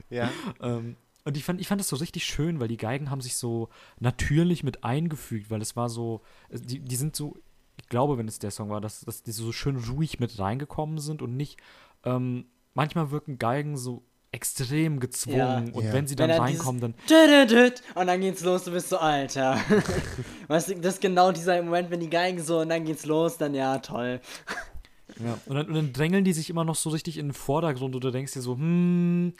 Ja. 0.10 0.30
Ähm, 0.62 0.95
und 1.26 1.36
ich 1.36 1.43
fand, 1.43 1.59
ich 1.59 1.67
fand 1.67 1.82
das 1.82 1.88
so 1.89 1.95
richtig 1.97 2.23
schön, 2.23 2.59
weil 2.59 2.67
die 2.67 2.78
Geigen 2.78 3.09
haben 3.09 3.21
sich 3.21 3.36
so 3.36 3.69
natürlich 3.99 4.63
mit 4.63 4.84
eingefügt, 4.84 5.49
weil 5.49 5.61
es 5.61 5.76
war 5.76 5.89
so, 5.89 6.21
äh, 6.49 6.59
die, 6.59 6.80
die 6.80 6.95
sind 6.95 7.15
so, 7.15 7.36
ich 7.82 7.89
glaube, 7.89 8.17
wenn 8.17 8.28
es 8.28 8.39
der 8.39 8.51
Song 8.51 8.69
war, 8.69 8.80
dass, 8.80 9.01
dass 9.01 9.23
die 9.23 9.32
so 9.32 9.51
schön 9.51 9.76
ruhig 9.76 10.19
mit 10.19 10.39
reingekommen 10.39 10.99
sind 10.99 11.21
und 11.21 11.36
nicht, 11.36 11.57
ähm, 12.03 12.45
manchmal 12.76 13.09
wirken 13.11 13.39
Geigen 13.39 13.76
so 13.76 14.03
extrem 14.32 14.99
gezwungen 14.99 15.67
Ja. 15.67 15.73
und 15.73 15.84
Ja. 15.86 15.93
wenn 15.93 16.07
sie 16.07 16.15
dann 16.15 16.30
Wenn 16.30 16.39
reinkommen, 16.41 16.82
dann, 16.82 16.93
Und 17.95 18.07
dann 18.07 18.19
geht's 18.21 18.43
los, 18.43 18.65
du 18.65 18.71
bist 18.71 18.89
so, 18.89 18.97
Alter. 18.97 19.57
weißt 20.47 20.69
du, 20.69 20.76
das 20.76 20.95
ist 20.95 21.01
genau 21.01 21.32
dieser 21.32 21.61
Moment, 21.63 21.89
wenn 21.89 22.01
die 22.01 22.09
Geigen 22.09 22.41
so 22.43 22.59
und 22.59 22.69
dann 22.69 22.84
geht's 22.86 23.05
los, 23.05 23.38
dann 23.38 23.55
ja, 23.55 23.80
toll. 23.80 24.19
ja, 25.17 25.39
und 25.45 25.55
dann, 25.55 25.67
und 25.67 25.73
dann 25.73 25.93
drängeln 25.93 26.26
die 26.26 26.34
sich 26.34 26.49
immer 26.49 26.65
noch 26.65 26.76
so 26.76 26.89
richtig 26.89 27.17
in 27.17 27.28
den 27.30 27.34
Vordergrund 27.34 27.95
und 27.95 28.03
du 28.03 28.11
denkst 28.11 28.34
dir 28.34 28.41
so, 28.41 28.55
hm, 28.55 29.34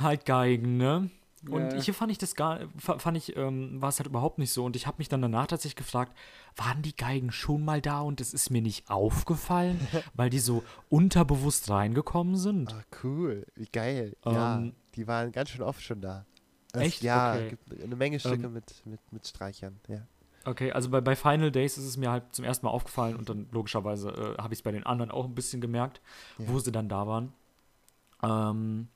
halt 0.00 0.24
Geigen, 0.26 0.76
ne? 0.76 1.10
Und 1.48 1.72
Ja. 1.72 1.80
hier 1.80 1.94
fand 1.94 2.10
ich 2.10 2.18
das 2.18 2.34
gar, 2.34 2.60
fa- 2.78 2.98
fand 2.98 3.16
ich, 3.16 3.36
ähm, 3.36 3.80
war 3.80 3.90
es 3.90 4.00
halt 4.00 4.08
überhaupt 4.08 4.38
nicht 4.38 4.52
so. 4.52 4.64
Und 4.64 4.74
ich 4.74 4.88
habe 4.88 4.96
mich 4.98 5.08
dann 5.08 5.22
danach 5.22 5.46
tatsächlich 5.46 5.76
gefragt, 5.76 6.16
waren 6.56 6.82
die 6.82 6.96
Geigen 6.96 7.30
schon 7.30 7.64
mal 7.64 7.80
da 7.80 8.00
und 8.00 8.20
es 8.20 8.34
ist 8.34 8.50
mir 8.50 8.60
nicht 8.60 8.90
aufgefallen, 8.90 9.78
weil 10.14 10.30
die 10.30 10.40
so 10.40 10.64
unterbewusst 10.88 11.70
reingekommen 11.70 12.36
sind? 12.36 12.72
Ah, 12.72 12.82
cool. 13.04 13.46
Wie 13.54 13.66
geil. 13.66 14.16
ja, 14.24 14.56
Ähm, 14.56 14.74
die 14.96 15.06
waren 15.06 15.30
ganz 15.30 15.50
schön 15.50 15.62
oft 15.62 15.80
schon 15.80 16.00
da. 16.00 16.26
Es- 16.72 16.80
echt? 16.82 17.02
Ja, 17.02 17.34
Okay. 17.34 17.50
gibt 17.50 17.82
eine 17.84 17.94
Menge 17.96 18.18
Stücke 18.18 18.46
Ähm, 18.46 18.52
mit, 18.54 18.84
mit, 18.84 19.00
mit 19.12 19.26
Streichern. 19.26 19.78
Ja. 19.88 20.06
Okay, 20.44 20.72
also 20.72 20.90
bei, 20.90 21.00
bei 21.00 21.14
Final 21.14 21.52
Days 21.52 21.78
ist 21.78 21.84
es 21.84 21.96
mir 21.96 22.10
halt 22.10 22.24
zum 22.34 22.44
ersten 22.44 22.66
Mal 22.66 22.72
aufgefallen 22.72 23.14
und 23.16 23.28
dann 23.28 23.46
logischerweise 23.52 24.08
äh, 24.10 24.42
habe 24.42 24.54
ich 24.54 24.58
es 24.58 24.62
bei 24.62 24.72
den 24.72 24.84
anderen 24.84 25.10
auch 25.12 25.24
ein 25.24 25.34
bisschen 25.36 25.60
gemerkt, 25.60 26.00
Ja. 26.38 26.48
wo 26.48 26.58
sie 26.58 26.72
dann 26.72 26.88
da 26.88 27.06
waren. 27.06 27.32
Ähm, 28.22 28.88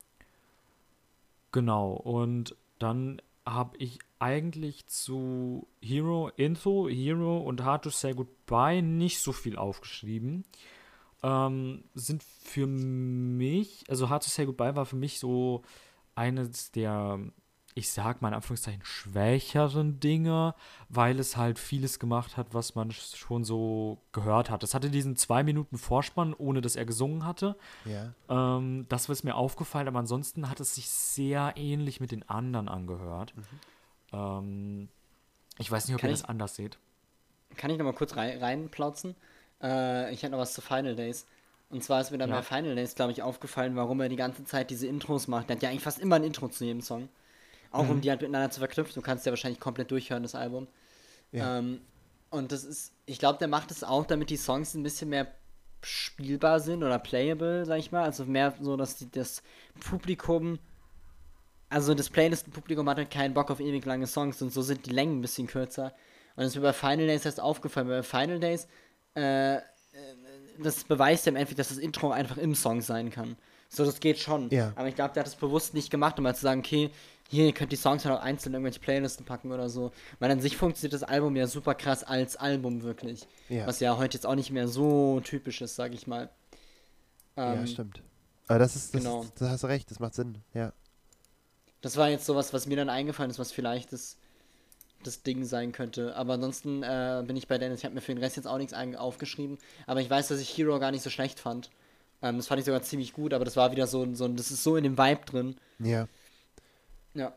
genau, 1.53 1.93
und 1.93 2.57
dann 2.79 3.23
habe 3.45 3.77
ich 3.79 3.99
eigentlich 4.19 4.87
zu 4.87 5.69
Hero 5.81 6.31
Intro, 6.37 6.89
Hero 6.89 7.39
und 7.39 7.65
Hard 7.65 7.85
to 7.85 7.91
Say 7.91 8.15
Goodbye 8.15 8.83
nicht 8.83 9.19
so 9.19 9.33
viel 9.33 9.57
aufgeschrieben. 9.57 10.45
Ähm, 11.23 11.85
sind 11.95 12.23
für 12.23 12.67
mich, 12.67 13.85
also 13.89 14.09
Hard 14.09 14.25
to 14.25 14.31
Say 14.31 14.47
Goodbye 14.47 14.77
war 14.77 14.87
für 14.87 14.97
mich 14.97 15.19
so 15.19 15.63
eines 16.15 16.71
der 16.71 17.21
ich 17.75 17.91
sag 17.91 18.21
mal 18.21 18.29
in 18.29 18.35
Anführungszeichen, 18.35 18.85
schwächeren 18.85 19.99
Dinge, 19.99 20.55
weil 20.91 21.19
es 21.19 21.37
halt 21.39 21.59
vieles 21.59 21.99
gemacht 21.99 22.37
hat, 22.37 22.49
was 22.53 22.75
man 22.75 22.91
schon 22.91 23.45
so 23.45 23.99
gehört 24.13 24.51
hat. 24.51 24.63
Es 24.63 24.75
hatte 24.75 24.91
diesen 24.91 25.17
zwei 25.17 25.43
Minuten 25.43 25.79
Vorspann, 25.79 26.35
ohne 26.35 26.61
dass 26.61 26.77
er 26.77 26.85
gesungen 26.85 27.25
hatte. 27.25 27.57
Ja. 27.87 28.13
Ähm, 28.59 28.85
das 28.91 29.09
ist 29.09 29.25
mir 29.25 29.37
aufgefallen, 29.37 29.89
aber 29.89 30.01
ansonsten 30.01 30.51
hat 30.51 30.61
es 30.61 30.75
sich 30.75 30.89
sehr 30.91 31.55
ähnlich 31.57 31.99
mit 32.01 32.11
den 32.13 32.29
anderen 32.29 32.69
angehört. 32.69 33.33
Mhm. 33.37 33.43
Ähm, 34.13 34.89
ich 35.59 35.71
weiß 35.71 35.87
nicht, 35.89 35.95
ob 35.95 36.01
Kann 36.01 36.11
ihr 36.11 36.15
ich- 36.15 36.21
das 36.21 36.29
anders 36.29 36.57
seht. 36.57 36.79
Kann 37.57 37.71
ich 37.71 37.79
noch 37.79 37.85
mal 37.85 37.93
kurz 37.95 38.17
rein, 38.17 38.39
reinplauzen? 38.39 39.15
Äh, 39.63 40.13
ich 40.13 40.23
hätte 40.23 40.33
noch 40.33 40.39
was 40.39 40.55
zu 40.55 40.61
Final 40.63 40.97
Days. 40.97 41.27
Und 41.71 41.83
zwar 41.83 42.01
ist 42.03 42.11
mir 42.11 42.19
dann 42.19 42.31
Ja. 42.31 42.37
bei 42.37 42.43
Final 42.43 42.75
Days, 42.75 42.95
glaube 42.95 43.13
ich, 43.13 43.23
aufgefallen, 43.23 43.77
warum 43.77 44.01
er 44.01 44.09
die 44.11 44.17
ganze 44.17 44.45
Zeit 44.45 44.71
diese 44.71 44.87
Intros 44.87 45.27
macht. 45.29 45.49
Der 45.49 45.57
hat 45.57 45.63
ja 45.63 45.71
eigentlich 45.71 45.83
fast 45.83 45.99
immer 46.01 46.17
ein 46.17 46.25
Intro 46.25 46.49
zu 46.49 46.65
jedem 46.65 46.83
Song. 46.83 47.09
Auch 47.73 47.89
um 47.89 48.01
die 48.01 48.11
halt 48.11 48.21
miteinander 48.21 48.51
zu 48.51 48.61
verknüpfen. 48.61 48.95
Du 48.95 49.01
kannst 49.01 49.25
ja 49.27 49.33
wahrscheinlich 49.33 49.61
komplett 49.61 49.91
durchhören, 49.91 50.23
das 50.23 50.35
Album. 50.35 50.69
Ja. 51.33 51.59
Ähm, 51.59 51.81
und 52.31 52.53
das 52.53 52.65
ist, 52.65 52.93
ich 53.07 53.19
glaube, 53.19 53.39
der 53.39 53.49
macht 53.49 53.71
es 53.71 53.83
auch, 53.83 54.07
damit 54.07 54.31
die 54.31 54.37
Songs 54.37 54.75
ein 54.75 54.83
bisschen 54.83 55.09
mehr 55.09 55.27
spielbar 55.83 56.61
sind 56.61 56.83
oder 56.83 56.99
playable, 56.99 57.65
sag 57.67 57.79
ich 57.79 57.93
mal. 57.93 58.05
Also 58.05 58.25
mehr 58.25 58.55
so, 58.61 58.77
dass 58.77 58.97
die, 58.97 59.11
das 59.11 59.43
Publikum, 59.81 60.59
also 61.69 61.95
das 61.95 62.11
Playlist-Publikum 62.11 62.89
hat 62.89 62.99
halt 62.99 63.11
keinen 63.11 63.35
Bock 63.35 63.51
auf 63.51 63.61
ewig 63.61 63.85
lange 63.85 64.07
Songs 64.07 64.41
und 64.43 64.53
so 64.53 64.63
sind 64.63 64.87
die 64.87 64.91
Längen 64.91 65.19
ein 65.19 65.23
bisschen 65.23 65.47
kürzer. 65.47 65.95
Und 66.37 66.45
das 66.45 66.49
ist 66.49 66.57
mir 66.57 66.63
bei 66.63 66.73
Final 66.73 67.07
Days 67.07 67.25
erst 67.25 67.41
aufgefallen. 67.41 67.89
Bei 67.89 68.03
Final 68.03 68.41
Days, 68.41 68.67
äh, 69.17 69.57
äh, 69.57 69.61
das 70.63 70.85
beweist 70.85 71.27
ja 71.27 71.31
im 71.31 71.37
Endeffekt, 71.37 71.59
dass 71.59 71.69
das 71.69 71.79
Intro 71.79 72.11
einfach 72.11 72.37
im 72.37 72.55
Song 72.55 72.81
sein 72.81 73.11
kann. 73.11 73.37
So, 73.69 73.85
das 73.85 74.01
geht 74.01 74.19
schon. 74.19 74.51
Ja. 74.51 74.73
Aber 74.77 74.89
ich 74.89 74.95
glaube, 74.95 75.15
der 75.15 75.23
hat 75.23 75.27
es 75.29 75.37
bewusst 75.37 75.75
nicht 75.75 75.91
gemacht, 75.91 76.19
um 76.19 76.25
mal 76.25 76.35
zu 76.35 76.43
sagen, 76.43 76.61
okay, 76.61 76.91
hier, 77.29 77.47
ihr 77.47 77.53
könnt 77.53 77.73
die 77.73 77.77
Songs 77.77 78.05
halt 78.05 78.19
auch 78.19 78.23
einzeln 78.23 78.51
in 78.53 78.55
irgendwelche 78.57 78.81
Playlisten 78.81 79.25
packen 79.25 79.53
oder 79.53 79.69
so. 79.71 79.91
Weil 80.19 80.31
an 80.31 80.41
sich 80.41 80.57
funktioniert 80.57 80.93
das 80.93 81.03
Album 81.03 81.35
ja 81.37 81.47
super 81.47 81.75
krass 81.75 82.05
als 82.05 82.37
Album 82.37 82.83
wirklich. 82.83 83.27
Ja. 83.49 83.67
Was 83.67 83.81
ja 83.81 83.97
heute 83.97 84.17
jetzt 84.19 84.27
auch 84.27 84.35
nicht 84.35 84.51
mehr 84.51 84.69
so 84.69 85.21
typisch 85.25 85.61
ist, 85.63 85.77
sag 85.77 85.95
ich 85.95 86.07
mal. 86.07 86.29
ja, 87.37 87.55
Ähm, 87.55 87.67
stimmt. 87.67 88.03
Aber 88.49 88.59
das 88.59 88.77
ist, 88.77 88.95
das, 88.95 89.03
genau. 89.03 89.23
ist, 89.23 89.41
da 89.41 89.49
hast 89.49 89.63
du 89.63 89.67
recht, 89.69 89.91
das 89.91 89.99
macht 90.01 90.15
Sinn. 90.15 90.39
Ja. 90.53 90.73
Das 91.81 91.97
war 91.97 92.09
jetzt 92.11 92.27
sowas, 92.27 92.53
was 92.53 92.67
mir 92.67 92.77
dann 92.77 92.89
eingefallen 92.91 93.31
ist, 93.31 93.39
was 93.39 93.51
vielleicht 93.51 93.93
das, 93.93 94.17
das 95.03 95.23
Ding 95.23 95.45
sein 95.45 95.73
könnte. 95.73 96.15
Aber 96.17 96.35
ansonsten 96.35 96.83
äh, 96.83 97.25
bin 97.27 97.37
ich 97.37 97.49
bei 97.49 97.59
Dennis. 97.59 97.81
Ich 97.81 97.85
habe 97.85 97.95
mir 97.95 98.01
für 98.03 98.15
den 98.15 98.23
Rest 98.23 98.37
jetzt 98.37 98.47
auch 98.47 98.59
nichts 98.59 98.75
aufgeschrieben. 98.75 99.59
Aber 99.87 100.01
ich 100.01 100.11
weiß, 100.11 100.29
dass 100.29 100.39
ich 100.41 100.57
Hero 100.57 100.79
gar 100.79 100.91
nicht 100.91 101.03
so 101.03 101.11
schlecht 101.11 101.41
fand. 101.41 101.71
Ähm, 102.21 102.37
das 102.37 102.47
fand 102.47 102.61
ich 102.61 102.67
sogar 102.67 102.83
ziemlich 102.83 103.13
gut, 103.15 103.33
aber 103.33 103.45
das 103.45 103.57
war 103.57 103.73
wieder 103.73 103.87
so, 103.87 104.03
ein- 104.03 104.15
so 104.15 104.27
ein, 104.27 104.37
das 104.37 104.51
ist 104.53 104.63
so 104.63 104.77
in 104.77 104.85
dem 104.85 104.97
Vibe 104.99 105.25
drin. 105.25 105.57
Ja. 105.81 106.07
Ja. 107.15 107.33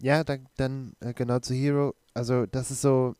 Ja, 0.00 0.24
dann, 0.24 0.46
dann 0.56 0.96
äh, 1.00 1.14
genau 1.14 1.38
zu 1.38 1.54
Hero. 1.54 1.94
Also, 2.14 2.46
das 2.46 2.70
ist 2.70 2.82
so. 2.82 3.14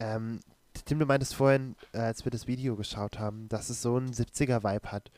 Ähm, 0.00 0.40
Tim, 0.84 0.98
du 0.98 1.06
meintest 1.06 1.34
vorhin, 1.34 1.76
äh, 1.92 1.98
als 1.98 2.24
wir 2.24 2.30
das 2.30 2.46
Video 2.46 2.76
geschaut 2.76 3.18
haben, 3.18 3.48
dass 3.48 3.68
es 3.68 3.82
so 3.82 3.96
einen 3.96 4.12
70er-Vibe 4.12 4.92
hat. 4.92 5.10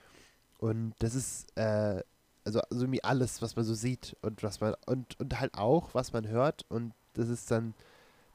Und 0.58 0.94
das 0.98 1.14
ist, 1.14 1.56
äh, 1.56 2.02
also, 2.44 2.60
also 2.60 2.84
irgendwie 2.84 3.04
alles, 3.04 3.42
was 3.42 3.56
man 3.56 3.64
so 3.64 3.74
sieht 3.74 4.16
und 4.22 4.42
was 4.42 4.60
man, 4.60 4.74
und, 4.86 5.20
und 5.20 5.38
halt 5.38 5.54
auch, 5.54 5.94
was 5.94 6.12
man 6.12 6.26
hört. 6.26 6.64
Und 6.68 6.92
das 7.14 7.28
ist 7.28 7.50
dann 7.50 7.74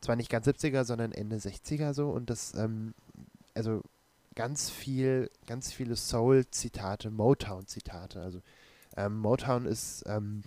zwar 0.02 0.16
nicht 0.16 0.30
ganz 0.30 0.48
70er, 0.48 0.84
sondern 0.86 1.12
Ende 1.12 1.38
60er 1.38 1.94
so. 1.94 2.10
Und 2.10 2.30
das, 2.30 2.54
ähm, 2.56 2.94
also 3.54 3.82
ganz 4.36 4.70
viel, 4.70 5.30
ganz 5.48 5.72
viele 5.72 5.96
Soul-Zitate, 5.96 7.10
Motown-Zitate. 7.10 8.22
Also 8.22 8.42
ähm, 8.98 9.18
Motown 9.18 9.66
ist, 9.66 10.04
ähm, 10.08 10.44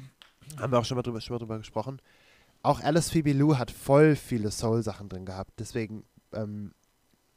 haben 0.59 0.73
wir 0.73 0.79
auch 0.79 0.85
schon 0.85 0.97
mal 0.97 1.03
drüber, 1.03 1.21
schon 1.21 1.35
mal 1.35 1.39
drüber 1.39 1.59
gesprochen. 1.59 2.01
Auch 2.63 2.81
Alice 2.81 3.11
Phoebe 3.11 3.33
Lou 3.33 3.57
hat 3.57 3.71
voll 3.71 4.17
viele 4.17 4.51
Soul-Sachen 4.51 5.09
drin 5.09 5.25
gehabt. 5.25 5.53
Deswegen 5.59 6.05
ähm, 6.33 6.73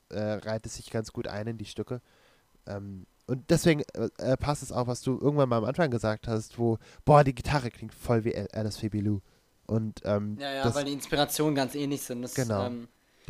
äh, 0.09 0.20
reiht 0.20 0.66
es 0.66 0.76
sich 0.76 0.89
ganz 0.89 1.12
gut 1.14 1.28
ein 1.28 1.47
in 1.47 1.57
die 1.57 1.66
Stücke. 1.66 2.01
Ähm, 2.66 3.05
und 3.28 3.49
deswegen 3.49 3.84
äh, 3.93 4.09
äh, 4.18 4.38
passt 4.38 4.64
es 4.64 4.72
auch, 4.72 4.88
was 4.88 5.01
du 5.01 5.18
irgendwann 5.20 5.47
mal 5.49 5.57
am 5.57 5.64
Anfang 5.66 5.91
gesagt 5.91 6.28
hast, 6.28 6.57
wo, 6.57 6.78
boah, 7.05 7.24
die 7.24 7.36
Gitarre 7.36 7.70
klingt 7.70 7.93
voll 7.93 8.24
wie 8.24 8.36
Al- 8.36 8.47
Alice 8.51 8.78
Phoebe 8.78 8.99
Lou. 8.99 9.20
Und 9.68 10.01
ähm, 10.03 10.38
Ja, 10.39 10.51
ja, 10.51 10.64
das, 10.64 10.76
weil 10.76 10.86
die 10.86 10.93
Inspirationen 10.93 11.55
ganz 11.55 11.76
ähnlich 11.76 12.01
sind. 12.01 12.24
Das, 12.24 12.34
Genau. 12.34 12.66
Ähm, 12.66 12.88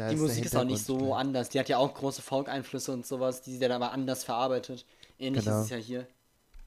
die 0.10 0.16
Musik 0.16 0.46
ist 0.46 0.56
auch 0.56 0.64
nicht 0.64 0.84
so 0.84 1.10
ja. 1.10 1.16
anders. 1.18 1.50
Die 1.50 1.60
hat 1.60 1.70
ja 1.70 1.78
auch 1.78 1.94
große 1.94 2.22
Folk-Einflüsse 2.22 2.92
und 2.94 3.06
sowas, 3.06 3.42
die 3.42 3.52
sie 3.52 3.60
dann 3.60 3.74
aber 3.74 3.92
anders 3.92 4.24
verarbeitet. 4.24 4.86
Ähnlich 5.20 5.44
Genau. 5.44 5.60
ist 5.60 5.66
es 5.66 5.70
ja 5.70 5.78
hier. 5.78 6.08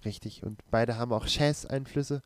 Richtig. 0.05 0.45
Und 0.45 0.61
beide 0.71 0.99
haben 0.99 1.13
auch 1.13 1.27
Jazz-Einflüsse. 1.27 2.23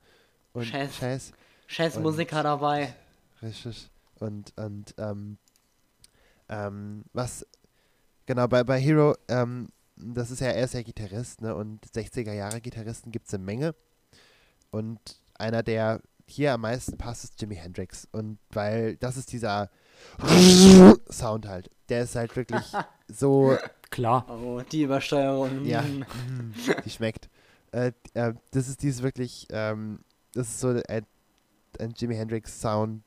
Und 0.58 0.72
Jazz. 0.72 1.00
Jazz. 1.00 1.32
Jazzmusiker 1.68 2.42
dabei. 2.42 2.94
Richtig. 3.42 3.90
Und, 4.18 4.52
und 4.56 4.94
ähm, 4.98 5.38
ähm, 6.48 7.04
was, 7.12 7.46
genau, 8.26 8.48
bei, 8.48 8.64
bei 8.64 8.80
Hero, 8.80 9.14
ähm, 9.28 9.68
das 9.96 10.30
ist 10.30 10.40
ja, 10.40 10.48
er 10.48 10.64
ist 10.64 10.74
ja 10.74 10.82
Gitarrist, 10.82 11.42
ne? 11.42 11.54
Und 11.54 11.84
60er 11.86 12.32
Jahre 12.32 12.60
Gitarristen 12.60 13.10
gibt 13.10 13.28
es 13.28 13.34
eine 13.34 13.44
Menge. 13.44 13.74
Und 14.70 14.98
einer, 15.34 15.62
der 15.62 16.00
hier 16.26 16.54
am 16.54 16.62
meisten 16.62 16.98
passt, 16.98 17.24
ist 17.24 17.40
Jimi 17.40 17.56
Hendrix. 17.56 18.06
Und 18.12 18.38
weil 18.50 18.96
das 18.96 19.16
ist 19.16 19.32
dieser 19.32 19.70
Sound 21.10 21.46
halt. 21.46 21.70
Der 21.88 22.02
ist 22.02 22.16
halt 22.16 22.36
wirklich 22.36 22.64
so 23.08 23.56
Klar. 23.90 24.26
Oh, 24.28 24.60
die 24.60 24.82
Übersteuerung. 24.82 25.64
Ja. 25.64 25.84
die 26.84 26.90
schmeckt. 26.90 27.28
Äh, 27.72 27.92
äh, 28.14 28.34
das 28.50 28.68
ist 28.68 28.82
dieses 28.82 29.02
wirklich, 29.02 29.46
ähm, 29.50 30.00
das 30.38 30.48
ist 30.48 30.60
so 30.60 30.68
ein, 30.68 31.06
ein 31.80 31.94
Jimi 31.96 32.14
Hendrix 32.14 32.60
Sound, 32.60 33.02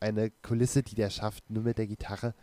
eine 0.00 0.30
Kulisse, 0.42 0.82
die 0.82 0.94
der 0.94 1.10
schafft, 1.10 1.48
nur 1.50 1.62
mit 1.62 1.76
der 1.76 1.86
Gitarre. 1.86 2.34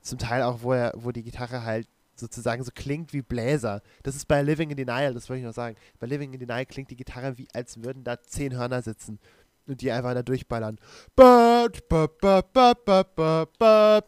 Zum 0.00 0.18
Teil 0.18 0.42
auch, 0.42 0.62
wo 0.62 0.72
er, 0.72 0.92
wo 0.96 1.12
die 1.12 1.22
Gitarre 1.22 1.62
halt 1.62 1.86
sozusagen 2.16 2.64
so 2.64 2.72
klingt 2.74 3.12
wie 3.12 3.22
Bläser. 3.22 3.80
Das 4.02 4.16
ist 4.16 4.26
bei 4.26 4.42
Living 4.42 4.70
in 4.70 4.76
Denial, 4.76 5.14
das 5.14 5.28
wollte 5.28 5.40
ich 5.40 5.46
noch 5.46 5.54
sagen. 5.54 5.76
Bei 6.00 6.08
Living 6.08 6.32
in 6.32 6.40
Denial 6.40 6.66
klingt 6.66 6.90
die 6.90 6.96
Gitarre 6.96 7.38
wie, 7.38 7.46
als 7.52 7.80
würden 7.82 8.02
da 8.02 8.20
zehn 8.20 8.56
Hörner 8.56 8.82
sitzen 8.82 9.20
und 9.68 9.80
die 9.80 9.92
einfach 9.92 10.14
da 10.14 10.22
durchballern. 10.24 10.78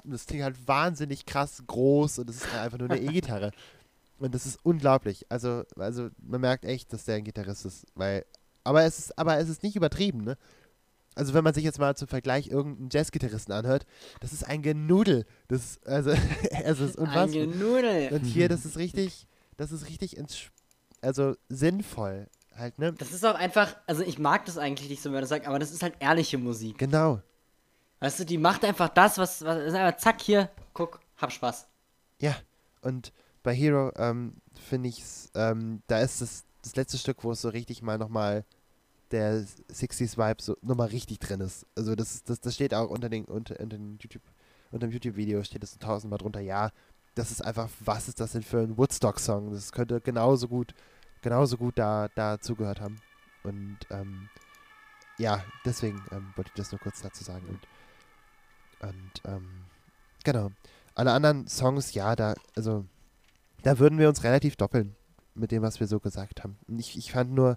Das 0.04 0.26
klingt 0.26 0.42
halt 0.42 0.66
wahnsinnig 0.66 1.26
krass 1.26 1.62
groß 1.64 2.18
und 2.18 2.28
das 2.28 2.36
ist 2.36 2.54
einfach 2.54 2.78
nur 2.78 2.90
eine 2.90 3.00
E-Gitarre. 3.08 3.52
Und 4.18 4.34
das 4.34 4.46
ist 4.46 4.58
unglaublich. 4.64 5.26
Also, 5.28 5.62
also 5.76 6.10
man 6.18 6.40
merkt 6.40 6.64
echt, 6.64 6.92
dass 6.92 7.04
der 7.04 7.16
ein 7.16 7.24
Gitarrist 7.24 7.66
ist, 7.66 7.86
weil. 7.94 8.24
Aber 8.64 8.84
es 8.84 8.98
ist, 8.98 9.18
aber 9.18 9.38
es 9.38 9.48
ist 9.48 9.62
nicht 9.62 9.76
übertrieben, 9.76 10.24
ne? 10.24 10.36
Also 11.14 11.34
wenn 11.34 11.42
man 11.44 11.54
sich 11.54 11.64
jetzt 11.64 11.78
mal 11.78 11.96
zum 11.96 12.08
Vergleich 12.08 12.48
irgendeinen 12.48 12.88
Jazzgitarristen 12.90 13.52
anhört, 13.52 13.84
das 14.20 14.32
ist 14.32 14.44
ein 14.46 14.62
Genudel. 14.62 15.26
Das 15.48 15.60
ist, 15.60 15.86
also, 15.86 16.10
es 16.50 16.80
ist 16.80 16.98
Ein 16.98 17.08
unfassbar. 17.08 17.46
Genudel. 17.46 18.12
Und 18.12 18.24
hier, 18.24 18.48
das 18.48 18.64
ist 18.64 18.78
richtig, 18.78 19.26
das 19.56 19.72
ist 19.72 19.88
richtig 19.88 20.16
ins, 20.16 20.50
also 21.02 21.34
sinnvoll 21.48 22.28
halt, 22.56 22.78
ne? 22.78 22.92
Das 22.92 23.12
ist 23.12 23.24
auch 23.24 23.34
einfach, 23.34 23.76
also 23.86 24.02
ich 24.02 24.18
mag 24.18 24.44
das 24.44 24.56
eigentlich 24.56 24.88
nicht 24.88 25.02
so, 25.02 25.08
wenn 25.08 25.14
man 25.14 25.22
das 25.22 25.30
sagt, 25.30 25.46
aber 25.46 25.58
das 25.58 25.72
ist 25.72 25.82
halt 25.82 25.94
ehrliche 25.98 26.38
Musik. 26.38 26.78
Genau. 26.78 27.20
Weißt 27.98 28.20
du, 28.20 28.24
die 28.24 28.38
macht 28.38 28.64
einfach 28.64 28.88
das, 28.88 29.18
was, 29.18 29.44
was 29.44 29.58
ist 29.58 29.74
einfach 29.74 29.98
zack, 29.98 30.22
hier, 30.22 30.50
guck, 30.72 31.00
hab 31.16 31.32
Spaß. 31.32 31.66
Ja. 32.20 32.34
Und 32.82 33.12
bei 33.42 33.54
Hero 33.54 33.92
ähm, 33.96 34.34
finde 34.68 34.88
ich 34.88 35.02
ähm, 35.34 35.82
da 35.86 36.00
ist 36.00 36.20
das, 36.20 36.44
das 36.62 36.76
letzte 36.76 36.98
Stück, 36.98 37.24
wo 37.24 37.32
es 37.32 37.40
so 37.40 37.48
richtig 37.48 37.82
mal 37.82 37.98
nochmal 37.98 38.44
der 39.10 39.42
60s-Vibe 39.42 40.42
so 40.42 40.56
nochmal 40.62 40.88
richtig 40.88 41.18
drin 41.18 41.40
ist. 41.40 41.66
Also 41.74 41.94
das, 41.94 42.22
das, 42.24 42.40
das 42.40 42.54
steht 42.54 42.74
auch 42.74 42.88
unter 42.88 43.08
den, 43.08 43.24
unter, 43.24 43.58
unter 43.60 43.76
den 43.76 43.98
YouTube, 44.00 44.22
unter 44.70 44.86
dem 44.86 44.92
YouTube-Video 44.92 45.42
steht 45.42 45.66
so 45.66 45.78
tausendmal 45.78 46.18
drunter. 46.18 46.40
Ja, 46.40 46.70
das 47.14 47.30
ist 47.30 47.44
einfach, 47.44 47.68
was 47.80 48.08
ist 48.08 48.20
das 48.20 48.32
denn 48.32 48.42
für 48.42 48.60
ein 48.60 48.76
Woodstock-Song? 48.76 49.52
Das 49.52 49.72
könnte 49.72 50.00
genauso 50.00 50.48
gut, 50.48 50.74
genauso 51.22 51.56
gut 51.56 51.78
da, 51.78 52.08
da 52.14 52.38
zugehört 52.40 52.80
haben. 52.80 53.00
Und 53.42 53.78
ähm, 53.90 54.28
ja, 55.18 55.44
deswegen 55.64 56.02
ähm, 56.12 56.32
wollte 56.36 56.50
ich 56.54 56.56
das 56.56 56.70
nur 56.70 56.80
kurz 56.80 57.02
dazu 57.02 57.24
sagen. 57.24 57.46
Und, 57.48 58.88
und 58.88 59.22
ähm, 59.24 59.64
genau. 60.24 60.50
Alle 60.94 61.12
anderen 61.12 61.48
Songs, 61.48 61.94
ja, 61.94 62.14
da, 62.14 62.34
also, 62.54 62.84
da 63.62 63.78
würden 63.78 63.98
wir 63.98 64.08
uns 64.08 64.22
relativ 64.22 64.56
doppeln 64.56 64.94
mit 65.34 65.50
dem, 65.52 65.62
was 65.62 65.80
wir 65.80 65.86
so 65.86 66.00
gesagt 66.00 66.42
haben. 66.42 66.58
Und 66.68 66.78
ich, 66.78 66.96
ich 66.98 67.12
fand 67.12 67.32
nur, 67.32 67.56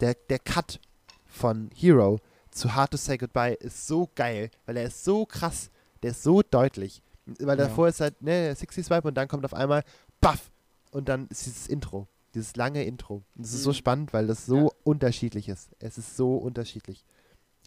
der, 0.00 0.14
der 0.14 0.38
Cut 0.38 0.80
von 1.26 1.70
Hero 1.74 2.18
zu 2.50 2.74
Hard 2.74 2.92
to 2.92 2.96
Say 2.96 3.18
Goodbye 3.18 3.54
ist 3.54 3.86
so 3.86 4.08
geil, 4.14 4.50
weil 4.66 4.76
er 4.76 4.84
ist 4.84 5.04
so 5.04 5.26
krass, 5.26 5.70
der 6.02 6.12
ist 6.12 6.22
so 6.22 6.42
deutlich. 6.42 7.02
Weil 7.26 7.58
Ja. 7.58 7.66
davor 7.66 7.88
ist 7.88 8.00
halt, 8.00 8.22
ne, 8.22 8.54
60s 8.54 8.88
Vibe 8.90 9.08
und 9.08 9.14
dann 9.14 9.28
kommt 9.28 9.44
auf 9.44 9.52
einmal, 9.54 9.82
baff, 10.20 10.50
und 10.92 11.08
dann 11.10 11.26
ist 11.28 11.44
dieses 11.44 11.66
Intro, 11.66 12.08
dieses 12.34 12.56
lange 12.56 12.84
Intro. 12.84 13.16
Und 13.34 13.44
das 13.44 13.52
ist 13.52 13.62
so 13.62 13.70
Mhm. 13.70 13.74
spannend, 13.74 14.12
weil 14.14 14.26
das 14.26 14.46
so 14.46 14.56
Ja. 14.56 14.68
unterschiedlich 14.84 15.48
ist. 15.48 15.68
Es 15.78 15.98
ist 15.98 16.16
so 16.16 16.36
unterschiedlich. 16.36 17.04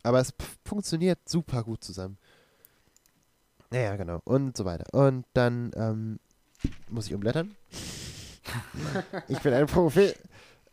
Aber 0.03 0.19
es 0.19 0.33
funktioniert 0.65 1.19
super 1.29 1.63
gut 1.63 1.83
zusammen. 1.83 2.17
Naja, 3.69 3.95
genau. 3.95 4.19
Und 4.23 4.57
so 4.57 4.65
weiter. 4.65 4.85
Und 4.93 5.25
dann 5.33 5.71
ähm, 5.75 6.19
muss 6.89 7.05
ich 7.05 7.13
umblättern. 7.13 7.55
Ich 9.27 9.39
bin 9.39 9.53
ein 9.53 9.67
Profi. 9.67 10.13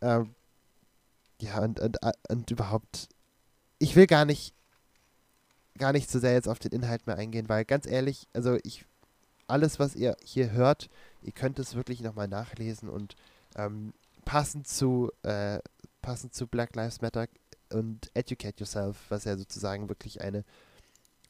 Ähm, 0.01 0.33
ja, 1.41 1.61
und, 1.61 1.79
und, 1.79 1.97
und 2.29 2.51
überhaupt, 2.51 3.09
ich 3.77 3.95
will 3.95 4.07
gar 4.07 4.25
nicht, 4.25 4.53
gar 5.77 5.93
nicht 5.93 6.09
so 6.09 6.19
sehr 6.19 6.33
jetzt 6.33 6.47
auf 6.47 6.59
den 6.59 6.71
Inhalt 6.71 7.07
mehr 7.07 7.17
eingehen, 7.17 7.47
weil 7.47 7.65
ganz 7.65 7.85
ehrlich, 7.85 8.27
also 8.33 8.57
ich, 8.63 8.85
alles, 9.47 9.79
was 9.79 9.95
ihr 9.95 10.17
hier 10.23 10.51
hört, 10.51 10.89
ihr 11.21 11.31
könnt 11.31 11.59
es 11.59 11.75
wirklich 11.75 12.01
nochmal 12.01 12.27
nachlesen 12.27 12.89
und 12.89 13.15
ähm, 13.55 13.93
passend 14.25 14.67
zu, 14.67 15.11
äh, 15.23 15.59
passend 16.01 16.33
zu 16.33 16.47
Black 16.47 16.75
Lives 16.75 17.01
Matter 17.01 17.27
und 17.71 18.11
Educate 18.13 18.59
Yourself, 18.59 18.97
was 19.09 19.23
ja 19.23 19.37
sozusagen 19.37 19.89
wirklich 19.89 20.21
eine, 20.21 20.43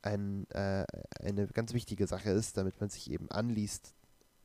ein, 0.02 0.50
äh, 0.52 0.86
eine 1.22 1.48
ganz 1.48 1.74
wichtige 1.74 2.08
Sache 2.08 2.32
ist, 2.32 2.58
damit 2.58 2.80
man 2.80 2.90
sich 2.90 3.12
eben 3.12 3.30
anliest, 3.30 3.94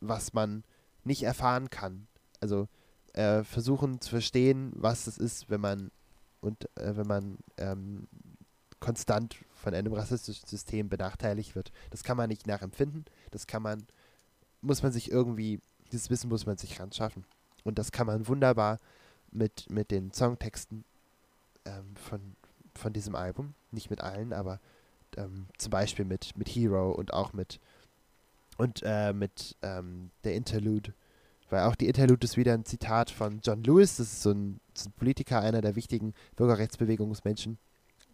was 0.01 0.33
man 0.33 0.65
nicht 1.05 1.23
erfahren 1.23 1.71
kann. 1.71 2.07
Also 2.41 2.69
äh, 3.13 3.45
versuchen 3.45 4.01
zu 4.01 4.11
verstehen, 4.11 4.73
was 4.75 5.07
es 5.07 5.19
ist, 5.19 5.51
wenn 5.51 5.61
man 5.61 5.91
und 6.41 6.69
äh, 6.77 6.97
wenn 6.97 7.07
man 7.07 7.39
ähm, 7.57 8.07
konstant 8.81 9.37
von 9.55 9.75
einem 9.75 9.95
rassistischen 9.95 10.47
System 10.47 10.91
benachteiligt 10.91 11.55
wird. 11.55 11.73
Das 11.91 12.05
kann 12.05 12.19
man 12.19 12.29
nicht 12.29 12.47
nachempfinden. 12.47 13.07
Das 13.31 13.47
kann 13.47 13.63
man, 13.63 13.87
muss 14.61 14.83
man 14.83 14.93
sich 14.93 15.11
irgendwie, 15.11 15.61
dieses 15.91 16.11
Wissen 16.11 16.29
muss 16.29 16.45
man 16.45 16.59
sich 16.59 16.79
ran 16.79 16.93
schaffen. 16.93 17.25
Und 17.63 17.79
das 17.79 17.93
kann 17.93 18.07
man 18.07 18.29
wunderbar 18.29 18.79
mit, 19.31 19.71
mit 19.71 19.91
den 19.91 20.13
Songtexten 20.13 20.85
ähm, 21.65 21.97
von, 21.97 22.37
von 22.75 22.93
diesem 22.93 23.15
Album. 23.15 23.55
Nicht 23.71 23.89
mit 23.89 24.03
allen, 24.03 24.35
aber 24.35 24.61
ähm, 25.17 25.47
zum 25.57 25.71
Beispiel 25.71 26.05
mit, 26.05 26.37
mit 26.37 26.49
Hero 26.49 26.93
und 26.93 27.15
auch 27.15 27.33
mit 27.33 27.61
und 28.57 28.83
äh, 28.85 29.13
mit 29.13 29.57
ähm, 29.63 30.11
der 30.25 30.35
Interlude. 30.35 30.95
Weil 31.51 31.65
auch 31.65 31.75
die 31.75 31.87
Interlude 31.87 32.25
ist 32.25 32.37
wieder 32.37 32.55
ein 32.55 32.65
Zitat 32.65 33.11
von 33.11 33.41
John 33.43 33.63
Lewis, 33.63 33.97
das 33.97 34.13
ist 34.13 34.23
so 34.23 34.31
ein, 34.31 34.61
so 34.73 34.89
ein 34.89 34.93
Politiker, 34.93 35.41
einer 35.41 35.61
der 35.61 35.77
wichtigen 35.77 36.15
Bürgerrechtsbewegungsmenschen. 36.37 37.59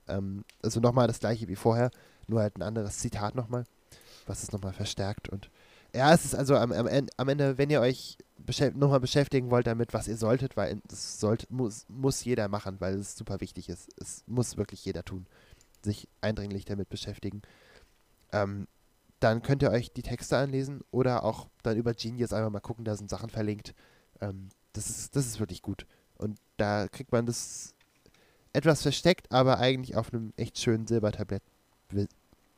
Ähm, 0.08 0.44
also 0.62 0.80
nochmal 0.80 1.06
das 1.06 1.20
gleiche 1.20 1.48
wie 1.48 1.56
vorher, 1.56 1.90
nur 2.26 2.40
halt 2.40 2.56
ein 2.58 2.62
anderes 2.62 2.98
Zitat 2.98 3.34
nochmal, 3.34 3.64
was 4.26 4.42
es 4.42 4.52
nochmal 4.52 4.72
verstärkt. 4.72 5.28
Und 5.28 5.50
ja, 5.94 6.12
es 6.12 6.24
ist 6.24 6.34
also 6.34 6.56
am, 6.56 6.72
am, 6.72 6.88
am 7.16 7.28
Ende, 7.28 7.58
wenn 7.58 7.70
ihr 7.70 7.80
euch 7.80 8.16
beschäft 8.38 8.76
nochmal 8.76 9.00
beschäftigen 9.00 9.50
wollt 9.50 9.66
damit, 9.66 9.92
was 9.92 10.08
ihr 10.08 10.16
solltet, 10.16 10.56
weil 10.56 10.80
das 10.88 11.20
sollte, 11.20 11.46
muss, 11.50 11.86
muss 11.88 12.24
jeder 12.24 12.48
machen, 12.48 12.76
weil 12.80 12.94
es 12.94 13.16
super 13.16 13.40
wichtig 13.40 13.68
ist. 13.68 13.88
Es 14.00 14.24
muss 14.26 14.56
wirklich 14.56 14.84
jeder 14.84 15.04
tun, 15.04 15.26
sich 15.82 16.08
eindringlich 16.20 16.64
damit 16.64 16.88
beschäftigen. 16.88 17.42
Ähm, 18.32 18.66
dann 19.20 19.42
könnt 19.42 19.62
ihr 19.62 19.70
euch 19.70 19.92
die 19.92 20.02
Texte 20.02 20.36
anlesen 20.36 20.82
oder 20.90 21.24
auch 21.24 21.48
dann 21.62 21.76
über 21.76 21.94
Genius 21.94 22.32
einfach 22.32 22.50
mal 22.50 22.60
gucken, 22.60 22.84
da 22.84 22.96
sind 22.96 23.10
Sachen 23.10 23.30
verlinkt. 23.30 23.74
Ähm, 24.20 24.48
das, 24.72 24.88
ist, 24.88 25.14
das 25.14 25.26
ist 25.26 25.40
wirklich 25.40 25.62
gut. 25.62 25.86
Und 26.16 26.38
da 26.56 26.88
kriegt 26.88 27.12
man 27.12 27.26
das 27.26 27.74
etwas 28.52 28.82
versteckt, 28.82 29.30
aber 29.30 29.58
eigentlich 29.58 29.96
auf 29.96 30.12
einem 30.12 30.32
echt 30.36 30.58
schönen 30.58 30.86
Silbertablett 30.86 31.42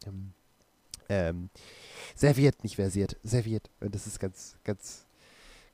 ähm, 0.07 0.33
ähm, 1.09 1.51
serviert, 2.15 2.63
nicht 2.63 2.77
versiert, 2.77 3.17
serviert. 3.23 3.69
Und 3.81 3.95
das 3.95 4.07
ist 4.07 4.19
ganz, 4.21 4.57
ganz, 4.65 5.05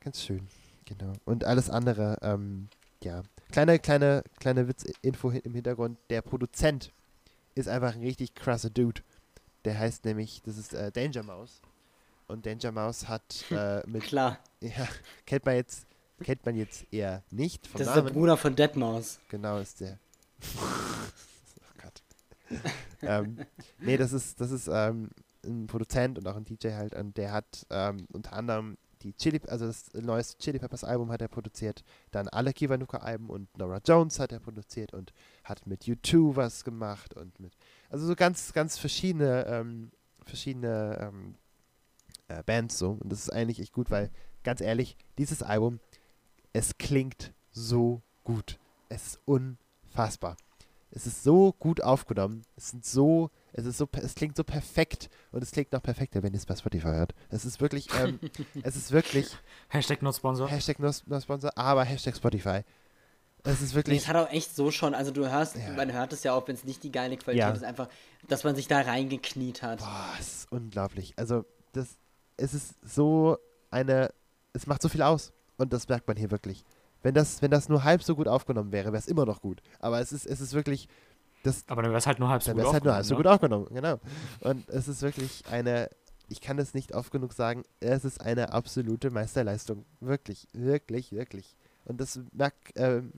ganz 0.01 0.21
schön. 0.21 0.47
Genau. 0.85 1.13
Und 1.25 1.45
alles 1.45 1.69
andere, 1.69 2.17
ähm, 2.21 2.67
ja. 3.03 3.23
Kleine, 3.51 3.79
kleine, 3.79 4.23
kleine 4.39 4.67
Witzinfo 4.67 5.31
im 5.31 5.53
Hintergrund. 5.53 5.97
Der 6.09 6.21
Produzent 6.21 6.91
ist 7.55 7.67
einfach 7.67 7.95
ein 7.95 8.01
richtig 8.01 8.33
krasser 8.35 8.69
Dude. 8.69 9.01
Der 9.65 9.77
heißt 9.77 10.05
nämlich, 10.05 10.41
das 10.43 10.57
ist 10.57 10.73
äh, 10.73 10.91
Danger 10.91 11.23
Mouse. 11.23 11.61
Und 12.27 12.45
Danger 12.45 12.71
Mouse 12.71 13.07
hat 13.07 13.45
äh, 13.51 13.85
mit, 13.87 14.03
Klar, 14.03 14.39
ja, 14.61 14.87
kennt 15.25 15.45
man 15.45 15.55
jetzt, 15.55 15.87
kennt 16.21 16.45
man 16.45 16.55
jetzt 16.55 16.85
eher 16.91 17.23
nicht 17.31 17.65
das 17.73 17.81
ist 17.81 17.87
der 17.87 18.03
Namen. 18.03 18.13
Bruder 18.13 18.37
von 18.37 18.55
Deadmaus. 18.55 19.19
Genau, 19.29 19.57
ist 19.57 19.81
der. 19.81 19.99
oh 20.55 21.81
Gott. 21.81 22.01
ähm, 23.01 23.45
nee, 23.79 23.97
das 23.97 24.13
ist, 24.13 24.39
das 24.39 24.51
ist 24.51 24.69
ähm, 24.71 25.09
ein 25.43 25.67
Produzent 25.67 26.17
und 26.17 26.27
auch 26.27 26.35
ein 26.35 26.45
DJ 26.45 26.69
halt 26.73 26.93
und 26.93 27.17
der 27.17 27.31
hat 27.31 27.65
ähm, 27.69 28.07
unter 28.11 28.33
anderem 28.33 28.77
die 29.01 29.13
Chili, 29.13 29.39
also 29.47 29.65
das 29.65 29.93
neueste 29.93 30.37
Chili 30.37 30.59
Peppers 30.59 30.83
Album 30.83 31.11
hat 31.11 31.21
er 31.21 31.27
produziert, 31.27 31.83
dann 32.11 32.27
alle 32.27 32.53
Kiwanuka 32.53 32.97
Alben 32.97 33.29
und 33.29 33.55
Nora 33.57 33.79
Jones 33.85 34.19
hat 34.19 34.31
er 34.31 34.39
produziert 34.39 34.93
und 34.93 35.13
hat 35.43 35.65
mit 35.65 35.83
U2 35.83 36.35
was 36.35 36.63
gemacht 36.63 37.13
und 37.15 37.39
mit, 37.39 37.53
also 37.89 38.05
so 38.05 38.15
ganz, 38.15 38.53
ganz 38.53 38.77
verschiedene, 38.77 39.45
ähm, 39.47 39.91
verschiedene 40.25 40.97
ähm, 41.01 41.35
äh, 42.27 42.43
Bands 42.43 42.77
so 42.77 42.91
und 42.91 43.11
das 43.11 43.19
ist 43.19 43.29
eigentlich 43.31 43.59
echt 43.59 43.73
gut, 43.73 43.91
weil 43.91 44.11
ganz 44.43 44.61
ehrlich, 44.61 44.95
dieses 45.17 45.43
Album, 45.43 45.79
es 46.53 46.77
klingt 46.77 47.33
so 47.51 48.01
gut. 48.23 48.59
Es 48.89 49.07
ist 49.07 49.19
unfassbar. 49.25 50.37
Es 50.91 51.05
ist 51.05 51.23
so 51.23 51.53
gut 51.53 51.81
aufgenommen. 51.83 52.43
Es 52.55 52.69
sind 52.69 52.83
so, 52.83 53.29
es 53.53 53.65
ist 53.65 53.77
so, 53.77 53.87
es 53.91 54.15
klingt 54.15 54.35
so 54.35 54.43
perfekt 54.43 55.09
und 55.31 55.43
es 55.43 55.51
klingt 55.51 55.71
noch 55.71 55.83
perfekter, 55.83 56.23
wenn 56.23 56.33
ihr 56.33 56.39
es 56.39 56.47
bei 56.47 56.55
Spotify 56.55 56.87
hört. 56.87 57.13
Es 57.29 57.45
ist 57.45 57.61
wirklich, 57.61 57.87
ähm, 57.99 58.19
es 58.63 58.75
ist 58.75 58.91
wirklich 58.91 59.37
Hashtag 59.67 60.01
not 60.01 60.15
sponsor. 60.15 60.49
Hashtag 60.49 60.79
no, 60.79 60.91
no 61.05 61.19
Sponsor, 61.19 61.51
aber 61.55 61.83
Hashtag 61.83 62.15
Spotify. 62.15 62.63
Es 63.43 63.61
ist 63.61 63.69
Nee, 63.71 63.75
wirklich, 63.75 63.97
es 63.99 64.07
hat 64.07 64.15
auch 64.17 64.29
echt 64.31 64.55
so 64.55 64.69
schon, 64.71 64.93
also 64.93 65.11
du 65.11 65.29
hörst, 65.29 65.55
Ja. 65.55 65.71
man 65.75 65.91
hört 65.93 66.11
es 66.13 66.23
ja 66.23 66.33
auch, 66.33 66.47
wenn 66.47 66.55
es 66.55 66.63
nicht 66.65 66.83
die 66.83 66.91
geile 66.91 67.15
Qualität 67.17 67.47
Ja. 67.47 67.51
ist, 67.53 67.63
einfach, 67.63 67.87
dass 68.27 68.43
man 68.43 68.55
sich 68.55 68.67
da 68.67 68.81
reingekniet 68.81 69.61
hat. 69.61 69.79
boah, 69.79 70.05
es 70.19 70.27
ist 70.43 70.51
unglaublich. 70.51 71.13
Also 71.17 71.45
das, 71.71 71.97
es 72.37 72.53
ist 72.53 72.75
so 72.83 73.37
eine, 73.71 74.09
es 74.53 74.67
macht 74.67 74.81
so 74.81 74.89
viel 74.89 75.01
aus 75.01 75.31
und 75.57 75.71
das 75.73 75.87
merkt 75.87 76.07
man 76.07 76.17
hier 76.17 76.31
wirklich. 76.31 76.63
Wenn 77.01 77.13
das, 77.13 77.41
wenn 77.41 77.49
das 77.51 77.69
nur 77.69 77.83
halb 77.85 78.03
so 78.03 78.15
gut 78.15 78.27
aufgenommen 78.27 78.71
wäre, 78.73 78.87
wäre 78.87 78.97
es 78.97 79.07
immer 79.07 79.25
noch 79.25 79.41
gut. 79.41 79.61
Aber 79.79 80.01
es 80.01 80.11
ist, 80.11 80.25
es 80.25 80.41
ist 80.41 80.53
wirklich, 80.53 80.89
das, 81.43 81.63
Aber 81.67 81.81
dann 81.81 81.91
wäre 81.91 81.99
es 81.99 82.07
halt 82.07 82.19
nur 82.19 82.27
halb 82.27 82.43
so 82.43 82.47
Dann 82.51 82.57
gut 82.57 82.63
wäre 82.63 82.67
es 82.69 82.73
halt 82.73 82.83
nur 82.83 82.93
halb 82.93 83.05
so 83.05 83.15
aufgenommen, 83.15 83.63
gut 83.63 83.71
aufgenommen, 83.73 83.99
genau. 84.41 84.49
Und 84.49 84.67
es 84.69 84.89
ist 84.89 85.01
wirklich 85.01 85.43
eine, 85.49 85.89
ich 86.27 86.41
kann 86.41 86.59
es 86.59 86.73
nicht 86.73 86.93
oft 86.93 87.11
genug 87.11 87.31
sagen, 87.31 87.63
es 87.79 88.03
ist 88.03 88.19
eine 88.19 88.51
absolute 88.51 89.09
Meisterleistung. 89.11 89.85
Wirklich, 90.01 90.47
wirklich, 90.51 91.13
wirklich. 91.13 91.55
Und 91.89 91.99
das 91.99 92.19
merkt, 92.31 92.71
ähm, 92.75 93.11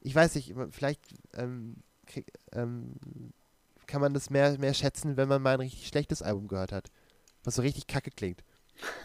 ich 0.00 0.14
weiß 0.14 0.34
nicht, 0.34 0.54
vielleicht 0.70 1.00
ähm, 1.32 1.76
krieg, 2.06 2.30
ähm, 2.52 2.92
kann 3.86 4.02
man 4.02 4.12
das 4.12 4.28
mehr, 4.28 4.58
mehr 4.58 4.74
schätzen, 4.74 5.16
wenn 5.16 5.28
man 5.28 5.40
mal 5.40 5.54
ein 5.54 5.60
richtig 5.60 5.88
schlechtes 5.88 6.20
Album 6.20 6.46
gehört 6.46 6.72
hat. 6.72 6.90
Was 7.42 7.54
so 7.54 7.62
richtig 7.62 7.86
kacke 7.86 8.10
klingt. 8.10 8.44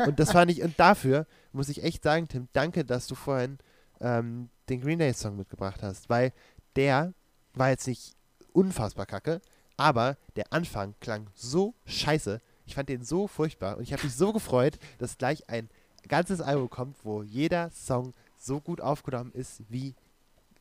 Und 0.05 0.19
das 0.19 0.33
fand 0.33 0.51
ich, 0.51 0.61
und 0.61 0.77
dafür 0.77 1.25
muss 1.53 1.69
ich 1.69 1.83
echt 1.83 2.03
sagen, 2.03 2.27
Tim, 2.27 2.49
danke, 2.51 2.83
dass 2.83 3.07
du 3.07 3.15
vorhin 3.15 3.59
ähm, 4.01 4.49
den 4.67 4.81
Green 4.81 4.99
Day 4.99 5.13
Song 5.13 5.37
mitgebracht 5.37 5.81
hast, 5.81 6.09
weil 6.09 6.33
der 6.75 7.13
war 7.53 7.69
jetzt 7.69 7.87
nicht 7.87 8.13
unfassbar 8.51 9.05
kacke, 9.05 9.41
aber 9.77 10.17
der 10.35 10.51
Anfang 10.51 10.95
klang 10.99 11.29
so 11.33 11.75
scheiße. 11.85 12.41
Ich 12.65 12.75
fand 12.75 12.89
den 12.89 13.03
so 13.03 13.27
furchtbar 13.27 13.77
und 13.77 13.83
ich 13.83 13.93
habe 13.93 14.03
mich 14.03 14.15
so 14.15 14.33
gefreut, 14.33 14.79
dass 14.97 15.17
gleich 15.17 15.49
ein 15.49 15.69
ganzes 16.09 16.41
Album 16.41 16.69
kommt, 16.69 16.97
wo 17.03 17.23
jeder 17.23 17.69
Song 17.71 18.13
so 18.49 18.59
gut 18.59 18.81
aufgenommen 18.81 19.31
ist 19.33 19.61
wie, 19.69 19.93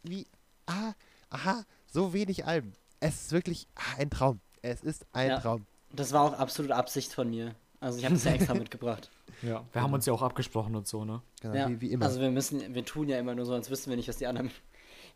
wie, 0.03 0.27
ah, 0.67 0.93
aha, 1.31 1.65
so 1.91 2.13
wenig 2.13 2.45
Alben. 2.45 2.75
Es 3.01 3.23
ist 3.23 3.33
wirklich 3.33 3.67
ah, 3.77 3.97
ein 3.99 4.11
Traum. 4.11 4.41
Es 4.61 4.83
ist 4.83 5.07
ein 5.15 5.31
Ja. 5.31 5.41
Traum. 5.41 5.65
Das 5.91 6.13
war 6.13 6.21
auch 6.23 6.35
absolut 6.35 6.71
Absicht 6.71 7.15
von 7.15 7.31
mir. 7.31 7.55
Also 7.81 7.99
ich 7.99 8.05
habe 8.05 8.15
es 8.17 8.25
ja 8.25 8.33
extra 8.33 8.53
mitgebracht. 8.65 9.11
Ja, 9.41 9.65
wir 9.73 9.81
haben 9.83 9.95
uns 9.95 10.05
ja 10.05 10.13
auch 10.13 10.21
abgesprochen 10.21 10.77
und 10.77 10.87
so, 10.87 11.07
ne? 11.07 11.23
Genau, 11.41 11.55
Ja. 11.55 11.69
wie, 11.71 11.81
wie 11.81 11.93
immer. 11.93 12.05
Also 12.05 12.21
wir 12.21 12.31
müssen, 12.31 12.75
wir 12.75 12.85
tun 12.85 13.09
ja 13.09 13.19
immer 13.19 13.35
nur 13.35 13.47
so, 13.47 13.55
als 13.55 13.71
wüssten 13.71 13.89
wir 13.89 13.97
nicht, 13.97 14.09
was 14.09 14.19
die 14.19 14.27
anderen. 14.27 14.51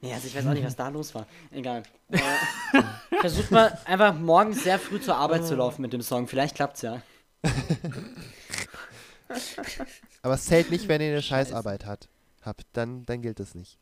Nee, 0.01 0.15
also 0.15 0.27
ich 0.27 0.35
weiß 0.35 0.47
auch 0.47 0.55
nicht, 0.55 0.65
was 0.65 0.77
da 0.77 0.89
los 0.89 1.15
war. 1.15 1.27
Egal. 1.51 1.83
Äh, 2.09 2.19
versucht 3.21 3.51
mal 3.51 3.79
einfach 3.85 4.15
morgens 4.19 4.65
sehr 4.65 4.79
früh 4.79 4.99
zur 5.01 5.17
Arbeit 5.17 5.45
zu 5.45 5.55
laufen 5.57 5.83
mit 5.83 5.93
dem 5.93 6.01
Song. 6.03 6.27
Vielleicht 6.27 6.55
klappt's 6.55 6.81
ja. 6.83 7.03
aber 10.23 10.35
es 10.35 10.45
zählt 10.47 10.71
nicht, 10.71 10.89
wenn 10.89 11.01
ihr 11.03 11.13
eine. 11.13 11.23
Scheißarbeit 11.23 11.85
hat, 11.85 12.09
habt. 12.43 12.65
Dann, 12.73 13.05
dann 13.07 13.23
gilt 13.23 13.41
es 13.41 13.55
nicht. 13.55 13.79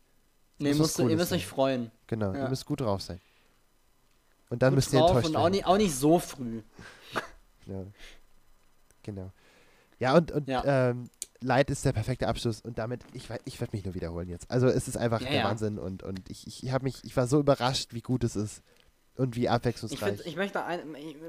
Nee, 0.59 0.71
was 0.71 0.79
müsst, 0.79 0.99
ihr 0.99 1.05
müsst 1.17 1.33
euch 1.33 1.43
sein. 1.43 1.49
freuen. 1.49 1.91
Genau, 2.07 2.33
Ja. 2.35 2.45
ihr 2.45 2.49
müsst 2.49 2.67
gut 2.67 2.81
drauf 2.81 3.01
sein. 3.03 3.21
Und 4.51 4.63
dann 4.63 4.71
Gut 4.73 4.77
müsst 4.77 4.93
ihr 4.93 5.01
enttäuscht 5.01 5.27
und 5.29 5.33
werden. 5.35 5.37
auch 5.45 5.51
nicht, 5.51 5.67
auch 5.67 5.77
nicht 5.77 5.95
so 5.95 6.19
früh. 6.19 6.63
Ja. 7.67 7.85
Genau. 9.03 9.31
Ja, 9.99 10.17
und, 10.17 10.33
und 10.33 10.49
Ja. 10.49 10.65
Ähm, 10.91 11.09
Light 11.41 11.71
ist 11.71 11.85
der 11.85 11.93
perfekte 11.93 12.27
Abschluss 12.29 12.61
und 12.61 12.77
damit, 12.79 13.03
ich, 13.15 13.29
ich 13.45 13.61
werde 13.61 13.75
mich 13.77 13.85
nur 13.85 13.95
wiederholen 13.95 14.29
jetzt. 14.29 14.51
Also 14.51 14.67
es 14.67 14.89
ist 14.89 14.97
einfach 14.97 15.21
Ja, 15.23 15.31
der. 15.31 15.45
Wahnsinn 15.45 15.79
und, 15.79 16.03
und 16.03 16.29
ich, 16.29 16.47
ich 16.47 16.71
habe 16.73 16.85
mich, 16.85 17.03
ich 17.05 17.17
war 17.17 17.27
so 17.27 17.39
überrascht, 17.41 17.95
wie 17.95 18.01
gut 18.03 18.25
es 18.25 18.37
ist 18.37 18.63
und 19.21 19.37
wie 19.37 19.43
Ich, 19.45 19.51
abwechslungsreich. 19.51 20.17
find, 20.17 20.27
ich 20.27 20.37
möchte 20.37 20.65
ein, 20.65 20.81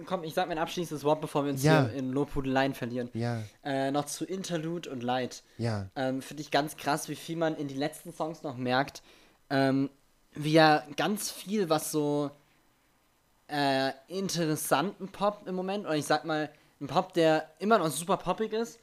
komm, 0.05 0.23
ich 0.23 0.33
sag 0.33 0.47
mein 0.47 0.57
abschließendes 0.57 1.03
Wort, 1.03 1.21
bevor 1.21 1.43
wir 1.45 1.51
uns 1.51 1.61
Ja. 1.63 1.87
hier 1.87 1.93
in 1.97 2.11
Lobhudeleien 2.11 2.73
verlieren. 2.73 3.09
ja, 3.13 3.41
Äh, 3.63 3.91
noch 3.91 4.05
zu 4.05 4.25
Interlude 4.25 4.89
und 4.89 5.03
Light. 5.03 5.43
ja, 5.57 5.87
Ähm, 5.95 6.21
Finde 6.21 6.41
ich 6.41 6.51
ganz 6.51 6.77
krass, 6.77 7.09
wie 7.09 7.15
viel 7.15 7.35
man 7.37 7.55
in 7.55 7.67
die 7.67 7.75
letzten 7.75 8.13
Songs 8.13 8.43
noch 8.43 8.57
merkt. 8.57 9.01
Ähm, 9.49 9.89
wie 10.33 10.55
er 10.55 10.85
ganz 10.95 11.29
viel, 11.29 11.69
was 11.69 11.91
so 11.91 12.31
äh, 13.47 13.91
interessanten 14.07 15.09
Pop 15.09 15.43
im 15.45 15.55
Moment. 15.55 15.85
Oder 15.85 15.95
ich 15.95 16.05
sag 16.05 16.25
mal, 16.25 16.49
ein 16.79 16.87
Pop, 16.87 17.13
der 17.13 17.49
immer 17.59 17.77
noch 17.77 17.89
super 17.89 18.17
poppig 18.17 18.53
ist, 18.53 18.79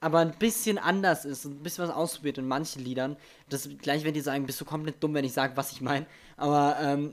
aber 0.00 0.20
ein 0.20 0.32
bisschen 0.38 0.78
anders 0.78 1.24
ist 1.24 1.44
und 1.44 1.60
ein 1.60 1.62
bisschen 1.62 1.86
was 1.86 1.94
ausprobiert 1.94 2.38
in 2.38 2.46
manchen 2.48 2.82
Liedern. 2.84 3.16
Das 3.48 3.68
gleich, 3.80 4.04
wenn 4.04 4.14
die 4.14 4.20
sagen, 4.20 4.46
bist 4.46 4.60
du 4.60 4.64
komplett 4.64 5.02
dumm, 5.02 5.14
wenn 5.14 5.24
ich 5.24 5.32
sage, 5.32 5.56
was 5.56 5.72
ich 5.72 5.80
meine. 5.80 6.06
Aber 6.36 6.76
ähm, 6.80 7.12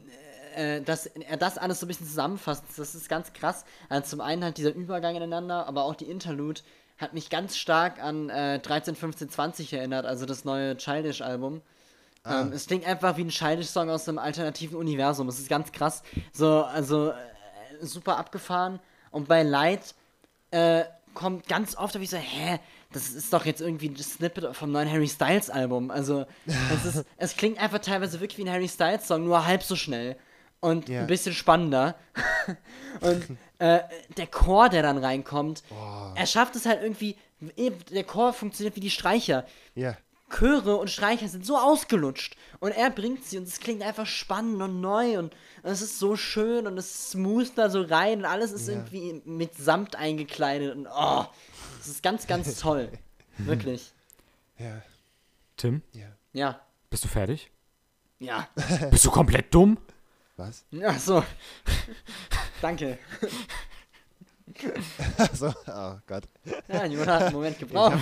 äh, 0.55 0.81
dass 0.81 1.05
er 1.05 1.37
das 1.37 1.57
alles 1.57 1.79
so 1.79 1.85
ein 1.85 1.89
bisschen 1.89 2.07
zusammenfasst, 2.07 2.63
das 2.77 2.95
ist 2.95 3.09
ganz 3.09 3.33
krass. 3.33 3.65
Also 3.89 4.09
zum 4.09 4.21
einen 4.21 4.43
halt 4.43 4.57
dieser 4.57 4.73
Übergang 4.73 5.15
ineinander, 5.15 5.67
aber 5.67 5.83
auch 5.83 5.95
die 5.95 6.09
Interlude 6.09 6.61
hat 6.97 7.13
mich 7.13 7.29
ganz 7.29 7.57
stark 7.57 8.01
an 8.03 8.29
äh, 8.29 8.59
13, 8.59 8.95
15, 8.95 9.29
20 9.29 9.73
erinnert, 9.73 10.05
also 10.05 10.25
das 10.25 10.43
neue 10.43 10.75
Childish-Album. 10.75 11.61
Ah. 12.23 12.41
Ähm, 12.41 12.51
es 12.51 12.67
klingt 12.67 12.85
einfach 12.85 13.17
wie 13.17 13.23
ein 13.23 13.29
Childish-Song 13.29 13.89
aus 13.89 14.07
einem 14.07 14.19
alternativen 14.19 14.77
Universum. 14.77 15.27
Es 15.29 15.39
ist 15.39 15.49
ganz 15.49 15.71
krass. 15.71 16.03
So, 16.33 16.63
also 16.63 17.11
äh, 17.11 17.15
super 17.81 18.17
abgefahren. 18.17 18.79
Und 19.11 19.27
bei 19.27 19.43
Light 19.43 19.95
äh, 20.51 20.83
kommt 21.13 21.47
ganz 21.47 21.75
oft, 21.77 21.95
habe 21.95 22.03
ich 22.03 22.09
so, 22.09 22.17
hä, 22.17 22.59
das 22.91 23.09
ist 23.09 23.31
doch 23.33 23.45
jetzt 23.45 23.61
irgendwie 23.61 23.89
ein 23.89 23.97
Snippet 23.97 24.55
vom 24.55 24.71
neuen 24.71 24.91
Harry 24.91 25.07
Styles 25.07 25.49
Album. 25.49 25.91
Also, 25.91 26.25
es, 26.45 26.85
ist, 26.85 27.05
es 27.17 27.37
klingt 27.37 27.61
einfach 27.61 27.79
teilweise 27.79 28.19
wirklich 28.19 28.37
wie 28.39 28.49
ein 28.49 28.53
Harry 28.53 28.67
Styles 28.67 29.07
Song, 29.07 29.25
nur 29.25 29.45
halb 29.45 29.63
so 29.63 29.75
schnell. 29.75 30.17
Und 30.61 30.89
Ja. 30.89 31.01
ein 31.01 31.07
bisschen 31.07 31.33
spannender. 31.33 31.95
und 33.01 33.37
äh, 33.59 33.79
der 34.17 34.27
Chor, 34.27 34.69
der 34.69 34.83
dann 34.83 34.97
reinkommt, 34.97 35.63
er 36.15 36.25
schafft 36.25 36.55
es 36.55 36.65
halt 36.65 36.81
irgendwie, 36.81 37.15
der 37.91 38.03
Chor 38.03 38.33
funktioniert 38.33 38.75
wie 38.75 38.81
die 38.81 38.89
Streicher. 38.89 39.45
Ja. 39.75 39.95
Chöre 40.29 40.75
und 40.75 40.91
Streicher 40.91 41.27
sind 41.27 41.43
so 41.43 41.57
ausgelutscht 41.57 42.35
und 42.59 42.71
er 42.71 42.91
bringt 42.91 43.25
sie 43.25 43.37
und 43.39 43.47
es 43.47 43.59
klingt 43.59 43.81
einfach 43.81 44.05
spannend 44.05 44.61
und 44.61 44.79
neu 44.79 45.17
und 45.17 45.35
es 45.63 45.81
ist 45.81 45.97
so 45.97 46.15
schön 46.15 46.67
und 46.67 46.77
es 46.77 47.09
smooth 47.11 47.51
da 47.55 47.69
so 47.71 47.81
rein 47.81 48.19
und 48.19 48.25
alles 48.25 48.51
ist 48.51 48.67
Ja. 48.67 48.75
irgendwie 48.75 49.21
mit 49.25 49.55
Samt 49.55 49.95
eingekleidet 49.95 50.75
und 50.75 50.85
oh, 50.87 51.25
es 51.81 51.87
ist 51.87 52.03
ganz, 52.03 52.27
ganz 52.27 52.55
toll. 52.59 52.91
Wirklich. 53.39 53.91
Ja. 54.59 54.81
Tim, 55.57 55.81
Ja. 55.93 56.07
Ja. 56.33 56.61
bist 56.91 57.05
du 57.05 57.07
fertig? 57.07 57.49
Ja. 58.19 58.47
Bist 58.91 59.05
du 59.05 59.09
komplett 59.11 59.51
dumm? 59.53 59.79
Was? 60.39 60.63
Ja, 60.71 60.97
so. 60.97 61.21
Danke. 62.61 62.97
Achso, 65.17 65.53
oh 65.67 65.95
Gott. 66.07 66.23
Ja, 66.67 66.85
Jona 66.85 67.13
hat 67.15 67.21
einen 67.23 67.33
Moment 67.33 67.55
Ich 67.61 67.67
gebraucht. 67.67 67.97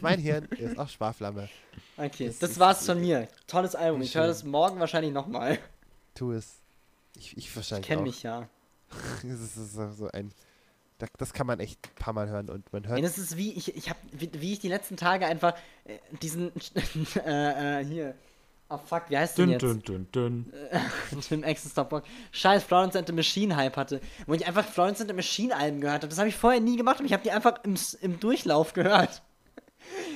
mein 0.00 0.18
Hirn 0.18 0.44
ist 0.46 0.78
auch 0.78 0.88
Sparflamme. 0.88 1.48
Okay, 1.96 2.26
Das 2.28 2.38
das 2.38 2.58
war's 2.58 2.86
von 2.86 2.98
mir. 3.00 3.28
Tolles 3.46 3.74
Album. 3.74 4.00
Ich 4.02 4.14
höre 4.14 4.26
das 4.26 4.42
morgen 4.44 4.80
wahrscheinlich 4.80 5.12
nochmal. 5.12 5.58
Tu 6.14 6.32
es. 6.32 6.54
Ich, 7.16 7.36
ich 7.36 7.54
wahrscheinlich 7.54 7.86
Kenn 7.86 7.98
auch. 8.00 8.02
mich 8.04 8.22
ja. 8.22 8.48
Das 9.22 9.40
ist 9.40 9.54
so, 9.74 9.90
so 9.92 10.08
ein. 10.10 10.32
da- 10.98 11.06
Das 11.18 11.32
kann 11.34 11.46
man 11.46 11.60
echt 11.60 11.78
ein 11.86 11.94
paar 11.96 12.14
Mal 12.14 12.28
hören 12.28 12.48
und 12.48 12.72
man 12.72 12.86
hört. 12.88 12.98
Ja, 12.98 13.04
das 13.04 13.18
ist 13.18 13.36
wie 13.36 13.52
ich, 13.52 13.76
ich 13.76 13.88
hab, 13.90 13.96
wie, 14.12 14.30
wie 14.34 14.52
ich 14.54 14.58
die 14.60 14.68
letzten 14.68 14.96
Tage 14.96 15.26
einfach 15.26 15.54
äh, 15.84 15.98
diesen 16.22 16.52
äh, 17.24 17.80
äh, 17.80 17.84
hier. 17.84 18.14
Oh 18.72 18.78
fuck, 18.78 19.04
wie 19.08 19.18
heißt 19.18 19.36
denn 19.36 19.46
Dünn, 19.46 19.52
jetzt? 19.52 19.62
dünn, 19.88 20.06
dünn, 20.12 20.46
dünn. 20.52 21.20
Tim 21.28 21.44
Access 21.44 21.74
Top 21.74 21.90
Bock. 21.90 22.04
Scheiß 22.30 22.62
Florence 22.62 22.94
and 22.96 23.06
the 23.08 23.12
Machine 23.12 23.56
Hype 23.56 23.76
hatte. 23.76 24.00
Wo 24.26 24.34
ich 24.34 24.46
einfach 24.46 24.64
Florence 24.64 25.00
and 25.00 25.10
the 25.10 25.16
Machine 25.16 25.54
Alben 25.56 25.80
gehört 25.80 26.02
habe. 26.02 26.08
Das 26.08 26.18
habe 26.18 26.28
ich 26.28 26.36
vorher 26.36 26.60
nie 26.60 26.76
gemacht, 26.76 26.96
aber 26.98 27.06
ich 27.06 27.12
habe 27.12 27.22
die 27.24 27.32
einfach 27.32 27.62
im, 27.64 27.74
im 28.00 28.20
Durchlauf 28.20 28.72
gehört. 28.74 29.22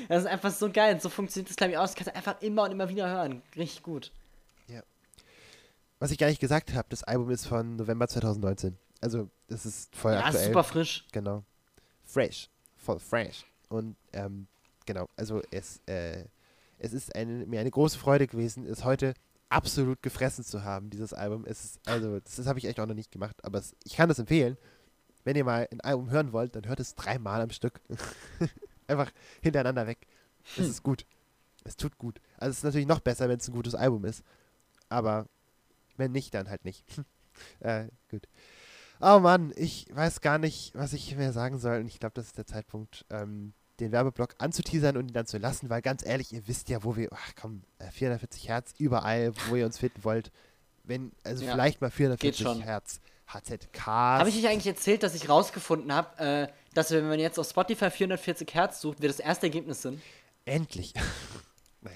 Das 0.09 0.23
ist 0.23 0.27
einfach 0.29 0.53
so 0.53 0.71
geil. 0.71 1.01
So 1.01 1.09
funktioniert 1.09 1.51
das, 1.51 1.57
glaube 1.57 1.73
ich, 1.73 1.79
aus. 1.79 1.91
Das 1.91 1.97
kannst 1.97 2.11
du 2.13 2.15
einfach 2.17 2.41
immer 2.43 2.63
und 2.63 2.71
immer 2.71 2.89
wieder 2.89 3.09
hören. 3.09 3.43
Richtig 3.57 3.83
gut. 3.83 4.13
Was 6.01 6.11
ich 6.11 6.19
gar 6.19 6.27
nicht 6.27 6.41
gesagt 6.41 6.75
habe, 6.75 6.87
das 6.91 7.03
Album 7.05 7.31
ist 7.31 7.47
von 7.47 7.77
November 7.77 8.07
2019. 8.09 8.77
Also, 9.01 9.31
das 9.49 9.65
ist 9.65 9.95
voll 9.97 10.13
Ja, 10.13 10.25
aktuell. 10.25 10.47
super 10.49 10.65
frisch. 10.65 11.07
Genau. 11.13 11.45
Fresh. 12.05 12.51
Voll 12.77 12.99
fresh. 12.99 13.47
Und, 13.69 13.97
ähm, 14.13 14.47
genau, 14.85 15.09
also 15.17 15.41
es, 15.51 15.81
äh, 15.87 16.25
es 16.79 16.93
ist 16.93 17.15
eine, 17.15 17.47
mir 17.47 17.61
eine 17.61 17.71
große 17.71 17.99
Freude 17.99 18.27
gewesen, 18.27 18.67
es 18.67 18.85
heute 18.85 19.15
absolut 19.49 20.03
gefressen 20.03 20.45
zu 20.45 20.65
haben, 20.65 20.91
dieses 20.91 21.13
Album. 21.13 21.45
Es 21.47 21.65
ist, 21.65 21.89
also, 21.89 22.19
das, 22.21 22.37
das 22.37 22.47
habe 22.47 22.59
ich 22.59 22.65
echt 22.67 22.81
auch 22.81 22.87
noch 22.87 22.95
nicht 22.95 23.13
gemacht, 23.13 23.37
aber 23.45 23.59
es, 23.59 23.75
ich 23.85 23.97
kann 23.97 24.09
das 24.09 24.19
empfehlen. 24.19 24.57
Wenn 25.25 25.37
ihr 25.37 25.45
mal 25.45 25.69
ein 25.71 25.81
Album 25.81 26.11
hören 26.11 26.33
wollt, 26.33 26.55
dann 26.55 26.67
hört 26.67 26.81
es 26.81 26.95
dreimal 26.95 27.41
am 27.41 27.51
Stück. 27.51 27.81
Einfach 28.87 29.11
hintereinander 29.41 29.87
weg. 29.87 30.07
Es 30.59 30.69
ist 30.69 30.83
gut. 30.83 31.07
Es 31.65 31.77
tut 31.77 31.97
gut. 31.97 32.21
Also 32.37 32.51
es 32.51 32.59
ist 32.59 32.65
natürlich 32.65 32.87
noch 32.87 33.01
besser, 33.01 33.29
wenn 33.29 33.39
es 33.39 33.49
ein 33.49 33.55
gutes 33.55 33.75
Album 33.75 34.05
ist. 34.05 34.23
Aber 34.91 35.27
wenn 35.97 36.13
nicht, 36.13 36.35
dann 36.35 36.51
halt 36.51 36.65
nicht. 36.67 36.85
äh, 37.61 37.89
gut. 38.11 38.29
Oh 39.01 39.19
Mann, 39.19 39.53
ich 39.57 39.87
weiß 39.93 40.21
gar 40.21 40.39
nicht, 40.39 40.75
was 40.75 40.93
ich 40.93 41.17
mehr 41.17 41.33
sagen 41.33 41.59
soll. 41.59 41.79
Und 41.81 41.87
ich 41.87 42.01
glaube, 42.01 42.15
das 42.15 42.27
ist 42.27 42.39
der 42.39 42.47
Zeitpunkt, 42.47 43.07
ähm, 43.11 43.55
den 43.81 43.93
Werbeblock 43.93 44.35
anzuteasern 44.39 44.97
und 44.97 45.09
ihn 45.09 45.15
dann 45.15 45.27
zu 45.27 45.39
lassen, 45.39 45.69
weil 45.71 45.83
ganz 45.83 46.05
ehrlich, 46.07 46.33
ihr 46.33 46.47
wisst 46.47 46.69
ja, 46.69 46.85
wo 46.85 46.97
wir, 46.97 47.09
ach 47.13 47.33
komm, 47.41 47.63
äh, 47.79 47.91
440 47.91 48.49
Hertz, 48.49 48.75
überall, 48.79 49.33
wo 49.49 49.57
ihr 49.57 49.67
uns 49.67 49.79
finden 49.79 50.05
wollt. 50.05 50.31
Wenn, 50.85 51.13
also 51.25 51.45
Ja, 51.45 51.53
vielleicht 51.53 51.81
mal 51.81 51.91
440 51.91 52.43
schon. 52.45 52.61
Hertz 52.63 53.01
HZK. 53.27 53.87
Habe 53.87 54.29
ich 54.29 54.37
euch 54.37 54.49
eigentlich 54.49 54.67
erzählt, 54.67 55.03
dass 55.03 55.15
ich 55.15 55.29
rausgefunden 55.29 55.93
habe, 55.93 56.19
äh, 56.23 56.49
dass 56.75 56.91
wenn 56.91 57.09
man 57.09 57.19
jetzt 57.19 57.39
auf 57.39 57.49
Spotify 57.49 57.91
440 57.91 58.53
Hertz 58.55 58.81
sucht, 58.81 59.01
wir 59.01 59.09
das 59.09 59.19
erste 59.19 59.47
Ergebnis 59.47 59.83
sind? 59.83 60.01
Endlich. 60.45 60.93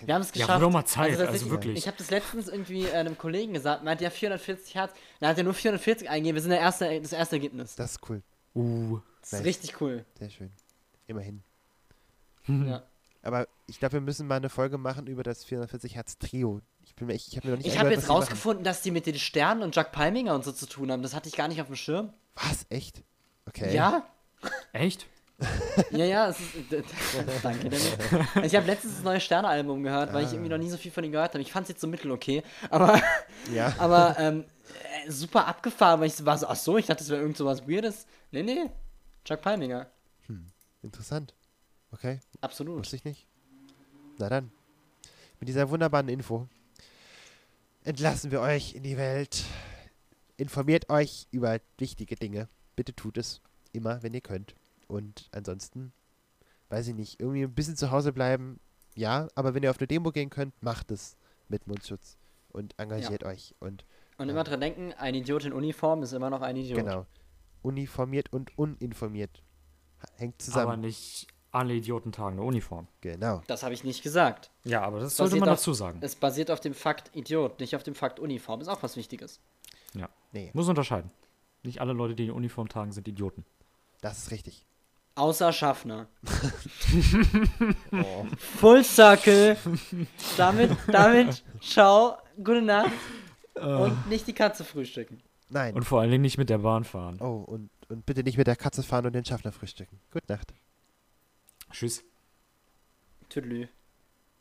Wir 0.04 0.14
haben 0.14 0.20
es 0.20 0.28
Ja, 0.28 0.32
geschafft. 0.44 0.50
wurde 0.60 0.60
doch 0.66 0.70
mal 0.72 0.84
Zeit, 0.84 1.12
also 1.12 1.22
tatsächlich, 1.24 1.50
wirklich. 1.50 1.78
Ich 1.78 1.86
habe 1.86 1.96
das 1.96 2.10
letztens 2.10 2.48
irgendwie 2.48 2.84
äh, 2.84 2.92
einem 2.92 3.16
Kollegen 3.16 3.54
gesagt, 3.54 3.84
meint 3.84 4.02
ja 4.02 4.10
440 4.10 4.74
Hertz. 4.74 4.92
Dann 5.18 5.30
hat 5.30 5.38
er 5.38 5.44
nur 5.44 5.54
440 5.54 6.10
eingegeben. 6.10 6.34
Wir 6.34 6.42
sind 6.42 6.50
der 6.50 6.60
erste, 6.60 7.00
das 7.00 7.14
erste 7.14 7.36
Ergebnis. 7.36 7.74
Das 7.74 7.76
Das 7.76 7.90
ist 7.92 8.10
cool. 8.10 8.22
Uh. 8.54 8.98
ist 9.22 9.32
nice. 9.32 9.44
richtig 9.44 9.80
cool. 9.80 10.04
Sehr 10.18 10.28
schön. 10.28 10.50
Immerhin. 11.06 11.42
Ja. 12.48 12.82
Aber 13.22 13.46
ich 13.66 13.78
glaube, 13.78 13.94
wir 13.94 14.00
müssen 14.00 14.26
mal 14.26 14.36
eine 14.36 14.48
Folge 14.48 14.78
machen 14.78 15.06
über 15.06 15.22
das 15.22 15.44
440 15.44 15.96
Hertz 15.96 16.18
Trio. 16.18 16.60
Ich 16.84 16.94
bin 16.94 17.06
mir, 17.08 17.14
ich, 17.14 17.28
ich 17.28 17.36
habe 17.36 17.48
mir 17.48 17.52
noch 17.52 17.58
nicht 17.58 17.66
Ich 17.72 17.78
habe 17.78 17.90
jetzt 17.90 18.02
machen. 18.08 18.16
rausgefunden, 18.18 18.64
dass 18.64 18.80
die 18.82 18.90
mit 18.90 19.06
den 19.06 19.18
Sternen 19.18 19.62
und 19.62 19.74
Jack 19.76 19.92
Palminger 19.92 20.34
und 20.34 20.44
so 20.44 20.52
zu 20.52 20.66
tun 20.66 20.90
haben. 20.90 21.02
Das 21.02 21.14
hatte 21.14 21.28
ich 21.28 21.36
gar 21.36 21.48
nicht 21.48 21.60
auf 21.60 21.66
dem 21.66 21.76
Schirm. 21.76 22.12
Was? 22.36 22.64
Echt? 22.70 23.02
Okay. 23.46 23.74
Ja? 23.74 24.04
Echt? 24.72 25.06
Ja, 25.90 26.04
ja, 26.04 26.28
es 26.28 26.40
ist, 26.40 26.52
danke. 27.42 27.68
Dennis. 27.68 27.96
Ich 28.42 28.56
habe 28.56 28.66
letztens 28.66 28.94
das 28.96 29.04
neue 29.04 29.20
Sterne-Album 29.20 29.82
gehört, 29.84 30.12
weil 30.12 30.24
ich 30.24 30.32
irgendwie 30.32 30.50
noch 30.50 30.58
nie 30.58 30.68
so 30.70 30.76
viel 30.76 30.90
von 30.90 31.04
ihnen 31.04 31.12
gehört 31.12 31.34
habe. 31.34 31.42
Ich 31.42 31.52
fand 31.52 31.64
es 31.64 31.68
jetzt 31.68 31.80
so 31.80 31.86
mittel 31.86 32.10
okay, 32.10 32.42
aber, 32.70 33.00
Ja. 33.52 33.72
aber 33.78 34.16
ähm, 34.18 34.44
äh, 35.06 35.10
super 35.10 35.46
abgefahren, 35.46 36.00
weil 36.00 36.08
ich 36.08 36.24
war 36.24 36.36
so, 36.38 36.46
ach 36.48 36.56
so, 36.56 36.76
ich 36.78 36.86
dachte, 36.86 37.00
das 37.04 37.10
wäre 37.10 37.20
irgend 37.20 37.36
so 37.36 37.44
was 37.46 37.68
Weirdes. 37.68 38.06
Nee, 38.32 38.42
nee, 38.42 38.70
Chuck 39.24 39.40
Palminger, 39.42 39.86
Interessant. 40.82 41.34
Okay. 41.92 42.20
Absolut. 42.40 42.78
Wusste 42.80 42.96
ich 42.96 43.04
nicht. 43.04 43.26
Na 44.18 44.28
dann. 44.28 44.50
Mit 45.40 45.48
dieser 45.48 45.70
wunderbaren 45.70 46.08
Info 46.08 46.48
entlassen 47.84 48.30
wir 48.30 48.40
euch 48.40 48.74
in 48.74 48.82
die 48.82 48.96
Welt. 48.96 49.44
Informiert 50.36 50.90
euch 50.90 51.26
über 51.30 51.58
wichtige 51.78 52.16
Dinge. 52.16 52.48
Bitte 52.76 52.94
tut 52.94 53.16
es. 53.18 53.40
Immer, 53.72 54.02
wenn 54.02 54.14
ihr 54.14 54.20
könnt. 54.20 54.54
Und 54.86 55.28
ansonsten, 55.32 55.92
weiß 56.70 56.88
ich 56.88 56.94
nicht, 56.94 57.20
irgendwie 57.20 57.42
ein 57.42 57.54
bisschen 57.54 57.76
zu 57.76 57.90
Hause 57.90 58.12
bleiben. 58.12 58.60
Ja, 58.94 59.28
aber 59.34 59.54
wenn 59.54 59.62
ihr 59.62 59.70
auf 59.70 59.78
eine 59.78 59.86
Demo 59.86 60.10
gehen 60.10 60.30
könnt, 60.30 60.60
macht 60.62 60.90
es 60.90 61.16
mit 61.48 61.66
Mundschutz. 61.66 62.16
Und 62.50 62.74
engagiert 62.78 63.24
euch. 63.24 63.54
Und 63.60 63.84
Und 64.16 64.28
immer 64.28 64.44
dran 64.44 64.60
denken, 64.60 64.92
ein 64.94 65.14
Idiot 65.14 65.44
in 65.44 65.52
Uniform 65.52 66.02
ist 66.02 66.12
immer 66.12 66.30
noch 66.30 66.42
ein 66.42 66.56
Idiot. 66.56 66.78
genau. 66.78 67.06
Uniformiert 67.62 68.32
und 68.32 68.56
uninformiert. 68.56 69.42
Hängt 70.16 70.34
Aber 70.34 70.44
zusammen. 70.44 70.80
nicht 70.80 71.26
alle 71.58 71.74
Idioten 71.74 72.12
tragen 72.12 72.36
eine 72.38 72.46
Uniform. 72.46 72.88
Genau. 73.00 73.42
Das 73.46 73.62
habe 73.62 73.74
ich 73.74 73.84
nicht 73.84 74.02
gesagt. 74.02 74.50
Ja, 74.64 74.82
aber 74.82 75.00
das 75.00 75.16
sollte 75.16 75.30
Basiert 75.32 75.40
man 75.40 75.48
auf- 75.50 75.58
dazu 75.58 75.72
sagen. 75.74 75.98
Es 76.02 76.14
basiert 76.16 76.50
auf 76.50 76.60
dem 76.60 76.74
Fakt 76.74 77.14
Idiot, 77.14 77.60
nicht 77.60 77.76
auf 77.76 77.82
dem 77.82 77.94
Fakt 77.94 78.18
Uniform. 78.20 78.60
Ist 78.60 78.68
auch 78.68 78.82
was 78.82 78.96
Wichtiges. 78.96 79.40
Ja. 79.94 80.08
Nee, 80.32 80.50
Muss 80.54 80.68
unterscheiden. 80.68 81.10
Nicht 81.62 81.80
alle 81.80 81.92
Leute, 81.92 82.14
die 82.14 82.24
eine 82.24 82.34
Uniform 82.34 82.68
tragen, 82.68 82.92
sind 82.92 83.08
Idioten. 83.08 83.44
das 84.00 84.18
ist 84.18 84.30
richtig. 84.30 84.64
Außer 85.16 85.52
Schaffner. 85.52 86.06
Oh. 87.92 88.26
Full 88.60 88.84
Circle. 88.84 89.56
damit, 90.36 90.70
damit, 90.86 91.42
ciao, 91.60 92.16
gute 92.36 92.62
Nacht. 92.62 92.92
Und 93.54 94.08
nicht 94.08 94.26
die 94.26 94.32
Katze 94.32 94.64
frühstücken. 94.64 95.20
Nein. 95.48 95.74
Und 95.74 95.84
vor 95.84 96.00
allen 96.00 96.10
Dingen 96.10 96.22
nicht 96.22 96.38
mit 96.38 96.50
der 96.50 96.58
Bahn 96.58 96.84
fahren. 96.84 97.18
Oh, 97.20 97.42
und, 97.46 97.70
und 97.88 98.06
bitte 98.06 98.22
nicht 98.22 98.38
mit 98.38 98.46
der 98.46 98.54
Katze 98.56 98.82
fahren 98.82 99.06
und 99.06 99.14
den 99.14 99.24
Schaffner 99.24 99.50
frühstücken. 99.50 99.98
Gute 100.12 100.30
Nacht. 100.32 100.52
Tschüss. 101.70 102.04
Tüdelü. 103.30 103.68